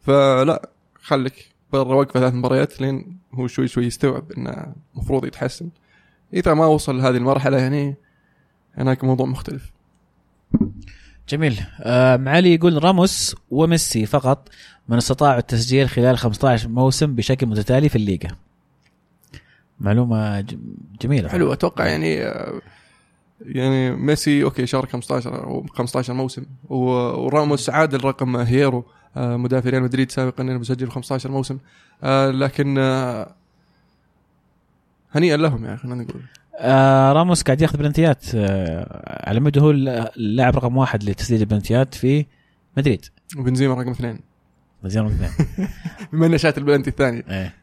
فلا 0.00 0.68
خليك 1.02 1.48
برا 1.72 1.94
وقفة 1.94 2.20
ثلاث 2.20 2.34
مباريات 2.34 2.80
لين 2.80 3.18
هو 3.34 3.46
شوي 3.46 3.68
شوي 3.68 3.84
يستوعب 3.86 4.32
إنه 4.32 4.74
المفروض 4.94 5.24
يتحسن. 5.26 5.68
إذا 6.34 6.54
ما 6.54 6.66
وصل 6.66 6.98
لهذه 6.98 7.16
المرحلة 7.16 7.58
يعني 7.58 7.96
هناك 8.78 9.04
موضوع 9.04 9.26
مختلف. 9.26 9.72
جميل. 11.28 11.60
آه 11.80 12.16
معالي 12.16 12.54
يقول 12.54 12.84
راموس 12.84 13.36
وميسي 13.50 14.06
فقط 14.06 14.48
من 14.88 14.96
استطاعوا 14.96 15.38
التسجيل 15.38 15.88
خلال 15.88 16.18
15 16.18 16.68
موسم 16.68 17.14
بشكل 17.14 17.46
متتالي 17.46 17.88
في 17.88 17.96
الليغا. 17.96 18.28
معلومة 19.80 20.40
جميلة. 21.00 21.28
حلو 21.28 21.52
أتوقع 21.52 21.86
يعني 21.86 22.22
آه، 22.22 22.60
يعني 23.40 23.90
ميسي 23.96 24.44
okay 24.44 24.66
شارك 24.66 24.90
15 24.90 25.44
أو 25.44 25.66
15 25.66 26.12
موسم 26.14 26.46
وراموس 26.68 27.70
عادل 27.70 28.04
رقم 28.04 28.36
هييرو 28.36 28.84
آه، 29.16 29.36
مدافع 29.36 29.70
ريال 29.70 29.82
مدريد 29.82 30.10
سابقا 30.10 30.42
إنه 30.42 30.58
مسجل 30.58 30.90
15 30.90 31.30
موسم 31.30 31.58
لكن 32.30 32.78
هنيئا 35.12 35.36
لهم 35.36 35.64
يعني 35.64 35.76
خلينا 35.76 36.02
نقول. 36.02 36.22
آه 36.58 37.12
راموس 37.12 37.42
قاعد 37.42 37.60
ياخذ 37.60 37.78
بلنتيات 37.78 38.24
آه 38.34 39.28
على 39.28 39.40
مدى 39.40 39.60
هو 39.60 39.70
اللاعب 39.70 40.56
رقم 40.56 40.76
واحد 40.76 41.04
لتسديد 41.04 41.40
البلنتيات 41.40 41.94
في 41.94 42.26
مدريد 42.76 43.06
وبنزيما 43.38 43.74
رقم 43.74 43.90
اثنين 43.90 44.20
زين 44.84 45.02
رقم 45.02 45.12
اثنين. 45.12 45.68
بما 46.12 46.26
إنه 46.26 46.36
شات 46.36 46.58
البلنتي 46.58 46.90
الثاني 46.90 47.24
إيه. 47.30 47.54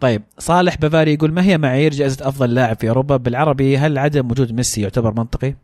طيب 0.00 0.22
صالح 0.38 0.76
بافاري 0.76 1.14
يقول 1.14 1.32
ما 1.32 1.42
هي 1.42 1.58
معايير 1.58 1.92
جائزة 1.92 2.28
أفضل 2.28 2.54
لاعب 2.54 2.76
في 2.76 2.88
أوروبا 2.88 3.16
بالعربي 3.16 3.78
هل 3.78 3.98
عدم 3.98 4.30
وجود 4.30 4.52
ميسي 4.52 4.80
يعتبر 4.80 5.14
منطقي؟ 5.14 5.54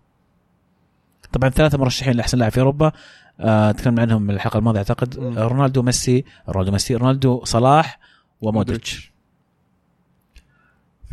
طبعا 1.32 1.50
ثلاثة 1.50 1.78
مرشحين 1.78 2.14
لأحسن 2.14 2.38
لاعب 2.38 2.52
في 2.52 2.60
أوروبا 2.60 2.92
آه 3.40 3.72
تكلمنا 3.72 4.02
عنهم 4.02 4.30
الحلقة 4.30 4.58
الماضية 4.58 4.78
أعتقد 4.78 5.20
مم. 5.20 5.38
رونالدو 5.38 5.82
ميسي 5.82 6.24
رونالدو 6.48 6.72
ميسي 6.72 6.94
رونالدو 6.94 7.44
صلاح 7.44 7.98
ومودريتش 8.40 9.07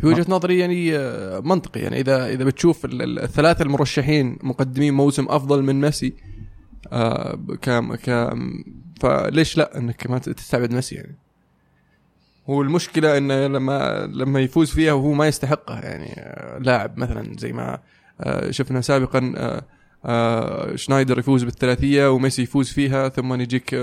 في 0.00 0.06
وجهة 0.06 0.26
نظري 0.28 0.58
يعني 0.58 0.96
آه، 0.96 1.40
منطقي. 1.40 1.80
يعني 1.80 2.00
إذا 2.00 2.26
إذا 2.28 2.44
بتشوف 2.44 2.84
ال- 2.84 3.02
ال- 3.02 3.18
الثلاثة 3.18 3.62
المرشحين 3.62 4.38
مقدمين 4.42 4.94
موسم 4.94 5.26
أفضل 5.28 5.62
من 5.62 5.80
ميسي 5.80 6.14
آه 6.92 7.38
كام 7.62 7.94
كام 7.94 8.64
فليش 9.00 9.58
لا؟ 9.58 9.78
إنك 9.78 10.10
ما 10.10 10.18
تستبعد 10.18 10.74
ميسي 10.74 10.94
يعني. 10.94 11.16
هو 12.50 12.62
المشكلة 12.62 13.18
إنه 13.18 13.46
لما 13.46 14.06
لما 14.12 14.40
يفوز 14.40 14.70
فيها 14.70 14.92
وهو 14.92 15.12
ما 15.12 15.26
يستحقها 15.26 15.80
يعني 15.84 16.12
آه، 16.18 16.58
لاعب 16.58 16.98
مثلا 16.98 17.36
زي 17.38 17.52
ما 17.52 17.78
شفنا 18.50 18.80
سابقا 18.80 19.20
شنايدر 20.74 21.18
يفوز 21.18 21.44
بالثلاثية 21.44 22.10
وميسي 22.10 22.42
يفوز 22.42 22.68
فيها 22.70 23.08
ثم 23.08 23.40
يجيك 23.40 23.74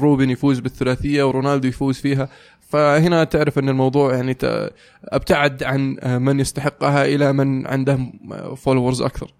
روبن 0.00 0.30
يفوز 0.30 0.58
بالثلاثية 0.58 1.22
ورونالدو 1.28 1.68
يفوز 1.68 1.96
فيها. 1.98 2.28
فهنا 2.68 3.24
تعرف 3.24 3.58
إن 3.58 3.68
الموضوع 3.68 4.14
يعني 4.14 4.36
أبتعد 5.04 5.62
عن 5.62 5.96
من 6.22 6.40
يستحقها 6.40 7.04
إلى 7.04 7.32
من 7.32 7.66
عنده 7.66 7.98
followers 8.56 9.02
أكثر. 9.02 9.34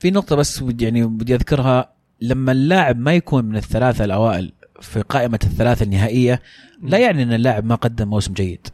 في 0.00 0.10
نقطة 0.10 0.36
بس 0.36 0.64
يعني 0.80 1.06
بدي 1.06 1.34
أذكرها. 1.34 1.92
لما 2.20 2.52
اللاعب 2.52 2.98
ما 2.98 3.14
يكون 3.14 3.44
من 3.44 3.56
الثلاثة 3.56 4.04
الأوائل 4.04 4.52
في 4.80 5.02
قائمة 5.02 5.38
الثلاثة 5.44 5.84
النهائية 5.84 6.42
لا 6.82 6.98
يعني 6.98 7.22
أن 7.22 7.32
اللاعب 7.32 7.64
ما 7.64 7.74
قدم 7.74 8.08
موسم 8.08 8.32
جيد. 8.32 8.68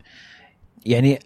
يعني 0.86 1.18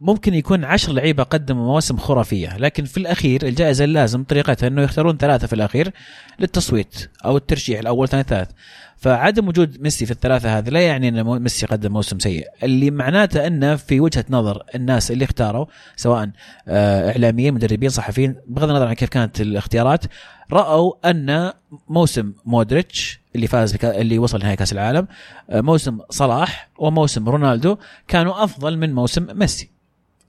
ممكن 0.00 0.34
يكون 0.34 0.64
عشر 0.64 0.92
لعيبة 0.92 1.22
قدموا 1.22 1.64
مواسم 1.64 1.96
خرافية 1.96 2.56
لكن 2.56 2.84
في 2.84 2.96
الأخير 2.96 3.46
الجائزة 3.46 3.84
اللازم 3.84 4.24
طريقتها 4.24 4.66
أنه 4.66 4.82
يختارون 4.82 5.16
ثلاثة 5.16 5.46
في 5.46 5.52
الأخير 5.52 5.92
للتصويت 6.38 7.10
أو 7.24 7.36
الترشيح 7.36 7.80
الأول 7.80 8.08
ثاني 8.08 8.22
ثالث. 8.22 8.50
فعدم 8.96 9.48
وجود 9.48 9.80
ميسي 9.82 10.06
في 10.06 10.10
الثلاثة 10.12 10.58
هذه 10.58 10.68
لا 10.68 10.80
يعني 10.80 11.22
مو- 11.22 11.38
ميسي 11.38 11.66
قدم 11.66 11.92
موسم 11.92 12.18
سيء. 12.18 12.46
اللي 12.62 12.90
معناته 12.90 13.46
أنه 13.46 13.76
في 13.76 14.00
وجهة 14.00 14.24
نظر 14.30 14.62
الناس 14.74 15.10
اللي 15.10 15.24
اختاروا 15.24 15.66
سواء 15.96 16.30
آه، 16.68 17.10
إعلاميين 17.10 17.54
مدربين 17.54 17.88
صحفيين 17.88 18.34
بغض 18.46 18.68
النظر 18.68 18.86
عن 18.86 18.94
كيف 18.94 19.08
كانت 19.08 19.40
الاختيارات 19.40 20.04
رأوا 20.52 21.10
أن 21.10 21.52
موسم 21.88 22.32
مودريتش 22.46 23.20
اللي 23.36 23.46
فاز 23.46 23.72
بكا... 23.72 24.00
اللي 24.00 24.18
وصل 24.18 24.38
نهائي 24.38 24.56
كأس 24.56 24.72
العالم 24.72 25.06
آه، 25.50 25.60
موسم 25.60 25.98
صلاح 26.10 26.68
وموسم 26.78 27.28
رونالدو 27.28 27.76
كانوا 28.08 28.44
أفضل 28.44 28.78
من 28.78 28.92
موسم 28.94 29.26
ميسي. 29.38 29.70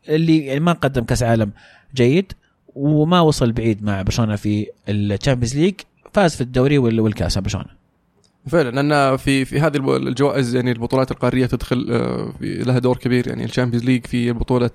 اللي 0.09 0.45
يعني 0.45 0.59
ما 0.59 0.71
قدم 0.71 1.03
كأس 1.03 1.23
عالم 1.23 1.51
جيد 1.95 2.31
وما 2.75 3.19
وصل 3.19 3.51
بعيد 3.51 3.83
مع 3.83 4.01
برشلونة 4.01 4.35
في 4.35 4.67
ال 4.89 4.96
Champions 4.96 5.55
League 5.57 5.73
فاز 6.13 6.35
في 6.35 6.41
الدوري 6.41 6.77
وال- 6.77 6.99
والكأس 6.99 7.37
برشلونة. 7.37 7.84
فعلا 8.47 8.81
لأن 8.81 9.17
في 9.17 9.45
في 9.45 9.59
هذه 9.59 9.77
الجوائز 9.97 10.55
يعني 10.55 10.71
البطولات 10.71 11.11
القارية 11.11 11.45
تدخل 11.45 11.87
آه، 11.91 12.33
لها 12.41 12.79
دور 12.79 12.97
كبير. 12.97 13.27
يعني 13.27 13.45
ال 13.45 13.49
Champions 13.49 13.85
League 13.85 14.05
في 14.05 14.31
بطوله 14.31 14.69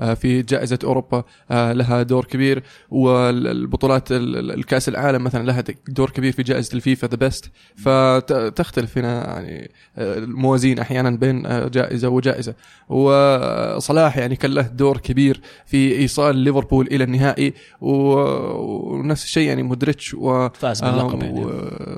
آه، 0.00 0.14
في 0.14 0.42
جائزة 0.42 0.78
أوروبا 0.84 1.24
آه، 1.50 1.72
لها 1.72 2.02
دور 2.02 2.24
كبير. 2.24 2.62
والبطولات 2.90 4.12
ال- 4.12 4.36
ال- 4.36 4.50
الكأس 4.50 4.88
العالم 4.88 5.24
مثلا 5.24 5.46
لها 5.46 5.64
دور 5.88 6.10
كبير 6.10 6.32
في 6.32 6.42
جائزة 6.42 6.74
الفيفا 6.74 7.06
The 7.06 7.16
Best 7.16 7.50
فتختلف 7.76 8.98
هنا 8.98 9.40
يعني 9.40 9.70
الموازين 9.98 10.78
أحيانا 10.78 11.10
بين 11.10 11.42
جائزة 11.70 12.08
وجائزة. 12.08 12.54
وصلاح 12.88 14.16
يعني 14.18 14.36
كان 14.36 14.50
له 14.50 14.62
دور 14.62 14.96
كبير 14.96 15.40
في 15.66 15.96
إيصال 15.98 16.36
ليفربول 16.36 16.86
إلى 16.86 17.04
النهائي. 17.04 17.54
ونفس 17.80 19.24
الشيء 19.24 19.48
يعني 19.48 19.62
مودريتش 19.62 20.14
و 20.14 20.48
فاز 20.48 20.80
باللقب 20.84 21.22
يعني. 21.22 21.44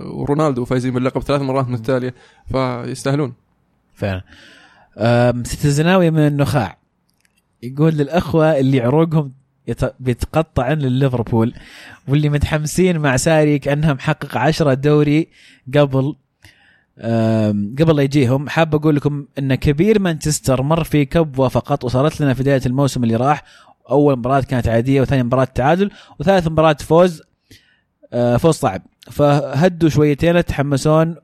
ورونالدو 0.06 0.64
فايزين 0.64 0.94
باللقب. 0.94 1.09
ثلاث 1.18 1.40
مرات 1.40 1.68
متتاليه 1.68 2.14
فيستاهلون. 2.52 3.32
فعلا. 3.94 4.22
آم، 4.98 5.44
ست 5.44 5.64
الزناوي 5.64 6.10
من 6.10 6.26
النخاع. 6.26 6.78
يقول 7.62 7.94
للأخوة 7.94 8.58
اللي 8.58 8.80
عروقهم 8.80 9.32
يت- 9.68 9.94
بيتقطعن 10.00 10.78
لليفربول 10.78 11.54
واللي 12.08 12.28
متحمسين 12.28 12.98
مع 12.98 13.16
ساري 13.16 13.58
كانها 13.58 13.92
محقق 13.94 14.36
عشرة 14.36 14.74
دوري 14.74 15.28
قبل 15.74 16.16
قبل 17.78 17.96
لا 17.96 18.02
يجيهم. 18.02 18.48
حاب 18.48 18.74
أقول 18.74 18.96
لكم 18.96 19.26
إن 19.38 19.54
كبير 19.54 19.98
مانشستر 19.98 20.62
مر 20.62 20.84
في 20.84 21.04
كبوه 21.04 21.48
فقط 21.48 21.84
وصارت 21.84 22.20
لنا 22.20 22.34
في 22.34 22.42
بداية 22.42 22.60
الموسم 22.66 23.04
اللي 23.04 23.16
راح. 23.16 23.42
أول 23.90 24.16
مباراة 24.18 24.40
كانت 24.40 24.68
عادية 24.68 25.00
وثاني 25.00 25.22
مباراة 25.22 25.44
تعادل 25.44 25.90
وثالث 26.18 26.46
مباراة 26.48 26.76
فوز 26.80 27.22
فوز 28.12 28.54
صعب. 28.54 28.82
فهدوا 29.10 29.88
شويتين 29.88 30.44
تحمسون 30.44 31.16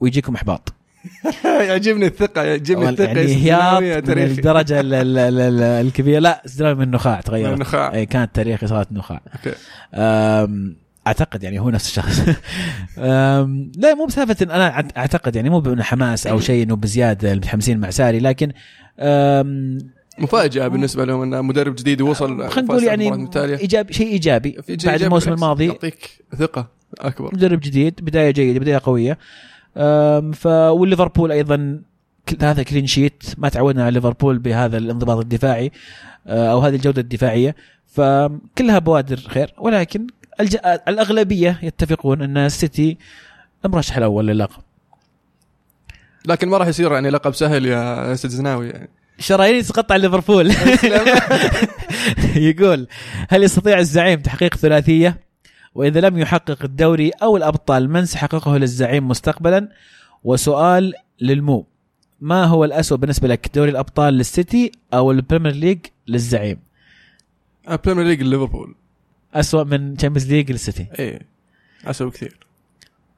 ويجيكم 0.00 0.34
إحباط. 0.34 0.72
يعجبني 1.68 2.06
الثقة 2.06 2.42
يعجبني 2.42 2.88
الثقة 2.88 3.04
يعني 3.06 3.20
يا 3.20 3.36
هياط 3.36 3.78
سيدي، 3.82 3.94
من 3.96 4.02
تاريخي. 4.04 4.32
الدرجة 4.32 4.80
ال- 4.80 4.94
ال- 4.94 5.18
ال- 5.18 5.40
ال- 5.40 5.62
الكبيرة. 5.62 6.18
لا 6.18 6.42
استلام 6.46 6.76
من 6.76 6.82
النخاع 6.82 7.20
تغيرت 7.20 7.54
النخاع. 7.54 7.92
إي 7.94 8.06
كانت 8.06 8.34
تاريخي 8.34 8.66
صارت 8.66 8.92
نخاع. 8.92 9.20
أعتقد 11.06 11.42
يعني 11.42 11.58
هو 11.58 11.70
نفس 11.70 11.88
الشخص. 11.88 12.20
لا 13.82 13.94
مو 13.94 14.06
بسالفه 14.08 14.36
إن 14.44 14.50
أنا 14.50 14.88
أعتقد 14.96 15.36
يعني 15.36 15.50
مو 15.50 15.60
بانه 15.60 15.82
حماس 15.82 16.26
أو 16.26 16.40
شيء 16.40 16.62
إنه 16.62 16.76
بزيادة 16.76 17.32
المتحمسين 17.32 17.78
مع 17.80 17.90
ساري 17.90 18.18
لكن 18.20 18.52
مفاجأة 20.18 20.68
بالنسبة 20.68 21.04
لهم 21.04 21.22
إن 21.22 21.44
مدرب 21.44 21.74
جديد 21.74 22.02
وصل 22.02 22.48
خلينا 22.48 22.72
نقول 22.72 22.84
يعني 22.84 23.28
ايجابي 23.36 23.92
شيء 23.92 24.06
إيجابي 24.06 24.62
في 24.62 24.76
بعد 24.76 25.02
الموسم 25.02 25.32
الماضي. 25.32 25.66
يعطيك 25.66 26.24
ثقة 26.38 26.68
أكبر. 26.98 27.34
مدرب 27.34 27.60
جديد 27.60 28.00
بداية 28.04 28.30
جيدة 28.30 28.60
بداية 28.60 28.80
قوية. 28.84 29.18
ف 30.32 30.46
والليفربول 30.46 31.32
أيضا 31.32 31.82
هذا 32.42 32.62
كلين 32.62 32.86
شيت 32.86 33.22
ما 33.38 33.48
تعودنا 33.48 33.84
على 33.84 33.94
ليفربول 33.94 34.38
بهذا 34.38 34.78
الانضباط 34.78 35.18
الدفاعي 35.18 35.72
أه، 36.26 36.52
أو 36.52 36.58
هذه 36.58 36.74
الجودة 36.74 37.00
الدفاعية. 37.00 37.56
فكلها 37.86 38.78
بوادر 38.78 39.16
خير 39.16 39.54
ولكن 39.58 40.06
الج... 40.40 40.56
الأغلبية 40.88 41.58
يتفقون 41.62 42.22
أن 42.22 42.36
السيتي 42.36 42.98
المرشح 43.64 43.96
الأول 43.96 44.26
للقب. 44.26 44.62
لكن 46.26 46.48
ما 46.48 46.56
راح 46.56 46.68
يصير 46.68 46.92
يعني 46.92 47.10
لقب 47.10 47.34
سهل 47.34 47.66
يا 47.66 48.12
أستاذ 48.12 48.30
زناوي 48.30 48.68
يعني. 48.68 48.88
شرايين 49.20 49.62
تقطع 49.62 49.96
ليفربول. 49.96 50.52
يقول 52.48 52.86
هل 53.28 53.42
يستطيع 53.42 53.78
الزعيم 53.78 54.20
تحقيق 54.20 54.54
ثلاثية؟ 54.54 55.20
وإذا 55.74 56.00
لم 56.00 56.18
يحقق 56.18 56.58
الدوري 56.64 57.10
أو 57.10 57.36
الأبطال 57.36 57.90
من 57.90 58.06
سيحققه 58.06 58.56
للزعيم 58.56 59.08
مستقبلا؟ 59.08 59.68
وسؤال 60.24 60.94
للمو 61.20 61.66
ما 62.20 62.44
هو 62.44 62.64
الأسوأ 62.64 62.96
بالنسبة 62.96 63.28
لك 63.28 63.50
دوري 63.54 63.70
الأبطال 63.70 64.14
للسيتي 64.14 64.72
أو 64.94 65.10
ال 65.10 65.15
Premier 65.15 65.52
League 65.52 65.78
للزعيم؟ 66.08 66.58
Premier 67.84 68.04
League 68.04 68.22
ليفربول. 68.22 68.74
أسوأ 69.34 69.64
من 69.64 69.96
Champions 69.96 70.32
League 70.32 70.52
للسيتي. 70.52 70.86
إيه 70.98 71.20
اسوء 71.84 72.10
كثير 72.10 72.36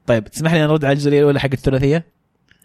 طيب 0.07 0.27
تسمح 0.27 0.53
لي 0.53 0.61
نرد 0.61 0.85
على 0.85 0.93
الجزئية 0.93 1.19
الأولى 1.19 1.39
حق 1.39 1.49
الثلاثية؟ 1.53 2.05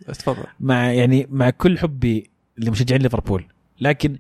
تفضل. 0.06 0.44
مع 0.60 0.93
يعني 0.93 1.27
مع 1.31 1.51
كل 1.51 1.78
حبي 1.78 2.31
لمشجعين 2.59 3.02
ليفربول. 3.02 3.47
لكن 3.80 4.18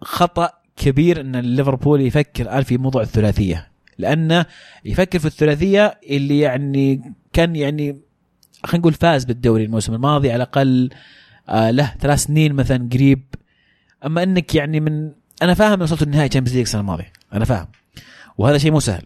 خطأ 0.00 0.50
كبير 0.76 1.20
إن 1.20 1.36
ليفربول 1.36 2.00
يفكر 2.00 2.42
الان 2.42 2.62
في 2.62 2.78
موضوع 2.78 3.02
الثلاثية. 3.02 3.68
لأنه 3.98 4.46
يفكر 4.84 5.18
في 5.18 5.26
الثلاثية 5.26 6.00
اللي 6.10 6.40
يعني 6.40 7.12
كان 7.32 7.56
يعني 7.56 8.00
خلينا 8.64 8.80
نقول 8.80 8.92
فاز 8.92 9.24
بالدوري 9.24 9.64
الموسم 9.64 9.94
الماضي 9.94 10.28
على 10.28 10.36
الأقل 10.36 10.90
آه 11.48 11.70
له 11.70 11.94
ثلاث 12.00 12.18
سنين 12.18 12.52
مثلا 12.52 12.88
قريب. 12.92 13.24
أما 14.06 14.22
إنك 14.22 14.54
يعني 14.54 14.80
من 14.80 15.12
أنا 15.42 15.54
فاهم 15.54 15.82
وصلت 15.82 16.02
النهائي 16.02 16.28
Champions 16.28 16.56
League 16.56 16.66
السنة 16.66 16.80
الماضية. 16.80 17.12
أنا 17.32 17.44
فاهم. 17.44 17.66
وهذا 18.38 18.58
شيء 18.58 18.72
مو 18.72 18.80
سهل. 18.80 19.02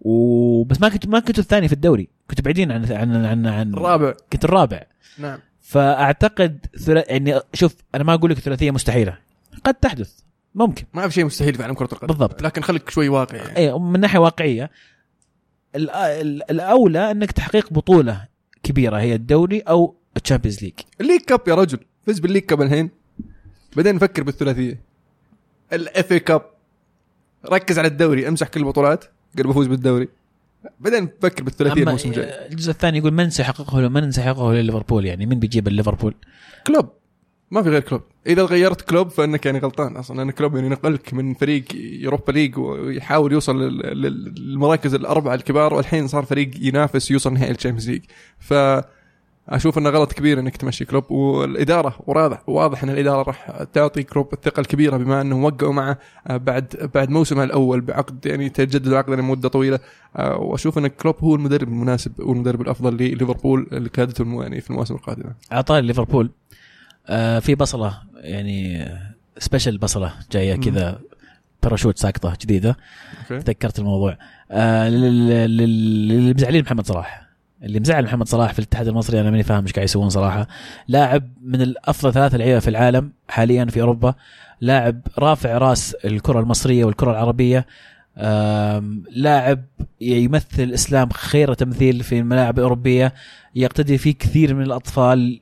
وبس 0.00 0.80
ما 0.80 0.88
كنت 0.88 1.06
ما 1.06 1.20
كنتوا 1.20 1.42
الثاني 1.42 1.68
في 1.68 1.74
الدوري. 1.74 2.08
كنتوا 2.28 2.44
بعيدين 2.44 2.72
عن 2.72 2.92
عن 2.92 3.24
عن, 3.24 3.46
عن 3.46 3.74
الرابع. 3.74 4.14
كنت 4.32 4.44
الرابع. 4.44 4.82
نعم. 5.18 5.38
فأعتقد 5.70 6.66
ثلا... 6.78 7.04
يعني 7.12 7.40
شوف 7.54 7.74
أنا 7.94 8.04
ما 8.04 8.14
أقول 8.14 8.30
لك 8.30 8.38
ثلاثية 8.38 8.70
مستحيلة. 8.70 9.18
قد 9.64 9.74
تحدث. 9.74 10.20
ممكن. 10.54 10.84
ما 10.94 11.08
في 11.08 11.14
شيء 11.14 11.24
مستحيل 11.24 11.54
في 11.54 11.62
عالم 11.62 11.74
كرة 11.74 11.88
القدم. 11.92 12.06
بالضبط. 12.06 12.42
لكن 12.42 12.62
خليك 12.62 12.90
شوي 12.90 13.08
واقعي 13.08 13.38
يعني. 13.38 13.56
اي 13.56 13.78
من 13.78 14.00
ناحية 14.00 14.18
واقعية 14.18 14.70
الأولى 15.74 17.10
إنك 17.10 17.32
تحقيق 17.32 17.72
بطولة 17.72 18.26
كبيرة 18.62 18.96
هي 18.96 19.14
الدوري 19.14 19.60
أو 19.60 19.96
ال 20.16 20.21
Champions 20.21 20.62
League. 20.62 20.72
ال 21.00 21.03
League 21.03 21.20
Cup 21.20 21.40
يا 21.48 21.54
رجل. 21.54 21.78
فز 22.06 22.18
بال 22.18 22.24
League 22.24 22.42
Cup 22.42 22.62
الحين. 22.62 22.90
بعدين 23.76 23.94
نفكر 23.94 24.22
بالثلاثية. 24.22 24.80
ال 25.72 26.12
FA 26.12 26.20
Cup. 26.20 26.42
ركز 27.46 27.78
على 27.78 27.88
الدوري 27.88 28.28
امسح 28.28 28.48
كل 28.48 28.60
البطولات. 28.60 29.04
قبل 29.38 29.48
بفوز 29.48 29.66
بالدوري. 29.66 30.08
بعدين 30.80 31.04
نفكر 31.04 31.42
بالثلاثية 31.44 31.82
الموسم 31.82 32.08
الجاي. 32.08 32.46
الجزء 32.48 32.70
الثاني 32.70 32.98
يقول 32.98 33.12
من 33.12 33.30
سيحققه 33.30 33.88
من 33.88 34.10
سيحققه 34.10 34.52
لليفربول 34.52 35.06
يعني؟ 35.06 35.26
من 35.26 35.38
بيجيب 35.38 35.68
الليفربول؟ 35.68 36.14
كلوب. 36.66 36.88
ما 37.50 37.62
في 37.62 37.68
غير 37.68 37.80
كلوب. 37.80 38.02
إذا 38.26 38.42
غيرت 38.44 38.80
كلوب 38.80 39.08
فإنك 39.08 39.46
يعني 39.46 39.58
غلطان 39.58 39.96
أصلا 39.96 40.16
لأن 40.16 40.30
كلوب 40.30 40.56
يعني 40.56 40.68
نقلك 40.68 41.14
من 41.14 41.34
فريق 41.34 41.64
Europa 41.74 42.32
League 42.32 42.58
ويحاول 42.58 43.32
يوصل 43.32 43.62
لل- 43.62 43.78
لل- 44.02 44.34
للمراكز 44.38 44.94
الأربعة 44.94 45.34
الكبار 45.34 45.74
والحين 45.74 46.06
صار 46.06 46.24
فريق 46.24 46.50
ينافس 46.60 47.10
يوصل 47.10 47.32
نهائي 47.32 47.50
ال 47.50 47.54
Champions 47.54 47.90
League. 47.90 48.02
ف 48.38 48.54
أشوف 49.50 49.78
إنه 49.78 49.90
غلط 49.90 50.12
كبير 50.12 50.40
إنك 50.40 50.56
تمشي 50.56 50.84
كلوب 50.84 51.10
والإدارة 51.10 51.94
واضح 52.06 52.48
واضح 52.48 52.82
إن 52.82 52.90
الإدارة 52.90 53.22
راح 53.22 53.62
تعطي 53.72 54.02
كلوب 54.02 54.32
الثقة 54.32 54.60
الكبيرة 54.60 54.96
بما 54.96 55.20
أنهم 55.20 55.44
وقعوا 55.44 55.72
معه 55.72 55.98
آه، 56.26 56.36
بعد 56.36 56.90
بعد 56.94 57.10
موسمه 57.10 57.44
الأول 57.44 57.80
بعقد 57.80 58.26
يعني 58.26 58.48
تجدد 58.48 58.86
العقد 58.86 59.10
لمدة 59.10 59.48
طويلة. 59.48 59.78
آه، 60.16 60.36
وأشوف 60.36 60.78
إن 60.78 60.86
كلوب 60.86 61.16
هو 61.20 61.34
المدرب 61.34 61.68
المناسب 61.68 62.12
والمدرب 62.20 62.60
الأفضل 62.60 62.96
لليفربول 62.96 63.66
الم- 63.72 64.42
يعني 64.42 64.60
في 64.60 64.70
المواسم 64.70 64.94
القادمة. 64.94 65.34
اعطاه 65.52 65.80
ليفربول 65.80 66.30
آه 67.06 67.38
في 67.38 67.54
بصلة 67.54 67.94
يعني 68.16 68.88
special 69.38 69.78
بصلة 69.78 70.12
جاية. 70.32 70.54
كذا 70.56 71.00
باراشوت 71.62 71.98
ساقطة 71.98 72.36
جديدة. 72.42 72.76
تذكرت 73.28 73.78
الموضوع. 73.78 74.18
آه 74.50 74.88
لل- 74.88 75.28
لل- 75.28 76.08
للي 76.08 76.34
مزعلين 76.34 76.62
محمد 76.62 76.86
صلاح. 76.86 77.29
اللي 77.62 77.80
مزعل 77.80 78.04
محمد 78.04 78.28
صلاح 78.28 78.52
في 78.52 78.58
الاتحاد 78.58 78.88
المصري 78.88 79.20
أنا 79.20 79.30
ماني 79.30 79.42
فاهم 79.42 79.62
إيش 79.62 79.72
قاعد 79.72 79.84
يسوون 79.84 80.08
صراحة. 80.08 80.48
لاعب 80.88 81.30
من 81.42 81.62
الأفضل 81.62 82.12
ثلاثة 82.12 82.38
لعيبة 82.38 82.58
في 82.58 82.70
العالم 82.70 83.12
حاليا 83.28 83.64
في 83.64 83.80
أوروبا 83.80 84.14
لاعب 84.60 85.00
رافع 85.18 85.58
راس 85.58 85.94
الكرة 85.94 86.40
المصرية 86.40 86.84
والكرة 86.84 87.10
العربية 87.10 87.66
لاعب 89.10 89.64
يمثل 90.00 90.62
الاسلام 90.62 91.08
خير 91.10 91.54
تمثيل 91.54 92.02
في 92.02 92.18
الملاعب 92.18 92.58
الأوروبية 92.58 93.14
يقتدي 93.54 93.98
فيه 93.98 94.14
كثير 94.14 94.54
من 94.54 94.62
الأطفال 94.62 95.40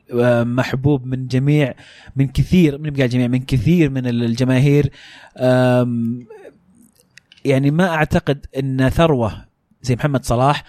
محبوب 0.57 1.07
من 1.07 1.27
جميع 1.27 1.75
من 2.17 2.29
كثير 2.29 2.79
من 2.79 2.91
بقى 2.91 3.05
الجميع 3.05 3.27
من 3.29 3.39
كثير 3.39 3.91
من 3.91 4.07
الجماهير. 4.07 4.91
يعني 7.45 7.71
ما 7.71 7.89
أعتقد 7.89 8.47
إن 8.59 8.89
ثروة 8.89 9.45
زي 9.83 9.95
محمد 9.95 10.25
صلاح 10.25 10.65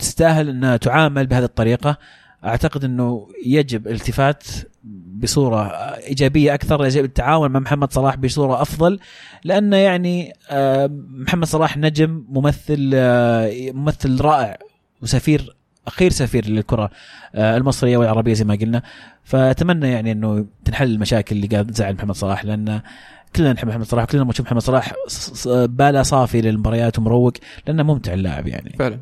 تستاهل 0.00 0.48
إنها 0.48 0.76
تعامل 0.76 1.26
بهذه 1.26 1.44
الطريقة. 1.44 1.98
أعتقد 2.44 2.84
إنه 2.84 3.28
يجب 3.46 3.86
الالتفات 3.86 4.44
بصورة 5.22 5.66
إيجابية 5.96 6.54
أكثر 6.54 6.84
يجب 6.84 7.04
التعاون 7.04 7.50
مع 7.50 7.60
محمد 7.60 7.92
صلاح 7.92 8.16
بصورة 8.16 8.62
أفضل 8.62 8.98
لأنه 9.44 9.76
يعني 9.76 10.32
آه، 10.50 10.90
محمد 11.10 11.44
صلاح 11.44 11.76
نجم 11.76 12.24
ممثل 12.28 12.90
آه، 12.94 13.70
ممثل 13.72 14.20
رائع 14.20 14.58
وسفير 15.02 15.56
أخير 15.86 16.10
سفير 16.10 16.48
للكرة 16.48 16.90
آه، 17.34 17.56
المصرية 17.56 17.96
والعربية 17.96 18.32
زي 18.32 18.44
ما 18.44 18.54
قلنا. 18.54 18.82
فأتمنى 19.24 19.88
يعني 19.88 20.12
إنه 20.12 20.46
تنحل 20.64 20.90
المشاكل 20.90 21.36
اللي 21.36 21.46
قاعد 21.46 21.66
تزعل 21.66 21.94
محمد 21.94 22.14
صلاح 22.14 22.44
لأن 22.44 22.80
كلنا 23.36 23.52
نحب 23.52 23.68
محمد 23.68 23.84
صلاح 23.84 24.04
كلنا 24.04 24.24
نشوف 24.24 24.46
محمد 24.46 24.60
صلاح 24.60 24.92
باله 25.46 26.02
صافي 26.02 26.40
للمباريات 26.40 26.98
ومروق 26.98 27.32
لأنه 27.66 27.82
ممتع 27.82 28.12
اللاعب 28.12 28.48
يعني. 28.48 28.76
فعلا. 28.78 28.98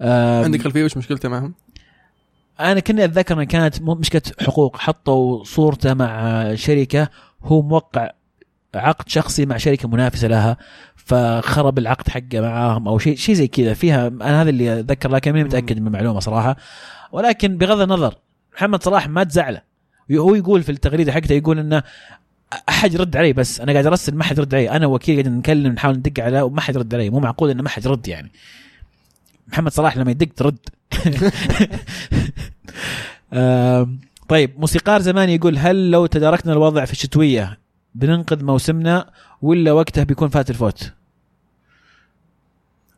عندك 0.00 0.62
خلفية 0.62 0.84
وش 0.84 0.96
مشكلته 0.96 1.28
معهم؟ 1.28 1.54
أنا 2.60 2.80
كني 2.80 3.04
أتذكر 3.04 3.34
انها 3.34 3.44
كانت 3.44 3.82
مشكله 3.82 4.22
حقوق 4.40 4.76
حطوا 4.76 5.44
صورته 5.44 5.94
مع 5.94 6.54
شركة 6.54 7.08
هو 7.42 7.62
موقع 7.62 8.10
عقد 8.74 9.08
شخصي 9.08 9.46
مع 9.46 9.56
شركة 9.56 9.88
منافسة 9.88 10.28
لها 10.28 10.56
فخرب 10.96 11.78
العقد 11.78 12.08
حقه 12.08 12.40
معاهم 12.40 12.88
أو 12.88 12.98
شيء 12.98 13.16
شيء 13.16 13.34
زي 13.34 13.48
كذا. 13.48 13.74
فيها 13.74 14.06
أنا 14.06 14.42
هذا 14.42 14.50
اللي 14.50 14.80
أتذكر 14.80 15.10
لكن 15.10 15.32
ماني 15.32 15.44
متأكد 15.44 15.78
من 15.78 15.86
المعلومة 15.86 16.20
صراحة. 16.20 16.56
ولكن 17.12 17.58
بغض 17.58 17.80
النظر 17.80 18.14
محمد 18.54 18.82
صلاح 18.82 19.08
ما 19.08 19.24
تزعله. 19.24 19.62
هو 20.12 20.34
يقول 20.34 20.62
في 20.62 20.72
التغريده 20.72 21.12
حقته 21.12 21.32
يقول 21.32 21.58
إنه 21.58 21.82
أحد 22.68 22.94
يرد 22.94 23.16
علي 23.16 23.32
بس 23.32 23.60
أنا 23.60 23.72
قاعد 23.72 23.86
أرسل 23.86 24.14
ما 24.14 24.24
حد 24.24 24.38
يرد 24.38 24.54
علي. 24.54 24.70
أنا 24.70 24.86
وكيل 24.86 25.22
قاعد 25.22 25.28
نكلم 25.28 25.72
نحاول 25.72 25.96
ندق 25.96 26.24
عليه 26.24 26.42
وما 26.42 26.60
حد 26.60 26.74
يرد 26.74 26.94
علي. 26.94 27.10
مو 27.10 27.20
معقول 27.20 27.50
إنه 27.50 27.62
ما 27.62 27.68
حد 27.68 27.84
يرد 27.84 28.08
يعني. 28.08 28.32
محمد 29.52 29.72
صلاح 29.72 29.96
لما 29.96 30.10
يدق 30.10 30.28
ترد. 30.36 30.58
طيب 34.28 34.60
موسيقار 34.60 35.00
زمان 35.00 35.28
يقول 35.28 35.58
هل 35.58 35.90
لو 35.90 36.06
تداركنا 36.06 36.52
الوضع 36.52 36.84
في 36.84 36.92
الشتوية 36.92 37.58
بننقذ 37.94 38.44
موسمنا 38.44 39.10
ولا 39.42 39.72
وقته 39.72 40.02
بيكون 40.02 40.28
فات 40.28 40.50
الفوت؟ 40.50 40.92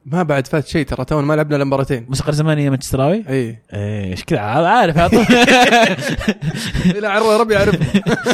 ما 0.07 0.23
بعد 0.23 0.47
فات 0.47 0.67
شيء 0.67 0.87
ترى 0.87 1.05
تونا 1.05 1.27
ما 1.27 1.35
لعبنا 1.35 1.57
إلا 1.57 1.65
مباراتين 1.65 2.07
موسيقار 2.09 2.35
زماني 2.35 2.71
مانشستراوي 2.71 3.25
إي. 3.29 3.59
إيش 3.73 4.25
كذا 4.25 4.41
عارف 4.41 4.99
على 4.99 5.09
طول. 5.09 5.25
لا 7.03 7.37
ربي 7.37 7.55
يعرف 7.55 7.77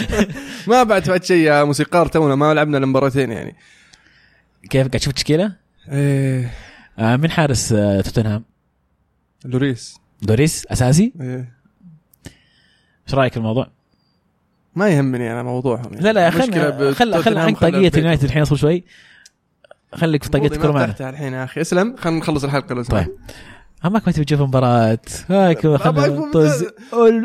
ما 0.68 0.82
بعد 0.82 1.04
فات 1.04 1.24
شيء 1.24 1.36
يا 1.36 1.64
موسيقار 1.64 2.06
تونا 2.06 2.34
ما 2.34 2.54
لعبنا 2.54 2.78
إلا 2.78 2.86
مباراتين 2.86 3.32
يعني. 3.32 3.56
كيف 4.62 4.80
قاعد 4.80 4.90
تشوف 4.90 5.08
التشكيله؟ 5.08 5.52
إيه. 5.92 6.50
من 6.98 7.30
حارس 7.30 7.72
آه 7.72 8.00
توتنهام؟ 8.00 8.44
لوريس 9.44 9.96
دوريس 10.22 10.66
أساسي؟ 10.66 11.12
إيه. 11.20 11.52
إيش 13.06 13.14
رأيك 13.14 13.32
في 13.32 13.38
الموضوع؟ 13.38 13.70
ما 14.74 14.88
يهمني 14.88 15.32
أنا 15.32 15.42
موضوعهم 15.42 15.92
يعني. 15.92 16.00
لا 16.00 16.12
لا 16.12 16.28
المشكلة 16.28 16.92
خل 16.92 16.94
خل 16.94 17.22
خلها 17.22 17.50
طاقية. 17.50 17.88
اليونايتد 17.88 18.24
الحين 18.24 18.42
أصبر 18.42 18.56
شوي 18.56 18.84
خليك 19.94 20.22
في 20.22 20.30
طاقية 20.30 20.46
الكره 20.46 20.72
معنا 20.72 21.10
الحين 21.10 21.32
يا 21.32 21.44
أخي 21.44 21.60
اسلم 21.60 21.96
خلينا 21.96 22.18
نخلص 22.18 22.44
الحلقة 22.44 22.74
لو 22.74 22.82
طيب 22.82 23.08
همك 23.84 24.02
ما 24.06 24.12
تبي 24.12 24.24
تشوف 24.24 24.40
مباراة 24.40 24.98
هاك 25.28 25.66
طز 26.32 26.64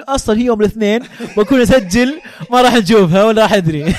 أصلا 0.09 0.37
هي 0.37 0.45
يوم 0.45 0.61
الاثنين 0.61 1.01
بكون 1.37 1.61
أسجل 1.61 2.19
ما 2.51 2.61
راح 2.61 2.75
نشوفها 2.75 3.23
ولا 3.25 3.41
راح 3.41 3.53
أدري. 3.53 3.85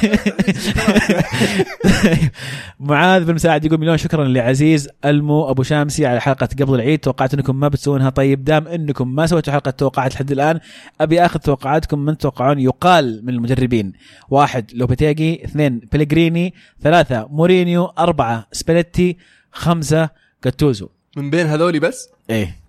معاذ 2.80 3.24
بن 3.24 3.34
مساعد 3.34 3.64
يقول 3.64 3.80
مليون 3.80 3.96
شكرا 3.96 4.24
لعزيز 4.24 4.88
ألمو 5.04 5.50
أبو 5.50 5.62
شامسي 5.62 6.06
على 6.06 6.20
حلقة 6.20 6.48
قبل 6.60 6.74
العيد. 6.74 6.98
توقعت 6.98 7.34
أنكم 7.34 7.60
ما 7.60 7.68
بتسوونها. 7.68 8.10
طيب 8.10 8.44
دام 8.44 8.68
أنكم 8.68 9.14
ما 9.14 9.26
سويتوا 9.26 9.52
حلقة 9.52 9.70
توقعات 9.70 10.14
لحد 10.14 10.30
الآن 10.32 10.60
أبي 11.00 11.24
آخذ 11.24 11.40
توقعاتكم 11.40 11.98
من 11.98 12.18
توقعون 12.18 12.58
يقال 12.58 13.20
من 13.24 13.34
المدربين. 13.34 13.92
واحد 14.30 14.70
لوبيتيجي 14.74 15.44
اثنين 15.44 15.80
بيلغريني 15.92 16.54
ثلاثة 16.82 17.28
مورينيو 17.30 17.84
أربعة 17.84 18.46
سباليتي 18.52 19.16
خمسة 19.52 20.08
جاتوزو. 20.44 20.88
من 21.16 21.30
بين 21.30 21.46
هذولي 21.46 21.78
بس؟ 21.78 22.08
إيه. 22.30 22.60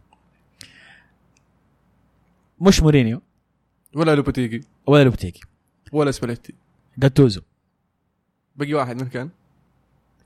مش 2.62 2.82
مورينيو. 2.84 3.22
ولا 3.96 4.16
لوبوتيجي. 4.16 4.64
ولا 4.88 5.04
لوبتيجي 5.04 5.42
ولا 5.92 6.12
سباليتي. 6.12 6.54
جاتوزو. 6.98 7.42
باقي 8.56 8.74
واحد 8.74 9.02
من 9.02 9.08
كان؟ 9.08 9.30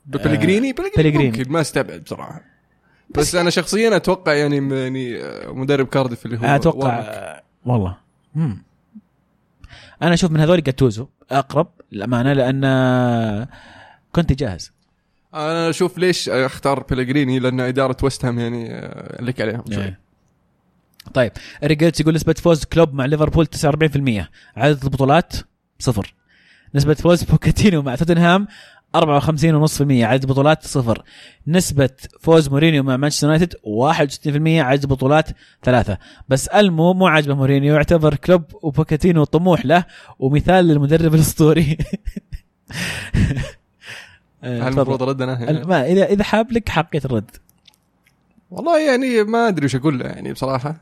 بلغريني 0.06 0.74
بيلغريني. 0.74 1.26
ممكن 1.26 1.52
ما 1.52 1.62
استبعد 1.62 2.04
بصراحة. 2.04 2.42
بس 3.10 3.36
أنا 3.36 3.50
شخصيا 3.50 3.96
أتوقع 3.96 4.34
يعني 4.34 4.76
يعني 4.76 5.24
آه، 5.24 5.54
مدرب 5.54 5.88
كارديف 5.88 6.26
اللي 6.26 6.38
هو 6.38 6.44
أتوقع 6.44 6.88
وارنك. 6.88 7.06
آه، 7.06 7.44
والله. 7.66 7.98
مم. 8.36 8.64
أنا 10.02 10.14
أشوف 10.14 10.32
من 10.32 10.40
هذول 10.40 10.64
جاتوزو 10.64 11.08
أقرب 11.32 11.68
للأمانة 11.92 12.34
لأن 12.34 12.64
آه، 12.64 13.48
كنت 14.12 14.34
جاهز. 14.34 14.72
أنا 15.34 15.70
أشوف 15.70 15.98
ليش 15.98 16.30
اختار 16.30 16.84
بلغريني 16.84 17.40
لأن 17.40 17.60
إدارة 17.60 17.98
ويست 18.04 18.26
هام 18.26 18.40
يعني 18.40 18.76
آه، 18.76 19.22
لك 19.22 19.42
عليهم 19.42 19.64
شوي. 19.72 19.84
إيه. 19.84 20.00
طيب 21.14 21.32
ريجيتس 21.64 22.02
يقول 22.02 22.14
نسبة 22.14 22.34
فوز 22.34 22.64
كلوب 22.64 22.94
مع 22.94 23.06
ليفربول 23.06 23.46
49% 23.46 24.28
عدد 24.58 24.84
البطولات؟ 24.84 25.34
صفر. 25.80 26.14
نسبة 26.76 26.94
فوز 26.94 27.24
بوكاتينو 27.24 27.82
مع 27.82 27.96
توتنهام 27.96 28.48
54.5% 28.98 30.04
عدد 30.04 30.26
بطولات 30.26 30.68
صفر. 30.68 31.04
نسبة 31.48 31.90
فوز 32.20 32.50
مورينيو 32.50 32.84
مع 32.84 32.98
مانشستر 32.98 33.28
يونايتد؟ 33.28 33.54
61% 33.64 34.62
عدد 34.62 34.86
بطولات 34.86 35.28
ثلاثة. 35.64 35.98
بس 36.30 36.48
ألمو 36.48 36.94
مو 36.94 37.08
عاجبه 37.08 37.34
مورينيو 37.34 37.76
يعتبر 37.76 38.16
كلوب 38.16 38.44
وبوكاتينو 38.62 39.24
طموح 39.24 39.66
له 39.66 39.86
ومثال 40.20 40.66
للمدرب 40.66 41.16
الأسطوري. 41.16 41.78
هل 44.44 44.68
المفروض 44.68 45.04
أرد 45.04 45.22
أنا؟ 45.22 45.66
ما 45.66 45.86
إذا 45.86 46.06
إذا 46.06 46.24
حاب 46.24 46.52
لك 46.52 46.70
أحقية 46.70 47.02
الرد. 47.06 47.32
والله 48.52 48.80
يعني 48.80 49.24
ما 49.24 49.48
أدري 49.48 49.66
وش 49.66 49.76
أقول 49.76 50.00
له 50.00 50.06
يعني 50.06 50.34
بصراحة. 50.34 50.76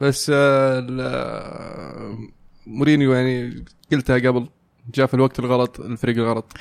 بس 0.00 0.30
آه، 0.34 0.86
آه، 1.00 2.18
مورينيو 2.66 3.12
يعني 3.12 3.64
قلتها 3.92 4.18
قبل 4.18 4.48
جاء 4.94 5.06
في 5.06 5.14
الوقت 5.14 5.38
الغلط 5.38 5.80
الفريق 5.80 6.16
الغلط. 6.16 6.52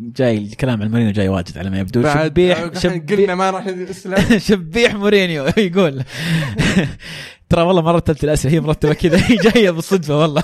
جاي 0.00 0.38
الكلام 0.38 0.82
عن 0.82 0.90
مورينيو 0.90 1.12
جاي 1.12 1.28
واجد 1.28 1.58
على 1.58 1.70
ما 1.70 1.78
يبدو. 1.78 2.02
شبيح 2.14 2.78
شبيح 2.78 3.18
قلنا 3.20 3.34
ما 3.34 3.50
راح 3.50 3.66
نسلم 3.66 4.38
شبيح 4.48 4.94
مورينيو 4.94 5.44
يقول. 5.56 6.04
ترى 7.48 7.62
والله 7.62 7.82
ما 7.82 7.92
رتبت 7.92 8.24
الأسئلة 8.24 8.54
هي 8.54 8.60
مرتبة 8.60 8.92
كذا 8.92 9.16
هي 9.30 9.36
جاية 9.36 9.70
بالصدفة 9.70 10.18
والله. 10.18 10.42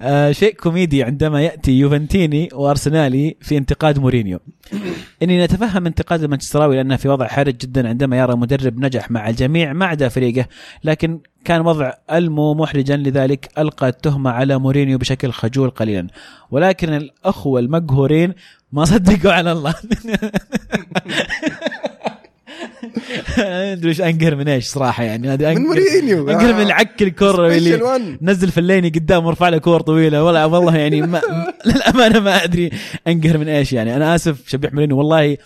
آه 0.00 0.32
شيء 0.32 0.54
كوميدي 0.54 1.02
عندما 1.02 1.42
يأتي 1.42 1.72
يوفنتيني 1.72 2.48
وأرسنالي 2.52 3.36
في 3.40 3.56
انتقاد 3.58 3.98
مورينيو. 3.98 4.38
إني 5.22 5.44
نتفهم 5.44 5.86
انتقاد 5.86 6.22
المانشستراوي 6.22 6.76
لأنه 6.76 6.96
في 6.96 7.08
وضع 7.08 7.26
حرج 7.26 7.56
جدا 7.56 7.88
عندما 7.88 8.18
يرى 8.18 8.36
مدرب 8.36 8.78
نجح 8.78 9.10
مع 9.10 9.28
الجميع 9.28 9.72
ما 9.72 9.86
عدا 9.86 10.08
فريقه 10.08 10.46
لكن 10.84 11.20
كان 11.44 11.60
وضع 11.60 11.92
ألمو 12.12 12.54
محرجا 12.54 12.96
لذلك 12.96 13.48
ألقى 13.58 13.88
التهمة 13.88 14.30
على 14.30 14.58
مورينيو 14.58 14.98
بشكل 14.98 15.30
خجول 15.32 15.70
قليلا. 15.70 16.06
ولكن 16.50 16.92
الأخوة 16.94 17.60
المقهورين 17.60 18.34
ما 18.72 18.84
صدقوا 18.84 19.32
على 19.32 19.52
الله. 19.52 19.74
أدري 23.38 23.88
إيش 23.88 24.00
أنقهر 24.00 24.36
من 24.36 24.48
إيش 24.48 24.66
صراحة 24.66 25.04
يعني. 25.04 25.28
هذه 25.28 25.54
من 25.54 25.62
مورينيو. 25.62 26.30
أنقهر 26.30 26.54
من 26.54 26.62
العك 26.62 27.02
الكره 27.02 27.46
اللي. 27.46 28.18
نزل 28.22 28.50
فليني 28.50 28.88
قدام 28.88 29.26
ورفع 29.26 29.48
له 29.48 29.58
كور 29.58 29.80
طويلة. 29.80 30.24
والله 30.24 30.46
والله 30.46 30.76
يعني 30.76 31.02
ما 31.02 31.20
للأمانة 31.66 32.20
ما 32.20 32.44
أدري 32.44 32.70
أنقهر 33.06 33.38
من 33.38 33.48
إيش 33.48 33.72
يعني. 33.72 33.96
أنا 33.96 34.14
آسف 34.14 34.48
شبيح 34.48 34.72
مورينيو. 34.72 34.98
والله 34.98 35.36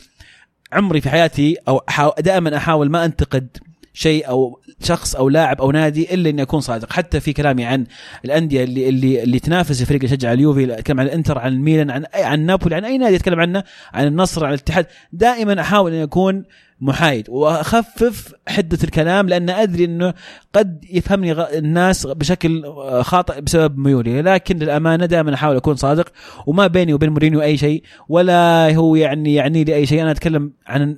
عمري 0.73 1.01
في 1.01 1.11
حياتي 1.11 1.57
أو 1.69 1.81
دائما 2.19 2.57
أحاول 2.57 2.91
ما 2.91 3.05
أنتقد 3.05 3.49
شيء 3.93 4.29
أو 4.29 4.61
شخص 4.83 5.17
أو 5.17 5.29
لاعب 5.29 5.61
أو 5.61 5.71
نادي 5.71 6.15
إلا 6.15 6.31
إني 6.31 6.43
أكون 6.43 6.61
صادق. 6.61 6.93
حتى 6.93 7.21
في 7.21 7.33
كلامي 7.33 7.65
عن 7.65 7.87
الأندية 8.25 8.65
اللي 8.65 8.89
اللي 8.89 9.23
اللي 9.23 9.39
تنافس 9.39 9.81
الفريق 9.81 10.01
اللي 10.03 10.15
يشجع 10.15 10.33
اليوفي 10.33 10.79
أتكلم 10.79 11.01
عن 11.01 11.07
الإنتر 11.07 11.39
عن 11.39 11.53
الميلان 11.53 11.91
عن 11.91 12.05
أي 12.05 12.25
عن 12.25 12.47
نابولي 12.47 12.75
عن 12.75 12.85
أي 12.85 12.99
نادي 12.99 13.17
أتكلم 13.17 13.41
عنه 13.41 13.65
عن 13.95 14.07
النصر 14.07 14.45
عن 14.45 14.53
الاتحاد. 14.53 14.87
دائما 15.13 15.61
أحاول 15.61 15.95
ان 15.95 16.03
أكون 16.03 16.45
محايد. 16.81 17.27
وأخفف 17.29 18.35
حدة 18.49 18.79
الكلام 18.85 19.29
لأن 19.29 19.51
أدري 19.51 19.85
إنه 19.85 20.15
قد 20.53 20.85
يفهمني 20.91 21.59
الناس 21.59 22.07
بشكل 22.07 22.63
خاطئ 23.01 23.41
بسبب 23.41 23.79
ميولي. 23.79 24.23
لكن 24.23 24.59
للأمانة 24.59 25.07
دائما 25.07 25.35
أحاول 25.35 25.57
أكون 25.57 25.77
صادق 25.77 26.13
وما 26.47 26.67
بيني 26.67 26.95
وبين 26.95 27.11
مورينيو 27.11 27.43
أي 27.43 27.57
شيء 27.57 27.83
ولا 28.09 28.75
هو 28.77 28.97
يعني 28.97 29.35
يعني 29.35 29.65
لي 29.65 29.75
اي 29.75 29.87
شيء. 29.87 30.03
أنا 30.03 30.11
أتكلم 30.11 30.53
عن 30.67 30.97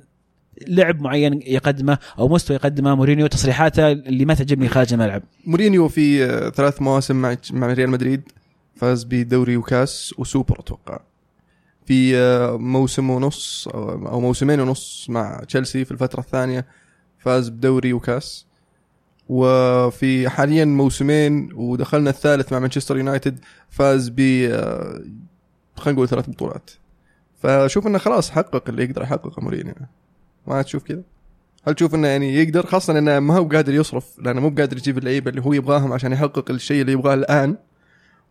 لعب 0.67 1.01
معين 1.01 1.39
يقدمه 1.45 1.97
أو 2.19 2.27
مستوى 2.27 2.55
يقدمه 2.55 2.95
مورينيو 2.95 3.27
تصريحاته 3.27 3.91
اللي 3.91 4.25
ما 4.25 4.33
تعجبني 4.33 4.67
خارج 4.67 4.93
الملعب. 4.93 5.23
مورينيو 5.45 5.87
في 5.87 6.27
ثلاث 6.55 6.81
مواسم 6.81 7.15
مع 7.15 7.35
مع 7.51 7.67
ريال 7.73 7.89
مدريد 7.89 8.21
فاز 8.75 9.03
بدوري 9.03 9.57
وكاس 9.57 10.13
وسوبر 10.17 10.59
أتوقع. 10.59 10.99
في 11.85 12.17
آه، 12.17 12.57
موسم 12.57 13.09
ونص 13.09 13.67
أو 13.73 14.19
موسمين 14.19 14.59
ونص 14.59 15.07
مع 15.09 15.41
تشيلسي 15.47 15.85
في 15.85 15.91
الفترة 15.91 16.19
الثانية 16.19 16.65
فاز 17.17 17.49
بدوري 17.49 17.93
وكاس. 17.93 18.45
وفي 19.29 20.29
حاليا 20.29 20.65
موسمين 20.65 21.49
ودخلنا 21.53 22.09
الثالث 22.09 22.53
مع 22.53 22.59
مانشستر 22.59 22.97
يونايتد 22.97 23.39
فاز 23.69 24.09
ب 24.09 24.19
آه، 24.19 25.01
خلينا 25.75 25.95
نقول 25.95 26.07
ثلاث 26.07 26.29
بطولات. 26.29 26.71
فشوف 27.43 27.87
إنه 27.87 27.97
خلاص 27.97 28.29
حقق 28.29 28.69
اللي 28.69 28.83
يقدر 28.83 29.01
يحققه 29.01 29.41
مورينيو. 29.41 29.73
ما 30.47 30.61
تشوف 30.61 30.83
كذا؟ 30.83 31.01
هل 31.67 31.73
تشوف 31.73 31.95
إنه 31.95 32.07
يعني 32.07 32.35
يقدر؟ 32.35 32.65
خاصة 32.65 32.97
إنه 32.97 33.19
ما 33.19 33.37
هو 33.37 33.47
قادر 33.47 33.73
يصرف 33.73 34.19
لأنه 34.19 34.41
مو 34.41 34.49
بقادر 34.49 34.77
يجيب 34.77 34.97
اللعيبة 34.97 35.29
اللي 35.29 35.41
هو 35.41 35.53
يبغاهم 35.53 35.93
عشان 35.93 36.11
يحقق 36.11 36.51
الشيء 36.51 36.81
اللي 36.81 36.91
يبغاه 36.91 37.13
الآن 37.13 37.57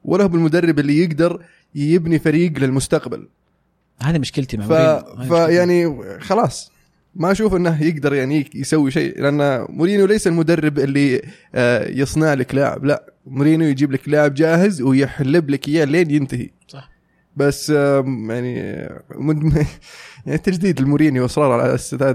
ولا 0.04 0.24
هو 0.24 0.28
بالمدرب 0.28 0.78
اللي 0.78 0.98
يقدر 0.98 1.42
يبني 1.74 2.18
فريق 2.18 2.58
للمستقبل. 2.58 3.28
هذه 4.02 4.18
مشكلتي 4.18 4.56
مع 4.56 4.66
ف... 4.66 4.72
فيعني 5.32 5.96
خلاص 6.20 6.72
ما 7.14 7.32
أشوف 7.32 7.54
إنه 7.54 7.82
يقدر 7.82 8.14
يعني 8.14 8.50
يسوي 8.54 8.90
شيء 8.90 9.20
لأن 9.22 9.66
مورينيو 9.68 10.06
ليس 10.06 10.26
المدرب 10.26 10.78
اللي 10.78 11.22
آه، 11.54 11.88
يصنع 11.88 12.34
لك 12.34 12.54
لاعب 12.54 12.84
لا 12.84 13.12
مورينيو 13.26 13.68
يجيب 13.68 13.92
لك 13.92 14.08
لاعب 14.08 14.34
جاهز 14.34 14.82
ويحلب 14.82 15.50
لك 15.50 15.68
إياه 15.68 15.84
لين 15.84 16.10
ينتهي. 16.10 16.50
صح. 16.68 16.90
بس 17.36 17.70
يعني 17.70 18.88
مد- 19.14 19.66
يعني 20.26 20.38
تجديد 20.38 20.78
المورينيو 20.80 21.22
وإصرار 21.22 21.52
على 21.60 21.74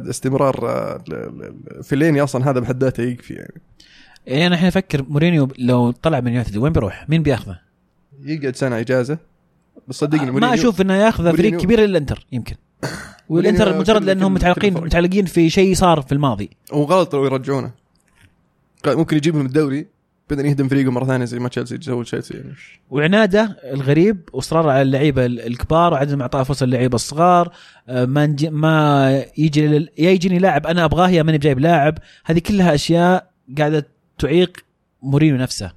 استمرار 0.09 0.69
آه، 0.69 1.03
ل- 1.07 1.13
ل- 1.13 1.83
فيلايني 1.83 2.21
أصلا 2.21 2.49
هذا 2.49 2.59
بحد 2.59 2.83
ذاته 2.83 3.03
يكفي 3.03 3.33
يعني. 3.33 3.61
يعني 4.27 4.47
أنا 4.47 4.55
الحين 4.55 4.67
أفكر 4.67 5.05
مورينيو 5.09 5.47
لو 5.57 5.91
طلع 5.91 6.19
من 6.19 6.27
يونايتد 6.27 6.57
وين 6.57 6.73
بيروح؟ 6.73 7.09
مين 7.09 7.23
بياخذه؟ 7.23 7.59
يقعد 8.25 8.55
سنة 8.55 8.79
إجازة. 8.79 9.17
بس 9.87 9.95
صدقني 9.95 10.31
ما 10.31 10.53
أشوف 10.53 10.81
إنه 10.81 10.93
ياخذه 10.93 11.31
فريق 11.31 11.57
كبير 11.57 11.79
إلا 11.79 11.85
الإنتر 11.85 12.25
يمكن. 12.31 12.55
والإنتر 13.29 13.79
مجرد 13.79 14.03
لأنهم 14.03 14.33
متعلقين. 14.33 14.73
متعلقين 14.73 15.25
في 15.25 15.49
شيء 15.49 15.75
صار 15.75 16.01
في 16.01 16.11
الماضي. 16.11 16.49
وغلط 16.73 17.15
لو 17.15 17.25
يرجعونه. 17.25 17.71
ممكن 18.87 19.17
يجيب 19.17 19.35
من 19.35 19.45
الدوري 19.45 19.87
بعدين 20.29 20.45
يهدم 20.45 20.67
فريقه 20.67 20.91
مرة 20.91 21.05
ثانية 21.05 21.25
زي 21.25 21.39
ما 21.39 21.49
تشيلسي 21.49 21.77
سووا 21.81 22.03
تشيلسي 22.03 22.33
يعني. 22.33 22.53
وعناده 22.89 23.57
الغريب 23.63 24.29
واصراره 24.33 24.71
على 24.71 24.81
اللعيبة 24.81 25.25
ال- 25.25 25.41
الكبار 25.47 25.93
وعدم 25.93 26.21
اعطاء 26.21 26.43
فرصة 26.43 26.65
للعيبة 26.65 26.95
الصغار 26.95 27.51
آه، 27.89 28.05
ما 28.05 28.25
نجي 28.25 28.49
ما 28.49 29.25
يجي 29.37 29.67
لل- 29.67 29.89
يا 29.97 30.11
يجيني 30.11 30.39
لاعب 30.39 30.67
أنا 30.67 30.85
أبغاه 30.85 31.09
يا 31.09 31.23
ماني 31.23 31.37
بجايب 31.37 31.59
لاعب. 31.59 31.97
هذه 32.25 32.39
كلها 32.39 32.75
أشياء 32.75 33.31
قاعدة 33.57 33.87
تعيق 34.19 34.57
مورينيو 35.03 35.37
نفسه. 35.37 35.71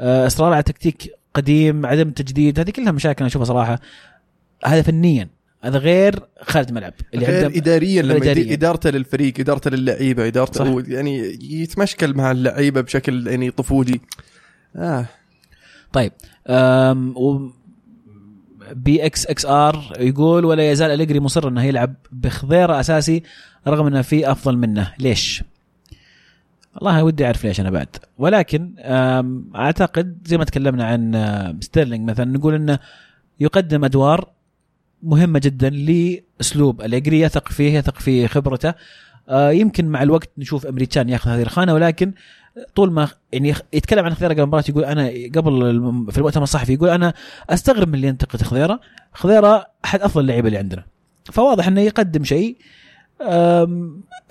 آه، 0.00 0.26
إصرار 0.26 0.52
على 0.52 0.62
تكتيك 0.62 1.12
قديم 1.34 1.86
عدم 1.86 2.10
تجديد 2.10 2.60
هذه 2.60 2.70
كلها 2.70 2.92
مشاكل 2.92 3.18
أنا 3.18 3.26
أشوفها 3.26 3.44
صراحة 3.44 3.80
هذا 4.64 4.82
فنيا 4.82 5.28
هذا 5.62 5.78
غير 5.78 6.20
خارج 6.42 6.68
الملعب 6.68 6.92
اللي 7.14 7.26
غير 7.26 7.44
عنده 7.44 7.58
اداريا 7.58 8.02
لما 8.02 8.16
إدارياً. 8.16 8.52
إدارته 8.52 8.90
للفريق 8.90 9.40
إدارته 9.40 9.70
للعيبة 9.70 10.26
إدارته 10.26 10.82
صح. 10.82 10.88
يعني 10.88 11.38
يتمشكل 11.42 12.14
مع 12.14 12.30
اللعيبة 12.30 12.80
بشكل 12.80 13.26
يعني 13.26 13.50
طفولي 13.50 14.00
آه 14.76 15.06
طيب 15.92 16.12
M 16.48 17.16
و 17.16 17.50
B 18.72 19.06
X 19.06 19.26
X 19.26 19.46
R 19.46 19.92
يقول 19.98 20.44
ولا 20.44 20.70
يزال 20.70 20.90
أليجري 20.90 21.20
مصر 21.20 21.48
إنه 21.48 21.64
يلعب 21.64 21.94
بخضيرة 22.12 22.80
أساسي 22.80 23.22
رغم 23.68 23.86
إنه 23.86 24.02
في 24.02 24.30
أفضل 24.30 24.56
منه 24.56 24.92
ليش؟ 24.98 25.42
والله 26.74 27.04
ودي 27.04 27.26
أعرف 27.26 27.44
ليش 27.44 27.60
أنا 27.60 27.70
بعد. 27.70 27.88
ولكن 28.18 28.74
أعتقد 29.56 30.18
زي 30.24 30.38
ما 30.38 30.44
تكلمنا 30.44 30.84
عن 30.84 31.58
ستيرلينج 31.60 32.10
مثلا 32.10 32.24
نقول 32.24 32.54
إنه 32.54 32.78
يقدم 33.40 33.84
أدوار 33.84 34.28
مهمة 35.02 35.40
جدا 35.44 35.70
لأسلوب. 35.70 36.82
اليجري 36.82 37.20
يثق 37.20 37.48
فيه 37.48 37.78
يثق 37.78 37.98
في 37.98 38.28
خبرته. 38.28 38.74
آه، 39.28 39.50
يمكن 39.50 39.86
مع 39.86 40.02
الوقت 40.02 40.30
نشوف 40.38 40.66
أمريكان 40.66 41.08
يأخذ 41.08 41.30
هذه 41.30 41.42
الخانة. 41.42 41.74
ولكن 41.74 42.12
طول 42.74 42.92
ما 42.92 43.08
يعني 43.32 43.54
يتكلم 43.72 44.04
عن 44.04 44.14
خضيرة 44.14 44.32
قبل 44.32 44.42
المباراة 44.42 44.64
يقول 44.68 44.84
أنا 44.84 45.06
قبل 45.34 45.60
في 46.12 46.18
المؤتمر 46.18 46.42
الصحفي 46.42 46.72
يقول 46.72 46.88
أنا 46.88 47.14
أستغرب 47.50 47.88
من 47.88 47.94
اللي 47.94 48.06
ينتقد 48.06 48.42
خضيرة. 48.42 48.80
خضيرة 49.12 49.66
أحد 49.84 50.00
أفضل 50.00 50.20
اللعيبة 50.20 50.48
اللي 50.48 50.58
عندنا. 50.58 50.84
فواضح 51.24 51.66
إنه 51.66 51.80
يقدم 51.80 52.24
شيء 52.24 52.56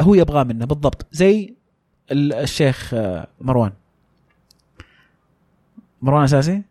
هو 0.01 0.15
يبغاه 0.15 0.43
منه 0.43 0.65
بالضبط. 0.65 1.05
زي 1.11 1.55
الشيخ 2.11 2.93
آه، 2.93 3.27
مروان. 3.41 3.71
مروان 6.01 6.23
أساسي؟ 6.23 6.61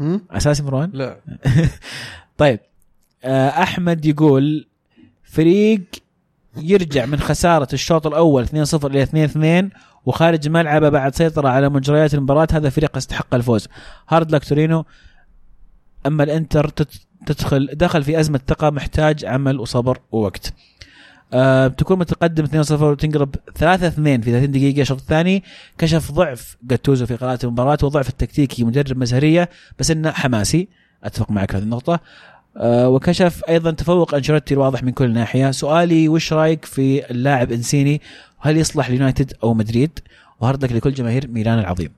هم؟ 0.00 0.20
أساسي 0.30 0.62
مروان؟ 0.62 0.90
لا. 0.92 1.20
طيب. 2.38 2.60
آه، 3.24 3.48
أحمد 3.48 4.06
يقول 4.06 4.66
فريق 5.22 5.82
يرجع 6.56 7.06
من 7.06 7.18
خسارة 7.20 7.68
الشوط 7.72 8.06
الأول 8.06 8.46
2-0 8.46 8.50
إلى 8.84 9.02
2-2 9.70 9.74
وخارج 10.06 10.48
ملعبه 10.48 10.88
بعد 10.88 11.14
سيطرة 11.14 11.48
على 11.48 11.68
مجريات 11.68 12.14
المباراة. 12.14 12.48
هذا 12.52 12.70
فريق 12.70 12.96
يستحق 12.96 13.34
الفوز. 13.34 13.68
hard 14.08 14.30
luck 14.34 14.44
تورينو. 14.44 14.84
أما 16.06 16.24
الإنتر 16.24 16.68
تت- 16.68 17.00
تدخل 17.26 17.66
دخل 17.72 18.02
في 18.02 18.20
أزمة 18.20 18.40
ثقة 18.48 18.70
محتاج 18.70 19.24
عمل 19.24 19.60
وصبر 19.60 19.98
ووقت. 20.12 20.52
أه 21.32 21.68
تكون 21.68 21.98
متقدم 21.98 22.64
2-0 22.64 22.70
وتنقلب 22.72 23.34
3-2 23.34 23.60
في 23.60 24.18
30 24.22 24.50
دقيقة. 24.50 24.82
الشوط 24.82 25.00
الثاني 25.00 25.42
كشف 25.78 26.12
ضعف 26.12 26.56
جاتوزو 26.62 27.06
في 27.06 27.16
قراءة 27.16 27.46
المباراة 27.46 27.78
وضعف 27.82 28.08
التكتيكي 28.08 28.64
مدرب 28.64 28.98
مزهرية 28.98 29.48
بس 29.78 29.90
إنه 29.90 30.10
حماسي. 30.10 30.68
أتفق 31.04 31.30
معك 31.30 31.50
في 31.50 31.56
هذه 31.56 31.62
النقطة. 31.62 32.00
أه 32.56 32.88
وكشف 32.88 33.42
أيضا 33.48 33.70
تفوق 33.70 34.14
أنشيلوتي 34.14 34.54
الواضح 34.54 34.82
من 34.82 34.92
كل 34.92 35.12
ناحية. 35.12 35.50
سؤالي 35.50 36.08
وش 36.08 36.32
رأيك 36.32 36.64
في 36.64 37.10
اللاعب 37.10 37.52
إنسيني؟ 37.52 38.00
هل 38.40 38.56
يصلح 38.56 38.90
ليونايتد 38.90 39.32
أو 39.42 39.54
مدريد؟ 39.54 39.98
وهارد 40.40 40.64
لك 40.64 40.72
لكل 40.72 40.94
جماهير 40.94 41.28
ميلان 41.28 41.58
العظيم. 41.58 41.90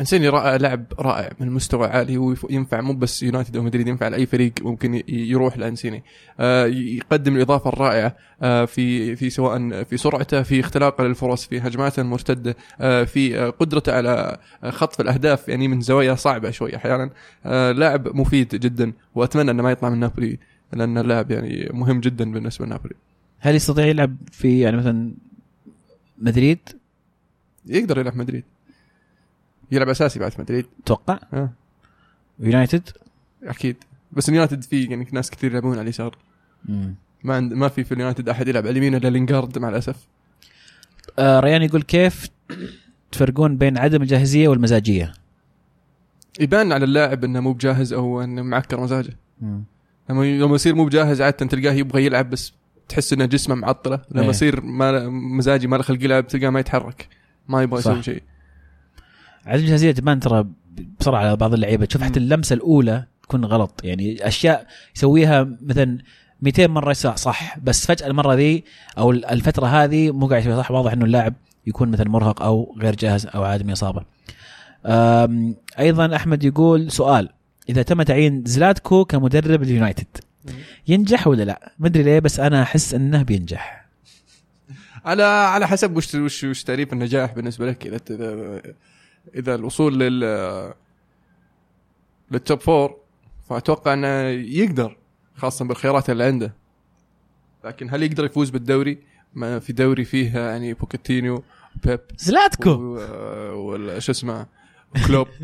انسيني 0.00 0.28
رائع 0.28 0.56
لاعب 0.56 0.84
رائع 0.98 1.30
من 1.40 1.50
مستوى 1.50 1.86
عالي. 1.86 2.18
وينفع 2.18 2.80
مو 2.80 2.92
بس 2.92 3.22
يونايتد 3.22 3.56
أو 3.56 3.62
مدريد 3.62 3.88
ينفع 3.88 4.08
لأي 4.08 4.26
فريق 4.26 4.52
ممكن 4.62 5.02
يروح 5.08 5.58
لأنسيني. 5.58 6.02
آه، 6.40 6.66
يقدم 6.66 7.36
الإضافة 7.36 7.68
الرائعة 7.68 8.16
آه، 8.42 8.64
في 8.64 9.16
في 9.16 9.30
سواء 9.30 9.82
في 9.82 9.96
سرعته 9.96 10.42
في 10.42 10.60
اختلاقه 10.60 11.04
للفرص 11.04 11.46
في 11.46 11.60
هجماته 11.60 12.00
المرتدة 12.00 12.56
آه، 12.80 13.04
في 13.04 13.38
آه، 13.38 13.50
قدرته 13.50 13.92
على 13.92 14.38
آه، 14.64 14.70
خطف 14.70 15.00
الأهداف 15.00 15.48
يعني 15.48 15.68
من 15.68 15.80
زوايا 15.80 16.14
صعبة 16.14 16.50
شوي 16.50 16.76
أحيانا. 16.76 17.10
آه، 17.46 17.72
لاعب 17.72 18.16
مفيد 18.16 18.48
جدا 18.48 18.92
وأتمنى 19.14 19.50
إنه 19.50 19.62
ما 19.62 19.70
يطلع 19.70 19.88
من 19.88 19.98
نابولي 20.00 20.38
لأن 20.72 20.98
اللاعب 20.98 21.30
يعني 21.30 21.68
مهم 21.72 22.00
جدا 22.00 22.32
بالنسبة 22.32 22.66
لنابولي. 22.66 22.94
هل 23.38 23.54
يستطيع 23.54 23.86
يلعب 23.86 24.16
في 24.32 24.60
يعني 24.60 24.76
مثلا 24.76 25.12
مدريد؟ 26.18 26.58
يقدر 27.66 27.98
يلعب 27.98 28.16
مدريد. 28.16 28.44
يلعب 29.72 29.88
أساسي 29.88 30.18
بعد 30.18 30.32
في 30.32 30.40
مدريد. 30.40 30.66
تتوقع 30.84 31.18
آه. 31.32 31.50
يونايتد؟ 32.38 32.88
أكيد. 33.42 33.76
بس 34.12 34.28
اليونايتد 34.28 34.62
فيه 34.62 34.90
يعني 34.90 35.08
ناس 35.12 35.30
كثير 35.30 35.50
يلعبون 35.50 35.72
على 35.72 35.80
اليسار. 35.80 36.16
ما 37.24 37.34
عند 37.34 37.52
ما 37.52 37.68
في 37.68 37.84
في 37.84 37.92
اليونايتد 37.94 38.28
أحد 38.28 38.48
يلعب 38.48 38.62
على 38.62 38.70
اليمين 38.70 38.94
إلا 38.94 39.08
لينجارد 39.08 39.58
مع 39.58 39.68
الأسف. 39.68 40.06
آه 41.18 41.40
ريان 41.40 41.62
يقول 41.62 41.82
كيف 41.82 42.28
تفرقون 43.12 43.56
بين 43.56 43.78
عدم 43.78 44.02
الجاهزية 44.02 44.48
والمزاجية؟ 44.48 45.12
يبان 46.40 46.72
على 46.72 46.84
اللاعب 46.84 47.24
إنه 47.24 47.40
مو 47.40 47.52
بجاهز 47.52 47.92
أو 47.92 48.22
إنه 48.22 48.42
معكر 48.42 48.80
مزاجه. 48.80 49.16
مم. 49.40 49.64
لما 50.10 50.24
لما 50.24 50.54
يصير 50.54 50.74
مو 50.74 50.84
بجاهز 50.84 51.20
عادة 51.20 51.46
تلقاه 51.46 51.72
يبغى 51.72 52.06
يلعب 52.06 52.30
بس 52.30 52.52
تحس 52.88 53.12
إنه 53.12 53.24
جسمه 53.24 53.54
معطلة. 53.54 54.02
لما 54.10 54.22
إيه. 54.22 54.30
يصير 54.30 54.60
ما 54.60 55.08
مزاجي 55.08 55.66
ما 55.66 55.76
له 55.76 55.82
خلق 55.82 56.04
يلعب 56.04 56.26
تلقاه 56.26 56.50
ما 56.50 56.60
يتحرك. 56.60 57.08
ما 57.48 57.62
يبغى. 57.62 57.78
يسوي 57.80 58.02
شيء. 58.02 58.22
عدم 59.46 59.62
الجاهزيه 59.62 59.92
تبان 59.92 60.20
ترى 60.20 60.46
بسرعة 61.00 61.18
على 61.18 61.36
بعض 61.36 61.54
اللعيبة 61.54 61.84
تشوف 61.84 62.02
حتى. 62.02 62.18
اللمسة 62.18 62.54
الأولى 62.54 63.04
تكون 63.22 63.44
غلط 63.44 63.80
يعني 63.84 64.28
أشياء 64.28 64.66
يسويها 64.96 65.48
مثلا 65.62 65.98
200 66.42 66.66
مرة 66.66 66.90
يسويها 66.90 67.16
صح 67.16 67.58
بس 67.58 67.86
فجأة 67.86 68.06
المرة 68.06 68.34
ذي 68.34 68.64
أو 68.98 69.10
الفترة 69.10 69.66
هذه 69.66 70.10
مو 70.10 70.26
قاعد 70.26 70.42
يسويها 70.42 70.62
صح 70.62 70.70
واضح 70.70 70.92
إنه 70.92 71.04
اللاعب 71.04 71.34
يكون 71.66 71.88
مثلا 71.88 72.08
مرهق 72.08 72.42
أو 72.42 72.76
غير 72.78 72.94
جاهز 72.94 73.26
أو 73.26 73.42
عادم 73.42 73.70
إصابة. 73.70 74.04
أيضا 75.78 76.16
أحمد 76.16 76.44
يقول 76.44 76.90
سؤال 76.90 77.28
إذا 77.68 77.82
تم 77.82 78.02
تعيين 78.02 78.42
زلاتكو 78.46 79.04
كمدرب 79.04 79.62
اليونايتد 79.62 80.06
ينجح 80.88 81.26
ولا 81.26 81.42
لا؟ 81.42 81.72
ما 81.78 81.86
أدري 81.86 82.02
ليه 82.02 82.18
بس 82.18 82.40
أنا 82.40 82.62
أحس 82.62 82.94
إنه 82.94 83.22
بينجح. 83.22 83.86
على 85.04 85.22
على 85.22 85.68
حسب 85.68 85.96
وش 85.96 86.14
وش 86.14 86.44
وش 86.44 86.62
تعريف 86.62 86.92
النجاح 86.92 87.34
بالنسبة 87.34 87.66
لك 87.66 87.86
إذا 87.86 88.00
إذا 89.34 89.54
الوصول 89.54 89.98
لل 89.98 90.74
لل 92.30 92.42
top 92.42 92.60
four 92.60 92.96
فأتوقع 93.48 93.92
إنه 93.92 94.08
يقدر 94.28 94.96
خاصة 95.36 95.64
بالخيارات 95.64 96.10
اللي 96.10 96.24
عنده. 96.24 96.54
لكن 97.64 97.90
هل 97.90 98.02
يقدر 98.02 98.24
يفوز 98.24 98.50
بالدوري؟ 98.50 98.98
ما 99.34 99.58
في 99.58 99.72
دوري 99.72 100.04
فيه 100.04 100.38
يعني 100.38 100.74
بوكيتينو 100.74 101.44
بيب 101.84 102.00
زلاتكو. 102.16 102.70
ولا 103.54 103.98
شو 103.98 104.12
اسمه 104.12 104.46
كلوب. 105.06 105.28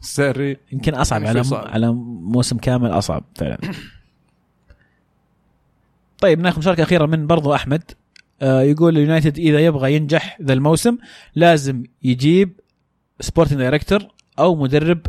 ساري 0.00 0.56
يمكن 0.72 0.94
أصعب 0.94 1.24
على 1.24 1.44
صعب. 1.44 1.66
على 1.66 1.92
موسم 1.92 2.58
كامل 2.58 2.90
أصعب 2.90 3.24
فعلا. 3.36 3.58
طيب 6.18 6.40
ناخذ 6.40 6.58
مشاركة 6.58 6.82
أخيرة 6.82 7.06
من 7.06 7.26
برضو 7.26 7.54
أحمد. 7.54 7.82
يقول 8.42 8.96
اليونايتد 8.96 9.38
إذا 9.38 9.60
يبغى 9.60 9.94
ينجح 9.94 10.38
ذا 10.42 10.52
الموسم 10.52 10.98
لازم 11.34 11.82
يجيب 12.02 12.60
sporting 13.20 13.58
director 13.58 14.02
أو 14.38 14.56
مدرب 14.56 15.00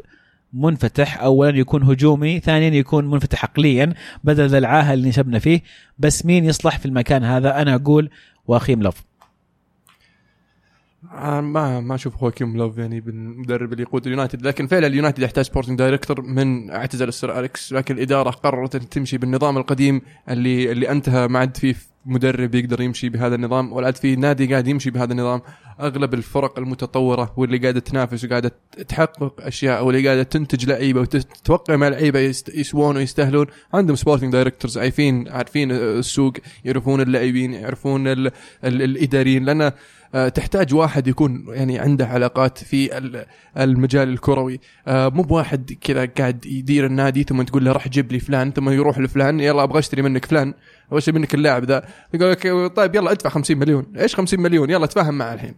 منفتح. 0.53 1.21
اولا 1.21 1.57
يكون 1.57 1.83
هجومي 1.83 2.39
ثانيا 2.39 2.69
يكون 2.69 3.05
منفتح 3.05 3.43
عقليا 3.43 3.93
بدل 4.23 4.47
ذا 4.47 4.57
العاهة 4.57 4.93
اللي 4.93 5.09
نشبنا 5.09 5.39
فيه. 5.39 5.61
بس 5.99 6.25
مين 6.25 6.45
يصلح 6.45 6.79
في 6.79 6.85
المكان 6.85 7.23
هذا؟ 7.23 7.61
أنا 7.61 7.75
أقول 7.75 8.09
يواخيم 8.47 8.87
آه، 8.87 8.93
ما 11.41 11.79
ما 11.79 11.95
أشوف 11.95 12.23
يواخيم 12.23 12.57
لوف 12.57 12.77
يعني 12.77 12.99
بالمدرب 12.99 13.71
اللي 13.71 13.83
يقود 13.83 14.05
اليونايتد. 14.05 14.47
لكن 14.47 14.67
فعلا 14.67 14.87
اليونايتد 14.87 15.19
يحتاج 15.23 15.45
sporting 15.45 15.77
director 15.77 16.21
من 16.21 16.71
اعتزل 16.71 17.07
السير 17.07 17.39
أليكس. 17.39 17.73
لكن 17.73 17.95
الإدارة 17.95 18.29
قررت 18.29 18.75
أن 18.75 18.89
تمشي 18.89 19.17
بالنظام 19.17 19.57
القديم 19.57 20.01
اللي 20.29 20.71
اللي 20.71 20.91
أنتهى 20.91 21.27
ما 21.27 21.39
عاد 21.39 21.57
فيه 21.57 21.75
مدرب 22.05 22.55
يقدر 22.55 22.81
يمشي 22.81 23.09
بهذا 23.09 23.35
النظام 23.35 23.73
ولا 23.73 23.85
عاد 23.85 23.97
في 23.97 24.15
نادي 24.15 24.47
قاعد 24.47 24.67
يمشي 24.67 24.89
بهذا 24.89 25.11
النظام. 25.11 25.41
أغلب 25.81 26.13
الفرق 26.13 26.59
المتطورة 26.59 27.33
واللي 27.37 27.57
قاعدة 27.57 27.79
تنافس 27.79 28.25
وقاعدة 28.25 28.51
تحقق 28.87 29.41
أشياء 29.41 29.85
واللي 29.85 30.07
قاعدة 30.07 30.23
تنتج 30.23 30.65
لعيبة 30.69 31.01
وتتوقع 31.01 31.75
مع 31.75 31.87
لعيبة 31.87 32.19
يسوون 32.53 32.97
ويستاهلون 32.97 33.45
عندهم 33.73 33.95
sporting 33.95 34.31
directors 34.31 34.77
عارفين 34.77 35.27
عارفين 35.27 35.71
السوق 35.71 36.33
يعرفون 36.65 37.01
اللاعبين 37.01 37.53
يعرفون 37.53 38.07
ال 38.07 38.27
ال 38.63 38.81
الإداريين. 38.81 39.45
لأن 39.45 39.61
آه، 39.61 39.73
تحتاج 40.13 40.73
واحد 40.73 41.07
يكون 41.07 41.45
يعني 41.49 41.79
عنده 41.79 42.07
علاقات 42.07 42.57
في 42.57 42.97
ال- 42.97 43.25
المجال 43.57 44.09
الكروي. 44.09 44.59
آه، 44.87 45.09
مو 45.09 45.21
بواحد 45.23 45.77
كذا 45.81 46.05
قاعد 46.05 46.45
يدير 46.45 46.85
النادي 46.85 47.23
ثم 47.23 47.41
تقول 47.41 47.65
له 47.65 47.71
راح 47.71 47.87
جيب 47.87 48.11
لي 48.11 48.19
فلان 48.19 48.51
ثم 48.51 48.69
يروح 48.69 48.99
لفلان 48.99 49.39
يلا 49.39 49.63
أبغى 49.63 49.79
أشتري 49.79 50.01
منك 50.01 50.25
فلان 50.25 50.53
أبغى 50.87 50.97
أشتري 50.97 51.19
منك 51.19 51.33
اللاعب 51.33 51.63
ذا. 51.63 51.85
يقول 52.13 52.31
لك 52.31 52.71
طيب 52.75 52.95
يلا 52.95 53.11
ادفع 53.11 53.29
50 53.29 53.57
مليون. 53.57 53.85
إيش 53.99 54.15
50 54.15 54.39
مليون؟ 54.39 54.69
يلا 54.69 54.85
تفاهم 54.85 55.13
معه 55.17 55.33
الحين. 55.33 55.55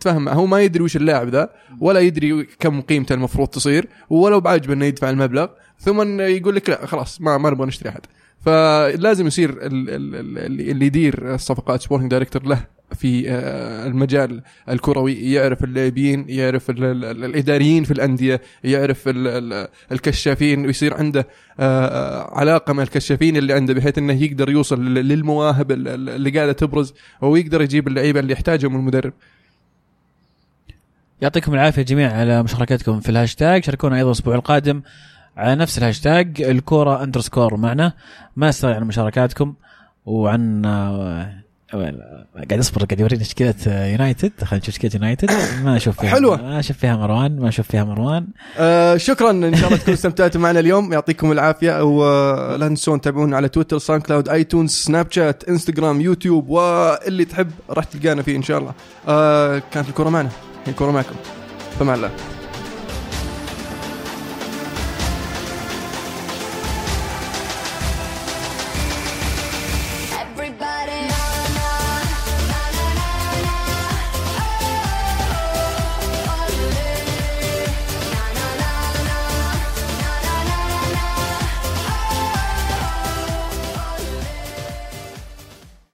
تفهم 0.00 0.28
هو 0.28 0.46
ما 0.46 0.60
يدري 0.60 0.82
وش 0.82 0.96
اللاعب 0.96 1.28
ذا 1.28 1.50
ولا 1.80 2.00
يدري 2.00 2.44
كم 2.44 2.80
قيمته 2.80 3.12
المفروض 3.14 3.48
تصير 3.48 3.86
ولو 4.10 4.40
بعجبه 4.40 4.72
إنه 4.74 4.84
يدفع 4.84 5.10
المبلغ 5.10 5.46
ثم 5.78 6.20
يقول 6.20 6.54
لك 6.56 6.68
لا 6.70 6.86
خلاص 6.86 7.20
ما 7.20 7.38
ما 7.38 7.50
نبغى 7.50 7.66
نشتري 7.66 7.88
أحد. 7.88 8.00
فلازم 8.44 9.26
يصير 9.26 9.50
ال- 9.50 9.90
ال- 9.90 10.14
ال- 10.38 10.70
اللي 10.70 10.86
يدير 10.86 11.34
الصفقات 11.34 11.82
sporting 11.82 12.10
director 12.10 12.46
له 12.46 12.64
في 12.94 13.30
آه، 13.30 13.86
المجال 13.86 14.42
الكروي 14.68 15.32
يعرف 15.32 15.64
اللاعبين 15.64 16.24
يعرف 16.28 16.70
ال- 16.70 16.84
ال- 16.84 17.24
الإداريين 17.24 17.84
في 17.84 17.90
الأندية 17.90 18.40
يعرف 18.64 19.08
ال- 19.08 19.26
ال- 19.28 19.68
الكشافين 19.92 20.66
ويصير 20.66 20.94
عنده 20.94 21.26
آه، 21.60 21.86
آه، 21.86 22.38
علاقة 22.38 22.72
مع 22.72 22.82
الكشافين 22.82 23.36
اللي 23.36 23.52
عنده 23.52 23.74
بحيث 23.74 23.98
إنه 23.98 24.22
يقدر 24.22 24.50
يوصل 24.50 24.84
لل- 24.84 25.08
للمواهب 25.08 25.72
ال- 25.72 25.88
ال- 25.88 26.08
اللي 26.08 26.30
قاعدة 26.30 26.52
تبرز 26.52 26.94
ويقدر 27.20 27.62
يجيب 27.62 27.88
اللعيبة 27.88 28.20
اللي 28.20 28.32
يحتاجهم 28.32 28.76
المدرب. 28.76 29.12
يعطيكم 31.22 31.54
العافية 31.54 31.82
جميعا 31.82 32.12
على 32.12 32.42
مشاركتكم 32.42 33.00
في 33.00 33.08
الهاشتاج. 33.08 33.64
شاركونا 33.64 33.96
أيضا 33.96 34.06
الأسبوع 34.10 34.34
القادم 34.34 34.82
على 35.36 35.54
نفس 35.54 35.78
الهاشتاج 35.78 36.42
الكورة 36.42 37.02
underscore 37.02 37.56
معنا. 37.56 37.92
ما 38.36 38.48
نستغني 38.48 38.74
عن 38.74 38.84
مشاركاتكم. 38.84 39.54
وعن 40.06 40.64
آه، 40.64 41.44
قاعد 42.34 42.58
أصبر 42.58 42.84
قاعد 42.84 43.00
يوريني 43.00 43.24
تشكيله 43.24 43.54
آه، 43.68 43.86
يونايتد 43.86 44.32
خلينا 44.38 44.62
نشوف 44.62 44.74
تشكيله 44.74 44.94
يونايتد 44.94 45.30
ما 45.64 45.76
أشوف 45.76 46.00
فيها 46.00 46.10
حلوة. 46.10 46.42
ما 46.42 46.58
أشوف 46.58 46.76
فيها 46.76 46.96
مروان 46.96 47.40
ما 47.40 47.48
أشوف 47.48 47.68
فيها 47.68 47.84
مروان. 47.84 48.26
آه 48.58 48.96
شكرا 48.96 49.30
إن 49.30 49.56
شاء 49.56 49.66
الله 49.66 49.78
تكونوا 49.78 49.94
استمتعتوا 49.94 50.40
معنا 50.40 50.60
اليوم. 50.60 50.92
يعطيكم 50.92 51.32
العافية. 51.32 51.82
ولا 51.82 52.68
تنسون 52.68 53.00
تتابعونا 53.00 53.36
على 53.36 53.48
Twitter 53.48 53.78
SoundCloud 53.78 54.28
iTunes 54.28 54.70
Snapchat 54.70 55.44
Instagram 55.48 56.00
YouTube 56.00 56.48
واللي 56.48 57.24
تحب 57.24 57.50
راح 57.70 57.84
تلقانا 57.84 58.22
فيه 58.22 58.36
إن 58.36 58.42
شاء 58.42 58.58
الله. 58.58 58.72
آه 59.08 59.62
كانت 59.72 59.88
الكره 59.88 60.08
معنا. 60.08 60.30
الكره 60.68 60.90
معكم. 60.90 61.14
فمع 61.78 61.94
الله. 61.94 62.10